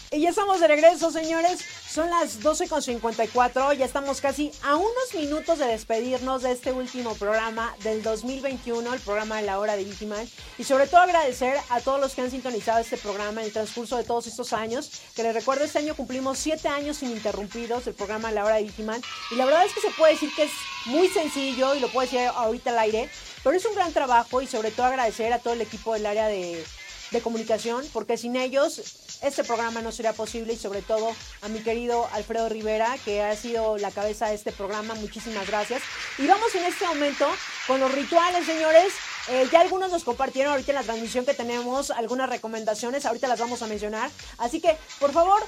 Y 0.09 0.21
ya 0.21 0.29
estamos 0.29 0.61
de 0.61 0.69
regreso, 0.69 1.11
señores. 1.11 1.59
Son 1.85 2.09
las 2.09 2.39
12.54. 2.39 3.75
Ya 3.75 3.83
estamos 3.83 4.21
casi 4.21 4.53
a 4.63 4.77
unos 4.77 5.13
minutos 5.13 5.59
de 5.59 5.65
despedirnos 5.65 6.43
de 6.43 6.53
este 6.53 6.71
último 6.71 7.13
programa 7.15 7.75
del 7.83 8.01
2021, 8.03 8.93
el 8.93 8.99
programa 9.01 9.35
de 9.37 9.41
la 9.41 9.59
hora 9.59 9.75
de 9.75 9.83
Vigiman. 9.83 10.25
Y 10.57 10.63
sobre 10.63 10.87
todo 10.87 11.01
agradecer 11.01 11.57
a 11.69 11.81
todos 11.81 11.99
los 11.99 12.15
que 12.15 12.21
han 12.21 12.31
sintonizado 12.31 12.79
este 12.79 12.95
programa 12.95 13.41
en 13.41 13.47
el 13.47 13.53
transcurso 13.53 13.97
de 13.97 14.05
todos 14.05 14.27
estos 14.27 14.53
años. 14.53 14.91
Que 15.13 15.23
les 15.23 15.33
recuerdo, 15.33 15.65
este 15.65 15.79
año 15.79 15.93
cumplimos 15.93 16.37
siete 16.37 16.69
años 16.69 17.03
ininterrumpidos 17.03 17.83
del 17.83 17.93
programa 17.93 18.29
de 18.29 18.35
la 18.35 18.45
hora 18.45 18.55
de 18.55 18.63
Vigiman. 18.63 19.01
Y 19.31 19.35
la 19.35 19.43
verdad 19.43 19.65
es 19.65 19.73
que 19.73 19.81
se 19.81 19.91
puede 19.91 20.13
decir 20.13 20.29
que 20.37 20.43
es 20.43 20.51
muy 20.85 21.09
sencillo 21.09 21.75
y 21.75 21.81
lo 21.81 21.89
puedo 21.89 22.09
decir 22.09 22.25
ahorita 22.33 22.69
al 22.69 22.79
aire. 22.79 23.09
Pero 23.43 23.57
es 23.57 23.65
un 23.65 23.75
gran 23.75 23.91
trabajo 23.91 24.41
y 24.41 24.47
sobre 24.47 24.71
todo 24.71 24.85
agradecer 24.85 25.33
a 25.33 25.39
todo 25.39 25.53
el 25.53 25.61
equipo 25.61 25.93
del 25.93 26.05
área 26.05 26.27
de 26.27 26.63
de 27.11 27.21
comunicación, 27.21 27.85
porque 27.93 28.17
sin 28.17 28.35
ellos 28.35 28.81
este 29.21 29.43
programa 29.43 29.81
no 29.81 29.91
sería 29.91 30.13
posible 30.13 30.53
y 30.53 30.57
sobre 30.57 30.81
todo 30.81 31.11
a 31.41 31.47
mi 31.47 31.59
querido 31.59 32.07
Alfredo 32.13 32.49
Rivera, 32.49 32.95
que 33.03 33.23
ha 33.23 33.35
sido 33.35 33.77
la 33.77 33.91
cabeza 33.91 34.27
de 34.27 34.35
este 34.35 34.51
programa. 34.51 34.93
Muchísimas 34.95 35.47
gracias. 35.47 35.81
Y 36.17 36.27
vamos 36.27 36.53
en 36.55 36.65
este 36.65 36.85
momento 36.85 37.27
con 37.65 37.79
los 37.79 37.91
rituales, 37.93 38.45
señores. 38.45 38.93
Eh, 39.29 39.47
ya 39.51 39.61
algunos 39.61 39.91
nos 39.91 40.03
compartieron 40.03 40.53
ahorita 40.53 40.71
en 40.71 40.75
la 40.75 40.83
transmisión 40.83 41.25
que 41.25 41.33
tenemos 41.33 41.91
algunas 41.91 42.29
recomendaciones, 42.29 43.05
ahorita 43.05 43.27
las 43.27 43.39
vamos 43.39 43.61
a 43.61 43.67
mencionar. 43.67 44.09
Así 44.37 44.61
que, 44.61 44.77
por 44.99 45.11
favor, 45.11 45.43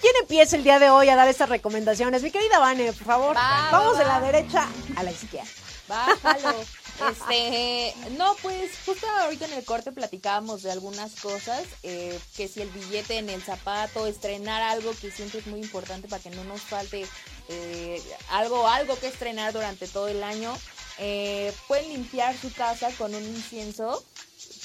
¿quién 0.00 0.12
empieza 0.20 0.56
el 0.56 0.62
día 0.62 0.78
de 0.78 0.90
hoy 0.90 1.08
a 1.08 1.16
dar 1.16 1.26
estas 1.26 1.48
recomendaciones? 1.48 2.22
Mi 2.22 2.30
querida 2.30 2.58
Vane, 2.58 2.92
por 2.92 3.06
favor. 3.06 3.34
vamos 3.34 3.98
de 3.98 4.04
la 4.04 4.20
derecha 4.20 4.68
a 4.94 5.02
la 5.02 5.10
izquierda. 5.10 5.50
Bájalo. 5.88 6.85
Este, 7.10 7.94
no, 8.12 8.34
pues 8.42 8.70
justo 8.84 9.06
ahorita 9.08 9.46
en 9.46 9.52
el 9.52 9.64
corte 9.64 9.92
platicábamos 9.92 10.62
de 10.62 10.72
algunas 10.72 11.14
cosas, 11.20 11.64
eh, 11.82 12.18
que 12.36 12.48
si 12.48 12.62
el 12.62 12.70
billete 12.70 13.18
en 13.18 13.28
el 13.28 13.42
zapato, 13.42 14.06
estrenar 14.06 14.62
algo 14.62 14.92
que 15.00 15.10
siempre 15.10 15.40
es 15.40 15.46
muy 15.46 15.60
importante 15.60 16.08
para 16.08 16.22
que 16.22 16.30
no 16.30 16.44
nos 16.44 16.62
falte 16.62 17.06
eh, 17.48 18.02
algo, 18.30 18.66
algo 18.68 18.98
que 18.98 19.08
estrenar 19.08 19.52
durante 19.52 19.86
todo 19.88 20.08
el 20.08 20.22
año. 20.22 20.56
Eh, 20.98 21.52
pueden 21.68 21.90
limpiar 21.90 22.36
su 22.36 22.52
casa 22.52 22.90
con 22.92 23.14
un 23.14 23.22
incienso 23.22 24.02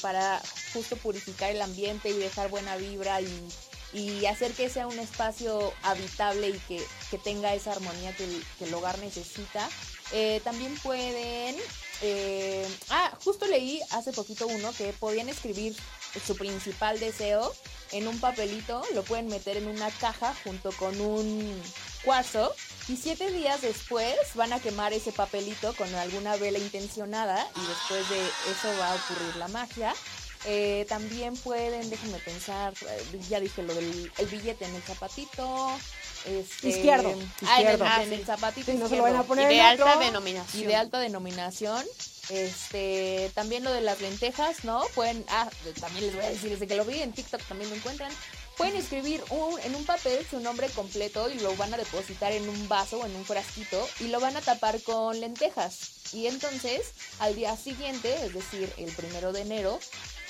para 0.02 0.42
justo 0.74 0.96
purificar 0.96 1.52
el 1.52 1.62
ambiente 1.62 2.10
y 2.10 2.14
dejar 2.14 2.50
buena 2.50 2.78
vibra 2.78 3.20
y, 3.22 3.50
hacer 4.26 4.54
que 4.54 4.70
sea 4.70 4.88
un 4.88 4.98
espacio 5.00 5.74
habitable 5.84 6.50
y 6.50 6.60
que, 6.60 6.82
que 7.10 7.18
tenga 7.18 7.54
esa 7.54 7.74
armonía 7.74 8.16
que 8.16 8.64
el 8.64 8.74
hogar 8.74 8.98
necesita. 9.00 9.68
Eh, 10.12 10.42
también 10.44 10.76
pueden... 10.80 11.56
eh, 12.02 12.68
ah, 12.90 13.12
justo 13.24 13.46
leí 13.46 13.80
hace 13.92 14.12
poquito 14.12 14.48
uno 14.48 14.72
que 14.74 14.94
podían 14.94 15.30
escribir 15.30 15.76
su 16.26 16.36
principal 16.36 17.00
deseo 17.00 17.54
en 17.92 18.08
un 18.08 18.20
papelito, 18.20 18.82
lo 18.94 19.04
pueden 19.04 19.28
meter 19.28 19.58
en 19.58 19.68
una 19.68 19.90
caja 19.92 20.34
junto 20.44 20.72
con 20.74 21.00
un 21.00 21.62
cuarzo 22.04 22.54
y 22.88 22.96
siete 22.96 23.32
días 23.32 23.62
después 23.62 24.16
van 24.36 24.54
a 24.54 24.60
quemar 24.60 24.94
ese 24.94 25.12
papelito 25.12 25.74
con 25.74 25.94
alguna 25.96 26.36
vela 26.38 26.58
intencionada 26.58 27.48
y 27.56 27.68
después 27.68 28.10
de 28.10 28.20
eso 28.20 28.80
va 28.80 28.92
a 28.92 28.96
ocurrir 28.96 29.36
la 29.38 29.48
magia. 29.50 29.94
Eh, 30.46 30.88
también 30.90 31.38
pueden, 31.38 31.90
déjenme 31.90 32.18
pensar, 32.20 32.74
eh, 32.90 33.20
ya 33.30 33.40
dije 33.40 33.62
lo 33.62 33.76
del 33.76 34.12
el 34.18 34.26
billete 34.26 34.66
en 34.66 34.74
el 34.74 34.82
zapatito. 34.82 35.78
Este, 36.26 36.70
Izquierdo, 36.70 37.10
Ah, 37.48 37.62
en 37.62 37.68
el, 37.68 37.74
izquierdo. 37.74 37.86
en 38.04 38.14
el 38.14 38.26
zapatito 38.26 38.72
Sí, 38.72 38.78
no 38.78 38.88
se 38.88 38.96
izquierdo. 38.96 38.98
lo 39.08 39.14
van 39.14 39.16
a 39.16 39.24
poner 39.24 39.52
Y 39.52 39.56
de 39.56 39.62
alta 39.62 39.86
otro. 39.86 40.00
denominación. 40.06 40.64
Y 40.64 40.66
de 40.68 40.76
alta 40.76 41.00
denominación. 41.00 41.86
Este, 42.30 43.32
también 43.34 43.64
lo 43.64 43.72
de 43.72 43.82
las 43.82 44.00
lentejas, 44.02 44.64
¿no? 44.64 44.84
Pueden, 44.96 45.24
ah, 45.30 45.50
también 45.80 46.06
les 46.08 46.16
voy 46.16 46.26
a 46.26 46.30
decir, 46.30 46.50
desde 46.50 46.68
que 46.68 46.76
lo 46.76 46.86
vi 46.86 47.02
en 47.02 47.12
TikTok 47.12 47.42
también 47.44 47.70
lo 47.70 47.76
encuentran. 47.76 48.12
Pueden 48.58 48.76
escribir 48.76 49.24
un- 49.30 49.60
en 49.62 49.76
un 49.76 49.86
papel 49.86 50.26
su 50.30 50.40
nombre 50.40 50.68
completo 50.70 51.30
y 51.30 51.40
lo 51.40 51.56
van 51.56 51.74
a 51.74 51.78
depositar 51.78 52.32
en 52.32 52.48
un 52.48 52.68
vaso 52.68 53.00
o 53.00 53.06
en 53.06 53.16
un 53.16 53.26
frasquito 53.26 53.88
y 54.00 54.08
lo 54.08 54.20
van 54.20 54.38
a 54.38 54.42
tapar 54.42 54.82
con 54.84 55.20
lentejas. 55.20 56.14
Y 56.14 56.28
entonces, 56.28 56.92
al 57.20 57.36
día 57.36 57.56
siguiente, 57.58 58.14
es 58.26 58.34
decir, 58.34 58.72
el 58.78 58.92
primero 58.94 59.32
de 59.34 59.42
enero, 59.42 59.80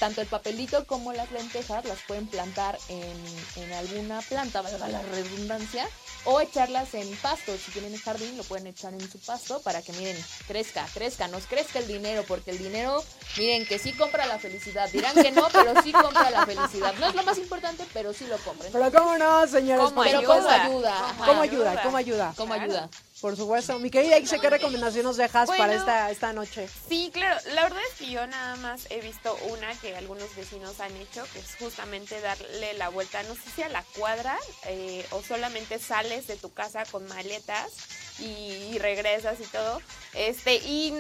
tanto 0.02 0.20
el 0.20 0.26
papelito 0.26 0.84
como 0.88 1.14
las 1.14 1.32
lentejas 1.32 1.86
las 1.86 2.00
pueden 2.08 2.26
plantar 2.26 2.76
en, 2.90 3.14
en 3.58 3.72
alguna 3.74 4.20
planta, 4.24 4.64
valga 4.64 4.88
la 4.88 5.00
redundancia, 5.04 5.88
o 6.26 6.42
echarlas 6.42 6.96
en 6.96 7.08
pasto. 7.18 7.56
Si 7.56 7.72
tienen 7.72 7.96
jardín, 8.00 8.36
lo 8.36 8.44
pueden 8.44 8.66
echar 8.66 8.96
en 8.96 9.12
su 9.12 9.20
pasto 9.20 9.62
para 9.62 9.84
que, 9.84 9.94
miren, 9.94 10.18
crezca, 10.48 10.88
crezca, 10.96 11.28
nos 11.28 11.46
crezca 11.46 11.78
el 11.78 11.88
dinero, 11.88 12.24
porque 12.28 12.50
el 12.50 12.58
dinero, 12.58 13.04
miren, 13.38 13.64
que 13.68 13.78
sí 13.78 13.94
compra 13.94 14.26
la 14.26 14.40
felicidad. 14.40 14.90
Dirán 14.90 15.14
que 15.14 15.32
no, 15.32 15.48
pero 15.54 15.80
sí 15.84 15.92
compra 15.92 16.32
la 16.32 16.48
felicidad. 16.48 16.96
No 17.00 17.06
es 17.06 17.14
lo 17.14 17.22
más 17.22 17.38
importante, 17.38 17.86
pero 17.94 18.12
sí 18.12 18.26
lo 18.26 18.40
compren. 18.40 18.72
Pero 18.72 18.92
cómo 18.92 19.20
no, 19.20 19.46
señores. 19.46 19.86
¿Cómo 19.86 20.02
Pero 20.02 20.18
ayuda? 20.18 20.34
¿cómo 20.34 20.50
ayuda? 20.50 20.98
¿Cómo 20.98 21.06
Ajá. 21.06 21.26
¿Cómo 21.28 21.42
ayuda? 21.42 21.70
ayuda. 21.70 21.84
¿Cómo 21.84 21.98
ayuda? 21.98 22.34
¿Cómo 22.36 22.54
ayuda? 22.56 22.90
Por 23.22 23.38
supuesto. 23.38 23.78
Mi 23.78 23.92
querida 23.92 24.18
Ixe, 24.18 24.40
¿qué 24.40 24.50
recomendación 24.50 25.04
nos 25.06 25.16
dejas 25.16 25.46
Bueno. 25.46 25.62
para 25.64 25.76
esta, 25.76 26.10
esta 26.10 26.34
noche? 26.34 26.68
Sí, 26.90 27.12
claro. 27.14 27.40
La 27.54 27.64
verdad 27.64 27.80
es 27.92 28.00
que 28.00 28.10
yo 28.12 28.26
nada 28.26 28.56
más 28.56 28.88
he 28.90 29.00
visto 29.00 29.38
una 29.50 29.72
que 29.76 29.96
algunos 29.96 30.36
vecinos 30.36 30.80
han 30.80 30.96
hecho, 30.98 31.24
que 31.32 31.38
es 31.40 31.56
justamente 31.60 32.20
darle 32.20 32.74
la 32.74 32.90
vuelta, 32.90 33.22
no 33.24 33.36
sé 33.36 33.42
si 33.56 33.62
a 33.62 33.70
la 33.70 33.84
cuadra 33.96 34.38
eh, 34.66 35.06
o 35.12 35.22
solamente 35.22 35.78
sales 35.78 36.26
de 36.26 36.36
tu 36.36 36.52
casa 36.52 36.84
con 36.86 37.08
maletas 37.08 37.68
y, 38.18 38.24
y 38.74 38.80
regresas 38.80 39.40
y 39.40 39.44
todo. 39.46 39.80
Este, 40.14 40.56
y 40.56 40.92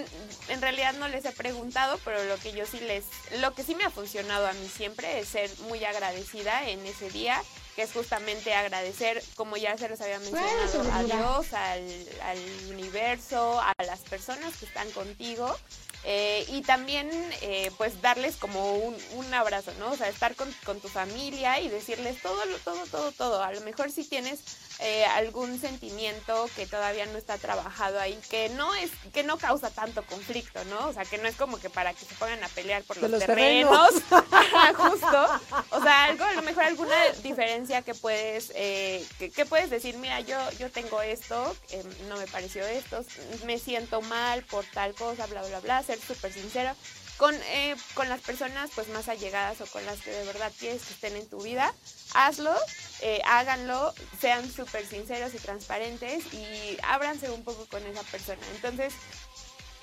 en 0.47 0.61
realidad 0.61 0.93
no 0.93 1.07
les 1.07 1.25
he 1.25 1.31
preguntado, 1.31 1.99
pero 2.05 2.23
lo 2.25 2.37
que 2.37 2.51
yo 2.51 2.67
sí 2.67 2.79
les, 2.81 3.03
lo 3.39 3.53
que 3.55 3.63
sí 3.63 3.73
me 3.73 3.83
ha 3.83 3.89
funcionado 3.89 4.45
a 4.45 4.53
mí 4.53 4.69
siempre 4.69 5.19
es 5.19 5.27
ser 5.27 5.49
muy 5.61 5.83
agradecida 5.83 6.69
en 6.69 6.85
ese 6.85 7.09
día 7.09 7.41
que 7.81 7.85
es 7.87 7.93
justamente 7.93 8.53
agradecer, 8.53 9.23
como 9.35 9.57
ya 9.57 9.75
se 9.75 9.89
los 9.89 9.99
había 10.01 10.19
mencionado, 10.19 10.91
a 10.93 11.03
Dios, 11.03 11.53
al, 11.53 12.07
al 12.21 12.37
universo, 12.69 13.59
a 13.59 13.73
las 13.83 13.99
personas 14.01 14.55
que 14.57 14.65
están 14.65 14.89
contigo. 14.91 15.57
eh, 16.03 16.45
y 16.49 16.61
también, 16.63 17.09
eh, 17.41 17.69
pues, 17.77 18.01
darles 18.01 18.35
como 18.35 18.73
un, 18.75 18.95
un 19.13 19.33
abrazo, 19.35 19.71
¿no? 19.79 19.91
O 19.91 19.95
sea, 19.97 20.09
estar 20.09 20.35
con, 20.35 20.51
con 20.65 20.79
tu 20.79 20.89
familia 20.89 21.59
y 21.59 21.69
decirles 21.69 22.19
todo, 22.23 22.43
lo- 22.45 22.57
todo, 22.59 22.85
todo, 22.87 23.11
todo. 23.11 23.43
A 23.43 23.51
lo 23.51 23.61
mejor 23.61 23.91
si 23.91 24.03
tienes 24.03 24.39
eh, 24.81 25.05
algún 25.05 25.59
sentimiento 25.61 26.49
que 26.55 26.65
todavía 26.65 27.05
no 27.05 27.17
está 27.17 27.37
trabajado 27.37 27.99
ahí, 27.99 28.19
que 28.29 28.49
no 28.49 28.73
es, 28.73 28.89
que 29.13 29.21
no 29.23 29.37
causa 29.37 29.69
tanto 29.69 30.03
conflicto, 30.03 30.63
¿no? 30.65 30.87
O 30.87 30.93
sea, 30.93 31.05
que 31.05 31.19
no 31.19 31.27
es 31.27 31.35
como 31.35 31.59
que 31.59 31.69
para 31.69 31.93
que 31.93 32.03
se 32.03 32.15
pongan 32.15 32.43
a 32.43 32.47
pelear 32.49 32.81
por 32.83 32.97
los, 32.97 33.11
los 33.11 33.19
terrenos, 33.23 33.91
justo. 34.75 35.39
O 35.69 35.83
sea, 35.83 36.05
algo, 36.05 36.23
a 36.23 36.33
lo 36.33 36.41
mejor 36.41 36.63
alguna 36.63 37.09
diferencia 37.21 37.83
que 37.83 37.93
puedes, 37.93 38.51
eh, 38.55 39.05
que, 39.19 39.29
que 39.29 39.45
puedes 39.45 39.69
decir, 39.69 39.97
mira, 39.97 40.19
yo, 40.21 40.37
yo 40.57 40.71
tengo 40.71 40.99
esto, 41.03 41.55
eh, 41.69 41.83
no 42.09 42.17
me 42.17 42.25
pareció 42.25 42.65
esto, 42.65 43.05
me 43.45 43.59
siento 43.59 44.01
mal 44.01 44.43
por 44.45 44.65
tal 44.65 44.95
cosa, 44.95 45.27
bla, 45.27 45.43
bla, 45.43 45.59
bla, 45.59 45.83
ser 45.83 45.99
súper 45.99 46.33
sincero. 46.33 46.71
Con, 47.17 47.35
eh, 47.35 47.75
con 47.93 48.09
las 48.09 48.19
personas 48.21 48.71
pues 48.73 48.87
más 48.87 49.07
allegadas 49.07 49.61
o 49.61 49.67
con 49.67 49.85
las 49.85 49.99
que 50.01 50.09
de 50.09 50.25
verdad 50.25 50.51
quieres 50.57 50.81
que 50.81 50.93
estén 50.93 51.15
en 51.15 51.29
tu 51.29 51.39
vida, 51.39 51.71
hazlo, 52.13 52.55
eh, 53.01 53.21
háganlo, 53.25 53.93
sean 54.19 54.51
súper 54.51 54.85
sinceros 54.87 55.33
y 55.33 55.37
transparentes 55.39 56.33
y 56.33 56.77
ábranse 56.83 57.29
un 57.29 57.43
poco 57.43 57.65
con 57.67 57.85
esa 57.85 58.03
persona. 58.03 58.41
Entonces, 58.55 58.93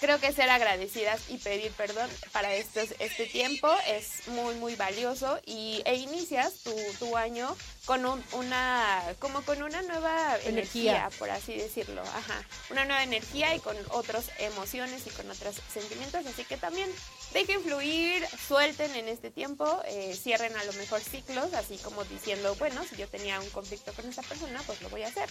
creo 0.00 0.20
que 0.20 0.32
ser 0.32 0.48
agradecidas 0.48 1.22
y 1.28 1.38
pedir 1.38 1.72
perdón 1.72 2.08
para 2.30 2.54
estos, 2.54 2.90
este 3.00 3.26
tiempo 3.26 3.68
es 3.88 4.28
muy 4.28 4.54
muy 4.54 4.76
valioso 4.76 5.40
y 5.44 5.82
e 5.86 5.96
inicias 5.96 6.60
tu, 6.62 6.72
tu 7.00 7.16
año 7.16 7.56
con 7.84 8.06
un- 8.06 8.22
una 8.30 9.02
como 9.18 9.42
con 9.42 9.60
una 9.60 9.82
nueva 9.82 10.36
Energía. 10.44 10.92
energía. 10.98 11.10
por 11.18 11.30
así 11.30 11.56
decirlo 11.56 12.00
ajá 12.02 12.44
una 12.70 12.84
nueva 12.84 13.02
energía 13.02 13.56
y 13.56 13.58
con 13.60 13.76
otras 13.90 14.26
emociones 14.38 15.04
y 15.08 15.10
con 15.10 15.28
otros 15.32 15.56
sentimientos 15.74 16.24
así 16.26 16.44
que 16.44 16.56
también 16.56 16.88
dejen 17.32 17.62
fluir 17.62 18.26
suelten 18.46 18.94
en 18.94 19.08
este 19.08 19.30
tiempo 19.30 19.82
eh, 19.86 20.16
cierren 20.20 20.56
a 20.56 20.64
lo 20.64 20.72
mejor 20.74 21.00
ciclos 21.00 21.52
así 21.54 21.76
como 21.78 22.04
diciendo 22.04 22.54
bueno 22.56 22.82
si 22.84 22.96
yo 22.96 23.08
tenía 23.08 23.40
un 23.40 23.50
conflicto 23.50 23.92
con 23.92 24.08
esta 24.08 24.22
persona 24.22 24.62
pues 24.66 24.80
lo 24.82 24.88
voy 24.88 25.02
a 25.02 25.08
hacer 25.08 25.28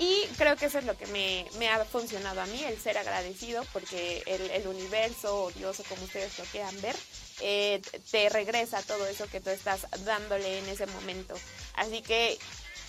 y 0.00 0.26
creo 0.38 0.56
que 0.56 0.66
eso 0.66 0.78
es 0.78 0.84
lo 0.86 0.96
que 0.96 1.06
me, 1.08 1.68
ha 1.68 1.84
funcionado 1.84 2.40
a 2.40 2.46
mí, 2.46 2.64
el 2.64 2.78
ser 2.78 2.96
agradecido, 2.96 3.64
porque 3.72 4.22
el, 4.24 4.50
el 4.50 4.66
universo 4.66 5.44
o 5.44 5.50
Dios 5.50 5.78
o 5.80 5.84
como 5.84 6.02
ustedes 6.04 6.38
lo 6.38 6.44
quieran 6.46 6.80
ver, 6.80 6.96
eh, 7.40 7.82
te 8.10 8.30
regresa 8.30 8.80
todo 8.82 9.06
eso 9.06 9.28
que 9.28 9.42
tú 9.42 9.50
estás 9.50 9.86
dándole 10.06 10.58
en 10.58 10.68
ese 10.70 10.86
momento. 10.86 11.34
Así 11.74 12.00
que 12.00 12.38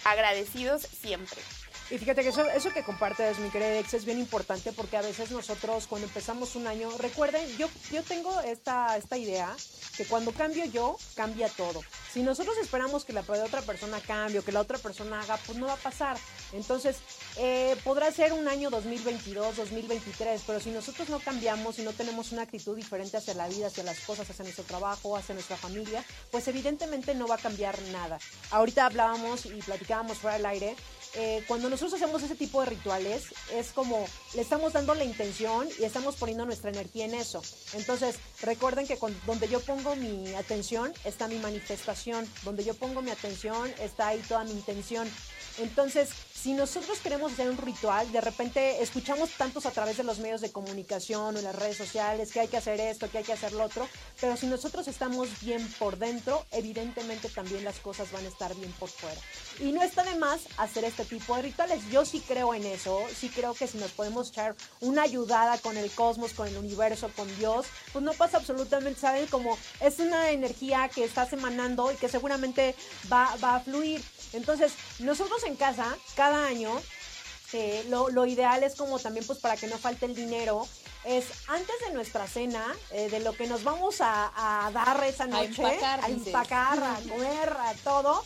agradecidos 0.05 0.83
siempre. 0.83 1.41
Y 1.91 1.97
fíjate 1.97 2.23
que 2.23 2.30
eso, 2.30 2.49
eso 2.49 2.72
que 2.72 2.84
compartes, 2.84 3.38
mi 3.39 3.49
querida 3.49 3.77
Ex, 3.77 3.93
es 3.93 4.05
bien 4.05 4.18
importante 4.18 4.72
porque 4.72 4.95
a 4.95 5.01
veces 5.01 5.30
nosotros 5.30 5.88
cuando 5.88 6.07
empezamos 6.07 6.55
un 6.55 6.65
año, 6.65 6.89
recuerden, 6.97 7.45
yo, 7.57 7.68
yo 7.91 8.01
tengo 8.01 8.39
esta, 8.39 8.95
esta 8.95 9.18
idea 9.18 9.53
que 9.97 10.05
cuando 10.05 10.31
cambio 10.31 10.63
yo, 10.63 10.97
cambia 11.15 11.49
todo. 11.49 11.81
Si 12.13 12.23
nosotros 12.23 12.57
esperamos 12.61 13.03
que 13.03 13.11
la 13.11 13.22
otra 13.22 13.61
persona 13.61 13.99
cambie 13.99 14.39
o 14.39 14.45
que 14.45 14.53
la 14.53 14.61
otra 14.61 14.77
persona 14.77 15.19
haga, 15.19 15.38
pues 15.45 15.57
no 15.57 15.68
va 15.68 15.73
a 15.73 15.77
pasar. 15.77 16.18
Entonces, 16.53 16.95
eh, 17.37 17.75
podrá 17.83 18.11
ser 18.11 18.33
un 18.33 18.47
año 18.47 18.69
2022, 18.69 19.55
2023, 19.57 20.41
pero 20.45 20.59
si 20.59 20.69
nosotros 20.71 21.09
no 21.09 21.19
cambiamos 21.19 21.79
y 21.79 21.83
no 21.83 21.93
tenemos 21.93 22.31
una 22.31 22.41
actitud 22.43 22.75
diferente 22.75 23.17
hacia 23.17 23.33
la 23.33 23.47
vida, 23.47 23.67
hacia 23.67 23.83
las 23.83 23.99
cosas, 24.01 24.29
hacia 24.29 24.43
nuestro 24.43 24.63
trabajo, 24.65 25.15
hacia 25.15 25.33
nuestra 25.33 25.57
familia, 25.57 26.03
pues 26.31 26.47
evidentemente 26.47 27.15
no 27.15 27.27
va 27.27 27.35
a 27.35 27.39
cambiar 27.39 27.79
nada. 27.93 28.19
Ahorita 28.51 28.85
hablábamos 28.85 29.45
y 29.45 29.61
platicábamos 29.61 30.17
fuera 30.17 30.37
del 30.37 30.45
aire 30.45 30.75
eh, 31.15 31.43
cuando 31.47 31.69
nosotros 31.69 31.93
hacemos 32.01 32.23
ese 32.23 32.35
tipo 32.35 32.61
de 32.61 32.67
rituales, 32.67 33.23
es 33.53 33.71
como 33.73 34.05
le 34.33 34.41
estamos 34.41 34.71
dando 34.71 34.95
la 34.95 35.03
intención 35.03 35.67
y 35.77 35.83
estamos 35.83 36.15
poniendo 36.15 36.45
nuestra 36.45 36.69
energía 36.69 37.03
en 37.03 37.15
eso. 37.15 37.41
Entonces, 37.73 38.15
recuerden 38.41 38.87
que 38.87 38.97
con- 38.97 39.19
donde 39.25 39.49
yo 39.49 39.59
pongo 39.59 39.95
mi 39.97 40.33
atención 40.35 40.93
está 41.03 41.27
mi 41.27 41.37
manifestación, 41.39 42.25
donde 42.43 42.63
yo 42.63 42.73
pongo 42.75 43.01
mi 43.01 43.11
atención 43.11 43.73
está 43.79 44.07
ahí 44.09 44.19
toda 44.27 44.45
mi 44.45 44.51
intención. 44.51 45.09
Entonces, 45.57 46.09
si 46.41 46.53
nosotros 46.53 46.97
queremos 46.99 47.33
hacer 47.33 47.49
un 47.49 47.57
ritual, 47.57 48.11
de 48.11 48.19
repente 48.19 48.81
escuchamos 48.81 49.29
tantos 49.37 49.67
a 49.67 49.71
través 49.71 49.97
de 49.97 50.03
los 50.03 50.17
medios 50.17 50.41
de 50.41 50.51
comunicación 50.51 51.35
o 51.35 51.37
en 51.37 51.43
las 51.43 51.55
redes 51.55 51.77
sociales 51.77 52.31
que 52.31 52.39
hay 52.39 52.47
que 52.47 52.57
hacer 52.57 52.79
esto, 52.79 53.09
que 53.11 53.19
hay 53.19 53.23
que 53.23 53.33
hacer 53.33 53.53
lo 53.53 53.63
otro, 53.63 53.87
pero 54.19 54.35
si 54.35 54.47
nosotros 54.47 54.87
estamos 54.87 55.29
bien 55.41 55.65
por 55.77 55.97
dentro, 55.99 56.43
evidentemente 56.51 57.29
también 57.29 57.63
las 57.63 57.79
cosas 57.79 58.11
van 58.11 58.25
a 58.25 58.29
estar 58.29 58.55
bien 58.55 58.71
por 58.73 58.89
fuera. 58.89 59.21
Y 59.59 59.71
no 59.71 59.83
está 59.83 60.03
de 60.03 60.15
más 60.15 60.41
hacer 60.57 60.83
este 60.83 61.05
tipo 61.05 61.35
de 61.35 61.43
rituales. 61.43 61.81
Yo 61.91 62.05
sí 62.05 62.23
creo 62.27 62.55
en 62.55 62.65
eso, 62.65 62.99
sí 63.15 63.29
creo 63.29 63.53
que 63.53 63.67
si 63.67 63.77
nos 63.77 63.91
podemos 63.91 64.29
echar 64.29 64.55
una 64.79 65.03
ayudada 65.03 65.57
con 65.59 65.77
el 65.77 65.91
cosmos, 65.91 66.33
con 66.33 66.47
el 66.47 66.57
universo, 66.57 67.11
con 67.15 67.27
Dios, 67.37 67.67
pues 67.93 68.03
no 68.03 68.13
pasa 68.13 68.37
absolutamente, 68.37 68.99
¿saben? 68.99 69.27
Como 69.27 69.57
es 69.79 69.99
una 69.99 70.31
energía 70.31 70.89
que 70.89 71.03
estás 71.03 71.33
emanando 71.33 71.91
y 71.91 71.95
que 71.95 72.09
seguramente 72.09 72.75
va, 73.11 73.35
va 73.43 73.57
a 73.57 73.59
fluir. 73.59 74.01
Entonces, 74.33 74.73
nosotros 74.99 75.43
en 75.43 75.55
casa, 75.55 75.97
cada 76.15 76.45
año, 76.45 76.71
eh, 77.53 77.85
lo, 77.89 78.09
lo 78.09 78.25
ideal 78.25 78.63
es 78.63 78.75
como 78.75 78.99
también 78.99 79.25
pues 79.25 79.39
para 79.39 79.57
que 79.57 79.67
no 79.67 79.77
falte 79.77 80.05
el 80.05 80.15
dinero, 80.15 80.67
es 81.03 81.25
antes 81.47 81.75
de 81.85 81.93
nuestra 81.93 82.27
cena, 82.27 82.63
eh, 82.91 83.09
de 83.09 83.19
lo 83.19 83.33
que 83.33 83.47
nos 83.47 83.63
vamos 83.63 84.01
a, 84.01 84.65
a 84.65 84.71
dar 84.71 85.03
esa 85.03 85.25
noche, 85.25 85.61
empacar, 85.61 86.03
a 86.03 86.07
empacar, 86.07 86.83
a 86.83 86.95
comer, 87.09 87.49
a 87.49 87.73
todo, 87.83 88.23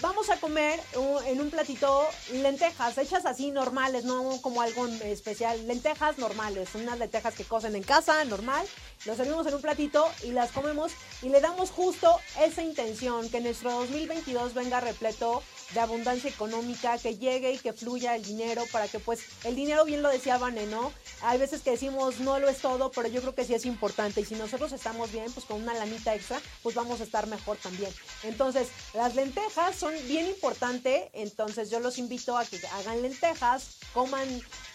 vamos 0.00 0.30
a 0.30 0.36
comer 0.36 0.80
en 1.26 1.40
un 1.40 1.50
platito 1.50 2.06
lentejas, 2.32 2.98
hechas 2.98 3.26
así 3.26 3.50
normales, 3.50 4.04
no 4.04 4.40
como 4.40 4.62
algo 4.62 4.86
especial, 4.86 5.66
lentejas 5.66 6.18
normales, 6.18 6.74
unas 6.74 6.98
lentejas 6.98 7.34
que 7.34 7.44
cocen 7.44 7.74
en 7.76 7.82
casa, 7.82 8.24
normal, 8.24 8.66
lo 9.06 9.14
servimos 9.14 9.46
en 9.46 9.54
un 9.54 9.62
platito 9.62 10.06
y 10.22 10.32
las 10.32 10.52
comemos 10.52 10.92
y 11.22 11.28
le 11.28 11.40
damos 11.40 11.70
justo 11.70 12.14
esa 12.40 12.62
intención, 12.62 13.28
que 13.30 13.40
nuestro 13.40 13.72
2022 13.72 14.54
venga 14.54 14.80
repleto 14.80 15.42
de 15.74 15.80
abundancia 15.80 16.30
económica, 16.30 16.98
que 16.98 17.16
llegue 17.16 17.52
y 17.52 17.58
que 17.58 17.72
fluya 17.72 18.16
el 18.16 18.24
dinero 18.24 18.64
para 18.72 18.88
que 18.88 18.98
pues 18.98 19.20
el 19.44 19.54
dinero 19.54 19.84
bien 19.84 20.02
lo 20.02 20.08
decía 20.08 20.38
Vane, 20.38 20.66
¿no? 20.66 20.92
Hay 21.22 21.38
veces 21.38 21.62
que 21.62 21.72
decimos 21.72 22.20
no 22.20 22.38
lo 22.38 22.48
es 22.48 22.58
todo, 22.58 22.90
pero 22.90 23.08
yo 23.08 23.20
creo 23.20 23.34
que 23.34 23.44
sí 23.44 23.54
es 23.54 23.66
importante 23.66 24.20
y 24.20 24.24
si 24.24 24.34
nosotros 24.34 24.72
estamos 24.72 25.12
bien, 25.12 25.30
pues 25.32 25.46
con 25.46 25.62
una 25.62 25.74
lanita 25.74 26.14
extra, 26.14 26.40
pues 26.62 26.74
vamos 26.74 27.00
a 27.00 27.04
estar 27.04 27.26
mejor 27.26 27.56
también. 27.58 27.92
Entonces, 28.22 28.68
las 28.94 29.14
lentejas 29.14 29.76
son 29.76 29.94
bien 30.06 30.26
importantes, 30.26 31.08
entonces 31.12 31.70
yo 31.70 31.80
los 31.80 31.98
invito 31.98 32.36
a 32.36 32.44
que 32.44 32.58
hagan 32.68 33.02
lentejas, 33.02 33.78
coman 33.92 34.28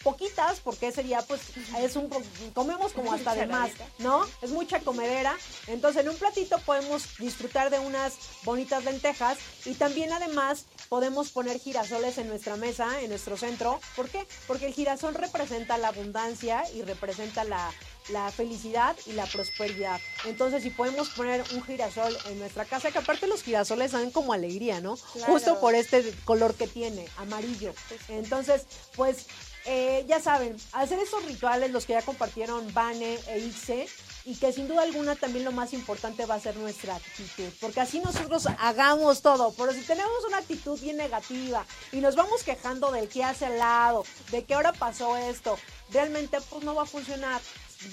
poquitas, 0.03 0.59
porque 0.59 0.87
ese 0.87 1.03
día 1.03 1.21
pues 1.21 1.41
es 1.79 1.95
un, 1.95 2.09
comemos 2.53 2.93
como 2.93 3.13
hasta 3.13 3.35
de 3.35 3.47
más, 3.47 3.71
¿no? 3.99 4.25
Es 4.41 4.51
mucha 4.51 4.79
comedera, 4.81 5.35
entonces 5.67 6.03
en 6.03 6.09
un 6.09 6.17
platito 6.17 6.59
podemos 6.59 7.17
disfrutar 7.17 7.69
de 7.69 7.79
unas 7.79 8.13
bonitas 8.43 8.83
lentejas 8.83 9.37
y 9.65 9.75
también 9.75 10.11
además 10.11 10.65
podemos 10.89 11.29
poner 11.29 11.59
girasoles 11.59 12.17
en 12.17 12.27
nuestra 12.27 12.55
mesa, 12.55 13.01
en 13.01 13.09
nuestro 13.09 13.37
centro, 13.37 13.79
¿por 13.95 14.09
qué? 14.09 14.27
Porque 14.47 14.67
el 14.67 14.73
girasol 14.73 15.15
representa 15.15 15.77
la 15.77 15.89
abundancia 15.89 16.63
y 16.73 16.81
representa 16.81 17.43
la, 17.43 17.71
la 18.09 18.29
felicidad 18.31 18.95
y 19.05 19.13
la 19.13 19.25
prosperidad. 19.25 19.99
Entonces, 20.25 20.63
si 20.63 20.69
podemos 20.69 21.09
poner 21.09 21.43
un 21.53 21.63
girasol 21.63 22.15
en 22.29 22.39
nuestra 22.39 22.65
casa, 22.65 22.91
que 22.91 22.99
aparte 22.99 23.27
los 23.27 23.43
girasoles 23.43 23.91
dan 23.91 24.11
como 24.11 24.33
alegría, 24.33 24.81
¿no? 24.81 24.97
Justo 24.97 25.59
por 25.59 25.75
este 25.75 26.13
color 26.25 26.55
que 26.55 26.67
tiene, 26.67 27.07
amarillo. 27.17 27.73
Entonces, 28.09 28.65
pues 28.95 29.27
eh, 29.65 30.05
ya 30.07 30.19
saben, 30.19 30.55
hacer 30.73 30.99
esos 30.99 31.23
rituales, 31.25 31.71
los 31.71 31.85
que 31.85 31.93
ya 31.93 32.01
compartieron 32.01 32.73
Vane 32.73 33.19
e 33.27 33.39
Ixe, 33.39 33.87
y 34.25 34.35
que 34.35 34.53
sin 34.53 34.67
duda 34.67 34.83
alguna 34.83 35.15
también 35.15 35.43
lo 35.43 35.51
más 35.51 35.73
importante 35.73 36.25
va 36.25 36.35
a 36.35 36.39
ser 36.39 36.55
nuestra 36.55 36.95
actitud, 36.95 37.49
porque 37.59 37.81
así 37.81 37.99
nosotros 37.99 38.47
hagamos 38.59 39.21
todo, 39.21 39.53
pero 39.57 39.73
si 39.73 39.81
tenemos 39.81 40.23
una 40.27 40.37
actitud 40.37 40.79
bien 40.79 40.97
negativa 40.97 41.65
y 41.91 41.97
nos 41.97 42.15
vamos 42.15 42.43
quejando 42.43 42.91
del 42.91 43.09
que 43.09 43.23
hace 43.23 43.45
al 43.45 43.57
lado, 43.57 44.05
de 44.31 44.45
que 44.45 44.53
ahora 44.53 44.71
pasó 44.71 45.17
esto, 45.17 45.57
realmente 45.91 46.37
pues 46.49 46.63
no 46.63 46.75
va 46.75 46.83
a 46.83 46.87
funcionar. 46.87 47.41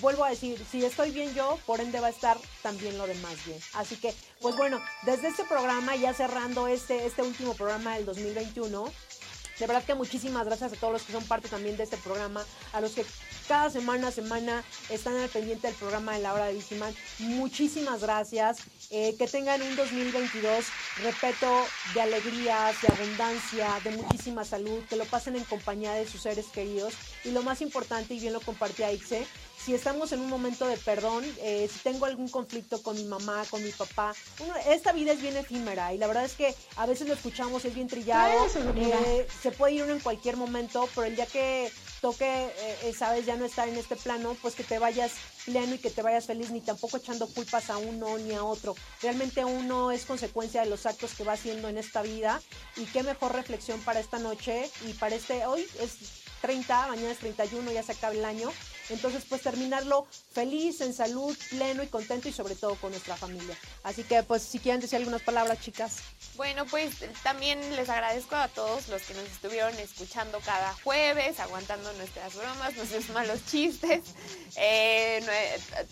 Vuelvo 0.00 0.24
a 0.24 0.30
decir, 0.30 0.64
si 0.70 0.84
estoy 0.84 1.10
bien 1.10 1.34
yo, 1.34 1.58
por 1.66 1.80
ende 1.80 1.98
va 1.98 2.06
a 2.06 2.10
estar 2.10 2.38
también 2.62 2.96
lo 2.96 3.08
demás 3.08 3.44
bien. 3.44 3.58
Así 3.74 3.96
que, 3.96 4.14
pues 4.40 4.56
bueno, 4.56 4.80
desde 5.02 5.26
este 5.26 5.42
programa, 5.42 5.96
ya 5.96 6.14
cerrando 6.14 6.68
este, 6.68 7.06
este 7.06 7.22
último 7.22 7.54
programa 7.54 7.96
del 7.96 8.06
2021, 8.06 8.84
de 9.60 9.66
verdad 9.66 9.84
que 9.84 9.94
muchísimas 9.94 10.46
gracias 10.46 10.72
a 10.72 10.76
todos 10.76 10.94
los 10.94 11.02
que 11.02 11.12
son 11.12 11.22
parte 11.24 11.48
también 11.48 11.76
de 11.76 11.84
este 11.84 11.98
programa, 11.98 12.42
a 12.72 12.80
los 12.80 12.92
que 12.92 13.04
cada 13.46 13.68
semana 13.68 14.08
a 14.08 14.10
semana 14.10 14.64
están 14.88 15.16
al 15.16 15.28
pendiente 15.28 15.66
del 15.66 15.76
programa 15.76 16.14
de 16.14 16.20
la 16.20 16.32
hora 16.32 16.46
de. 16.46 16.60
Muchísimas 17.18 18.00
gracias. 18.00 18.58
Eh, 18.90 19.14
que 19.18 19.28
tengan 19.28 19.60
un 19.62 19.76
2022, 19.76 20.64
repito, 21.02 21.64
de 21.94 22.00
alegrías, 22.00 22.80
de 22.80 22.88
abundancia, 22.88 23.80
de 23.84 23.90
muchísima 23.90 24.44
salud, 24.44 24.82
que 24.88 24.96
lo 24.96 25.04
pasen 25.04 25.36
en 25.36 25.44
compañía 25.44 25.92
de 25.92 26.08
sus 26.08 26.22
seres 26.22 26.46
queridos. 26.46 26.94
Y 27.24 27.30
lo 27.30 27.42
más 27.42 27.60
importante, 27.60 28.14
y 28.14 28.20
bien 28.20 28.32
lo 28.32 28.40
compartía 28.40 28.92
Ixe, 28.92 29.26
si 29.70 29.76
estamos 29.76 30.10
en 30.10 30.18
un 30.18 30.28
momento 30.28 30.66
de 30.66 30.76
perdón, 30.78 31.24
eh, 31.38 31.70
si 31.72 31.78
tengo 31.78 32.04
algún 32.04 32.28
conflicto 32.28 32.82
con 32.82 32.96
mi 32.96 33.04
mamá, 33.04 33.44
con 33.50 33.62
mi 33.62 33.70
papá, 33.70 34.12
esta 34.66 34.90
vida 34.90 35.12
es 35.12 35.22
bien 35.22 35.36
efímera 35.36 35.94
y 35.94 35.98
la 35.98 36.08
verdad 36.08 36.24
es 36.24 36.32
que 36.32 36.56
a 36.74 36.86
veces 36.86 37.06
lo 37.06 37.14
escuchamos, 37.14 37.64
es 37.64 37.72
bien 37.72 37.86
trillado, 37.86 38.48
eh, 38.74 39.28
se 39.40 39.52
puede 39.52 39.74
ir 39.74 39.84
uno 39.84 39.92
en 39.92 40.00
cualquier 40.00 40.36
momento, 40.36 40.88
pero 40.92 41.06
el 41.06 41.14
día 41.14 41.26
que 41.26 41.70
toque, 42.00 42.50
eh, 42.82 42.92
sabes, 42.98 43.26
ya 43.26 43.36
no 43.36 43.44
estar 43.44 43.68
en 43.68 43.76
este 43.76 43.94
plano, 43.94 44.36
pues 44.42 44.56
que 44.56 44.64
te 44.64 44.80
vayas 44.80 45.12
pleno 45.44 45.76
y 45.76 45.78
que 45.78 45.90
te 45.90 46.02
vayas 46.02 46.26
feliz, 46.26 46.50
ni 46.50 46.60
tampoco 46.60 46.96
echando 46.96 47.28
culpas 47.28 47.70
a 47.70 47.78
uno 47.78 48.18
ni 48.18 48.34
a 48.34 48.42
otro. 48.42 48.74
Realmente 49.02 49.44
uno 49.44 49.92
es 49.92 50.04
consecuencia 50.04 50.62
de 50.62 50.68
los 50.68 50.84
actos 50.84 51.14
que 51.14 51.22
va 51.22 51.34
haciendo 51.34 51.68
en 51.68 51.78
esta 51.78 52.02
vida 52.02 52.42
y 52.76 52.86
qué 52.86 53.04
mejor 53.04 53.36
reflexión 53.36 53.78
para 53.82 54.00
esta 54.00 54.18
noche 54.18 54.68
y 54.88 54.94
para 54.94 55.14
este, 55.14 55.46
hoy 55.46 55.64
es 55.78 55.92
30, 56.40 56.88
mañana 56.88 57.10
es 57.10 57.18
31, 57.18 57.70
ya 57.70 57.84
se 57.84 57.92
acaba 57.92 58.14
el 58.14 58.24
año. 58.24 58.50
Entonces, 58.90 59.24
pues 59.28 59.42
terminarlo 59.42 60.06
feliz, 60.32 60.80
en 60.80 60.92
salud, 60.92 61.36
pleno 61.50 61.82
y 61.82 61.86
contento 61.86 62.28
y 62.28 62.32
sobre 62.32 62.54
todo 62.54 62.74
con 62.76 62.90
nuestra 62.90 63.16
familia. 63.16 63.56
Así 63.82 64.04
que, 64.04 64.22
pues, 64.22 64.42
si 64.42 64.58
quieren 64.58 64.80
decir 64.80 64.96
algunas 64.96 65.22
palabras, 65.22 65.60
chicas. 65.60 65.98
Bueno, 66.36 66.66
pues 66.66 66.94
también 67.22 67.58
les 67.76 67.88
agradezco 67.88 68.36
a 68.36 68.48
todos 68.48 68.88
los 68.88 69.02
que 69.02 69.14
nos 69.14 69.24
estuvieron 69.24 69.76
escuchando 69.78 70.40
cada 70.40 70.74
jueves, 70.84 71.40
aguantando 71.40 71.92
nuestras 71.94 72.34
bromas, 72.34 72.74
nuestros 72.76 73.08
malos 73.10 73.44
chistes, 73.46 74.02
eh, 74.56 75.24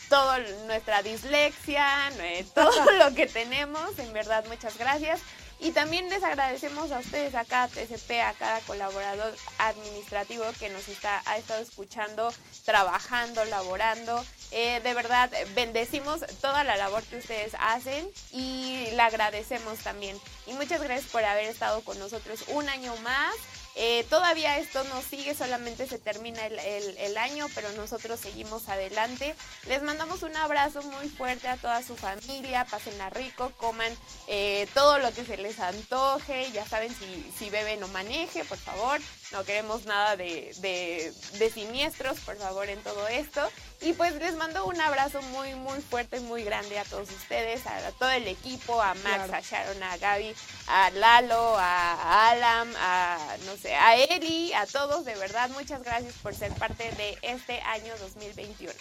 todo 0.09 0.39
nuestra 0.67 1.03
dislexia, 1.03 2.11
todo 2.55 2.93
lo 2.93 3.15
que 3.15 3.27
tenemos. 3.27 3.99
En 3.99 4.13
verdad, 4.13 4.45
muchas 4.49 4.77
gracias. 4.79 5.21
Y 5.61 5.73
también 5.73 6.09
les 6.09 6.23
agradecemos 6.23 6.93
a 6.93 7.01
ustedes, 7.01 7.35
a 7.35 7.45
cada 7.45 7.69
TCP, 7.69 8.21
a 8.23 8.33
cada 8.35 8.61
colaborador 8.61 9.35
administrativo 9.59 10.45
que 10.59 10.69
nos 10.69 10.89
está, 10.89 11.21
ha 11.27 11.37
estado 11.37 11.61
escuchando, 11.61 12.33
trabajando, 12.65 13.45
laborando. 13.47 14.25
Eh, 14.53 14.81
de 14.83 14.95
verdad, 14.95 15.31
bendecimos 15.55 16.21
toda 16.41 16.63
la 16.63 16.77
labor 16.77 17.03
que 17.05 17.17
ustedes 17.17 17.57
hacen 17.59 18.09
y 18.31 18.89
la 18.93 19.07
agradecemos 19.07 19.79
también. 19.81 20.17
Y 20.47 20.53
muchas 20.53 20.81
gracias 20.81 21.11
por 21.11 21.25
haber 21.25 21.47
estado 21.47 21.83
con 21.83 21.99
nosotros 21.99 22.45
un 22.49 22.69
año 22.69 22.95
más. 22.99 23.35
Eh, 23.81 24.05
todavía 24.11 24.59
esto 24.59 24.83
no 24.85 25.01
sigue, 25.03 25.37
solamente 25.37 25.87
se 25.87 26.01
termina 26.01 26.45
el, 26.45 27.17
año, 27.17 27.47
pero 27.55 27.71
nosotros 27.73 28.19
seguimos 28.19 28.69
adelante. 28.69 29.37
Les 29.69 29.83
mandamos 29.83 30.25
un 30.25 30.37
abrazo 30.37 30.83
muy 30.83 31.09
fuerte 31.09 31.47
a 31.47 31.57
toda 31.57 31.81
su 31.85 31.95
familia, 31.95 32.65
pásenla 32.65 33.09
rico, 33.11 33.53
coman 33.57 33.93
eh, 34.27 34.67
todo 34.75 34.99
lo 34.99 35.13
que 35.13 35.25
se 35.25 35.37
les 35.37 35.61
antoje, 35.61 36.51
ya 36.51 36.67
saben 36.67 36.93
si, 36.93 37.33
si 37.39 37.51
beben 37.51 37.81
o 37.85 37.89
maneje, 37.89 38.45
por 38.45 38.59
favor, 38.59 39.01
no 39.33 39.45
queremos 39.45 39.85
nada 39.85 40.17
de, 40.17 40.55
de 40.61 41.51
siniestros, 41.51 42.19
por 42.21 42.37
favor, 42.37 42.69
en 42.69 42.81
todo 42.83 43.07
esto. 43.09 43.49
Y 43.81 43.93
pues 43.93 44.15
les 44.17 44.35
mando 44.35 44.67
un 44.67 44.81
abrazo 44.81 45.23
muy, 45.23 45.55
muy 45.55 45.81
fuerte, 45.81 46.19
muy 46.19 46.43
grande 46.43 46.79
a 46.79 46.85
todos 46.85 47.09
ustedes, 47.11 47.65
a, 47.67 47.93
todo 47.93 48.11
el 48.11 48.27
equipo, 48.27 48.83
a 48.83 48.95
Max, 48.95 49.33
a 49.33 49.41
Sharon, 49.41 49.81
a 49.83 49.97
Gaby, 49.99 50.35
a 50.67 50.91
Lalo, 50.91 51.57
a 51.57 52.31
Alam, 52.31 52.75
a 52.77 53.37
no 53.47 53.57
sé, 53.57 53.77
a 53.77 53.97
Eli, 53.97 54.53
a 54.53 54.67
todos, 54.67 55.05
de 55.05 55.15
verdad, 55.15 55.49
muchas 55.51 55.85
gracias 55.85 56.15
por 56.23 56.35
ser 56.35 56.53
parte 56.55 56.91
de 56.93 57.19
este 57.23 57.61
año 57.61 57.97
2021. 58.01 58.73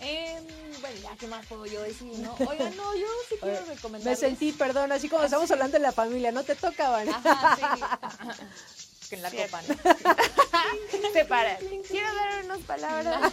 Eh, 0.00 0.36
bueno, 0.82 0.96
ya, 1.02 1.16
¿qué 1.16 1.26
más 1.26 1.46
puedo 1.46 1.64
yo 1.64 1.80
decir? 1.80 2.18
No? 2.18 2.34
Oigan, 2.50 2.76
no, 2.76 2.94
yo 2.96 3.06
sí 3.30 3.36
quiero 3.40 3.64
recomendar. 3.64 4.10
Me 4.10 4.16
sentí, 4.16 4.52
perdón, 4.52 4.92
así 4.92 5.08
como 5.08 5.24
estamos 5.24 5.50
hablando 5.50 5.78
de 5.78 5.82
la 5.82 5.92
familia, 5.92 6.32
no 6.32 6.44
te 6.44 6.54
tocaban. 6.54 7.08
Ajá, 7.08 7.56
sí. 7.56 8.42
que 9.08 9.16
en 9.16 9.22
la 9.22 9.30
copa, 9.30 9.62
¿no? 9.62 9.74
Se 11.12 11.24
para. 11.24 11.58
Quiero 11.88 12.14
dar 12.14 12.44
unas 12.44 12.60
palabras. 12.60 13.32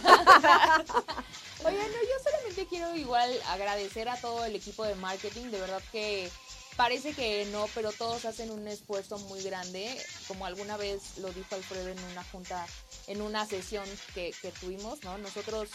Oigan, 1.64 1.92
no, 1.92 2.02
yo 2.02 2.22
solamente 2.22 2.66
quiero 2.68 2.94
igual 2.94 3.30
agradecer 3.48 4.08
a 4.08 4.16
todo 4.16 4.44
el 4.44 4.54
equipo 4.54 4.84
de 4.84 4.94
marketing, 4.96 5.50
de 5.50 5.60
verdad 5.60 5.82
que 5.92 6.30
parece 6.76 7.12
que 7.14 7.46
no, 7.46 7.66
pero 7.74 7.92
todos 7.92 8.24
hacen 8.24 8.50
un 8.50 8.66
esfuerzo 8.68 9.18
muy 9.18 9.42
grande, 9.42 9.96
como 10.28 10.46
alguna 10.46 10.76
vez 10.76 11.18
lo 11.18 11.32
dijo 11.32 11.54
Alfredo 11.54 11.88
en 11.88 11.98
una 12.12 12.24
junta, 12.24 12.66
en 13.06 13.22
una 13.22 13.46
sesión 13.46 13.84
que, 14.14 14.34
que 14.42 14.50
tuvimos, 14.50 15.02
¿no? 15.04 15.16
Nosotros 15.18 15.70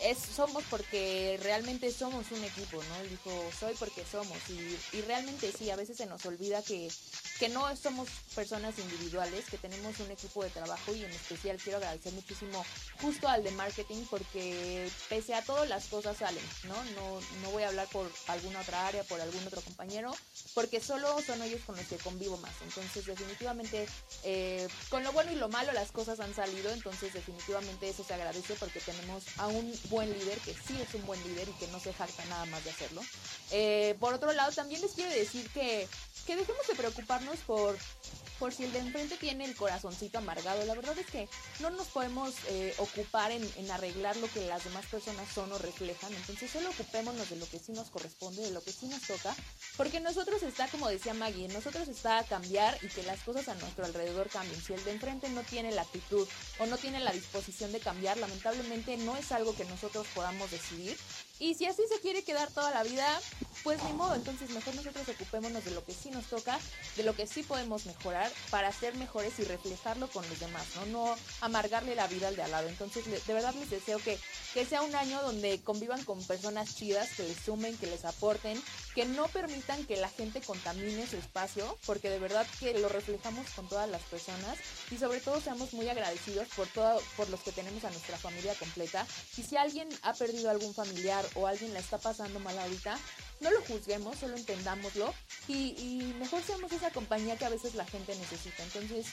es, 0.00 0.18
somos 0.18 0.62
porque 0.70 1.38
realmente 1.42 1.92
somos 1.92 2.30
un 2.32 2.44
equipo, 2.44 2.82
¿no? 2.82 3.02
Dijo, 3.08 3.50
soy 3.58 3.74
porque 3.78 4.04
somos. 4.04 4.36
Y, 4.48 4.96
y 4.96 5.00
realmente 5.02 5.52
sí, 5.56 5.70
a 5.70 5.76
veces 5.76 5.96
se 5.96 6.06
nos 6.06 6.24
olvida 6.26 6.62
que, 6.62 6.88
que 7.38 7.48
no 7.48 7.74
somos 7.76 8.08
personas 8.34 8.78
individuales, 8.78 9.46
que 9.46 9.58
tenemos 9.58 9.98
un 10.00 10.10
equipo 10.10 10.44
de 10.44 10.50
trabajo 10.50 10.94
y 10.94 11.04
en 11.04 11.10
especial 11.10 11.56
quiero 11.58 11.78
agradecer 11.78 12.12
muchísimo 12.12 12.64
justo 13.00 13.28
al 13.28 13.42
de 13.42 13.50
marketing 13.52 14.04
porque 14.10 14.90
pese 15.08 15.34
a 15.34 15.42
todo 15.42 15.64
las 15.64 15.86
cosas 15.86 16.18
salen, 16.18 16.44
¿no? 16.64 16.74
No, 16.74 17.20
no 17.42 17.50
voy 17.50 17.62
a 17.62 17.68
hablar 17.68 17.88
por 17.88 18.10
alguna 18.26 18.60
otra 18.60 18.86
área, 18.86 19.02
por 19.04 19.20
algún 19.20 19.46
otro 19.46 19.62
compañero, 19.62 20.14
porque 20.54 20.80
solo 20.80 21.20
son 21.22 21.42
ellos 21.42 21.60
con 21.64 21.76
los 21.76 21.86
que 21.86 21.96
convivo 21.96 22.36
más. 22.38 22.54
Entonces 22.62 23.06
definitivamente 23.06 23.86
eh, 24.24 24.68
con 24.90 25.02
lo 25.04 25.12
bueno 25.12 25.32
y 25.32 25.36
lo 25.36 25.48
malo 25.48 25.72
las 25.72 25.92
cosas 25.92 26.20
han 26.20 26.34
salido, 26.34 26.70
entonces 26.70 27.14
definitivamente 27.14 27.88
eso 27.88 28.04
se 28.04 28.14
agradece 28.14 28.54
porque 28.54 28.80
tenemos 28.80 29.24
a 29.38 29.46
un 29.46 29.72
buen 29.90 30.12
líder, 30.18 30.38
que 30.38 30.52
sí 30.52 30.80
es 30.80 30.94
un 30.94 31.06
buen 31.06 31.22
líder 31.24 31.48
y 31.48 31.52
que 31.52 31.66
no 31.68 31.80
se 31.80 31.92
jacta 31.92 32.24
nada 32.26 32.44
más 32.46 32.64
de 32.64 32.70
hacerlo. 32.70 33.02
Eh, 33.50 33.96
por 34.00 34.14
otro 34.14 34.32
lado, 34.32 34.52
también 34.52 34.80
les 34.80 34.92
quiero 34.92 35.10
decir 35.10 35.48
que, 35.50 35.86
que 36.26 36.36
dejemos 36.36 36.66
de 36.66 36.74
preocuparnos 36.74 37.38
por 37.40 37.76
por 38.38 38.52
si 38.52 38.64
el 38.64 38.72
de 38.72 38.78
enfrente 38.78 39.16
tiene 39.16 39.44
el 39.44 39.54
corazoncito 39.54 40.18
amargado. 40.18 40.64
La 40.64 40.74
verdad 40.74 40.98
es 40.98 41.06
que 41.06 41.28
no 41.60 41.70
nos 41.70 41.88
podemos 41.88 42.34
eh, 42.48 42.74
ocupar 42.78 43.32
en, 43.32 43.70
arreglar 43.70 44.16
lo 44.16 44.28
que 44.28 44.46
las 44.46 44.64
demás 44.64 44.86
personas 44.86 45.28
son 45.32 45.52
o 45.52 45.58
reflejan. 45.58 46.12
Entonces 46.14 46.50
solo 46.50 46.70
ocupémonos 46.70 47.28
de 47.30 47.36
lo 47.36 47.46
que 47.48 47.58
sí 47.58 47.72
nos 47.72 47.90
corresponde, 47.90 48.42
de 48.42 48.50
lo 48.50 48.62
que 48.62 48.72
sí 48.72 48.86
nos 48.86 49.02
toca. 49.02 49.34
Porque 49.76 50.00
nosotros 50.00 50.42
está, 50.42 50.68
como 50.68 50.88
decía 50.88 51.14
Maggie, 51.14 51.48
nosotros 51.48 51.88
está 51.88 52.24
cambiar 52.24 52.78
y 52.82 52.88
que 52.88 53.02
las 53.02 53.20
cosas 53.20 53.48
a 53.48 53.54
nuestro 53.54 53.84
alrededor 53.84 54.28
cambien. 54.28 54.60
Si 54.60 54.72
el 54.72 54.84
de 54.84 54.92
enfrente 54.92 55.28
no 55.28 55.42
tiene 55.42 55.72
la 55.72 55.82
actitud 55.82 56.26
o 56.58 56.66
no 56.66 56.78
tiene 56.78 57.00
la 57.00 57.12
disposición 57.12 57.72
de 57.72 57.80
cambiar, 57.80 58.16
lamentablemente 58.16 58.96
no 58.96 59.16
es 59.16 59.32
algo 59.32 59.54
que 59.54 59.64
nosotros 59.64 60.06
podamos 60.14 60.50
decidir. 60.50 60.96
Y 61.38 61.54
si 61.54 61.66
así 61.66 61.82
se 61.88 62.00
quiere 62.00 62.24
quedar 62.24 62.50
toda 62.50 62.70
la 62.70 62.82
vida, 62.82 63.06
pues 63.62 63.82
ni 63.84 63.92
modo. 63.92 64.14
Entonces 64.14 64.50
mejor 64.50 64.74
nosotros 64.74 65.08
ocupémonos 65.08 65.64
de 65.64 65.70
lo 65.72 65.84
que 65.84 65.92
sí 65.92 66.10
nos 66.10 66.26
toca, 66.26 66.58
de 66.96 67.02
lo 67.02 67.14
que 67.14 67.26
sí 67.26 67.42
podemos 67.42 67.86
mejorar 67.86 68.30
para 68.50 68.72
ser 68.72 68.96
mejores 68.96 69.38
y 69.38 69.44
reflejarlo 69.44 70.08
con 70.08 70.28
los 70.28 70.40
demás, 70.40 70.64
¿no? 70.76 70.86
No 70.86 71.16
amargarle 71.40 71.94
la 71.94 72.06
vida 72.06 72.28
al 72.28 72.36
de 72.36 72.42
al 72.42 72.50
lado. 72.50 72.68
Entonces 72.68 73.04
de 73.26 73.34
verdad 73.34 73.54
les 73.54 73.70
deseo 73.70 73.98
que, 73.98 74.18
que 74.54 74.64
sea 74.64 74.82
un 74.82 74.94
año 74.94 75.20
donde 75.22 75.60
convivan 75.62 76.04
con 76.04 76.22
personas 76.24 76.74
chidas, 76.74 77.10
que 77.16 77.24
les 77.24 77.38
sumen, 77.38 77.76
que 77.78 77.86
les 77.86 78.04
aporten, 78.04 78.60
que 78.98 79.04
no 79.04 79.28
permitan 79.28 79.86
que 79.86 79.96
la 79.96 80.08
gente 80.08 80.40
contamine 80.40 81.06
su 81.06 81.18
espacio, 81.18 81.78
porque 81.86 82.10
de 82.10 82.18
verdad 82.18 82.44
que 82.58 82.76
lo 82.80 82.88
reflejamos 82.88 83.48
con 83.50 83.68
todas 83.68 83.88
las 83.88 84.02
personas 84.02 84.58
y 84.90 84.96
sobre 84.96 85.20
todo 85.20 85.40
seamos 85.40 85.72
muy 85.72 85.88
agradecidos 85.88 86.48
por 86.56 86.66
todo, 86.66 87.00
por 87.16 87.28
los 87.30 87.38
que 87.38 87.52
tenemos 87.52 87.84
a 87.84 87.90
nuestra 87.90 88.18
familia 88.18 88.56
completa. 88.56 89.06
Y 89.36 89.44
si 89.44 89.56
alguien 89.56 89.88
ha 90.02 90.14
perdido 90.14 90.50
algún 90.50 90.74
familiar 90.74 91.24
o 91.36 91.46
alguien 91.46 91.72
la 91.74 91.78
está 91.78 91.98
pasando 91.98 92.40
mal 92.40 92.58
ahorita, 92.58 92.98
no 93.38 93.52
lo 93.52 93.60
juzguemos, 93.66 94.18
solo 94.18 94.36
entendámoslo 94.36 95.14
y, 95.46 95.76
y 95.78 96.14
mejor 96.18 96.42
seamos 96.42 96.72
esa 96.72 96.90
compañía 96.90 97.38
que 97.38 97.44
a 97.44 97.50
veces 97.50 97.76
la 97.76 97.84
gente 97.84 98.16
necesita. 98.16 98.64
Entonces, 98.64 99.06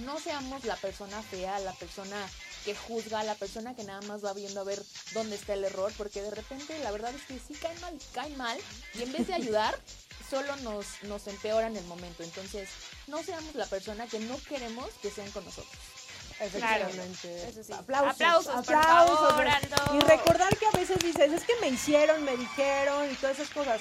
no 0.00 0.20
seamos 0.20 0.66
la 0.66 0.76
persona 0.76 1.22
fea, 1.22 1.58
la 1.60 1.72
persona 1.72 2.18
que 2.66 2.74
juzga, 2.74 3.22
la 3.22 3.36
persona 3.36 3.76
que 3.76 3.84
nada 3.84 4.00
más 4.02 4.24
va 4.24 4.32
viendo 4.32 4.60
a 4.60 4.64
ver 4.64 4.82
dónde 5.14 5.36
está 5.36 5.54
el 5.54 5.62
error, 5.62 5.92
porque 5.96 6.20
de 6.20 6.32
repente 6.32 6.76
la 6.80 6.90
verdad 6.90 7.14
es 7.14 7.22
que 7.22 7.38
sí 7.38 7.54
caen 7.54 7.80
mal, 7.80 7.96
caen 8.12 8.36
mal, 8.36 8.58
y 8.94 9.02
en 9.02 9.12
vez 9.12 9.28
de 9.28 9.34
ayudar, 9.34 9.78
solo 10.28 10.54
nos, 10.56 10.84
nos 11.04 11.28
empeora 11.28 11.68
en 11.68 11.76
el 11.76 11.84
momento. 11.84 12.24
Entonces, 12.24 12.68
no 13.06 13.22
seamos 13.22 13.54
la 13.54 13.66
persona 13.66 14.08
que 14.08 14.18
no 14.18 14.36
queremos 14.48 14.90
que 15.00 15.12
sean 15.12 15.30
con 15.30 15.44
nosotros. 15.44 15.78
Efectivamente. 16.40 17.48
Eso 17.48 17.62
sí. 17.62 17.72
Aplausos. 17.72 18.14
Aplausos, 18.14 18.66
por 18.66 18.74
aplausos. 18.74 19.28
favor, 19.28 19.48
Aldo. 19.48 19.76
Y 19.94 20.00
recordar 20.00 20.58
que 20.58 20.66
a 20.66 20.72
veces 20.72 20.98
dices, 20.98 21.32
es 21.32 21.44
que 21.44 21.54
me 21.60 21.68
hicieron, 21.68 22.24
me 22.24 22.36
dijeron 22.36 23.08
y 23.10 23.14
todas 23.14 23.38
esas 23.38 23.54
cosas. 23.54 23.80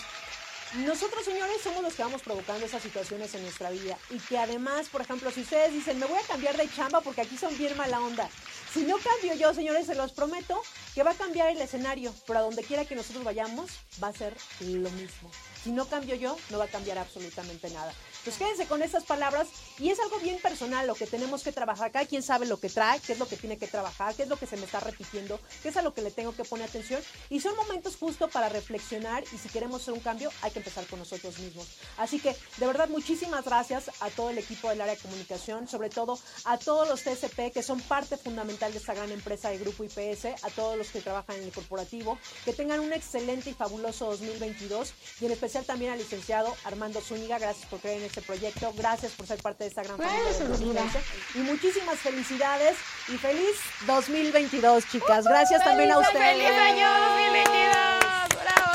Nosotros, 0.73 1.23
señores, 1.23 1.61
somos 1.63 1.81
los 1.83 1.93
que 1.93 2.03
vamos 2.03 2.21
provocando 2.21 2.65
esas 2.65 2.83
situaciones 2.83 3.33
en 3.33 3.43
nuestra 3.43 3.69
vida. 3.69 3.97
Y 4.09 4.19
que 4.19 4.37
además, 4.37 4.89
por 4.89 5.01
ejemplo, 5.01 5.31
si 5.31 5.41
ustedes 5.41 5.71
dicen, 5.71 5.99
me 5.99 6.05
voy 6.05 6.19
a 6.19 6.27
cambiar 6.27 6.57
de 6.57 6.69
chamba 6.69 7.01
porque 7.01 7.21
aquí 7.21 7.37
son 7.37 7.57
bien 7.57 7.75
mala 7.77 8.01
onda. 8.01 8.29
Si 8.75 8.83
no 8.83 8.97
cambio 8.97 9.33
yo, 9.35 9.53
señores, 9.53 9.85
se 9.85 9.95
los 9.95 10.11
prometo 10.11 10.61
que 10.93 11.01
va 11.01 11.11
a 11.11 11.15
cambiar 11.15 11.49
el 11.49 11.61
escenario. 11.61 12.13
Pero 12.27 12.39
a 12.39 12.41
donde 12.41 12.61
quiera 12.61 12.83
que 12.83 12.93
nosotros 12.93 13.23
vayamos, 13.23 13.71
va 14.03 14.09
a 14.09 14.13
ser 14.13 14.35
lo 14.59 14.89
mismo. 14.91 15.31
Si 15.63 15.71
no 15.71 15.87
cambio 15.87 16.13
yo, 16.15 16.35
no 16.49 16.57
va 16.57 16.65
a 16.65 16.67
cambiar 16.67 16.97
absolutamente 16.97 17.69
nada. 17.69 17.93
Pues 18.25 18.37
quédense 18.37 18.65
con 18.65 18.83
estas 18.83 19.05
palabras 19.05 19.47
y 19.79 19.91
es 19.91 19.99
algo 19.99 20.19
bien 20.19 20.39
personal 20.39 20.87
lo 20.87 20.95
que 20.95 21.07
tenemos 21.07 21.41
que 21.41 21.51
trabajar. 21.51 21.91
Cada 21.91 22.05
quien 22.05 22.21
sabe 22.21 22.45
lo 22.45 22.59
que 22.59 22.69
trae, 22.69 22.99
qué 22.99 23.13
es 23.13 23.19
lo 23.19 23.27
que 23.27 23.37
tiene 23.37 23.57
que 23.57 23.67
trabajar, 23.67 24.13
qué 24.13 24.23
es 24.23 24.29
lo 24.29 24.37
que 24.37 24.45
se 24.45 24.57
me 24.57 24.65
está 24.65 24.79
repitiendo, 24.79 25.39
qué 25.63 25.69
es 25.69 25.77
a 25.77 25.81
lo 25.81 25.93
que 25.93 26.01
le 26.01 26.11
tengo 26.11 26.35
que 26.35 26.43
poner 26.43 26.67
atención. 26.67 27.01
Y 27.29 27.39
son 27.39 27.55
momentos 27.55 27.95
justo 27.95 28.27
para 28.27 28.49
reflexionar 28.49 29.23
y 29.31 29.37
si 29.37 29.47
queremos 29.49 29.81
hacer 29.81 29.93
un 29.93 30.01
cambio 30.01 30.31
hay 30.41 30.51
que 30.51 30.59
empezar 30.59 30.85
con 30.87 30.99
nosotros 30.99 31.39
mismos. 31.39 31.67
Así 31.97 32.19
que 32.19 32.35
de 32.57 32.67
verdad 32.67 32.89
muchísimas 32.89 33.45
gracias 33.45 33.89
a 34.01 34.09
todo 34.09 34.31
el 34.31 34.37
equipo 34.37 34.69
del 34.69 34.81
área 34.81 34.95
de 34.95 35.01
comunicación, 35.01 35.67
sobre 35.67 35.89
todo 35.89 36.19
a 36.43 36.57
todos 36.57 36.89
los 36.89 37.03
TSP 37.03 37.51
que 37.53 37.63
son 37.63 37.79
parte 37.81 38.17
fundamental 38.17 38.64
de 38.71 38.79
esta 38.79 38.93
gran 38.93 39.11
empresa 39.11 39.49
de 39.49 39.57
Grupo 39.57 39.83
IPS, 39.83 40.25
a 40.43 40.49
todos 40.55 40.77
los 40.77 40.89
que 40.89 41.01
trabajan 41.01 41.35
en 41.37 41.43
el 41.43 41.51
corporativo, 41.51 42.17
que 42.43 42.53
tengan 42.53 42.79
un 42.79 42.93
excelente 42.93 43.49
y 43.49 43.53
fabuloso 43.53 44.05
2022 44.05 44.93
y 45.21 45.25
en 45.25 45.31
especial 45.31 45.65
también 45.65 45.91
al 45.91 45.97
licenciado 45.97 46.55
Armando 46.63 47.01
Zúñiga, 47.01 47.39
gracias 47.39 47.67
por 47.67 47.79
creer 47.79 47.99
en 47.99 48.05
este 48.05 48.21
proyecto, 48.21 48.73
gracias 48.77 49.11
por 49.13 49.27
ser 49.27 49.41
parte 49.41 49.63
de 49.63 49.69
esta 49.69 49.83
gran 49.83 49.97
familia 49.97 50.23
de 50.23 51.39
y 51.39 51.39
muchísimas 51.39 51.97
felicidades 51.99 52.75
y 53.07 53.17
feliz 53.17 53.55
2022 53.87 54.87
chicas, 54.91 55.25
gracias 55.25 55.63
también 55.63 55.91
a 55.91 55.99
ustedes. 55.99 56.35
¡Feliz 56.35 56.49
año 56.49 56.87
2022! 56.87 58.43
¡Bravo! 58.43 58.74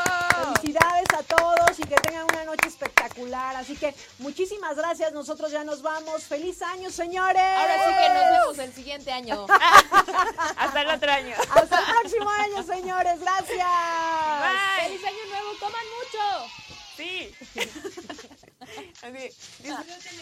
Felicidades 0.54 1.08
a 1.16 1.22
todos 1.22 1.78
y 1.78 1.82
que 1.82 1.94
tengan 1.96 2.24
una 2.24 2.44
noche 2.44 2.68
espectacular. 2.68 3.56
Así 3.56 3.76
que 3.76 3.94
muchísimas 4.18 4.76
gracias. 4.76 5.12
Nosotros 5.12 5.52
ya 5.52 5.64
nos 5.64 5.82
vamos. 5.82 6.24
¡Feliz 6.24 6.60
año, 6.62 6.90
señores! 6.90 7.42
Ahora 7.42 7.74
sí 7.86 7.94
que 7.94 8.08
nos 8.14 8.24
vemos 8.30 8.58
el 8.58 8.74
siguiente 8.74 9.12
año. 9.12 9.46
Hasta 10.56 10.82
el 10.82 10.88
otro 10.88 11.12
año. 11.12 11.36
Hasta 11.54 11.78
el 11.78 11.84
próximo 11.84 12.30
año, 12.30 12.62
señores. 12.62 13.20
Gracias. 13.20 13.48
Bye. 13.58 14.84
¡Feliz 14.86 15.04
año 15.04 15.26
nuevo! 15.28 15.58
¡Coman 15.60 15.86
mucho! 15.98 16.50
Sí. 16.96 17.34
Así, 19.02 19.34
disfruten 19.62 20.20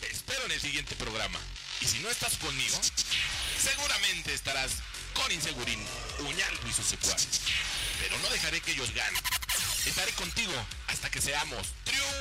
Te 0.00 0.10
espero 0.10 0.44
en 0.46 0.52
el 0.52 0.60
siguiente 0.60 0.94
programa. 0.96 1.38
Y 1.80 1.86
si 1.86 1.98
no 2.00 2.10
estás 2.10 2.36
conmigo, 2.36 2.78
seguramente 3.58 4.34
estarás 4.34 4.72
con 5.14 5.30
Insegurín, 5.32 5.80
Uñal 6.20 6.58
y 6.68 6.72
sus 6.72 6.86
secuaces. 6.86 7.40
Pero 8.00 8.18
no 8.18 8.28
dejaré 8.30 8.60
que 8.60 8.72
ellos 8.72 8.92
ganen. 8.94 9.22
Estaré 9.86 10.12
contigo 10.12 10.52
hasta 10.88 11.10
que 11.10 11.20
seamos 11.20 11.66
triunfadores. 11.84 12.20